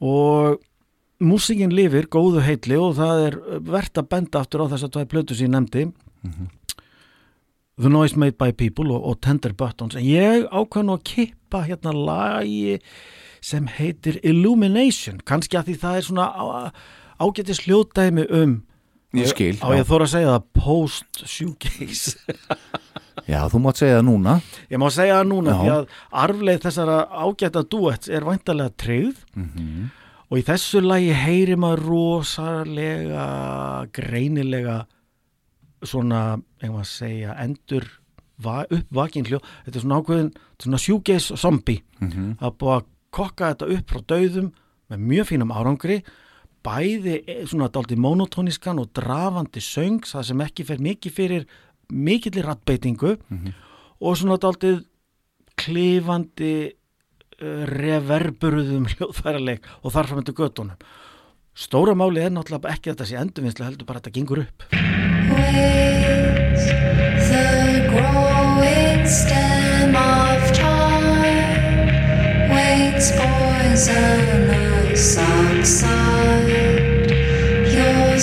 og 0.00 0.58
músikinn 1.24 1.72
lifir 1.72 2.06
góðu 2.12 2.42
heitli 2.44 2.76
og 2.76 2.94
það 2.98 3.22
er 3.26 3.36
verðt 3.70 4.00
að 4.02 4.08
benda 4.12 4.40
aftur 4.42 4.64
á 4.64 4.70
þess 4.74 4.84
að 4.90 4.98
er 5.00 5.06
plötu 5.12 5.34
sem 5.38 5.46
ég 5.48 5.54
nefndi. 5.54 5.86
The 7.78 7.88
Noise 7.92 8.16
Made 8.16 8.36
by 8.40 8.52
People 8.56 8.88
og, 8.94 9.02
og 9.04 9.18
Tender 9.24 9.52
Buttons. 9.52 9.96
En 9.96 10.04
ég 10.04 10.46
ákvað 10.48 10.86
nú 10.88 10.94
að 10.96 11.02
kippa 11.10 11.60
hérna 11.66 11.92
lagi 11.92 12.78
sem 13.44 13.66
heitir 13.68 14.16
Illumination. 14.24 15.18
Kannski 15.28 15.58
að 15.60 15.68
því 15.70 15.74
það 15.82 15.98
er 16.00 16.06
svona 16.06 16.28
á- 16.32 16.72
ágætis 17.20 17.60
hljóðdæmi 17.66 18.24
um 18.42 18.56
Ég 19.16 19.28
skil, 19.30 19.54
á 19.64 19.68
ég 19.72 19.86
þóra 19.88 20.04
að 20.04 20.12
segja 20.12 20.32
það 20.34 20.46
post 20.58 21.20
shoegaze 21.24 22.16
Já, 23.26 23.40
þú 23.50 23.58
mátt 23.64 23.80
segja 23.80 23.98
það 24.00 24.06
núna 24.06 24.34
ég 24.70 24.78
má 24.78 24.86
segja 24.94 25.16
það 25.20 25.28
núna 25.32 25.50
Já. 25.50 25.58
því 25.60 25.70
að 25.74 25.86
arfleið 26.24 26.60
þessara 26.66 26.98
ágæta 27.10 27.62
duets 27.68 28.08
er 28.08 28.22
væntalega 28.28 28.70
tryggð 28.78 29.16
Mhm. 29.34 29.90
og 30.30 30.38
í 30.38 30.42
þessu 30.46 30.80
lagi 30.82 31.12
heyri 31.12 31.56
maður 31.56 31.82
rosalega 31.90 33.26
greinilega 33.94 34.84
svona 35.86 36.38
eigum 36.62 36.80
að 36.80 36.88
segja, 36.90 37.34
endur 37.42 37.84
va, 38.42 38.64
uppvakin 38.70 39.26
hljó, 39.28 39.40
þetta 39.66 39.76
er 39.78 39.84
svona 39.84 40.00
ákveðin 40.02 40.30
svona 40.62 40.80
sjúgeis 40.82 41.28
zombi 41.40 41.82
Mhm. 42.00 42.38
að 42.40 42.56
búa 42.58 42.80
að 42.80 42.84
kokka 43.10 43.54
þetta 43.54 43.70
upp 43.78 43.86
frá 43.90 44.00
dauðum 44.06 44.52
með 44.90 44.98
mjög 44.98 45.26
fínum 45.30 45.52
árangri 45.54 46.02
bæði 46.64 47.22
eh, 47.28 47.44
svona 47.46 47.68
dálítið 47.70 47.96
monotóniskan 47.98 48.78
og 48.80 48.92
drafandi 48.92 49.60
söngs 49.60 50.12
það 50.14 50.24
sem 50.24 50.38
ekki 50.40 50.64
fer 50.66 50.78
mikið 50.78 51.12
fyrir 51.12 51.46
mikillir 51.92 52.44
rattbeitingu 52.46 53.16
og 54.00 54.16
svona 54.18 54.38
dálítið 54.42 54.82
klifandi 55.56 56.54
uh, 56.66 57.64
reverburuðum 57.72 58.88
hljóðfæraleik 58.94 59.62
og 59.82 59.92
þar 59.94 60.06
fram 60.10 60.20
eftir 60.24 60.38
göttunum 60.40 60.76
stóra 61.56 61.94
máli 61.96 62.20
er 62.20 62.32
náttúrulega 62.34 62.74
ekki 62.74 62.90
að 62.90 62.94
þetta 62.96 63.08
sé 63.08 63.16
endurvinnslu 63.22 63.64
heldur 63.64 63.88
bara 63.88 63.98
að 64.02 64.08
þetta 64.08 64.16
gengur 64.18 64.42
upp 64.44 64.58
Waits 65.26 66.64
the 67.30 67.88
growing 67.90 69.06
stem 69.06 69.96
of 69.96 70.52
time. 70.52 71.88
Waits 72.50 73.10
poisonous 73.18 75.18
outside. 75.18 77.10
Your 77.74 78.18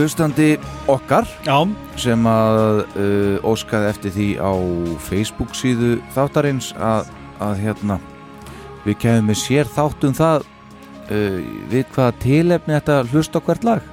hlustandi 0.00 0.48
okkar 0.90 1.28
Já, 1.44 1.58
sem 2.00 2.28
að 2.28 2.60
uh, 2.96 3.50
óskaði 3.52 3.90
eftir 3.90 4.14
því 4.14 4.28
á 4.40 4.52
Facebook 5.04 5.52
síðu 5.58 5.98
þáttarins 6.14 6.72
að, 6.80 7.10
að 7.42 7.60
hérna 7.66 7.98
við 8.86 8.96
kemum 9.04 9.30
með 9.30 9.40
sér 9.42 9.68
þáttum 9.68 10.16
það 10.16 10.46
uh, 10.46 11.38
við 11.72 11.84
hvaða 11.92 12.16
tilefni 12.24 12.76
þetta 12.78 12.98
hlusta 13.12 13.42
á 13.42 13.44
hvert 13.44 13.68
lag 13.68 13.86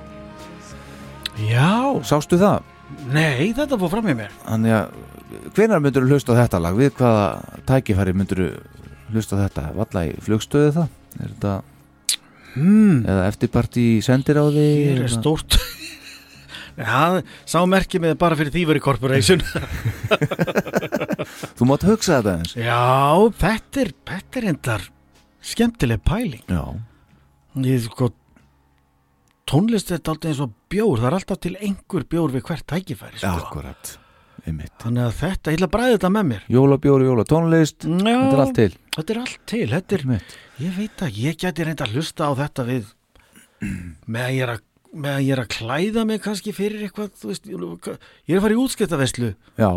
já, 1.43 1.71
sástu 2.07 2.39
það? 2.39 2.63
nei, 3.11 3.51
þetta 3.51 3.79
fór 3.79 3.97
fram 3.97 4.11
í 4.13 4.17
mér 4.17 4.33
Þannig 4.45 4.77
að 4.79 4.97
hvenær 5.57 5.83
myndur 5.83 6.07
þú 6.07 6.15
hlusta 6.15 6.35
á 6.35 6.39
þetta 6.43 6.61
lag? 6.63 6.77
Við 6.77 6.93
hvaða 6.97 7.25
tækifæri 7.67 8.15
myndur 8.15 8.43
þú 8.43 9.15
hlusta 9.15 9.39
á 9.39 9.43
þetta? 9.43 9.65
Valla 9.75 10.05
í 10.07 10.13
flugstöðu 10.23 10.75
það? 10.77 10.93
Er 11.17 11.31
þetta, 11.33 11.55
hmm. 12.53 13.01
eða 13.03 13.25
eftirparti 13.31 13.87
í 13.97 14.03
sendiráði? 14.05 14.67
Hér 14.91 15.03
er 15.07 15.11
stórt 15.11 15.57
Já, 16.77 17.23
sá 17.49 17.57
merkið 17.65 18.03
með 18.03 18.15
bara 18.21 18.37
fyrir 18.37 18.53
Þýveri 18.53 18.81
Corporation. 18.85 19.41
Þú 21.57 21.67
mátt 21.69 21.85
hugsa 21.87 22.19
þetta 22.19 22.33
eins 22.37 22.53
Já, 22.57 22.77
þetta 23.41 23.81
er, 23.83 23.91
þetta 24.11 24.39
er 24.41 24.47
endar 24.53 24.85
skemmtileg 25.47 26.03
pæling. 26.05 26.43
Já, 26.51 26.63
Ég 27.65 27.87
sko 27.87 28.11
tónlist 29.49 29.89
er 29.95 30.01
alltaf 30.03 30.27
eins 30.29 30.41
og 30.43 30.51
bjór. 30.69 30.99
Það 31.01 31.07
er 31.09 31.15
alltaf 31.17 31.39
til 31.41 31.55
einhver 31.57 32.03
bjór 32.11 32.35
við 32.35 32.43
hvert 32.49 32.67
tækifæri 32.69 33.17
sko. 33.23 33.31
akkurat. 33.39 33.93
Einmitt. 34.47 34.75
Þannig 34.79 35.07
að 35.07 35.15
þetta, 35.17 35.51
ég 35.51 35.57
ætla 35.57 35.67
að 35.67 35.73
bræða 35.73 35.95
þetta 35.95 36.11
með 36.13 36.27
mér. 36.29 36.43
Jólabjóri, 36.53 37.07
jólatónlist. 37.09 37.87
Þetta 37.87 38.13
er 38.37 38.43
allt 38.43 38.53
til. 38.59 38.69
Þetta 38.97 39.13
er 39.15 39.19
allt 39.23 39.39
til, 39.49 39.63
þetta 39.73 39.97
er, 39.97 40.03
Einmitt. 40.05 40.35
ég 40.61 40.77
veit 40.77 41.03
að 41.07 41.17
ég 41.23 41.39
geti 41.41 41.65
reynda 41.67 41.87
að 41.87 41.97
hlusta 41.97 42.29
á 42.29 42.31
þetta 42.37 42.67
við 42.69 42.93
með 44.05 44.21
að 44.27 44.35
ég 44.37 44.45
er 44.45 44.53
að 44.53 44.61
með 44.93 45.13
að 45.13 45.23
ég 45.25 45.35
er 45.35 45.43
að 45.43 45.53
klæða 45.57 46.07
mig 46.07 46.23
kannski 46.23 46.55
fyrir 46.55 46.87
eitthvað 46.87 47.13
þú 47.19 47.31
veist, 47.31 47.47
ég 47.47 48.33
er 48.33 48.39
að 48.39 48.45
fara 48.45 48.57
í 48.57 48.61
útskiptaveslu 48.63 49.33
Já, 49.59 49.71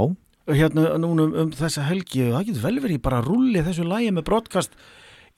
hérna 0.51 0.97
núna 1.03 1.29
um, 1.29 1.37
um 1.45 1.53
þessa 1.57 1.87
helgi 1.89 2.27
og 2.29 2.39
það 2.39 2.49
getur 2.51 2.67
vel 2.69 2.81
verið 2.87 3.05
bara 3.05 3.21
að 3.23 3.31
rulli 3.31 3.65
þessu 3.67 3.87
lægi 3.89 4.15
með 4.17 4.29
broadcast 4.31 4.77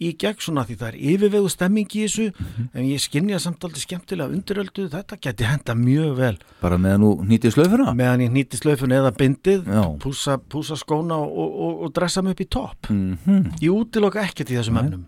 í 0.03 0.13
gegn 0.19 0.41
svona 0.43 0.65
því 0.67 0.77
það 0.81 0.89
er 0.89 0.99
yfirvegu 1.13 1.51
stemming 1.53 1.95
í 1.95 2.05
þessu 2.07 2.29
en 2.73 2.87
ég 2.89 3.03
skinja 3.03 3.39
samt 3.43 3.65
aldrei 3.67 3.83
skemmtilega 3.85 4.35
undiröldu 4.35 4.87
þetta 4.93 5.19
geti 5.23 5.47
henda 5.47 5.77
mjög 5.79 6.15
vel. 6.19 6.33
Bara 6.63 6.79
með 6.81 6.97
að 6.97 7.03
nú 7.05 7.11
nýtið 7.31 7.57
slöfuna? 7.57 7.95
Meðan 7.99 8.25
ég 8.27 8.33
nýtti 8.35 8.61
slöfun 8.61 8.97
eða 8.97 9.13
bindið 9.19 9.69
púsa, 10.03 10.39
púsa 10.41 10.79
skóna 10.81 11.21
og, 11.23 11.53
og, 11.53 11.85
og 11.87 11.95
dressa 11.97 12.25
mig 12.25 12.37
upp 12.37 12.45
í 12.45 12.49
topp. 12.59 12.91
Mm 12.91 13.51
ég 13.63 13.71
útiloka 13.71 14.23
ekkert 14.25 14.51
í 14.51 14.59
þessum 14.59 14.81
efnum. 14.81 15.07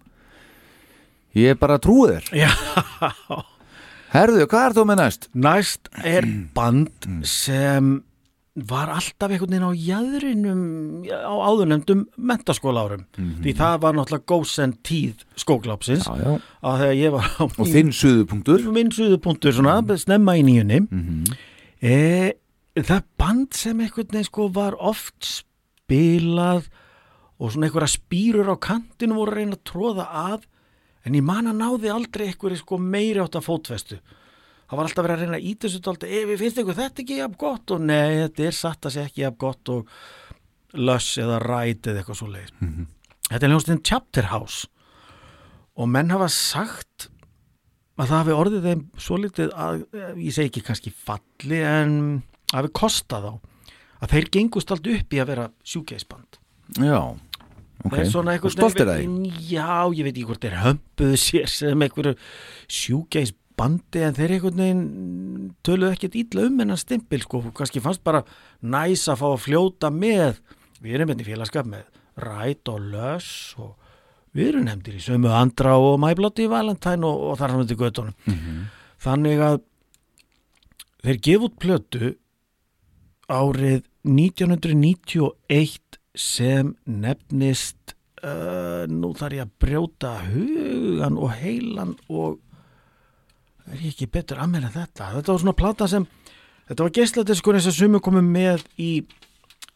Ég 1.35 1.55
er 1.55 1.59
bara 1.59 1.81
trúið 1.83 2.15
þér. 2.15 2.45
Já, 2.45 2.51
Herðu, 4.15 4.45
hvað 4.51 4.67
er 4.69 4.75
þú 4.77 4.83
með 4.89 5.01
næst? 5.03 5.29
næst 5.35 5.89
er 6.07 6.27
band 6.55 7.09
sem 7.27 7.95
var 8.71 8.93
alltaf 8.95 9.33
einhvern 9.35 9.51
veginn 9.51 9.67
á 9.67 9.73
jæðrinum 9.75 10.61
á 11.11 11.35
áðurnemdum 11.43 12.05
mentaskóla 12.31 12.85
árum 12.87 13.01
því 13.43 13.55
það 13.59 13.81
var 13.83 13.97
náttúrulega 13.99 14.29
góðsend 14.31 14.77
tíð 14.87 15.25
skóklápsins 15.43 16.07
Og 16.07 17.67
þinn 17.73 17.91
suðupunktur 17.91 18.69
minn 18.71 18.95
suðupunktur 18.95 19.57
svona, 19.57 19.81
snemma 19.99 20.37
í 20.39 20.45
nýjunni 20.47 20.79
Mhm. 20.87 21.35
e, 21.83 22.33
það 22.79 23.03
band 23.19 23.53
sem 23.59 23.81
einhvern 23.83 24.13
veginn 24.15 24.31
sko 24.31 24.47
var 24.55 24.79
oft 24.79 25.27
spilað 25.27 26.69
og 27.41 27.51
svona 27.51 27.67
einhverja 27.67 27.99
spýrur 27.99 28.55
á 28.55 28.57
kantinu 28.63 29.19
voru 29.19 29.35
að 29.35 29.39
reyna 29.43 29.59
að 29.59 29.67
tróða 29.67 30.07
að 30.15 30.47
en 31.05 31.17
ég 31.19 31.25
man 31.25 31.51
að 31.51 31.61
náði 31.61 31.93
aldrei 31.93 32.27
einhverju 32.31 32.61
sko 32.63 32.81
meiri 32.81 33.23
átt 33.23 33.39
að 33.39 33.49
fótvestu 33.49 34.01
það 34.01 34.77
var 34.79 34.89
alltaf 34.89 35.07
verið 35.07 35.17
að 35.17 35.25
reyna 35.25 35.39
að 35.39 35.49
íta 35.51 35.69
þessu 35.69 35.85
dálítið 35.85 36.19
ef 36.19 36.29
við 36.31 36.43
finnst 36.43 36.61
ykkur 36.63 36.79
þetta 36.81 37.03
ekki 37.05 37.19
jafn 37.21 37.39
gott? 37.39 37.75
Og 37.75 37.83
nei, 37.85 38.21
þetta 38.25 38.47
er 38.49 38.57
satt 38.57 38.89
að 38.89 38.95
sé 38.97 39.07
ekki 39.07 39.25
jafn 39.25 39.41
gott 39.45 39.73
og 39.75 39.97
löss 40.75 41.19
eða 41.23 41.41
ræt 41.45 41.91
eða 41.91 42.01
eitthvað 42.01 42.21
svo 42.23 42.31
leið 42.33 42.55
þetta 43.31 43.47
er 43.47 43.53
hljómsveitin 43.53 43.85
Chapter 43.87 44.31
House. 44.31 44.69
Og 45.75 45.91
menn 45.91 46.13
hafa 46.15 46.29
sagt 46.33 47.09
að 47.99 48.09
það 48.11 48.19
hafi 48.19 48.37
orðið 48.37 48.69
þeim 48.69 48.85
svo 49.01 49.19
litið 49.23 49.53
að, 49.65 49.85
ég 50.19 50.35
segi 50.35 50.51
ekki 50.51 50.65
kannski 50.67 50.93
falli 50.95 51.61
en 51.67 51.97
hafi 52.53 52.73
kostað 52.75 53.31
á 53.31 53.35
að 54.05 54.15
þeir 54.15 54.31
gengust 54.37 54.75
allt 54.75 54.91
upp 54.91 55.15
í 55.15 55.23
að 55.23 55.31
vera 55.31 55.47
sjúkeisband. 55.67 56.41
Já, 56.83 57.01
ok. 57.85 57.93
Það 57.95 58.11
svona 58.11 58.35
Og 58.43 58.51
stoltir 58.55 58.87
að 58.89 58.99
því 58.99 59.07
veginn- 59.07 59.49
Já, 59.51 59.93
ég 59.95 60.05
veit 60.05 60.15
ekki 60.17 60.27
hvort 60.29 60.41
þeir 60.45 60.59
hömpuðu 60.65 61.19
sér 61.21 61.49
sem 61.53 61.85
einhverju 61.85 62.15
sjúkeisbandi 62.69 64.03
en 64.07 64.15
þeir 64.17 64.35
einhvern 64.39 64.61
veginn 64.63 65.55
töluðu 65.67 65.93
ekkert 65.97 66.19
ítla 66.23 66.47
um 66.49 66.59
hennan 66.63 66.81
stimpil 66.81 67.23
sko, 67.25 67.43
kannski 67.55 67.83
fannst 67.85 68.03
bara 68.07 68.25
næs 68.63 69.07
að 69.13 69.21
fá 69.21 69.27
að 69.35 69.43
fljóta 69.47 69.91
með. 69.93 70.41
Við 70.83 70.95
erum 70.99 71.09
hérna 71.13 71.25
í 71.25 71.29
félagskap 71.29 71.67
með 71.71 71.85
Ræt 72.25 72.69
og 72.73 72.81
Löss 72.93 73.55
og 73.59 73.75
við 74.35 74.49
erum 74.53 74.65
nefndir 74.69 74.97
í 74.99 75.03
sömu 75.05 75.31
andra 75.35 75.77
og 75.79 75.99
mæblátti 76.03 76.45
í 76.47 76.51
Valentine 76.51 77.05
og, 77.07 77.21
og 77.33 77.39
þar 77.39 77.51
hann 77.55 77.61
myndi 77.63 77.77
göttunum 77.79 78.15
Mhm. 78.27 78.65
þannig 79.05 79.39
að 79.45 79.61
þeir 81.05 81.19
gefa 81.21 81.45
út 81.49 81.59
plötu 81.61 82.15
árið 83.29 83.83
1991 84.05 85.99
sem 86.15 86.75
nefnist 86.87 87.95
uh, 88.23 88.85
nú 88.91 89.11
þarf 89.19 89.39
ég 89.39 89.45
að 89.47 89.53
brjóta 89.65 90.15
hugan 90.29 91.19
og 91.19 91.33
heilan 91.41 91.97
og 92.09 92.39
er 93.71 93.81
ég 93.81 93.91
ekki 93.95 94.07
betur 94.13 94.41
að 94.45 94.53
meira 94.55 94.71
þetta? 94.73 95.11
Þetta 95.17 95.33
var 95.35 95.43
svona 95.43 95.57
plata 95.59 95.89
sem 95.91 96.07
þetta 96.69 96.87
var 96.87 96.95
geisladiskur 97.01 97.59
eins 97.59 97.69
og 97.71 97.77
sumu 97.77 98.01
komum 98.05 98.27
með 98.35 98.63
í, 98.81 98.91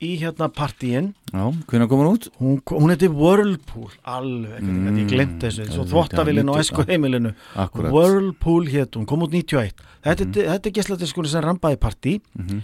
í 0.04 0.10
hérna 0.20 0.48
partíin. 0.54 1.10
Já, 1.32 1.44
hvernig 1.68 1.90
kom 1.90 2.02
hann 2.04 2.14
út? 2.14 2.28
hún, 2.38 2.58
hún 2.70 2.92
heiti 2.94 3.10
Whirlpool 3.12 3.90
alveg, 4.08 4.62
mm, 4.62 4.80
Mm, 4.88 4.98
ég 5.02 5.10
glemt 5.10 5.38
þessu 5.42 5.66
svo 5.72 5.86
þvottavillin 5.90 6.52
og 6.52 6.60
æsku 6.62 6.84
heimilinu. 6.88 7.34
Akkurat 7.58 7.92
Whirlpool 7.92 8.68
hétt, 8.70 8.94
hún 8.96 9.08
kom 9.08 9.26
út 9.26 9.34
91 9.34 9.74
þetta, 10.06 10.24
mm 10.24 10.36
þetta 10.38 10.70
er 10.70 10.76
geisladiskur 10.78 11.28
sem 11.28 11.42
rambaði 11.44 11.80
partí. 11.82 12.20
Mhm. 12.38 12.62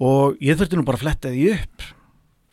og 0.00 0.36
ég 0.44 0.58
þurfti 0.58 0.76
nú 0.76 0.84
bara 0.84 0.98
að 0.98 1.04
fletta 1.06 1.30
því 1.32 1.52
upp 1.54 1.84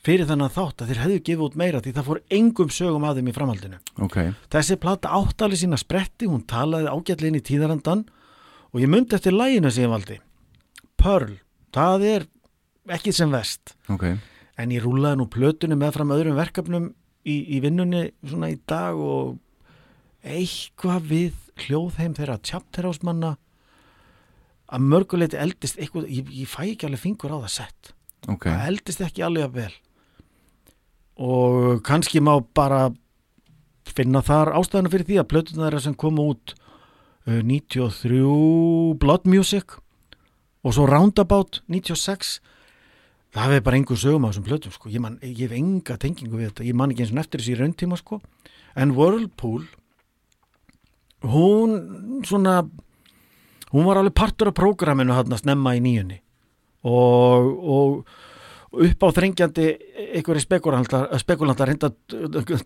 fyrir 0.03 0.27
þennan 0.27 0.51
þátt 0.51 0.83
að 0.83 0.91
þeir 0.91 1.01
hefðu 1.03 1.19
gefið 1.29 1.45
út 1.45 1.55
meira 1.59 1.81
því 1.83 1.93
það 1.95 2.07
fór 2.09 2.19
engum 2.37 2.71
sögum 2.73 3.05
að 3.07 3.19
þeim 3.19 3.29
í 3.31 3.35
framhaldinu. 3.37 3.79
Ok, 4.03 4.17
þessi 4.51 4.77
plata 4.83 5.13
áttali 5.15 5.59
sína 5.59 5.79
spretti 5.79 6.27
hún 6.27 6.43
talaði 6.49 6.91
ágætlega 6.91 7.31
inn 7.31 7.39
í 7.39 7.45
tíðarandan 7.47 8.03
og 8.73 8.81
ég 8.83 8.91
myndi 8.91 9.15
eftir 9.15 9.35
læginu 9.35 9.71
sem 9.71 9.85
ég 9.85 9.93
valdi. 9.93 10.19
Pearl, 10.99 11.37
það 11.75 12.07
er 12.09 12.27
ekki 12.97 13.13
sem 13.15 13.31
vest 13.31 13.77
ok. 13.91 14.09
En 14.59 14.73
ég 14.75 14.83
rúlaði 14.83 15.17
nú 15.17 15.29
plötunum 15.31 15.79
með 15.81 15.95
fram 15.95 16.11
öðrum 16.13 16.37
verkefnum 16.37 16.91
í, 17.25 17.37
í 17.55 17.61
vinnunni 17.63 18.09
svona 18.27 18.51
í 18.51 18.59
dag 18.69 18.99
og 18.99 19.39
eitthvað 20.23 21.07
við 21.09 21.39
hljóðheim 21.63 22.13
þeirra 22.17 22.37
tjapterásmanna 22.43 23.33
að 24.73 24.85
mörguleiti 24.89 25.39
eldist 25.39 25.79
eitthvað, 25.79 26.05
ég, 26.11 26.29
ég 26.43 26.49
fæ 26.49 26.61
ekki 26.67 26.87
alveg 26.87 27.01
fingur 27.01 27.33
á 27.33 27.43
það 27.45 27.55
sett. 27.55 27.91
Ok, 28.29 28.47
það 28.47 28.69
eldist 28.69 29.03
ekki 29.03 29.25
alveg 29.25 29.49
að 29.49 29.57
vel 29.57 29.73
og 31.17 31.83
kannski 31.85 32.21
má 32.23 32.35
bara 32.55 32.89
finna 33.85 34.23
þar 34.25 34.53
ástæðana 34.57 34.91
fyrir 34.91 35.07
því 35.09 35.19
að 35.21 35.29
plötuna 35.33 35.65
þeirra 35.67 35.83
sem 35.83 35.95
kom 35.99 36.19
út 36.23 36.55
uh, 37.27 37.41
93 37.43 38.97
Blood 39.01 39.27
Music 39.29 39.77
og 40.63 40.75
svo 40.75 40.87
Roundabout 40.89 41.61
96 41.67 42.39
það 43.33 43.47
hefði 43.47 43.65
bara 43.65 43.79
engur 43.79 43.99
sögum 43.99 44.25
á 44.25 44.29
þessum 44.31 44.47
plötum 44.47 44.73
sko. 44.73 44.89
ég, 44.89 45.01
man, 45.03 45.19
ég 45.21 45.45
hef 45.45 45.55
enga 45.57 45.97
tengingu 46.01 46.39
við 46.39 46.51
þetta 46.51 46.67
ég 46.69 46.77
man 46.77 46.93
ekki 46.93 47.05
eins 47.05 47.13
og 47.13 47.21
eftir 47.23 47.43
þessi 47.43 47.59
rauntíma 47.59 47.99
sko. 47.99 48.21
en 48.75 48.95
Whirlpool 48.97 49.65
hún 51.23 52.23
svona 52.27 52.61
hún 53.73 53.87
var 53.87 53.99
alveg 53.99 54.15
partur 54.17 54.51
af 54.51 54.57
prógraminu 54.57 55.15
hann 55.15 55.33
að 55.33 55.43
snemma 55.43 55.75
í 55.77 55.81
nýjunni 55.83 56.19
og, 56.83 57.49
og 57.63 58.05
upp 58.73 59.05
á 59.05 59.07
þrengjandi 59.13 59.69
einhverju 60.17 60.43
spekulantar, 60.43 61.69
reynda 61.69 61.91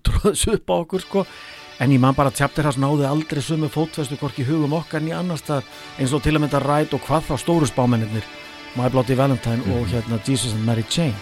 tróðs 0.08 0.48
upp 0.54 0.72
á 0.72 0.76
okkur 0.80 1.04
sko. 1.04 1.26
En 1.78 1.92
ég 1.94 2.02
man 2.02 2.16
bara 2.18 2.32
að 2.32 2.40
tjaptir 2.40 2.66
hans 2.66 2.80
náði 2.82 3.06
aldrei 3.06 3.42
sömu 3.44 3.70
fótvestu 3.70 4.18
hvorki 4.18 4.42
í 4.42 4.48
hugum 4.48 4.74
okkar 4.80 5.04
en 5.04 5.12
í 5.12 5.14
annars 5.14 5.46
þar 5.46 5.68
eins 6.02 6.14
og 6.16 6.24
til 6.26 6.34
að 6.34 6.42
mynda 6.42 6.62
ræt 6.64 6.96
og 6.98 7.04
hvað 7.06 7.28
þá 7.28 7.36
stóru 7.44 7.70
spámennir 7.70 8.26
My 8.78 8.90
Bloody 8.90 9.18
Valentine 9.18 9.62
og 9.76 9.86
hérna 9.92 10.18
Jesus 10.26 10.56
and 10.58 10.66
Mary 10.66 10.86
Chain. 10.90 11.14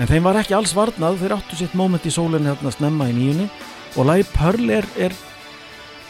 En 0.00 0.10
þeim 0.10 0.26
var 0.26 0.40
ekki 0.40 0.56
alls 0.56 0.74
varnað 0.76 1.20
þeir 1.22 1.36
áttu 1.38 1.58
sitt 1.58 1.76
moment 1.78 2.04
í 2.04 2.12
sólinni 2.12 2.50
hérna 2.50 2.74
snemma 2.74 3.06
í 3.12 3.14
nýjunni 3.16 3.46
og 3.96 4.10
lagi 4.10 4.26
Pearl 4.34 4.72
er, 4.74 4.88
er 4.98 5.14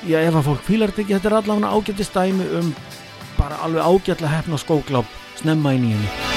já 0.06 0.18
ef 0.22 0.34
að 0.34 0.48
fólk 0.48 0.64
fílar 0.66 0.94
þetta 0.94 1.04
ekki 1.04 1.18
þetta 1.18 1.30
er 1.30 1.38
allavega 1.40 1.74
ágætti 1.76 2.08
stæmi 2.08 2.48
um 2.60 2.72
bara 3.36 3.60
alveg 3.66 3.84
ágætlega 3.84 4.34
hefna 4.38 4.60
skókláp 4.60 5.12
snemma 5.38 5.76
í 5.76 5.84
nýjunni 5.84 6.35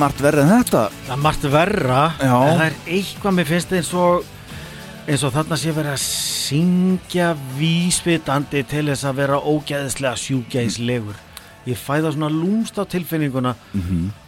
margt 0.00 0.20
verið 0.24 0.44
en 0.46 0.52
þetta. 0.58 0.82
Það 1.06 1.14
er 1.16 1.22
margt 1.28 1.46
verra 1.52 2.02
Já. 2.18 2.34
en 2.34 2.58
það 2.60 2.66
er 2.66 2.76
eitthvað 2.98 3.36
mér 3.38 3.50
finnst 3.50 3.72
eins 3.78 3.90
og 3.94 4.28
eins 5.10 5.24
og 5.26 5.32
þarna 5.34 5.56
sé 5.58 5.72
verið 5.74 5.94
að 5.94 6.02
syngja 6.04 7.30
vísvitandi 7.58 8.62
til 8.70 8.84
þess 8.90 9.06
að 9.08 9.18
vera 9.22 9.38
ógeðislega 9.40 10.16
sjúgeðislegur 10.20 11.18
ég 11.68 11.76
fæ 11.76 11.94
það 12.00 12.12
svona 12.14 12.30
lúmst 12.32 12.78
á 12.80 12.84
tilfinninguna 12.88 13.54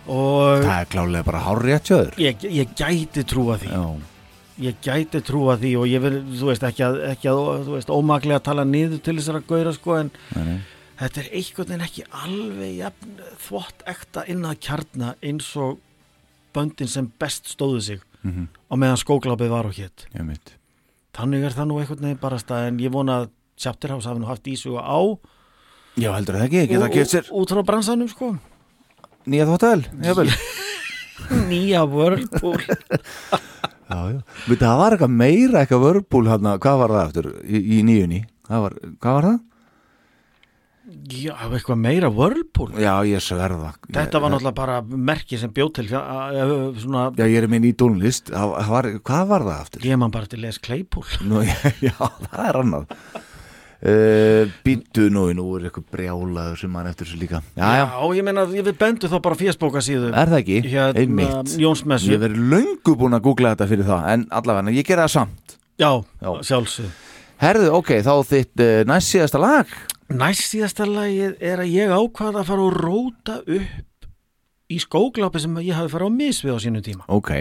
og 0.06 0.64
Það 0.64 0.78
er 0.78 0.88
klálega 0.92 1.26
bara 1.28 1.44
hár 1.46 1.62
rétt 1.64 1.88
sjöður 1.90 2.18
ég, 2.20 2.42
ég 2.52 2.72
gæti 2.76 3.24
trúa 3.28 3.56
því. 3.62 3.70
Já, 3.72 3.84
ég 4.66 4.80
gæti 4.84 5.22
trúa 5.24 5.56
því 5.60 5.70
og 5.80 5.86
ég 5.88 6.02
vil, 6.04 6.18
þú 6.40 6.50
veist, 6.50 6.66
ekki 6.68 6.84
að, 6.86 6.98
ekki 7.14 7.30
að 7.32 7.40
þú 7.68 7.76
veist, 7.78 7.92
ómaklega 7.94 8.40
að 8.40 8.46
tala 8.50 8.66
niður 8.68 9.00
til 9.06 9.16
þessara 9.20 9.40
gauðra 9.48 9.72
sko 9.76 9.96
en 10.02 10.10
nei, 10.36 10.44
nei. 10.50 10.58
Þetta 11.00 11.20
er 11.22 11.28
einhvern 11.32 11.68
veginn 11.72 11.84
ekki 11.86 12.04
alveg 12.22 12.74
jafn, 12.78 13.14
þvott 13.46 13.84
ekta 13.92 14.24
inn 14.32 14.44
að 14.48 14.58
kjarna 14.66 15.14
eins 15.22 15.50
og 15.56 15.78
böndin 16.54 16.88
sem 16.90 17.10
best 17.18 17.48
stóðu 17.56 17.80
sig 17.82 18.00
Mhm. 18.22 18.46
á 18.70 18.74
meðan 18.78 19.00
skóklapið 19.02 19.48
var 19.50 19.66
á 19.66 19.70
hétt 19.74 20.06
þannig 21.12 21.44
er 21.44 21.50
það 21.56 21.66
nú 21.68 21.78
einhvern 21.80 22.00
veginn 22.06 22.20
bara 22.20 22.38
stað 22.38 22.68
en 22.68 22.78
ég 22.78 22.90
vona 22.92 23.22
að 23.24 23.30
Chapterhouse 23.58 24.06
hafi 24.08 24.20
nú 24.20 24.26
haft 24.26 24.46
ísuga 24.46 24.80
á 24.82 25.00
Já, 25.96 26.12
heldur 26.16 26.34
það 26.38 26.44
ekki, 26.46 26.68
geta 26.68 26.88
keft 26.88 27.10
sér 27.12 27.26
út 27.36 27.50
frá 27.52 27.62
bransanum 27.62 28.08
sko. 28.08 28.38
Nýja 29.28 29.44
þvóttal 29.44 29.82
Jafnvel. 30.00 30.30
Nýja 31.50 31.82
Veit, 34.48 34.58
það 34.62 34.78
var 34.80 34.94
eitthvað 34.96 35.12
meira 35.12 35.60
eitthvað 35.62 35.82
hérna, 36.30 36.54
hvað 36.62 36.78
var 36.80 36.94
það 36.96 37.06
eftir 37.10 37.28
í, 37.44 37.60
í 37.76 37.82
nýjunni? 37.84 38.22
Það 38.48 38.62
var, 38.64 38.76
hvað 39.04 39.16
var 39.18 39.26
það? 39.28 39.38
Já, 41.10 41.32
eitthvað 41.56 41.80
meira 41.82 42.10
Whirlpool. 42.12 42.70
Já, 42.78 42.92
ég 43.08 43.22
sverða 43.24 43.72
þetta 43.88 44.20
var 44.22 44.32
náttúrulega 44.34 44.58
bara 44.58 44.76
merki 44.82 45.38
sem 45.40 45.50
bjóð 45.54 45.72
til 45.78 45.86
að, 45.98 46.38
að, 46.44 46.54
svona, 46.84 47.02
Já, 47.18 47.24
ég 47.26 47.36
er 47.40 47.46
það 47.46 47.52
það 48.30 48.70
var, 48.76 48.88
Hvað 49.10 49.26
var 49.32 49.46
það 49.48 49.60
eftir? 49.66 49.84
ég 49.90 50.00
man 50.02 50.14
bara 50.14 50.30
til 50.30 50.40
Les 50.44 50.58
Claypool. 50.62 51.06
Nú, 51.28 51.42
já, 51.46 51.58
já, 51.88 51.94
það 52.30 52.48
er 52.48 52.60
annað. 52.62 52.96
Uh, 53.82 54.46
Býttu 54.62 55.08
nú, 55.10 55.24
nú 55.34 55.44
er 55.58 55.64
eitthvað 55.66 55.88
brjálaður 55.90 56.60
sem 56.60 56.70
mann 56.70 56.86
eftir 56.86 57.08
þessu 57.08 57.18
líka. 57.18 57.40
Já, 57.58 57.70
já, 57.80 57.86
ég 58.14 58.26
meina, 58.28 58.44
við 58.46 58.70
bendu 58.78 59.10
þá 59.10 59.16
bara 59.24 59.38
fésbóka 59.40 59.82
síðu. 59.82 60.12
Er 60.14 60.30
það 60.30 60.38
ekki? 60.44 60.60
hérna, 60.70 61.02
Einmitt. 61.02 61.56
Jónsmessu 61.58 62.12
Ég 62.14 62.22
verið 62.22 62.44
löngu 62.52 62.94
búin 63.00 63.18
að 63.18 63.24
googla 63.26 63.56
þetta 63.56 63.66
fyrir 63.72 63.88
það 63.90 64.06
En 64.12 64.28
allavega, 64.38 64.76
ég 64.78 64.86
gera 64.86 65.08
það 65.08 65.16
samt. 65.16 65.56
Já, 65.82 65.90
Já. 66.22 66.30
sjálfsög 66.46 66.92
Herðu, 67.42 67.72
ok, 67.74 67.90
þá 68.06 68.12
þitt 68.28 68.62
uh, 68.62 68.70
næst 68.86 69.10
síðasta 69.16 69.40
lag 69.42 69.70
næst 70.10 70.48
síðasta 70.50 70.86
lagið 70.88 71.36
er 71.40 71.62
að 71.62 71.72
ég 71.72 71.92
ákvaða 71.94 72.42
að 72.42 72.48
fara 72.50 72.66
og 72.66 72.76
róta 72.82 73.38
upp 73.42 74.08
í 74.72 74.78
skóglápi 74.82 75.42
sem 75.42 75.58
ég 75.62 75.76
hafi 75.76 75.92
farið 75.92 76.10
á 76.10 76.18
misvið 76.18 76.56
á 76.56 76.58
sínu 76.64 76.82
tíma. 76.84 77.06
Ok, 77.12 77.32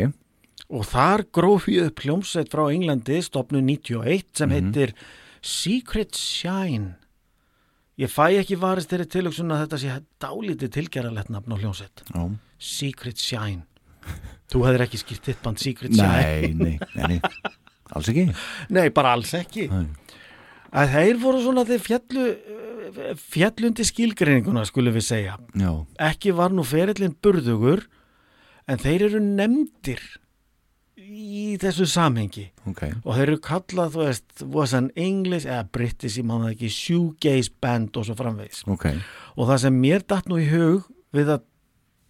og 0.71 0.85
þar 0.87 1.25
gróf 1.33 1.67
ég 1.71 1.89
upp 1.91 2.03
hljómsveit 2.03 2.51
frá 2.51 2.65
Englandi 2.71 3.21
stopnu 3.23 3.61
91 3.63 4.25
sem 4.37 4.51
heitir 4.55 4.93
Secret 5.41 6.15
Shine. 6.15 6.95
Ég 7.99 8.09
fæ 8.09 8.31
ekki 8.39 8.55
varist 8.57 8.89
þeirri 8.89 9.07
tilöksun 9.11 9.51
að 9.53 9.65
þetta 9.65 9.79
sé 9.81 9.95
dálítið 10.23 10.71
tilgerðalegt 10.77 11.31
nafn 11.33 11.53
á 11.53 11.57
hljómsveit. 11.59 12.03
Já. 12.07 12.23
Secret 12.57 13.19
Shine. 13.21 13.65
Þú 14.51 14.63
hefðir 14.65 14.85
ekki 14.87 14.99
skýrt 15.01 15.27
þitt 15.29 15.41
band 15.43 15.61
Secret 15.61 15.95
Shine. 15.95 16.53
nei, 16.55 16.77
nei, 16.77 17.17
nei. 17.19 17.19
Alls 17.95 18.07
ekki? 18.07 18.23
Nei, 18.71 18.85
bara 18.95 19.11
alls 19.17 19.33
ekki. 19.35 19.67
Nei. 19.71 19.85
Að 20.71 20.95
þeir 20.95 21.21
voru 21.21 21.43
svona 21.43 21.67
þeir 21.67 21.85
fjallu 21.85 22.25
fjallundi 23.31 23.85
skilgreininguna 23.87 24.65
skulum 24.67 24.95
við 24.95 25.05
segja. 25.07 25.37
Já, 25.55 25.71
ekki 26.11 26.33
var 26.35 26.51
nú 26.55 26.65
ferillin 26.67 27.15
burðugur 27.23 27.85
en 28.67 28.81
þeir 28.81 29.07
eru 29.09 29.21
nefndir 29.23 30.01
í 31.11 31.57
þessu 31.59 31.87
samhengi. 31.89 32.47
Ok. 32.69 32.83
Og 33.03 33.15
þeir 33.17 33.25
eru 33.25 33.39
kallað, 33.43 33.95
þú 33.95 34.03
veist 34.05 34.43
was 34.53 34.75
an 34.77 34.89
English, 34.95 35.47
eða 35.47 35.65
British, 35.73 36.17
ég 36.19 36.27
man 36.27 36.45
það 36.45 36.55
ekki 36.55 36.71
shoegaze 36.75 37.55
band 37.63 37.99
og 37.99 38.07
svo 38.07 38.17
framvegis. 38.19 38.63
Ok, 38.71 38.87
og 39.35 39.49
það 39.49 39.63
sem 39.65 39.79
mér 39.83 40.05
datt 40.07 40.29
nú 40.31 40.39
í 40.39 40.47
hug 40.51 40.87
við 41.15 41.33
að 41.35 41.47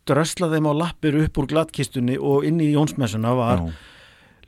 drösla 0.09 0.49
þeim 0.51 0.69
á 0.69 0.73
lappir 0.75 1.17
upp 1.21 1.39
úr 1.41 1.49
glattkistunni 1.49 2.17
og 2.17 2.45
inn 2.47 2.61
í 2.61 2.71
Jónsmessuna 2.73 3.35
var 3.37 3.61
já, 3.61 3.75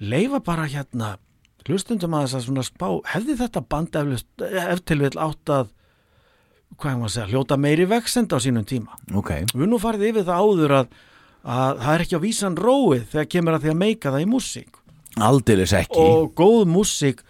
leifa 0.01 0.41
bara 0.43 0.65
hérna 0.69 1.15
hlustundum 1.67 2.15
að 2.17 2.25
þess 2.25 2.37
að 2.39 2.45
svona 2.47 2.65
spá 2.67 2.87
hefði 3.13 3.37
þetta 3.39 3.63
band 3.73 3.97
eflust, 4.01 4.27
ef 4.43 4.83
til 4.83 4.99
vil 5.03 5.13
átt 5.15 5.53
að 5.53 5.71
hvað 6.73 6.91
er 6.91 6.99
maður 6.99 7.09
að 7.09 7.15
segja, 7.15 7.27
hljóta 7.31 7.57
meiri 7.61 7.87
vexend 7.89 8.33
á 8.33 8.37
sínum 8.43 8.65
tíma? 8.67 8.97
Ok. 9.13 9.31
Við 9.53 9.69
nú 9.69 9.79
farið 9.81 10.07
yfir 10.09 10.25
það 10.27 10.47
áður 10.47 10.75
að, 10.79 10.95
að 11.43 11.83
það 11.83 11.93
er 11.93 12.05
ekki 12.05 12.17
á 12.17 12.25
vísan 12.25 12.57
róið 12.59 13.05
þegar 13.13 13.29
kemur 13.35 13.57
að 13.57 13.65
því 13.65 13.73
að 13.73 13.81
meika 13.83 14.13
það 14.13 14.25
í 14.25 14.29
músík. 14.33 14.79
Aldeilis 15.23 15.75
ekki. 15.77 16.01
Og 16.01 16.33
góð 16.37 16.63
músík 16.73 17.21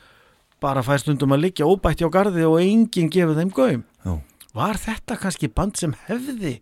bara 0.64 0.84
fær 0.85 1.01
stundum 1.03 1.35
að 1.35 1.43
liggja 1.49 1.68
óbætti 1.68 2.07
á 2.07 2.10
garði 2.14 2.45
og 2.47 2.61
enginn 2.64 3.11
gefur 3.11 3.35
þeim 3.35 3.51
gaum. 3.53 3.84
Já. 4.03 4.14
var 4.53 4.77
þetta 4.77 5.18
kannski 5.19 5.49
band 5.49 5.80
sem 5.80 5.95
hefði 6.07 6.60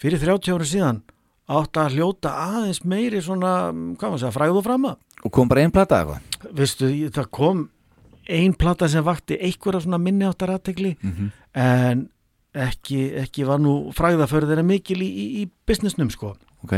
fyrir 0.00 0.22
30 0.22 0.56
ára 0.56 0.68
síðan 0.68 1.02
átt 1.48 1.76
að 1.76 1.94
hljóta 1.98 2.30
aðeins 2.32 2.82
meiri 2.88 3.20
svona, 3.22 3.70
hvað 3.72 4.10
maður 4.14 4.22
segja, 4.22 4.32
fræðu 4.38 4.62
frama 4.64 4.96
Og 5.24 5.32
kom 5.32 5.48
bara 5.48 5.60
einn 5.64 5.70
plata 5.72 5.98
eitthvað? 6.02 6.50
Veistu, 6.56 6.88
ég- 6.92 7.10
það 7.12 7.30
kom 7.30 7.68
ein 8.28 8.54
plata 8.54 8.88
sem 8.88 9.04
vakti 9.04 9.36
einhverja 9.40 9.80
svona 9.84 9.98
minni 10.00 10.24
áttar 10.24 10.54
aðtegli 10.54 10.96
Mhm. 11.02 11.30
en 11.54 12.08
ekki, 12.54 13.12
ekki 13.24 13.44
var 13.46 13.58
nú 13.58 13.92
fræðaförður 13.92 14.58
en 14.58 14.66
mikil 14.66 14.96
í, 15.02 15.08
í, 15.08 15.26
í 15.44 15.50
businessnum 15.66 16.10
sko. 16.10 16.36
Ok, 16.64 16.72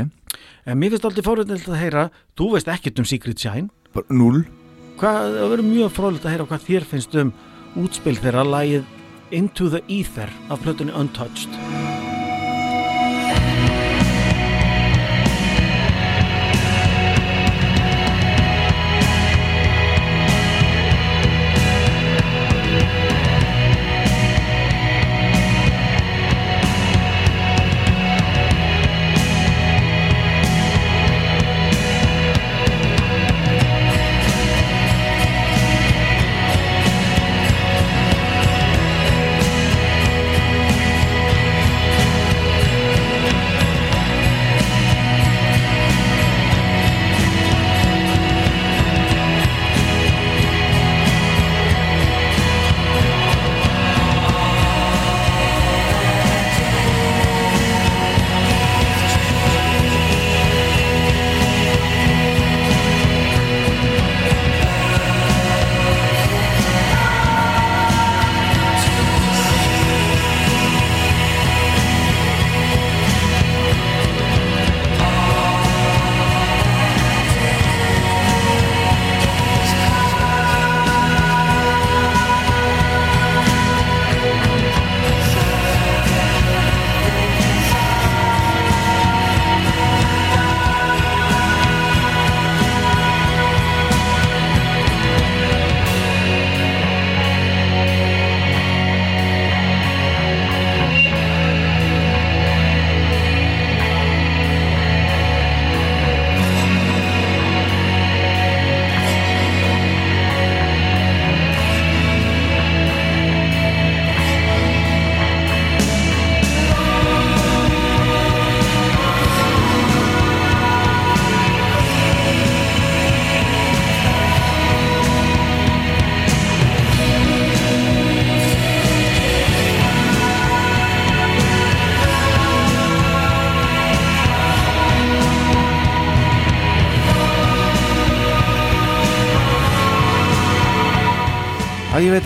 en 0.67 0.79
mér 0.81 0.91
finnst 0.91 1.05
aldrei 1.05 1.23
fórhundilegt 1.23 1.69
að 1.69 1.79
heyra 1.79 2.11
þú 2.37 2.51
veist 2.55 2.67
ekkert 2.67 2.99
um 2.99 3.05
Secret 3.05 3.39
Shine. 3.39 3.69
Bara 3.95 4.07
null 4.11 4.45
hvað, 4.99 5.37
það 5.37 5.51
verður 5.53 5.71
mjög 5.71 5.91
fróðilegt 5.95 6.25
að 6.27 6.33
heyra 6.35 6.47
hvað 6.47 6.67
þér 6.67 6.85
finnst 6.85 7.15
um 7.21 7.33
útspil 7.77 8.17
þeirra 8.17 8.43
lagið 8.45 8.85
Into 9.31 9.69
the 9.69 9.83
Ether 9.89 10.31
af 10.51 10.61
plötunni 10.63 10.93
Untouched 10.95 11.51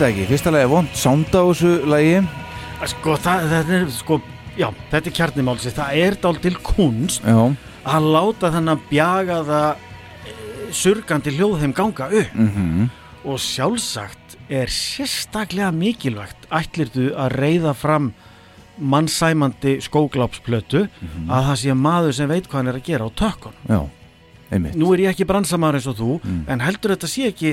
veit 0.01 0.09
það 0.09 0.15
ekki, 0.15 0.29
fyrsta 0.31 0.51
lagi 0.55 0.69
vond 0.71 0.93
sound 0.97 1.27
á 1.29 1.41
þessu 1.45 1.71
lagi. 1.89 2.13
Sko, 2.89 3.13
það, 3.21 3.43
þetta 3.51 3.75
er, 3.75 3.83
sko, 3.93 4.15
já, 4.57 4.67
þetta 4.89 5.09
er 5.11 5.15
kjarnimálsi, 5.19 5.73
það 5.77 5.99
er 6.01 6.17
dál 6.23 6.39
til 6.41 6.53
kunst 6.65 7.27
Já, 7.27 7.37
að 7.85 8.07
láta 8.15 8.49
þennan 8.55 8.81
bjagaða 8.89 9.61
e, 9.75 10.33
surgandi 10.73 11.35
hljóð 11.35 11.61
þeim 11.61 11.75
ganga 11.77 12.09
upp. 12.09 12.33
Mhm. 12.33 12.89
Og 13.29 13.37
sjálfsagt 13.37 14.37
er 14.49 14.73
sérstaklega 14.73 15.69
mikilvægt 15.69 16.49
ætlirðu 16.49 17.11
að 17.13 17.37
reyða 17.37 17.75
fram 17.77 18.09
mannsæmandi 18.81 19.75
skóglápsplötu 19.85 20.87
að 21.29 21.49
það 21.51 21.57
sé 21.61 21.75
maður 21.77 22.15
sem 22.17 22.31
veit 22.31 22.47
hvað 22.49 22.57
hann 22.57 22.71
er 22.71 22.79
að 22.79 22.87
gera 22.87 23.05
á 23.05 23.09
tökkun 23.13 23.59
nú 24.73 24.89
er 24.95 25.03
ég 25.05 25.11
ekki 25.13 25.27
bransamæður 25.29 25.77
eins 25.77 25.89
og 25.91 25.99
þú 25.99 26.15
en 26.49 26.63
heldur 26.65 26.95
þetta 26.95 27.11
sé 27.11 27.27
ekki 27.29 27.51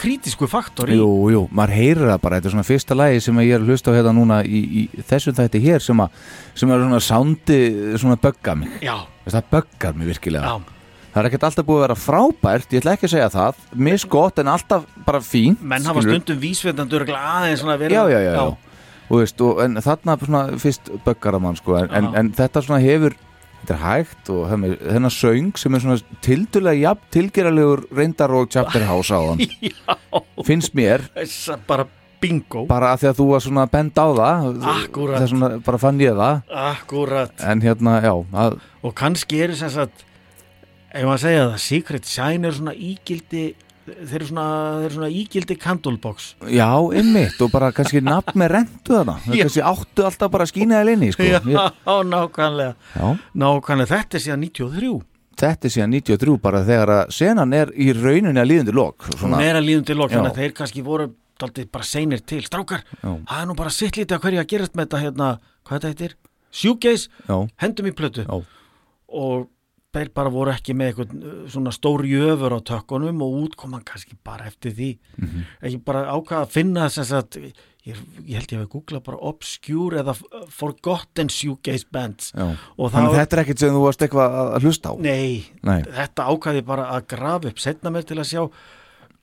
krítisku 0.00 0.48
faktor 0.50 0.90
í 0.92 0.98
Jú, 0.98 1.08
jú, 1.32 1.42
maður 1.54 1.74
heyrir 1.76 2.10
það 2.10 2.20
bara, 2.24 2.38
þetta 2.38 2.50
er 2.50 2.54
svona 2.56 2.66
fyrsta 2.68 2.96
lagi 2.98 3.22
sem 3.24 3.40
ég 3.42 3.54
er 3.56 3.62
að 3.62 3.72
hlusta 3.72 3.94
á 3.94 3.96
hérna 3.96 4.12
núna 4.16 4.38
í, 4.44 4.60
í 4.82 5.02
þessum 5.08 5.36
þætti 5.38 5.62
hér 5.64 5.84
sem, 5.84 6.02
að, 6.04 6.20
sem 6.58 6.72
er 6.72 6.84
svona 6.84 7.00
soundi, 7.06 7.58
svona 8.02 8.18
bögga 8.22 8.56
mig. 8.58 8.76
Já, 8.84 8.94
það 9.28 9.48
böggar 9.56 9.98
mig 9.98 10.10
virkilega. 10.12 10.52
Já, 10.52 10.84
það 11.14 11.20
er 11.22 11.30
ekkert 11.30 11.48
alltaf 11.48 11.68
búið 11.68 11.80
að 11.80 11.86
vera 11.86 11.98
frábært, 12.02 12.68
ég 12.72 12.84
ætla 12.84 12.96
ekki 12.96 13.08
að 13.08 13.14
segja 13.16 13.32
það. 13.36 13.64
Misgott 13.88 14.42
en 14.42 14.52
alltaf 14.52 14.86
bara 15.08 15.22
fín 15.24 15.58
menn 15.60 15.88
hafa 15.88 16.04
skilurðu. 16.04 16.22
stundum 16.22 16.42
vísvendandur 16.42 17.08
aðeins 17.16 17.64
svona 17.64 17.78
verið 17.80 17.98
já, 17.98 18.04
já, 18.12 18.20
já, 18.28 18.32
já. 18.38 18.72
Og, 19.12 19.18
veist, 19.18 19.42
og, 19.44 19.60
en 19.64 19.82
þarna 19.84 20.16
svona 20.22 20.46
fyrst 20.62 20.88
böggar 21.04 21.36
að 21.36 21.44
mann 21.44 21.58
sko, 21.58 21.76
en, 21.82 21.92
en, 21.98 22.10
en 22.16 22.32
þetta 22.38 22.62
svona 22.64 22.80
hefur 22.80 23.18
þetta 23.62 23.74
er 23.74 23.82
hægt 23.82 24.30
og 24.34 24.52
er 24.52 24.76
þennan 24.82 25.14
söng 25.14 25.56
sem 25.60 25.74
er 25.74 25.84
svona 25.84 26.18
tildulega 26.24 26.82
jafn 26.82 27.08
tilgeralegur 27.14 27.84
reyndar 27.94 28.34
og 28.36 28.50
chapter 28.52 28.86
house 28.88 29.14
á 29.14 29.20
hann. 29.22 29.42
Finnst 30.48 30.74
mér. 30.74 31.06
Bara 31.68 31.86
bingo. 32.22 32.66
Bara 32.70 32.92
að 32.94 33.02
því 33.02 33.10
að 33.10 33.18
þú 33.18 33.26
var 33.32 33.44
svona 33.46 33.66
bend 33.70 33.98
á 33.98 34.06
það 34.18 34.48
er 35.18 35.28
svona, 35.30 35.50
bara 35.66 35.82
fann 35.82 36.00
ég 36.02 36.18
það. 36.18 36.40
Akkurat. 36.68 37.34
En 37.50 37.62
hérna, 37.64 37.98
já, 38.04 38.14
að, 38.44 38.58
og 38.82 38.96
kannski 38.98 39.42
eru 39.46 39.58
sem 39.58 39.72
sagt 39.72 40.04
ef 40.92 41.06
maður 41.06 41.22
segja 41.24 41.44
það, 41.46 41.58
Secret 41.64 42.08
Shine 42.08 42.48
er 42.50 42.56
svona 42.58 42.74
ígildi 42.76 43.44
þeir 43.86 44.16
eru 44.18 44.28
svona, 44.30 44.46
eru 44.86 44.94
svona 44.96 45.10
ígildi 45.12 45.56
candlebox. 45.62 46.28
Já, 46.52 46.68
ymmit 47.00 47.40
og 47.42 47.52
bara 47.54 47.72
kannski 47.74 48.02
nafn 48.04 48.36
með 48.42 48.52
rentu 48.56 48.96
þarna. 48.98 49.16
Kannski 49.28 49.64
áttu 49.72 50.04
alltaf 50.08 50.32
bara 50.34 50.46
að 50.46 50.52
skýna 50.52 50.82
þér 50.82 50.92
inn 50.94 51.06
í 51.06 51.12
sko. 51.14 51.26
já, 51.26 51.70
nákvæmlega. 52.14 52.76
Já, 52.96 53.08
nákvæmlega, 53.44 53.90
þetta 53.96 54.18
er 54.20 54.26
síðan 54.26 54.46
93 54.46 54.92
þetta 55.42 55.66
er 55.66 55.72
síðan 55.74 55.94
93 55.96 56.36
bara 56.44 56.60
þegar 56.66 56.90
að 56.92 57.12
senan 57.16 57.54
er 57.56 57.70
í 57.74 57.88
rauninni 57.96 58.38
að 58.38 58.50
líðandi 58.50 58.74
lok 58.76 59.06
hún 59.22 59.32
er 59.40 59.56
að 59.58 59.64
líðum 59.66 59.86
til 59.88 59.96
lok 59.98 60.12
þannig 60.12 60.28
að 60.28 60.40
þeir 60.42 60.52
kannski 60.58 60.84
voru 60.86 61.06
daldið 61.42 61.70
bara 61.72 61.86
seinir 61.88 62.20
til. 62.22 62.42
Strákar, 62.46 62.84
það 63.02 63.38
er 63.40 63.48
nú 63.48 63.56
bara 63.58 63.72
sitt 63.74 63.96
lítið 63.98 64.18
að 64.18 64.26
hverju 64.26 64.42
að 64.42 64.50
gerast 64.52 64.76
með 64.78 64.86
þetta 64.86 65.00
hérna, 65.02 65.30
hvað 65.66 65.78
þetta 65.78 65.90
heitir? 65.92 66.14
Sjúgeis, 66.52 67.08
hendum 67.62 67.88
í 67.88 67.94
plötu. 67.96 68.26
Já, 68.28 68.36
og 69.22 69.48
þeir 69.92 70.08
bara 70.16 70.30
voru 70.32 70.50
ekki 70.54 70.72
með 70.74 70.88
eitthvað 70.92 71.10
uh, 71.18 71.34
svona 71.52 71.72
stór 71.74 72.04
jöfur 72.08 72.54
á 72.56 72.60
tökkunum 72.64 73.20
og 73.26 73.34
útkoman 73.46 73.84
kannski 73.84 74.16
bara 74.24 74.46
eftir 74.48 74.72
því 74.72 74.90
Mhm. 75.18 75.42
ekki 75.62 75.82
bara 75.84 76.06
ákvaða 76.14 76.46
að 76.46 76.50
finna 76.54 76.86
þess 76.88 77.12
að 77.12 77.36
ég, 77.84 77.96
ég 78.24 78.34
held 78.38 78.52
ég 78.52 78.58
að 78.58 78.62
við 78.64 78.68
googla 78.72 79.00
bara 79.04 79.18
obscure 79.18 80.00
eða 80.00 80.14
forgotten 80.48 81.28
shoegaze 81.28 81.84
bands 81.92 82.32
þannig 82.32 83.16
þetta 83.18 83.36
er 83.36 83.42
ekkert 83.44 83.58
sem 83.58 83.74
þú 83.74 83.82
varst 83.84 84.00
eitthvað 84.06 84.36
að 84.56 84.62
hlusta 84.66 84.92
á 84.92 84.94
nei, 85.02 85.44
Nei. 85.62 85.82
þetta 85.82 86.28
ákvaði 86.32 86.64
bara 86.64 86.88
að 86.96 87.06
grafa 87.12 87.48
upp 87.52 87.58
setna 87.58 87.90
mér 87.90 88.06
til 88.06 88.16
að 88.22 88.30
sjá 88.32 88.42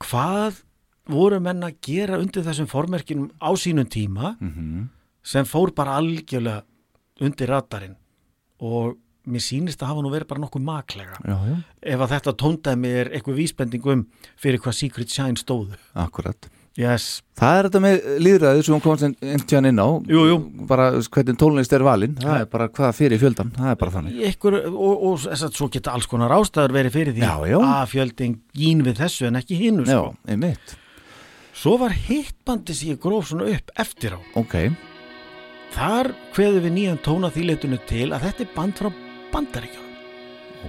hvað 0.06 0.62
voru 1.10 1.40
menn 1.42 1.64
að 1.66 1.78
gera 1.82 2.18
undir 2.22 2.44
þessum 2.46 2.68
formerkinum 2.70 3.30
á 3.42 3.50
sínum 3.58 3.88
tíma 3.90 4.36
Mhm. 4.40 4.88
sem 5.22 5.44
fór 5.44 5.74
bara 5.74 5.96
algjörlega 5.98 6.62
undir 7.20 7.48
radarinn 7.48 7.96
og 8.60 8.96
mér 9.26 9.44
sýnist 9.44 9.82
að 9.82 9.92
hafa 9.92 10.04
nú 10.04 10.12
verið 10.12 10.30
bara 10.30 10.44
nokkuð 10.44 10.64
maklega. 10.64 11.18
Já, 11.24 11.36
já, 11.50 11.56
ef 11.94 12.00
að 12.06 12.14
þetta 12.14 12.36
tóndæmi 12.44 12.94
er 13.02 13.12
eitthvað 13.14 13.42
vísbending 13.42 13.90
um 13.92 14.06
fyrir 14.40 14.62
hvað 14.62 14.78
Secret 14.78 15.12
Shine 15.12 15.40
stóðu. 15.40 15.76
Akkurat. 15.98 16.48
Yes, 16.78 17.18
Það 17.36 17.56
er 17.58 17.66
þetta 17.66 17.80
með 17.82 17.96
líðræðið 18.24 18.60
sem 18.64 18.74
hún 18.76 18.82
komast 18.84 19.04
einhvern 19.04 19.42
tíðan 19.50 19.68
inn 19.72 19.80
á. 19.82 19.88
Jú, 20.06 20.20
jú. 20.28 20.36
bara 20.70 20.84
hvernig 21.02 21.38
tónlist 21.40 21.72
er 21.74 21.82
valinn 21.84 22.14
það 22.20 22.36
er 22.44 22.46
bara 22.52 22.68
hvað 22.76 22.92
fyrir 22.96 23.20
fjöldan, 23.20 23.50
það 23.56 23.72
er 23.72 23.78
bara 23.80 23.94
þannig. 23.96 24.20
Ykkur, 24.30 24.56
og, 24.70 25.02
og 25.10 25.16
þess 25.24 25.46
að 25.48 25.58
svo 25.58 25.68
geta 25.74 25.96
alls 25.96 26.06
konar 26.08 26.34
ástæður 26.36 26.76
verið 26.78 26.94
fyrir 26.94 27.16
því. 27.16 27.24
Já, 27.26 27.58
að 27.58 27.90
fjöldin 27.90 28.38
gín 28.56 28.84
við 28.86 29.02
þessu 29.02 29.26
en 29.28 29.40
ekki 29.42 29.58
hinu 29.58 29.82
Já, 29.84 29.98
sko. 29.98 30.14
einmitt, 30.30 30.76
svo 31.58 31.74
var 31.82 31.96
hittbandi 32.06 32.78
sem 32.78 32.94
ég 32.94 33.02
gróf 33.02 33.28
svona 33.32 33.50
upp 33.50 33.74
eftir 33.84 34.14
á. 34.16 34.20
Ok. 34.38 34.56
Þar 35.74 36.14
kveðu 36.34 36.64
við 36.64 36.76
nýjan 36.78 37.02
tóna 37.02 37.34
þýleitunu 37.34 37.82
til 37.90 38.08
að 38.14 38.28
þetta 38.28 38.46
er 38.46 38.54
band 38.54 38.78
frá 38.78 38.92
bandaríkjum 39.32 39.86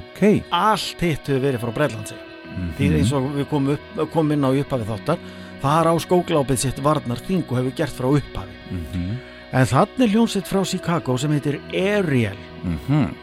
ok, 0.01 0.21
allt 0.51 0.99
hitt 1.03 1.27
hefur 1.27 1.41
verið 1.47 1.63
frá 1.65 1.73
Breitlandsi 1.79 2.15
Mhm. 2.51 2.71
því 2.77 2.87
eins 2.97 3.11
og 3.15 3.29
við 3.31 3.45
komum, 3.47 3.77
upp, 3.77 4.11
komum 4.11 4.31
inn 4.35 4.43
á 4.43 4.51
upphafi 4.51 4.83
þáttar 4.89 5.19
þar 5.61 5.87
á 5.87 5.93
skóglápið 6.03 6.57
sitt 6.57 6.79
varnar 6.83 7.21
þing 7.23 7.45
og 7.47 7.57
hefur 7.61 7.75
gert 7.77 7.95
frá 7.95 8.07
upphafi 8.11 8.55
Mhm. 8.71 9.17
en 9.53 9.65
þannig 9.65 10.01
er 10.03 10.11
hljónsett 10.15 10.47
frá 10.47 10.65
Chicago 10.67 11.17
sem 11.17 11.31
heitir 11.31 11.59
Ariel 11.71 12.35
Mhm. 12.63 13.13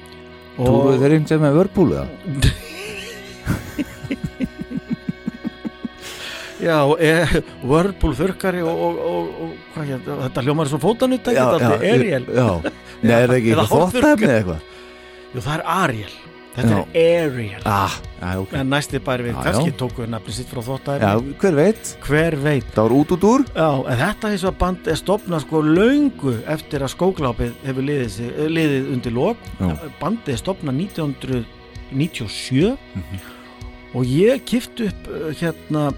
Trúðu 0.59 0.99
þeir 0.99 1.13
einhvern 1.13 1.29
sem 1.29 1.41
með 1.41 1.55
vörbúlu 1.61 1.95
það? 1.95 2.09
Já, 6.59 6.75
e, 6.99 7.43
Whirlpool 7.63 8.17
þurkari 8.19 8.65
og, 8.67 8.81
og, 8.83 8.97
og, 8.99 9.29
og 9.45 9.77
hvað 9.77 10.01
þetta 10.25 10.43
hljómar 10.43 10.67
er 10.67 10.73
svo 10.73 10.81
fótanutt 10.83 11.29
ekki 11.31 11.45
þetta 11.45 11.69
er 11.77 11.85
Ariel 11.93 12.25
Já, 12.35 12.49
Nei, 13.07 13.13
er 13.15 13.29
það 13.31 13.37
ekki 13.37 13.53
eitthvað 13.53 13.71
þóttæfni 13.75 14.27
eða 14.27 14.39
eitthvað? 14.41 14.65
Jú, 15.35 15.41
það 15.45 15.55
er 15.59 15.63
Ariel, 15.69 16.15
þetta 16.57 16.79
er 16.97 17.27
Ariel. 17.29 17.63
Ah, 17.69 17.95
já, 18.21 18.31
ok. 18.41 18.53
En 18.59 18.71
næsti 18.73 18.99
bæri 19.05 19.27
við, 19.29 19.35
Já, 19.37 19.43
kannski 19.45 19.71
já. 19.73 19.77
tóku 19.83 20.03
við 20.05 20.09
nafni 20.15 20.33
sitt 20.39 20.49
frá 20.51 20.61
Já, 20.63 20.67
þóttæri 20.69 21.35
hver 21.43 21.55
veit? 21.59 21.91
hver 22.07 22.37
veit? 22.43 22.69
Það 22.75 22.83
var 22.89 22.95
út 22.99 23.13
út 23.17 23.27
úr. 23.29 23.45
Já, 23.55 23.69
en 23.93 23.99
þetta 24.03 24.33
svo 24.43 24.51
að 24.53 24.59
band 24.63 24.89
er 24.89 24.99
stopnað 25.03 25.45
sko 25.45 25.63
löngu 25.63 26.35
eftir 26.57 26.85
að 26.87 26.95
skóglápið 26.97 27.53
hefur 27.69 27.87
liðið, 27.91 28.09
sig, 28.17 28.31
eh, 28.39 28.49
liðið 28.49 28.93
undir 28.97 29.13
Já. 29.61 29.75
bandið 30.01 30.33
er 30.35 30.41
stopnað 30.43 30.79
1997 31.93 32.79
Mhm. 32.95 33.21
og 33.95 34.05
ég 34.05 34.43
kifti 34.45 34.89
upp 34.89 35.09
uh, 35.09 35.31
hérna 35.33 35.93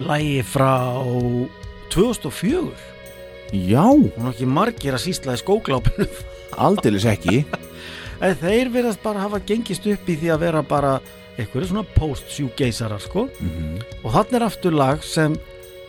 lægi 0.00 0.42
frá 0.42 0.72
2004 1.90 2.70
Já, 3.52 3.82
og 3.82 4.14
nú 4.16 4.30
ekki 4.30 4.46
margir 4.46 4.94
að 4.94 5.02
sýsla 5.10 5.34
í 5.34 5.40
skóglápinu. 5.42 6.06
Aldeilis 6.56 7.04
ekki 7.04 7.44
en 8.20 8.36
þeir 8.40 8.70
verðast 8.74 9.02
bara 9.02 9.24
hafa 9.24 9.40
gengist 9.46 9.86
upp 9.88 10.08
í 10.08 10.16
því 10.20 10.32
að 10.34 10.42
vera 10.44 10.62
bara 10.66 10.98
eitthvað 11.38 11.70
svona 11.70 11.86
post-sjúgeisarar 11.94 13.00
sko. 13.00 13.28
Mhm. 13.40 13.80
og 14.04 14.12
þannig 14.12 14.36
er 14.38 14.46
aftur 14.46 14.76
lag 14.76 15.02
sem 15.02 15.34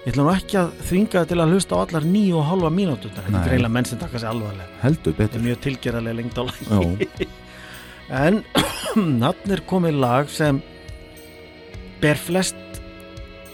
ég 0.06 0.14
ætla 0.14 0.24
nú 0.24 0.32
ekki 0.34 0.58
að 0.58 0.72
þvinga 0.88 1.26
til 1.28 1.38
að 1.38 1.52
hlusta 1.54 1.76
á 1.78 1.84
allar 1.84 2.08
nýju 2.08 2.40
og 2.40 2.48
halva 2.50 2.72
mínútur 2.74 3.12
þetta 3.14 3.38
er 3.38 3.50
greinlega 3.50 3.76
menn 3.76 3.86
sem 3.86 4.00
taka 4.00 4.20
sig 4.20 4.30
alvarlega. 4.30 4.70
Þetta 4.82 5.38
er 5.38 5.46
mjög 5.46 5.60
tilgerðarlega 5.68 6.18
lengt 6.22 6.40
á 6.40 6.44
lagi 6.48 7.28
en 8.26 8.44
þannig 9.22 9.52
er 9.52 9.62
komið 9.70 10.02
lag 10.02 10.30
sem 10.30 10.62
ber 12.02 12.18
flest 12.18 12.56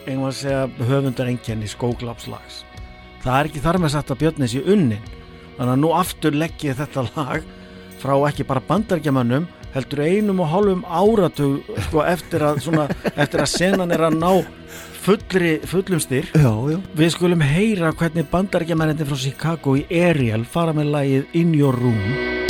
einhvern 0.07 0.29
að 0.29 0.39
segja 0.39 0.87
höfundar 0.87 1.27
einkenni 1.27 1.67
skóglapslags 1.67 2.63
það 3.27 3.39
er 3.39 3.49
ekki 3.49 3.63
þar 3.63 3.79
með 3.83 3.93
satt 3.95 4.11
að 4.13 4.21
Björnis 4.23 4.55
í 4.55 4.63
unnin. 4.63 5.13
Þannig 5.57 5.73
að 5.73 5.81
nú 5.81 5.93
aftur 5.97 6.37
legg 6.37 6.63
ég 6.63 6.77
þetta 6.77 7.03
lag 7.15 7.47
frá 8.01 8.15
ekki 8.29 8.45
bara 8.47 8.63
bandargemannum 8.63 9.47
heldur 9.75 10.03
einum 10.05 10.41
og 10.43 10.51
hálfum 10.51 10.83
áratug 10.85 11.67
sko, 11.87 12.03
eftir, 12.07 12.45
að, 12.45 12.61
svona, 12.65 12.87
eftir 13.21 13.43
að 13.43 13.51
senan 13.53 13.93
er 13.93 14.07
að 14.07 14.17
ná 14.21 14.31
fullri, 15.07 15.53
fullum 15.67 16.01
styrk. 16.03 16.33
Já, 16.35 16.51
já. 16.73 16.79
Við 16.99 17.13
skulum 17.15 17.45
heyra 17.45 17.93
hvernig 17.95 18.27
bandarækjamennandi 18.31 19.07
frá 19.07 19.21
Chicago 19.27 19.77
í 19.79 19.85
Ariel 19.87 20.43
fara 20.47 20.75
með 20.75 20.91
lagið 20.97 21.39
In 21.39 21.55
Your 21.55 21.77
Room 21.79 22.46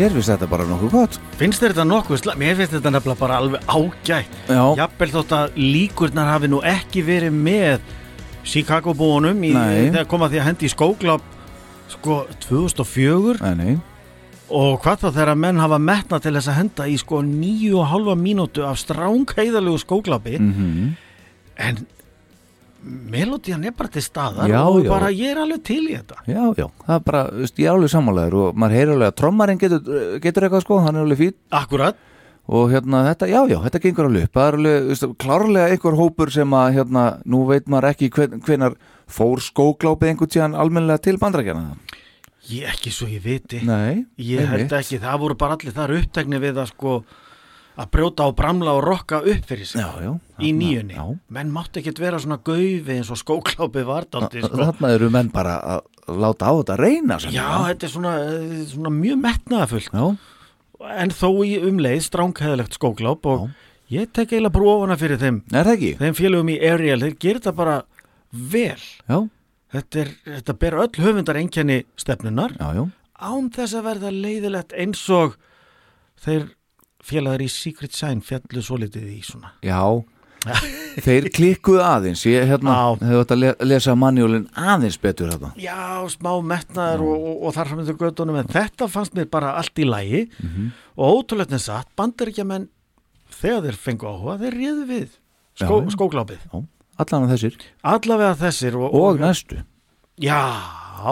mér 0.00 0.14
finnst 0.16 0.32
þetta 0.32 0.48
bara 0.50 0.66
nokkuð 0.68 0.92
gott 0.94 1.18
Finnst 1.40 1.62
þetta 1.64 1.84
nokkuð 1.88 2.20
slag? 2.22 2.38
Mér 2.40 2.56
finnst 2.58 2.74
þetta 2.76 2.92
nefnilega 2.94 3.20
bara 3.20 3.40
alveg 3.40 3.66
ágætt. 3.68 4.38
Já. 4.48 4.62
Jafnvel 4.80 5.10
þótt 5.14 5.34
að 5.36 5.58
líkurnar 5.60 6.30
hafi 6.32 6.50
nú 6.52 6.60
ekki 6.66 7.04
verið 7.04 7.36
með 7.36 7.84
Chicago 8.44 8.94
búunum 8.96 9.44
í, 9.44 9.52
Nei. 9.52 9.90
þegar 9.90 10.08
koma 10.08 10.30
því 10.32 10.40
að 10.40 10.46
hendi 10.48 10.68
í 10.68 10.72
skógláp 10.72 11.24
sko 11.90 12.16
2004 12.46 13.40
Nei, 13.44 13.54
nei, 13.58 13.74
og 14.50 14.80
hvað 14.82 15.04
þá 15.04 15.08
þegar 15.18 15.36
menn 15.38 15.60
hafa 15.62 15.78
metna 15.82 16.18
til 16.22 16.32
þess 16.38 16.48
að 16.50 16.58
henda 16.62 16.86
í 16.90 16.96
sko 16.98 17.20
níu 17.26 17.76
og 17.82 17.90
halva 17.92 18.16
mínútu 18.18 18.64
af 18.66 18.80
stránkeiðalegu 18.82 19.78
skóglapi 19.84 20.38
mm 20.40 20.90
en 21.60 21.82
melodían 22.82 23.64
er 23.68 23.74
bara 23.76 23.90
til 23.92 24.02
staðar 24.04 24.48
Já, 24.50 24.60
og 24.64 24.84
já. 24.84 24.88
bara 24.90 25.10
ég 25.12 25.32
er 25.34 25.40
alveg 25.42 25.62
til 25.68 25.82
í 25.88 25.96
þetta. 25.98 26.20
Já, 26.26 26.44
já. 26.58 26.66
Það 26.86 26.94
er 26.96 27.02
bara, 27.08 27.22
ég 27.46 27.66
er 27.66 27.72
alveg 27.74 27.92
sammálaður 27.94 28.38
og 28.40 28.60
maður 28.60 28.76
heyrir 28.78 28.94
alveg 28.94 29.10
að 29.12 29.18
trommarinn 29.20 29.60
getur, 29.60 29.90
getur 30.24 30.46
eitthvað 30.48 30.64
sko, 30.64 30.78
hann 30.84 30.96
er 30.96 31.04
alveg 31.06 31.20
fín 31.20 31.36
Akkurat, 31.60 32.00
og 32.50 32.72
hérna 32.72 33.02
þetta, 33.10 33.28
já, 33.30 33.40
já, 33.52 33.58
þetta 33.66 33.82
gengur 33.84 34.08
alveg 34.10 34.26
upp. 34.28 34.34
Það 34.38 34.48
er 34.48 34.58
alveg, 34.60 35.16
klárlega 35.24 35.74
einhver 35.76 35.98
hópur 36.00 36.34
sem 36.34 36.56
að 36.60 36.72
hérna, 36.78 37.06
nú 37.24 37.44
veit 37.50 37.68
maður 37.70 37.90
ekki 37.92 38.10
hven, 38.16 38.40
hvenar 38.46 38.78
fór 39.10 39.42
skóglápið 39.44 40.12
einhvern 40.14 40.34
tíðan 40.36 40.58
almennilega 40.58 41.04
til 41.08 41.18
bandrækjana 41.20 41.68
ég 42.50 42.66
ekki 42.72 42.90
svo 42.90 43.06
ég 43.10 43.22
viti. 43.22 43.60
Nei, 43.66 44.06
Ég 44.18 44.48
held 44.48 44.72
ekki, 44.74 44.98
það 45.02 45.18
voru 45.22 45.36
bara 45.38 45.56
allir 45.58 45.74
þar 45.76 45.92
upptekni 46.00 46.40
við 46.42 46.58
að 46.62 46.70
sko 46.72 46.94
að 47.80 47.90
brjóta 47.94 48.26
og 48.28 48.34
bramla 48.38 48.74
og 48.76 48.82
rokka 48.84 49.20
upp 49.22 49.46
fyrir 49.48 49.68
sig. 49.68 49.80
Já, 49.80 49.90
já 50.02 50.12
í 50.42 50.50
nýjunni. 50.56 50.96
Já, 50.96 51.04
Menn 51.36 51.50
mátti 51.54 51.80
ekkert 51.82 51.98
vera 52.02 52.18
svona 52.22 52.38
gaufi 52.44 52.96
eins 52.96 53.10
og 53.12 53.18
skóklápið 53.20 53.86
var 53.88 54.06
dálítið, 54.10 54.46
sko. 54.48 54.56
þarna 54.64 54.92
eru 54.96 55.10
menn 55.14 55.30
bara 55.34 55.56
að 55.76 56.16
láta 56.20 56.50
á 56.50 56.52
þetta 56.58 56.76
reyna 56.80 57.18
sem 57.22 57.32
Já, 57.34 57.48
þetta 57.70 57.86
er 57.88 57.92
svona, 57.94 58.12
eh, 58.26 58.62
svona 58.72 58.90
mjög 58.94 59.18
metnaðafullt 59.24 59.90
já, 59.92 60.06
en 61.04 61.10
þó 61.10 61.28
í 61.44 61.52
umleið 61.68 62.00
stránkheðalegt 62.08 62.78
skókláp 62.78 63.26
og 63.26 63.50
ég 63.90 64.08
tek 64.12 64.30
eiginlega 64.32 64.54
brófana 64.54 64.96
fyrir 64.96 65.18
þeim. 65.20 65.42
Er 65.52 65.64
það 65.64 65.76
ekki? 65.76 65.92
þeim 66.00 66.14
félögum 66.18 66.50
í 66.54 66.58
Ariel, 66.70 67.00
þeir 67.04 67.18
gerir 67.18 67.40
þetta 67.42 67.56
bara 67.56 67.82
vel. 68.32 68.80
Já, 69.08 69.28
Þetta, 69.70 70.00
er, 70.02 70.08
þetta 70.26 70.54
ber 70.58 70.74
öll 70.82 70.96
höfundar 70.98 71.36
einkenni 71.38 71.84
stefnunar 71.94 72.50
já, 72.58 72.72
já. 72.74 72.88
Án 73.22 73.50
þess 73.54 73.76
að 73.78 73.84
verða 73.86 74.10
leiðilegt 74.10 74.72
eins 74.74 75.04
og 75.14 75.36
þeir 76.24 76.48
félagar 77.06 77.44
í 77.44 77.46
Secret 77.48 77.94
Sign 77.94 78.18
fjallu 78.20 78.62
svo 78.66 78.80
litið 78.82 79.04
í 79.14 79.20
svona. 79.22 79.52
Já, 79.62 79.78
þeir 81.06 81.26
klikkuðu 81.36 81.80
aðeins. 81.84 82.22
Ég 82.28 82.46
hérna, 82.48 82.74
hefur 83.00 83.20
þetta 83.22 83.36
að 83.36 83.40
le- 83.42 83.68
lesa 83.70 83.94
manjólin 83.98 84.46
aðeins 84.56 84.96
betur 85.02 85.30
þetta 85.34 85.50
Já, 85.60 85.76
smá 86.12 86.30
metnaður 86.42 87.04
og, 87.06 87.26
og, 87.30 87.36
og 87.48 87.54
þar 87.56 87.70
fram 87.70 87.82
með 87.82 87.92
göttunum 88.00 88.38
en 88.40 88.48
þetta 88.54 88.88
fannst 88.90 89.16
mér 89.18 89.28
bara 89.32 89.54
allt 89.60 89.82
í 89.82 89.86
lægi 89.88 90.22
og 90.96 91.04
ótrúlega 91.20 91.56
en 91.58 91.64
satt 91.66 91.90
bandaríkjamenn 92.00 92.68
þegar 93.40 93.66
þeir 93.68 93.80
fengu 93.84 94.08
áhuga 94.10 94.38
þeir 94.40 94.56
réðu 94.62 94.86
við 94.88 95.08
skó, 95.60 95.76
Já, 95.84 95.92
skóglápið. 95.96 96.40
Já, 96.48 96.64
allan 97.04 97.26
af 97.28 97.34
þessir. 97.36 97.60
Allavega 97.94 98.34
þessir 98.40 98.80
og, 98.80 98.96
og 98.96 99.20
næstu. 99.20 99.60
Já, 100.20 100.40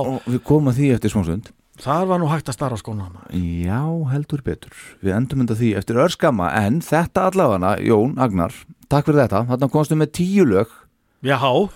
og 0.00 0.18
við 0.28 0.42
komum 0.48 0.72
að 0.72 0.80
því 0.80 0.90
eftir 0.96 1.12
smásund 1.14 1.52
þar 1.82 2.08
var 2.10 2.20
nú 2.22 2.28
hægt 2.30 2.50
að 2.50 2.58
starra 2.58 2.78
skóna 2.80 3.08
maður. 3.12 3.38
Já, 3.64 3.80
heldur 4.12 4.42
betur. 4.46 4.74
Við 5.04 5.14
endum 5.16 5.42
mynda 5.42 5.56
því 5.58 5.72
eftir 5.80 6.00
örskamma 6.02 6.50
en 6.60 6.80
þetta 6.84 7.28
allafana, 7.30 7.76
Jón 7.84 8.18
Agnar 8.22 8.54
takk 8.88 9.08
fyrir 9.08 9.24
þetta, 9.24 9.44
þarna 9.50 9.70
komstu 9.72 9.98
með 9.98 10.12
tíu 10.18 10.46
lög. 10.48 10.72
Já, 11.26 11.38
uh, 11.38 11.66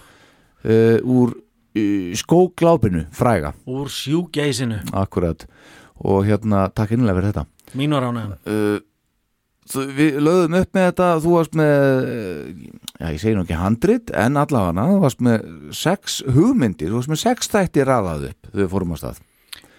úr 1.02 1.34
uh, 1.34 2.14
skóglápinu 2.18 3.06
fræga, 3.14 3.52
úr 3.68 3.90
sjúgeisinu 3.92 4.80
akkurat. 4.96 5.46
Og 6.02 6.24
hérna, 6.26 6.66
takk 6.74 6.96
innlega 6.96 7.20
fyrir 7.20 7.34
þetta. 7.34 7.46
Mínu 7.78 8.00
ránaðan 8.02 8.38
uh, 8.42 8.80
þú, 9.70 9.84
við 9.96 10.18
lögðum 10.22 10.56
upp 10.60 10.76
með 10.76 10.88
þetta 10.88 11.08
þú 11.24 11.34
varst 11.36 11.58
með 11.58 11.76
já, 12.98 13.06
ég 13.06 13.20
segi 13.22 13.34
nú 13.36 13.44
ekki 13.44 13.58
handrit, 13.60 14.14
en 14.24 14.40
allafana 14.40 14.86
þú 14.90 15.02
varst 15.04 15.22
með 15.24 15.46
sex 15.76 16.22
hugmyndir 16.26 16.90
þú 16.90 17.00
varst 17.00 17.12
með 17.12 17.22
sex 17.22 17.52
þætti 17.52 17.86
raðað 17.88 18.28
upp 18.32 18.56
við 18.56 18.72
fórum 18.72 18.94
á 18.94 18.96
stað 19.00 19.22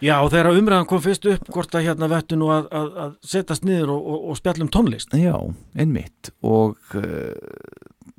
Já, 0.01 0.17
og 0.23 0.31
þegar 0.33 0.57
umræðan 0.57 0.87
kom 0.89 1.01
fyrst 1.01 1.25
upp 1.31 1.47
hvort 1.53 1.75
að 1.75 1.85
hérna 1.87 2.09
vettu 2.11 2.35
nú 2.35 2.49
að, 2.51 2.65
að, 2.75 2.87
að 3.05 3.11
setjast 3.23 3.63
niður 3.63 3.93
og, 3.93 4.01
og, 4.13 4.23
og 4.33 4.37
spjallum 4.41 4.69
tónlist 4.73 5.13
Já, 5.15 5.35
einmitt 5.79 6.31
og 6.43 6.75
uh, 6.95 7.31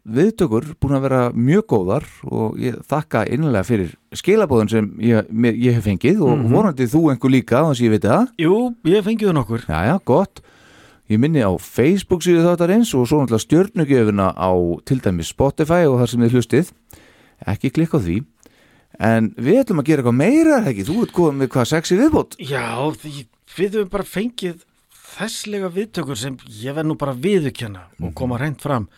viðtökur 0.05 0.70
búin 0.80 0.96
að 0.98 1.05
vera 1.06 1.20
mjög 1.32 1.66
góðar 1.72 2.06
og 2.28 2.56
ég 2.60 2.78
þakka 2.88 3.24
innlega 3.32 3.64
fyrir 3.68 3.92
skilabóðun 4.16 4.68
sem 4.72 4.88
ég, 5.05 5.28
mér- 5.32 5.56
ég 5.60 5.76
hef 5.78 5.84
fengið 5.88 6.20
og 6.24 6.38
Mhm. 6.38 6.52
vonandi 6.52 6.88
þú 6.88 7.05
einhver 7.12 7.30
líka 7.32 7.62
þannig 7.64 7.80
að 7.80 7.84
ég 7.86 7.94
veit 7.94 8.09
það. 8.09 8.26
Jú, 8.38 8.56
ég 8.84 9.05
fengiðu 9.05 9.32
nokkur 9.36 9.64
Já, 9.68 9.78
já, 9.88 9.98
gott. 10.05 10.40
Ég 11.09 11.18
minni 11.20 11.40
á 11.44 11.52
Facebook 11.60 12.22
síðu 12.24 12.44
þáttarins 12.48 12.94
og 12.96 13.05
svo 13.09 13.20
náttúrulega 13.20 13.44
stjörnugjöfuna 13.44 14.32
á 14.40 14.51
til 14.88 15.01
dæmis 15.05 15.28
Spotify 15.32 15.84
og 15.84 16.01
þar 16.01 16.09
sem 16.09 16.20
þið 16.20 16.32
hlustið. 16.38 16.70
Ekki 17.46 17.70
klikka 17.76 17.98
því. 18.01 18.22
En 18.98 19.32
við 19.36 19.58
ætlum 19.64 19.80
að 19.82 19.88
gera 19.90 20.02
eitthvað 20.02 20.18
meira, 20.20 20.58
ekki? 20.70 20.84
Þú 20.86 20.96
ert 21.02 21.12
komið 21.16 21.40
með 21.42 21.48
hvað 21.54 21.68
sexi 21.72 21.96
viðbót? 21.98 22.36
Já, 22.38 22.66
því 23.00 23.12
við 23.56 23.74
höfum 23.78 23.90
bara 23.90 24.04
fengið 24.06 24.62
þesslega 25.14 25.68
viðtökur 25.74 26.18
sem 26.18 26.36
ég 26.62 26.74
verð 26.74 26.88
nú 26.90 26.96
bara 26.98 27.14
viðurkenna 27.14 27.84
og 28.02 28.14
koma 28.18 28.38
reynd 28.40 28.58
fram 28.62 28.88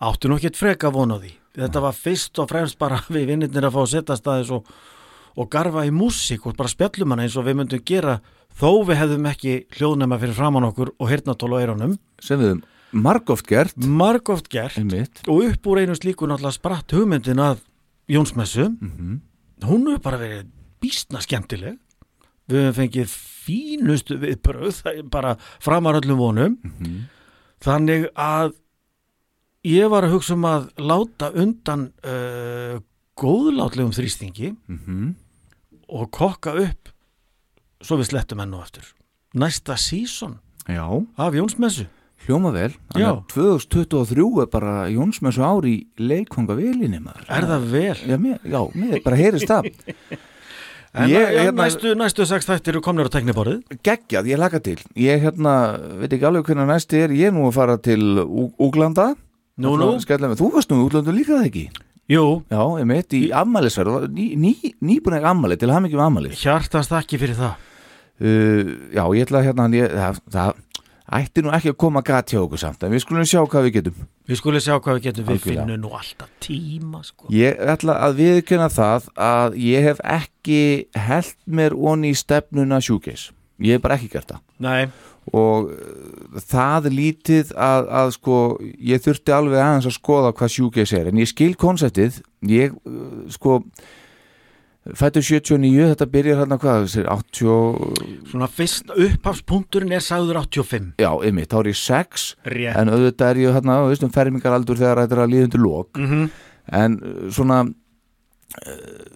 áttu 0.00 0.28
nú 0.30 0.38
ekkert 0.38 0.56
freka 0.56 0.90
von 0.94 1.12
á 1.12 1.18
því 1.20 1.32
þetta 1.58 1.82
var 1.84 1.92
fyrst 1.96 2.38
og 2.40 2.48
fremst 2.48 2.78
bara 2.80 3.00
við 3.14 3.26
vinnirnir 3.32 3.66
að 3.68 3.74
fá 3.76 3.80
að 3.82 3.90
setja 3.92 4.16
staðis 4.16 4.52
og, 4.54 4.64
og 5.36 5.50
garfa 5.52 5.84
í 5.84 5.92
músík 5.92 6.46
og 6.48 6.56
bara 6.56 6.72
spjallum 6.72 7.12
hana 7.12 7.26
eins 7.26 7.36
og 7.36 7.44
við 7.48 7.58
myndum 7.60 7.82
gera 7.84 8.18
þó 8.58 8.70
við 8.88 8.96
hefðum 9.02 9.28
ekki 9.32 9.54
hljóðnema 9.76 10.18
fyrir 10.22 10.38
framann 10.38 10.68
okkur 10.70 10.94
og 10.96 11.10
hirtnatól 11.12 11.52
á 11.52 11.60
eyrunum 11.60 11.98
Sem 12.22 12.40
við 12.40 12.52
höfum 12.54 12.64
margóft 13.04 13.44
gert. 13.50 13.76
margóft 13.76 14.48
gert 14.48 14.78
Einmitt. 14.80 15.20
og 15.28 15.44
upp 15.50 15.66
úr 15.68 15.82
einu 15.84 15.98
slíku 15.98 16.24
náttúrulega 16.24 16.56
spratt 16.56 16.94
hugmyndin 16.96 17.42
að 17.44 17.60
Jónsmessu 18.08 18.70
Mhm. 18.80 19.18
Hún 19.66 19.86
hefur 19.88 20.02
bara 20.04 20.18
verið 20.20 20.46
býstna 20.82 21.20
skemmtileg. 21.24 21.78
Við 22.48 22.62
höfum 22.62 22.76
fengið 22.78 23.14
fínustu 23.48 24.16
viðbröð 24.22 24.82
bara 25.10 25.36
framar 25.60 25.98
öllum 26.00 26.18
vonum. 26.20 26.58
Mhm. 26.62 27.06
þannig 27.60 28.04
að 28.14 28.52
ég 29.66 29.88
var 29.90 30.04
að 30.06 30.12
hugsa 30.14 30.34
um 30.36 30.44
að 30.46 30.68
láta 30.78 31.32
undan 31.34 31.88
uh, 32.06 32.78
góðlátlegum 33.18 33.90
þrýstingi 33.96 34.52
Mhm. 34.68 35.14
og 35.88 36.10
kokka 36.12 36.54
upp 36.54 36.88
svo 37.82 37.96
við 37.98 38.10
slettum 38.12 38.40
enn 38.40 38.54
og 38.54 38.62
eftir 38.62 38.84
næsta 39.34 39.74
síson 39.76 40.38
af 41.18 41.34
Jónsmessu 41.34 41.88
Hljóma 42.28 42.50
vel, 42.52 42.70
þannig 42.92 43.06
að 43.08 43.20
2023 43.32 44.42
er 44.44 44.48
bara 44.52 44.72
Jónsmessu 44.92 45.40
ári 45.48 45.70
í 45.78 45.84
leikfanga 46.10 46.56
velinni 46.58 46.98
maður. 47.00 47.24
er 47.32 47.46
það 47.48 47.62
vel? 47.72 47.94
Já, 48.04 48.16
mér, 48.20 48.40
já, 48.44 48.60
mér 48.76 48.98
bara 49.06 49.16
heyrist 49.16 49.48
það. 49.48 49.70
En 50.98 51.08
Ég, 51.12 51.24
hérna- 51.36 51.64
næstu, 51.64 51.94
næstu 51.96 52.24
sex 52.26 52.46
þættir 52.48 52.74
eru 52.76 52.80
komnir 52.84 53.08
á 53.08 53.12
tekniborðið 53.12 53.80
Geggjað, 53.84 54.28
ég 54.32 54.38
laka 54.40 54.60
til. 54.60 54.78
Ég 54.96 55.20
hérna, 55.24 55.78
veit 56.00 56.12
ekki 56.16 56.24
alveg 56.28 56.44
hvernig 56.48 56.68
næsti 56.68 57.00
er, 57.04 57.12
ég 57.16 57.28
er 57.28 57.32
nú 57.36 57.46
að 57.48 57.54
fara 57.58 57.76
til 57.76 58.00
Úglanda. 58.58 59.14
Nú, 59.58 59.76
nú, 59.76 59.90
þú 60.00 60.50
varst 60.54 60.70
nú 60.72 60.80
í 60.80 60.86
Úglanda 60.88 61.12
líka 61.12 61.36
það 61.38 61.48
ekki? 61.50 61.64
jú, 62.08 62.24
Já, 62.48 62.60
ég 62.80 62.86
mitt 62.88 63.12
í 63.12 63.22
ammælisverð, 63.36 64.08
ný, 64.16 64.32
ný, 64.36 64.52
nýbúin 64.80 65.18
ekki 65.18 65.28
ammæli 65.28 65.58
til 65.60 65.68
hafa 65.68 65.84
mikið 65.84 66.00
um 66.00 66.06
ammæli. 66.08 66.30
hjartast 66.36 66.92
ekki 66.92 67.18
fyrir 67.20 67.36
það 67.36 67.56
Uh, 68.18 68.90
já, 68.90 69.04
ég 69.14 69.28
ætla 69.28 69.44
hérna, 69.46 69.68
ég, 69.70 69.92
það, 69.94 70.16
það 70.34 70.56
ætti 71.16 71.42
nú 71.44 71.52
ekki 71.56 71.72
að 71.72 71.78
koma 71.80 72.02
gat 72.04 72.32
hjá 72.34 72.40
okkur 72.42 72.60
samt, 72.60 72.82
en 72.84 72.92
við 72.92 73.02
skulum 73.04 73.24
sjá 73.28 73.40
hvað 73.48 73.66
við 73.68 73.74
getum. 73.78 74.06
Við 74.28 74.40
skulum 74.40 74.60
sjá 74.64 74.74
hvað 74.76 74.98
við 74.98 75.04
getum, 75.08 75.24
við 75.28 75.36
Algjörlega. 75.38 75.64
finnum 75.64 75.82
nú 75.84 75.92
alltaf 75.96 76.30
tíma 76.44 77.02
sko. 77.06 77.28
Ég 77.32 77.60
ætla 77.74 77.96
að 78.04 78.18
viðkjöna 78.22 78.68
það 78.74 79.08
að 79.28 79.58
ég 79.64 79.86
hef 79.88 80.02
ekki 80.04 80.62
held 81.08 81.36
mér 81.46 81.76
onni 81.76 82.12
í 82.12 82.18
stefnuna 82.18 82.80
sjúkeis. 82.84 83.30
Ég 83.58 83.78
hef 83.78 83.82
bara 83.86 83.96
ekki 83.98 84.10
gert 84.12 84.34
það. 84.34 84.42
Nei, 84.58 84.88
Og 85.28 85.66
uh, 85.68 86.38
það 86.40 86.86
lítið 86.94 87.50
að, 87.52 87.88
að 88.00 88.12
sko, 88.14 88.36
ég 88.80 89.02
þurfti 89.04 89.34
alveg 89.36 89.60
aðeins 89.60 89.88
að 89.90 89.96
skoða 89.98 90.30
hvað 90.32 90.52
sjúkeis 90.54 90.92
er. 90.96 91.10
En 91.10 91.20
ég 91.20 91.28
skil 91.28 91.50
konseptið, 91.60 92.22
ég 92.48 92.72
uh, 92.72 93.26
sko, 93.34 93.58
fættur 94.96 95.24
79, 95.24 95.88
þetta 95.92 96.08
byrjar 96.12 96.40
hérna 96.42 96.58
hvað, 96.60 96.86
þessi 96.86 97.04
80, 97.12 98.28
svona 98.30 98.48
fyrst 98.52 98.92
upphafspunkturinn 98.94 99.94
er 99.96 100.04
sagður 100.04 100.40
85 100.44 100.94
já, 101.02 101.10
ymmið, 101.28 101.50
þá 101.50 101.58
er 101.60 101.70
ég 101.72 101.80
6, 101.82 102.26
Rétt 102.54 102.80
en 102.80 102.92
auðvitað 102.94 103.32
er 103.32 103.42
ég 103.42 103.58
hérna, 103.58 103.80
þú 103.82 103.92
veist 103.92 104.06
um 104.06 104.14
fermingaraldur 104.14 104.80
þegar 104.80 105.02
þetta 105.04 105.18
er 105.18 105.24
að 105.24 105.32
líðundur 105.34 105.64
lók. 105.64 105.98
mm 105.98 106.06
-hmm. 106.06 106.28
en 106.82 106.98
uh, 107.02 107.30
svona 107.30 107.60
uh, 107.66 109.08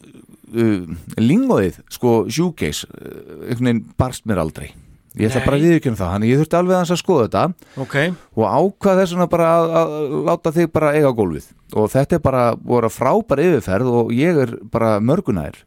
uh, 0.55 0.83
lingóið 1.19 1.81
sko 1.89 2.27
sjúkeis 2.29 2.85
uh, 2.85 3.49
einhvern 3.49 3.67
veginn 3.67 3.85
barst 3.97 4.27
mér 4.27 4.39
aldrei 4.39 4.73
ég 5.19 5.29
ætla 5.29 5.41
Nei. 5.41 5.47
bara 5.47 5.59
að 5.59 5.65
viðurkjöna 5.67 6.01
það 6.01 6.13
þannig 6.15 6.33
ég 6.33 6.41
þurfti 6.41 6.59
alveg 6.59 6.77
aðeins 6.77 6.93
að 6.95 7.01
skoða 7.03 7.25
þetta. 7.27 7.73
Ok, 7.85 7.97
og 8.37 8.47
ákvað 8.49 9.01
þess 9.03 9.15
vegna 9.15 9.29
bara 9.33 9.51
að, 9.53 9.75
að 9.81 10.17
láta 10.29 10.55
þig 10.57 10.71
bara 10.73 10.93
eiga 10.97 11.13
gólfið. 11.19 11.49
Og 11.73 11.91
þetta 11.93 12.17
er 12.19 12.25
bara 12.25 12.45
voru 12.57 12.93
frábær 12.93 13.45
yfirferð 13.45 13.93
og 14.01 14.13
ég 14.17 14.43
er 14.47 14.55
bara 14.73 14.93
mörgunær. 15.01 15.59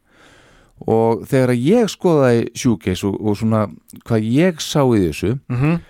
Og 0.85 1.25
þegar 1.29 1.53
að 1.53 1.65
ég 1.65 1.91
skoðaði 1.93 2.47
shoegaze 2.57 3.07
og, 3.07 3.19
og 3.21 3.37
svona 3.39 3.65
hvað 4.03 4.25
ég 4.27 4.63
sá 4.63 4.81
í 4.83 5.03
þessu 5.07 5.35
mm 5.49 5.83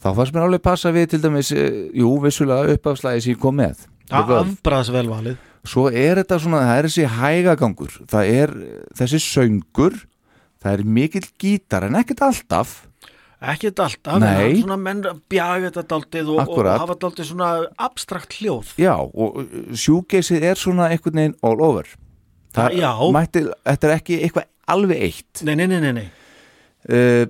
þá 0.00 0.14
fannst 0.16 0.32
mér 0.32 0.46
alveg 0.46 0.62
passa 0.64 0.88
við 0.96 1.10
til 1.12 1.18
dæmis 1.20 1.50
eh, 1.52 1.90
jú, 1.92 2.14
vissulega 2.22 2.72
uppafslæði 2.72 3.20
sem 3.20 3.34
ég 3.34 3.40
kom 3.42 3.58
með. 3.60 3.82
Verve. 4.10 4.38
afbræðs 4.40 4.90
velvalið 4.94 5.36
svo 5.66 5.88
er 5.92 6.20
þetta 6.22 6.38
svona, 6.40 6.62
það 6.66 6.78
er 6.78 6.88
þessi 6.88 7.08
hægagangur 7.18 7.96
það 8.10 8.30
er 8.42 8.54
þessi 8.98 9.20
söngur 9.22 9.98
það 10.60 10.72
er 10.72 10.84
mikill 10.98 11.26
gítar 11.40 11.86
en 11.86 11.98
ekkert 12.00 12.24
alltaf 12.30 12.72
ekkert 13.40 13.80
alltaf, 13.80 14.20
Nei. 14.20 14.30
en 14.44 14.56
svona 14.60 14.78
menn 14.80 15.02
bjaga 15.32 15.70
þetta 15.70 15.84
daldið 15.94 16.30
og, 16.34 16.40
og 16.44 16.68
hafa 16.68 16.96
daldið 17.00 17.30
svona 17.30 17.50
abstrakt 17.80 18.36
hljóð. 18.40 18.74
Já, 18.80 18.94
og 19.00 19.40
sjúgeisið 19.72 20.46
er 20.50 20.60
svona 20.60 20.90
einhvern 20.92 21.22
veginn 21.22 21.36
all 21.46 21.60
over. 21.64 21.88
Það 22.56 22.80
Já. 22.80 22.90
mætti, 23.14 23.44
þetta 23.64 23.88
er 23.88 23.94
ekki 23.96 24.18
eitthvað 24.26 24.48
alveg 24.70 25.04
eitt. 25.08 25.44
Nei, 25.46 25.54
nei, 25.56 25.68
nei, 25.70 25.80
nei, 25.86 25.92
nei. 26.00 26.08
uh, 26.90 27.24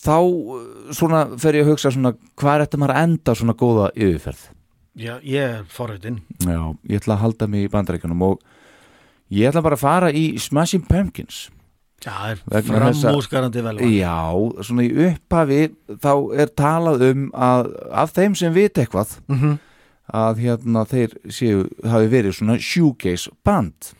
þá 0.00 0.16
uh, 0.16 0.64
svona 0.96 1.24
fer 1.40 1.58
ég 1.58 1.66
að 1.66 1.74
hugsa 1.74 1.92
svona 1.94 2.14
hvað 2.38 2.54
er 2.54 2.64
þetta 2.64 2.80
maður 2.80 2.94
að 2.94 3.04
enda 3.06 3.36
svona 3.38 3.56
góða 3.58 3.90
yfirferð? 3.94 4.48
Já, 5.00 5.14
ég 5.22 5.38
er 5.44 5.62
forröðin 5.70 6.18
já, 6.42 6.60
ég 6.90 7.00
ætla 7.00 7.14
að 7.16 7.22
halda 7.24 7.48
mig 7.50 7.68
í 7.68 7.70
bandaríkjunum 7.72 8.24
og 8.26 8.40
ég 9.32 9.50
ætla 9.50 9.62
bara 9.64 9.78
að 9.78 9.84
fara 9.84 10.10
í 10.12 10.24
Smashing 10.42 10.88
Pumpkins 10.88 11.44
Já, 12.00 12.36
það 12.46 12.56
er 12.56 12.68
framúskarandi 12.68 13.64
velvalið 13.64 13.96
Já, 13.98 14.20
svona 14.64 14.86
í 14.86 14.92
upphafi 15.08 15.62
þá 16.00 16.12
er 16.40 16.54
talað 16.56 17.02
um 17.10 17.26
að 17.34 17.74
af 17.92 18.14
þeim 18.16 18.38
sem 18.38 18.54
vit 18.56 18.80
eitthvað 18.80 19.18
mm 19.28 19.58
að 20.16 20.44
hérna 20.44 20.84
þeir 20.88 21.16
séu 21.30 21.64
hafi 21.86 22.10
verið 22.10 22.36
svona 22.38 22.58
shoegaze 22.62 23.32
band. 23.46 23.92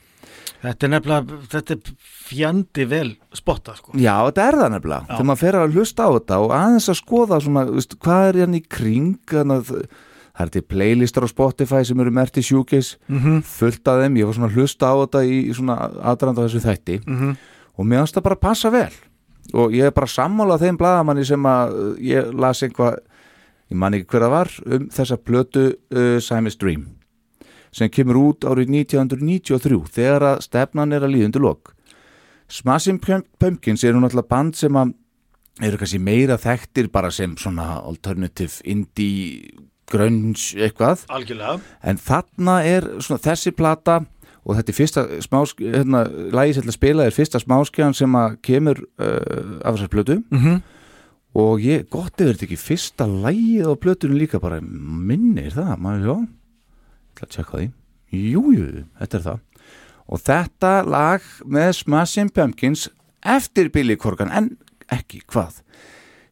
Þetta 0.61 0.87
er 0.87 0.93
nefnilega, 0.93 1.39
þetta 1.55 1.77
er 1.77 1.95
fjandi 2.29 2.85
vel 2.91 3.09
spotta 3.37 3.75
sko. 3.79 3.95
Já, 3.97 4.13
þetta 4.29 4.47
er 4.47 4.59
það 4.61 4.73
nefnilega. 4.75 5.07
Já. 5.07 5.15
þegar 5.15 5.29
maður 5.31 5.43
fer 5.43 5.59
að 5.61 5.77
hlusta 5.79 6.07
á 6.07 6.11
þetta 6.19 6.41
og 6.45 6.55
aðeins 6.59 6.89
að 6.93 6.99
skoða 7.01 7.41
svona, 7.47 7.65
veist, 7.71 7.97
hvað 8.05 8.25
er 8.27 8.41
hérna 8.43 8.61
í 8.61 8.65
kring 8.77 9.37
að 9.41 9.71
það 9.71 10.45
er 10.45 10.53
til 10.55 10.65
playlistar 10.73 11.27
á 11.27 11.29
Spotify 11.31 11.81
sem 11.87 12.03
eru 12.03 12.13
merti 12.17 12.45
shoegaze 12.45 12.99
mm 13.09 13.19
-hmm. 13.19 13.41
fullt 13.45 13.89
af 13.89 14.03
þeim, 14.03 14.21
ég 14.21 14.27
var 14.27 14.37
svona 14.37 14.51
að 14.51 14.57
hlusta 14.57 14.93
á 14.93 14.95
þetta 15.01 15.25
í 15.25 15.39
svona 15.55 15.77
aðdrand 16.13 16.39
á 16.41 16.45
þessu 16.45 16.61
þætti 16.65 17.01
og 17.81 17.89
mér 17.89 18.03
finnst 18.05 18.19
það 18.19 18.27
bara 18.29 18.37
að 18.39 18.45
passa 18.45 18.71
vel. 18.75 18.93
Og 19.57 19.73
ég 19.75 19.89
er 19.89 19.95
bara 19.97 20.07
sammálað 20.13 20.67
þeim 20.67 20.79
bladamanni 20.79 21.25
sem 21.27 21.47
að 21.49 21.73
uh, 21.75 21.93
ég 22.05 22.29
las 22.37 22.61
einhvað 22.67 23.01
ég 23.71 23.79
man 23.81 23.97
ekki 23.97 24.11
hver 24.13 24.25
það 24.27 24.35
var 24.37 24.51
um 24.77 24.89
þessa 24.93 25.17
plötu 25.25 25.65
uh, 25.73 26.19
Simon's 26.23 26.59
Dream 26.61 26.89
sem 27.71 27.87
kemur 27.95 28.17
út 28.19 28.43
árið 28.51 28.73
1993 28.83 29.77
þegar 29.95 30.25
að 30.33 30.41
stefnan 30.43 30.91
er 30.97 31.05
að 31.07 31.13
líðundu 31.15 31.39
lok. 31.45 31.71
Smashing 32.51 32.99
Pump- 32.99 33.29
Pumpkins 33.39 33.85
eru 33.87 34.01
náttúrulega 34.03 34.27
band 34.33 34.57
sem 34.59 34.75
að 34.75 34.91
eru 35.63 35.79
kannski 35.79 36.01
meira 36.03 36.35
þekktir 36.41 36.89
bara 36.91 37.13
sem 37.15 37.37
svona 37.39 37.77
alternative 37.79 38.59
indie 38.67 39.53
grunge 39.91 40.59
eitthvað. 40.59 41.05
Algjörlega. 41.15 41.61
En 41.87 41.99
þarna 42.03 42.57
er 42.67 42.89
svona 43.03 43.23
þessi 43.23 43.55
plata 43.55 44.01
og 44.45 44.57
þetta 44.57 44.73
er 44.73 44.77
fyrsta 44.77 45.05
smásk 45.25 45.61
hérna, 45.63 46.05
lagi 46.33 46.55
sem 46.55 46.65
ætla 46.65 46.73
að 46.73 46.79
spila 46.79 47.07
er 47.07 47.17
fyrsta 47.17 47.41
smáskjan 47.43 47.97
sem 47.97 48.17
að 48.17 48.39
kemur 48.47 48.81
uh, 49.01 49.61
af 49.65 49.77
þessar 49.77 49.93
plötu 49.93 50.17
mm 50.23 50.39
-hmm. 50.39 50.63
og 51.35 51.61
ég, 51.61 51.89
gott 51.91 52.21
eða 52.21 52.33
þetta 52.33 52.47
ekki 52.49 52.57
fyrsta 52.57 53.07
lagið 53.07 53.69
á 53.69 53.75
plötunum 53.77 54.19
líka 54.19 54.41
bara 54.41 54.61
minnir 54.61 55.53
það, 55.53 55.77
maður 55.79 56.07
já 56.07 56.17
ég 56.17 56.29
ætla 57.15 57.27
að 57.27 57.35
tjekka 57.37 57.59
því 57.59 57.71
jú, 58.11 58.43
jú, 58.53 58.85
þetta 58.99 59.17
er 59.19 59.23
það 59.23 59.39
og 60.11 60.19
þetta 60.21 60.73
lag 60.83 61.23
með 61.45 61.73
Smashing 61.73 62.33
Pumpkins 62.33 62.89
eftir 63.23 63.71
Billy 63.71 63.97
Corgan 63.97 64.33
en 64.33 64.57
ekki 64.91 65.23
hvað 65.31 65.63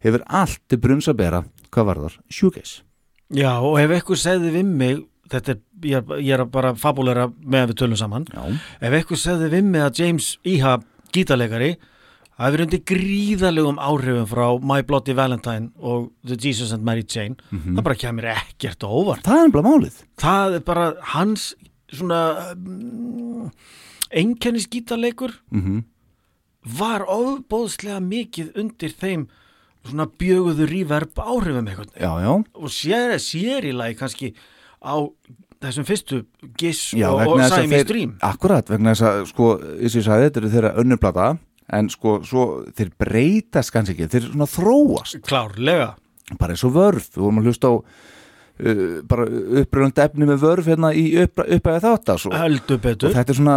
hefur 0.00 0.24
allt 0.26 0.60
til 0.68 0.80
brunns 0.82 1.08
að 1.08 1.20
bera 1.20 1.44
hvað 1.70 1.84
var 1.84 2.02
þar? 2.06 2.20
Shoegaze 2.30 2.82
Já, 3.28 3.60
og 3.60 3.76
ef 3.76 3.90
eitthvað 3.92 4.22
segði 4.22 4.50
við 4.54 4.68
mig 4.72 5.00
þetta 5.32 5.54
er, 5.54 5.60
ég, 5.84 5.96
er- 6.00 6.20
ég 6.24 6.32
er 6.38 6.44
bara 6.52 6.74
fabulera 6.78 7.28
með 7.44 7.62
að 7.64 7.70
við 7.72 7.78
tölum 7.82 8.00
saman. 8.00 8.26
Já, 8.32 8.44
ef 8.80 8.96
eitthvað 8.98 9.22
segði 9.24 9.50
við 9.56 9.64
mig 9.74 9.84
að 9.86 10.02
James 10.02 10.28
Iha 10.44 10.74
gítarleikari 11.14 11.70
hafi 12.38 12.54
verið 12.54 12.66
undir 12.68 12.82
gríðalegum 12.86 13.78
áhrifum 13.82 14.26
frá 14.30 14.44
My 14.62 14.82
Bloody 14.86 15.14
Valentine 15.18 15.70
og 15.82 16.10
The 16.24 16.36
Jesus 16.38 16.70
and 16.76 16.84
Mary 16.86 17.02
Chain 17.02 17.34
það 17.50 17.82
bara 17.82 17.98
kemur 17.98 18.28
ekkert 18.30 18.84
á 18.84 18.88
óvart. 18.88 19.24
Það 19.26 19.44
er 19.48 19.54
bara 19.56 19.66
málið. 19.68 19.96
Það 20.22 20.54
er 20.60 20.66
bara 20.68 20.84
hans 21.16 21.48
svona 21.90 22.20
um, 22.54 23.48
einkennis 24.14 24.68
gítarleikur 24.70 25.34
mm 25.54 25.84
var 26.78 27.04
ofbóðslega 27.08 27.96
mikið 28.02 28.48
undir 28.60 28.90
þeim 28.98 29.22
svona 29.86 30.04
bjöguðu 30.20 30.66
reverb 30.68 31.20
áhrifum 31.22 31.68
eitthvað. 31.70 31.92
Já, 31.96 32.10
já. 32.20 32.32
Og 32.58 32.72
sér, 32.74 33.14
sér 33.22 33.64
í 33.70 33.72
lagi 33.72 33.96
kannski 33.96 34.32
á 34.82 34.96
þessum 35.62 35.86
fyrstu 35.88 36.22
Giss 36.58 36.92
Já, 36.96 37.08
og, 37.10 37.34
og 37.34 37.44
Sæmi 37.50 37.82
Stream. 37.84 38.16
Akkurat, 38.24 38.68
vegna 38.70 38.94
þess 38.94 39.06
að, 39.08 39.22
sko, 39.32 39.52
eins 39.78 39.94
og 39.94 40.00
ég 40.00 40.06
sagði, 40.06 40.28
þetta 40.28 40.42
eru 40.42 40.52
þeirra 40.54 40.74
önnurplata, 40.82 41.30
en 41.78 41.90
sko, 41.92 42.18
svo, 42.26 42.44
þeir 42.78 42.92
breytast 43.02 43.74
kannski 43.74 43.96
ekki, 43.96 44.10
þeir 44.14 44.28
svona 44.30 44.50
þróast, 44.50 45.18
klárlega. 45.26 45.90
Bara 46.38 46.54
eins 46.54 46.64
og 46.68 46.76
vörf, 46.76 47.10
við 47.16 47.24
vorum 47.24 47.42
að 47.42 47.50
hlusta 47.50 47.72
á 47.72 47.74
uh, 47.74 48.98
bara 49.08 49.26
uppröðandi 49.62 50.04
efni 50.04 50.28
með 50.28 50.42
vörf 50.44 50.70
hérna 50.70 50.92
í 50.96 51.06
upp, 51.24 51.42
uppæði 51.44 51.82
þáttas 51.84 52.26
og, 52.28 52.36
heldur 52.36 52.78
og 52.78 52.84
betur 52.84 53.14
þetta 53.14 53.34
er 53.34 53.38
svona, 53.38 53.56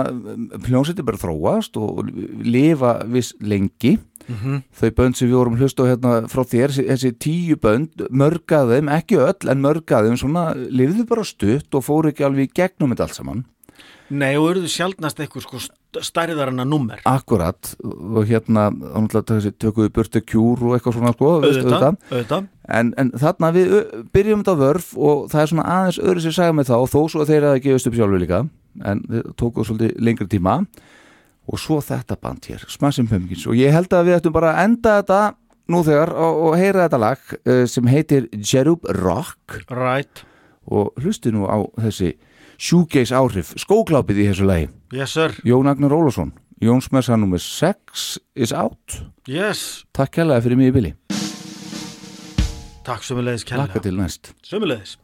hljómsveitir 0.67 1.07
bara 1.07 1.21
þróast 1.21 1.79
og 1.81 2.11
lifa 2.45 2.95
viss 3.11 3.33
lengi, 3.43 3.97
Mhm. 4.31 4.63
þau 4.81 4.91
bönd 4.97 5.15
sem 5.15 5.27
við 5.29 5.37
vorum 5.39 5.55
að 5.55 5.63
hlusta 5.65 5.83
á 5.83 5.89
hérna 5.91 6.11
frá 6.31 6.43
þér, 6.43 6.75
þessi, 6.89 7.13
tíu 7.19 7.55
bönd, 7.61 8.07
mörg 8.09 8.55
af 8.57 8.69
þeim, 8.71 8.89
ekki 8.89 9.19
öll, 9.19 9.49
en 9.51 9.61
mörg 9.61 9.91
af 9.91 10.05
þeim 10.07 10.17
svona, 10.17 10.45
lifðu 10.55 11.07
bara 11.07 11.23
stutt 11.23 11.75
og 11.75 11.83
fóru 11.83 12.11
ekki 12.11 12.25
alveg 12.27 12.49
í 12.49 12.53
gegnum 12.53 12.95
þetta 12.95 13.07
allt 13.07 13.19
saman. 13.19 13.45
Nei, 14.11 14.35
og 14.35 14.49
eruðu 14.51 14.67
sjaldnast 14.67 15.19
eitthvað 15.23 15.45
sko 15.45 15.59
stærðar 16.03 16.51
en 16.51 16.63
að 16.63 16.69
nummer 16.71 17.01
Akkurat 17.07 17.71
og 17.83 18.25
hérna 18.27 18.69
tökuðu 18.71 19.91
burtu 19.95 20.21
kjúr 20.23 20.63
og 20.67 20.75
eitthvað 20.75 20.97
svona 20.97 21.13
sko 21.15 21.29
auðvitað, 21.37 21.97
auðvitað 22.11 22.49
En, 22.71 22.93
en 22.99 23.11
þarna 23.19 23.51
við 23.55 23.71
byrjum 24.15 24.43
þetta 24.43 24.55
vörf 24.59 24.91
og 24.95 25.25
það 25.31 25.43
er 25.43 25.51
svona 25.51 25.67
aðeins 25.75 25.99
öðru 25.99 26.23
sér 26.23 26.35
saga 26.37 26.55
með 26.55 26.71
þá 26.71 26.77
þó 26.91 26.99
svo 27.11 27.23
að 27.23 27.31
þeir 27.33 27.47
að 27.49 27.61
gefast 27.65 27.89
upp 27.89 27.97
sjálfur 27.97 28.23
líka 28.23 28.41
en 28.87 29.03
þeir 29.09 29.31
tókuðu 29.39 29.67
svolítið 29.67 30.03
lengri 30.07 30.27
tíma 30.31 30.57
og 31.51 31.59
svo 31.59 31.81
þetta 31.83 32.17
band 32.21 32.47
hér 32.47 32.65
Smashing 32.71 33.09
Pumpkins. 33.11 33.45
Og 33.49 33.57
ég 33.59 33.73
held 33.75 33.91
að 33.93 34.09
við 34.09 34.17
ættum 34.19 34.35
bara 34.35 34.55
að 34.55 34.63
enda 34.69 34.97
þetta 35.01 35.21
nú 35.71 35.83
þegar 35.87 36.13
og, 36.15 36.41
og 36.47 36.59
heyra 36.59 36.85
þetta 36.87 37.01
lag 37.01 37.33
uh, 37.37 37.63
sem 37.69 37.89
heitir 37.91 38.29
Jerub 38.39 38.87
Rock. 39.01 39.61
Right, 39.71 40.23
og 40.71 40.93
hlusti 41.01 41.33
nú 41.33 41.47
á 41.47 41.59
þessi 41.81 42.15
shoegaze 42.61 43.17
áhrif 43.17 43.55
skóklápið 43.59 44.23
í 44.23 44.29
þessu 44.31 44.47
lagi. 44.47 44.71
Yes 44.95 45.17
sir, 45.17 45.35
Jón 45.47 45.69
Agnar 45.71 45.93
Ólafsson 45.95 46.33
Jónsmessa 46.61 47.15
nr. 47.17 47.39
6 47.41 48.19
is 48.35 48.51
out. 48.53 48.99
Yes. 49.25 49.81
Takk 49.97 50.13
kærlega 50.19 50.43
fyrir 50.45 50.59
mig 50.59 50.69
í 50.69 50.75
bili 50.75 50.91
Takk 52.85 53.05
sömulegis 53.05 53.45
kærlega 53.49 53.81
til 53.81 53.97
næst. 53.97 54.35
Sömulegis 54.45 54.99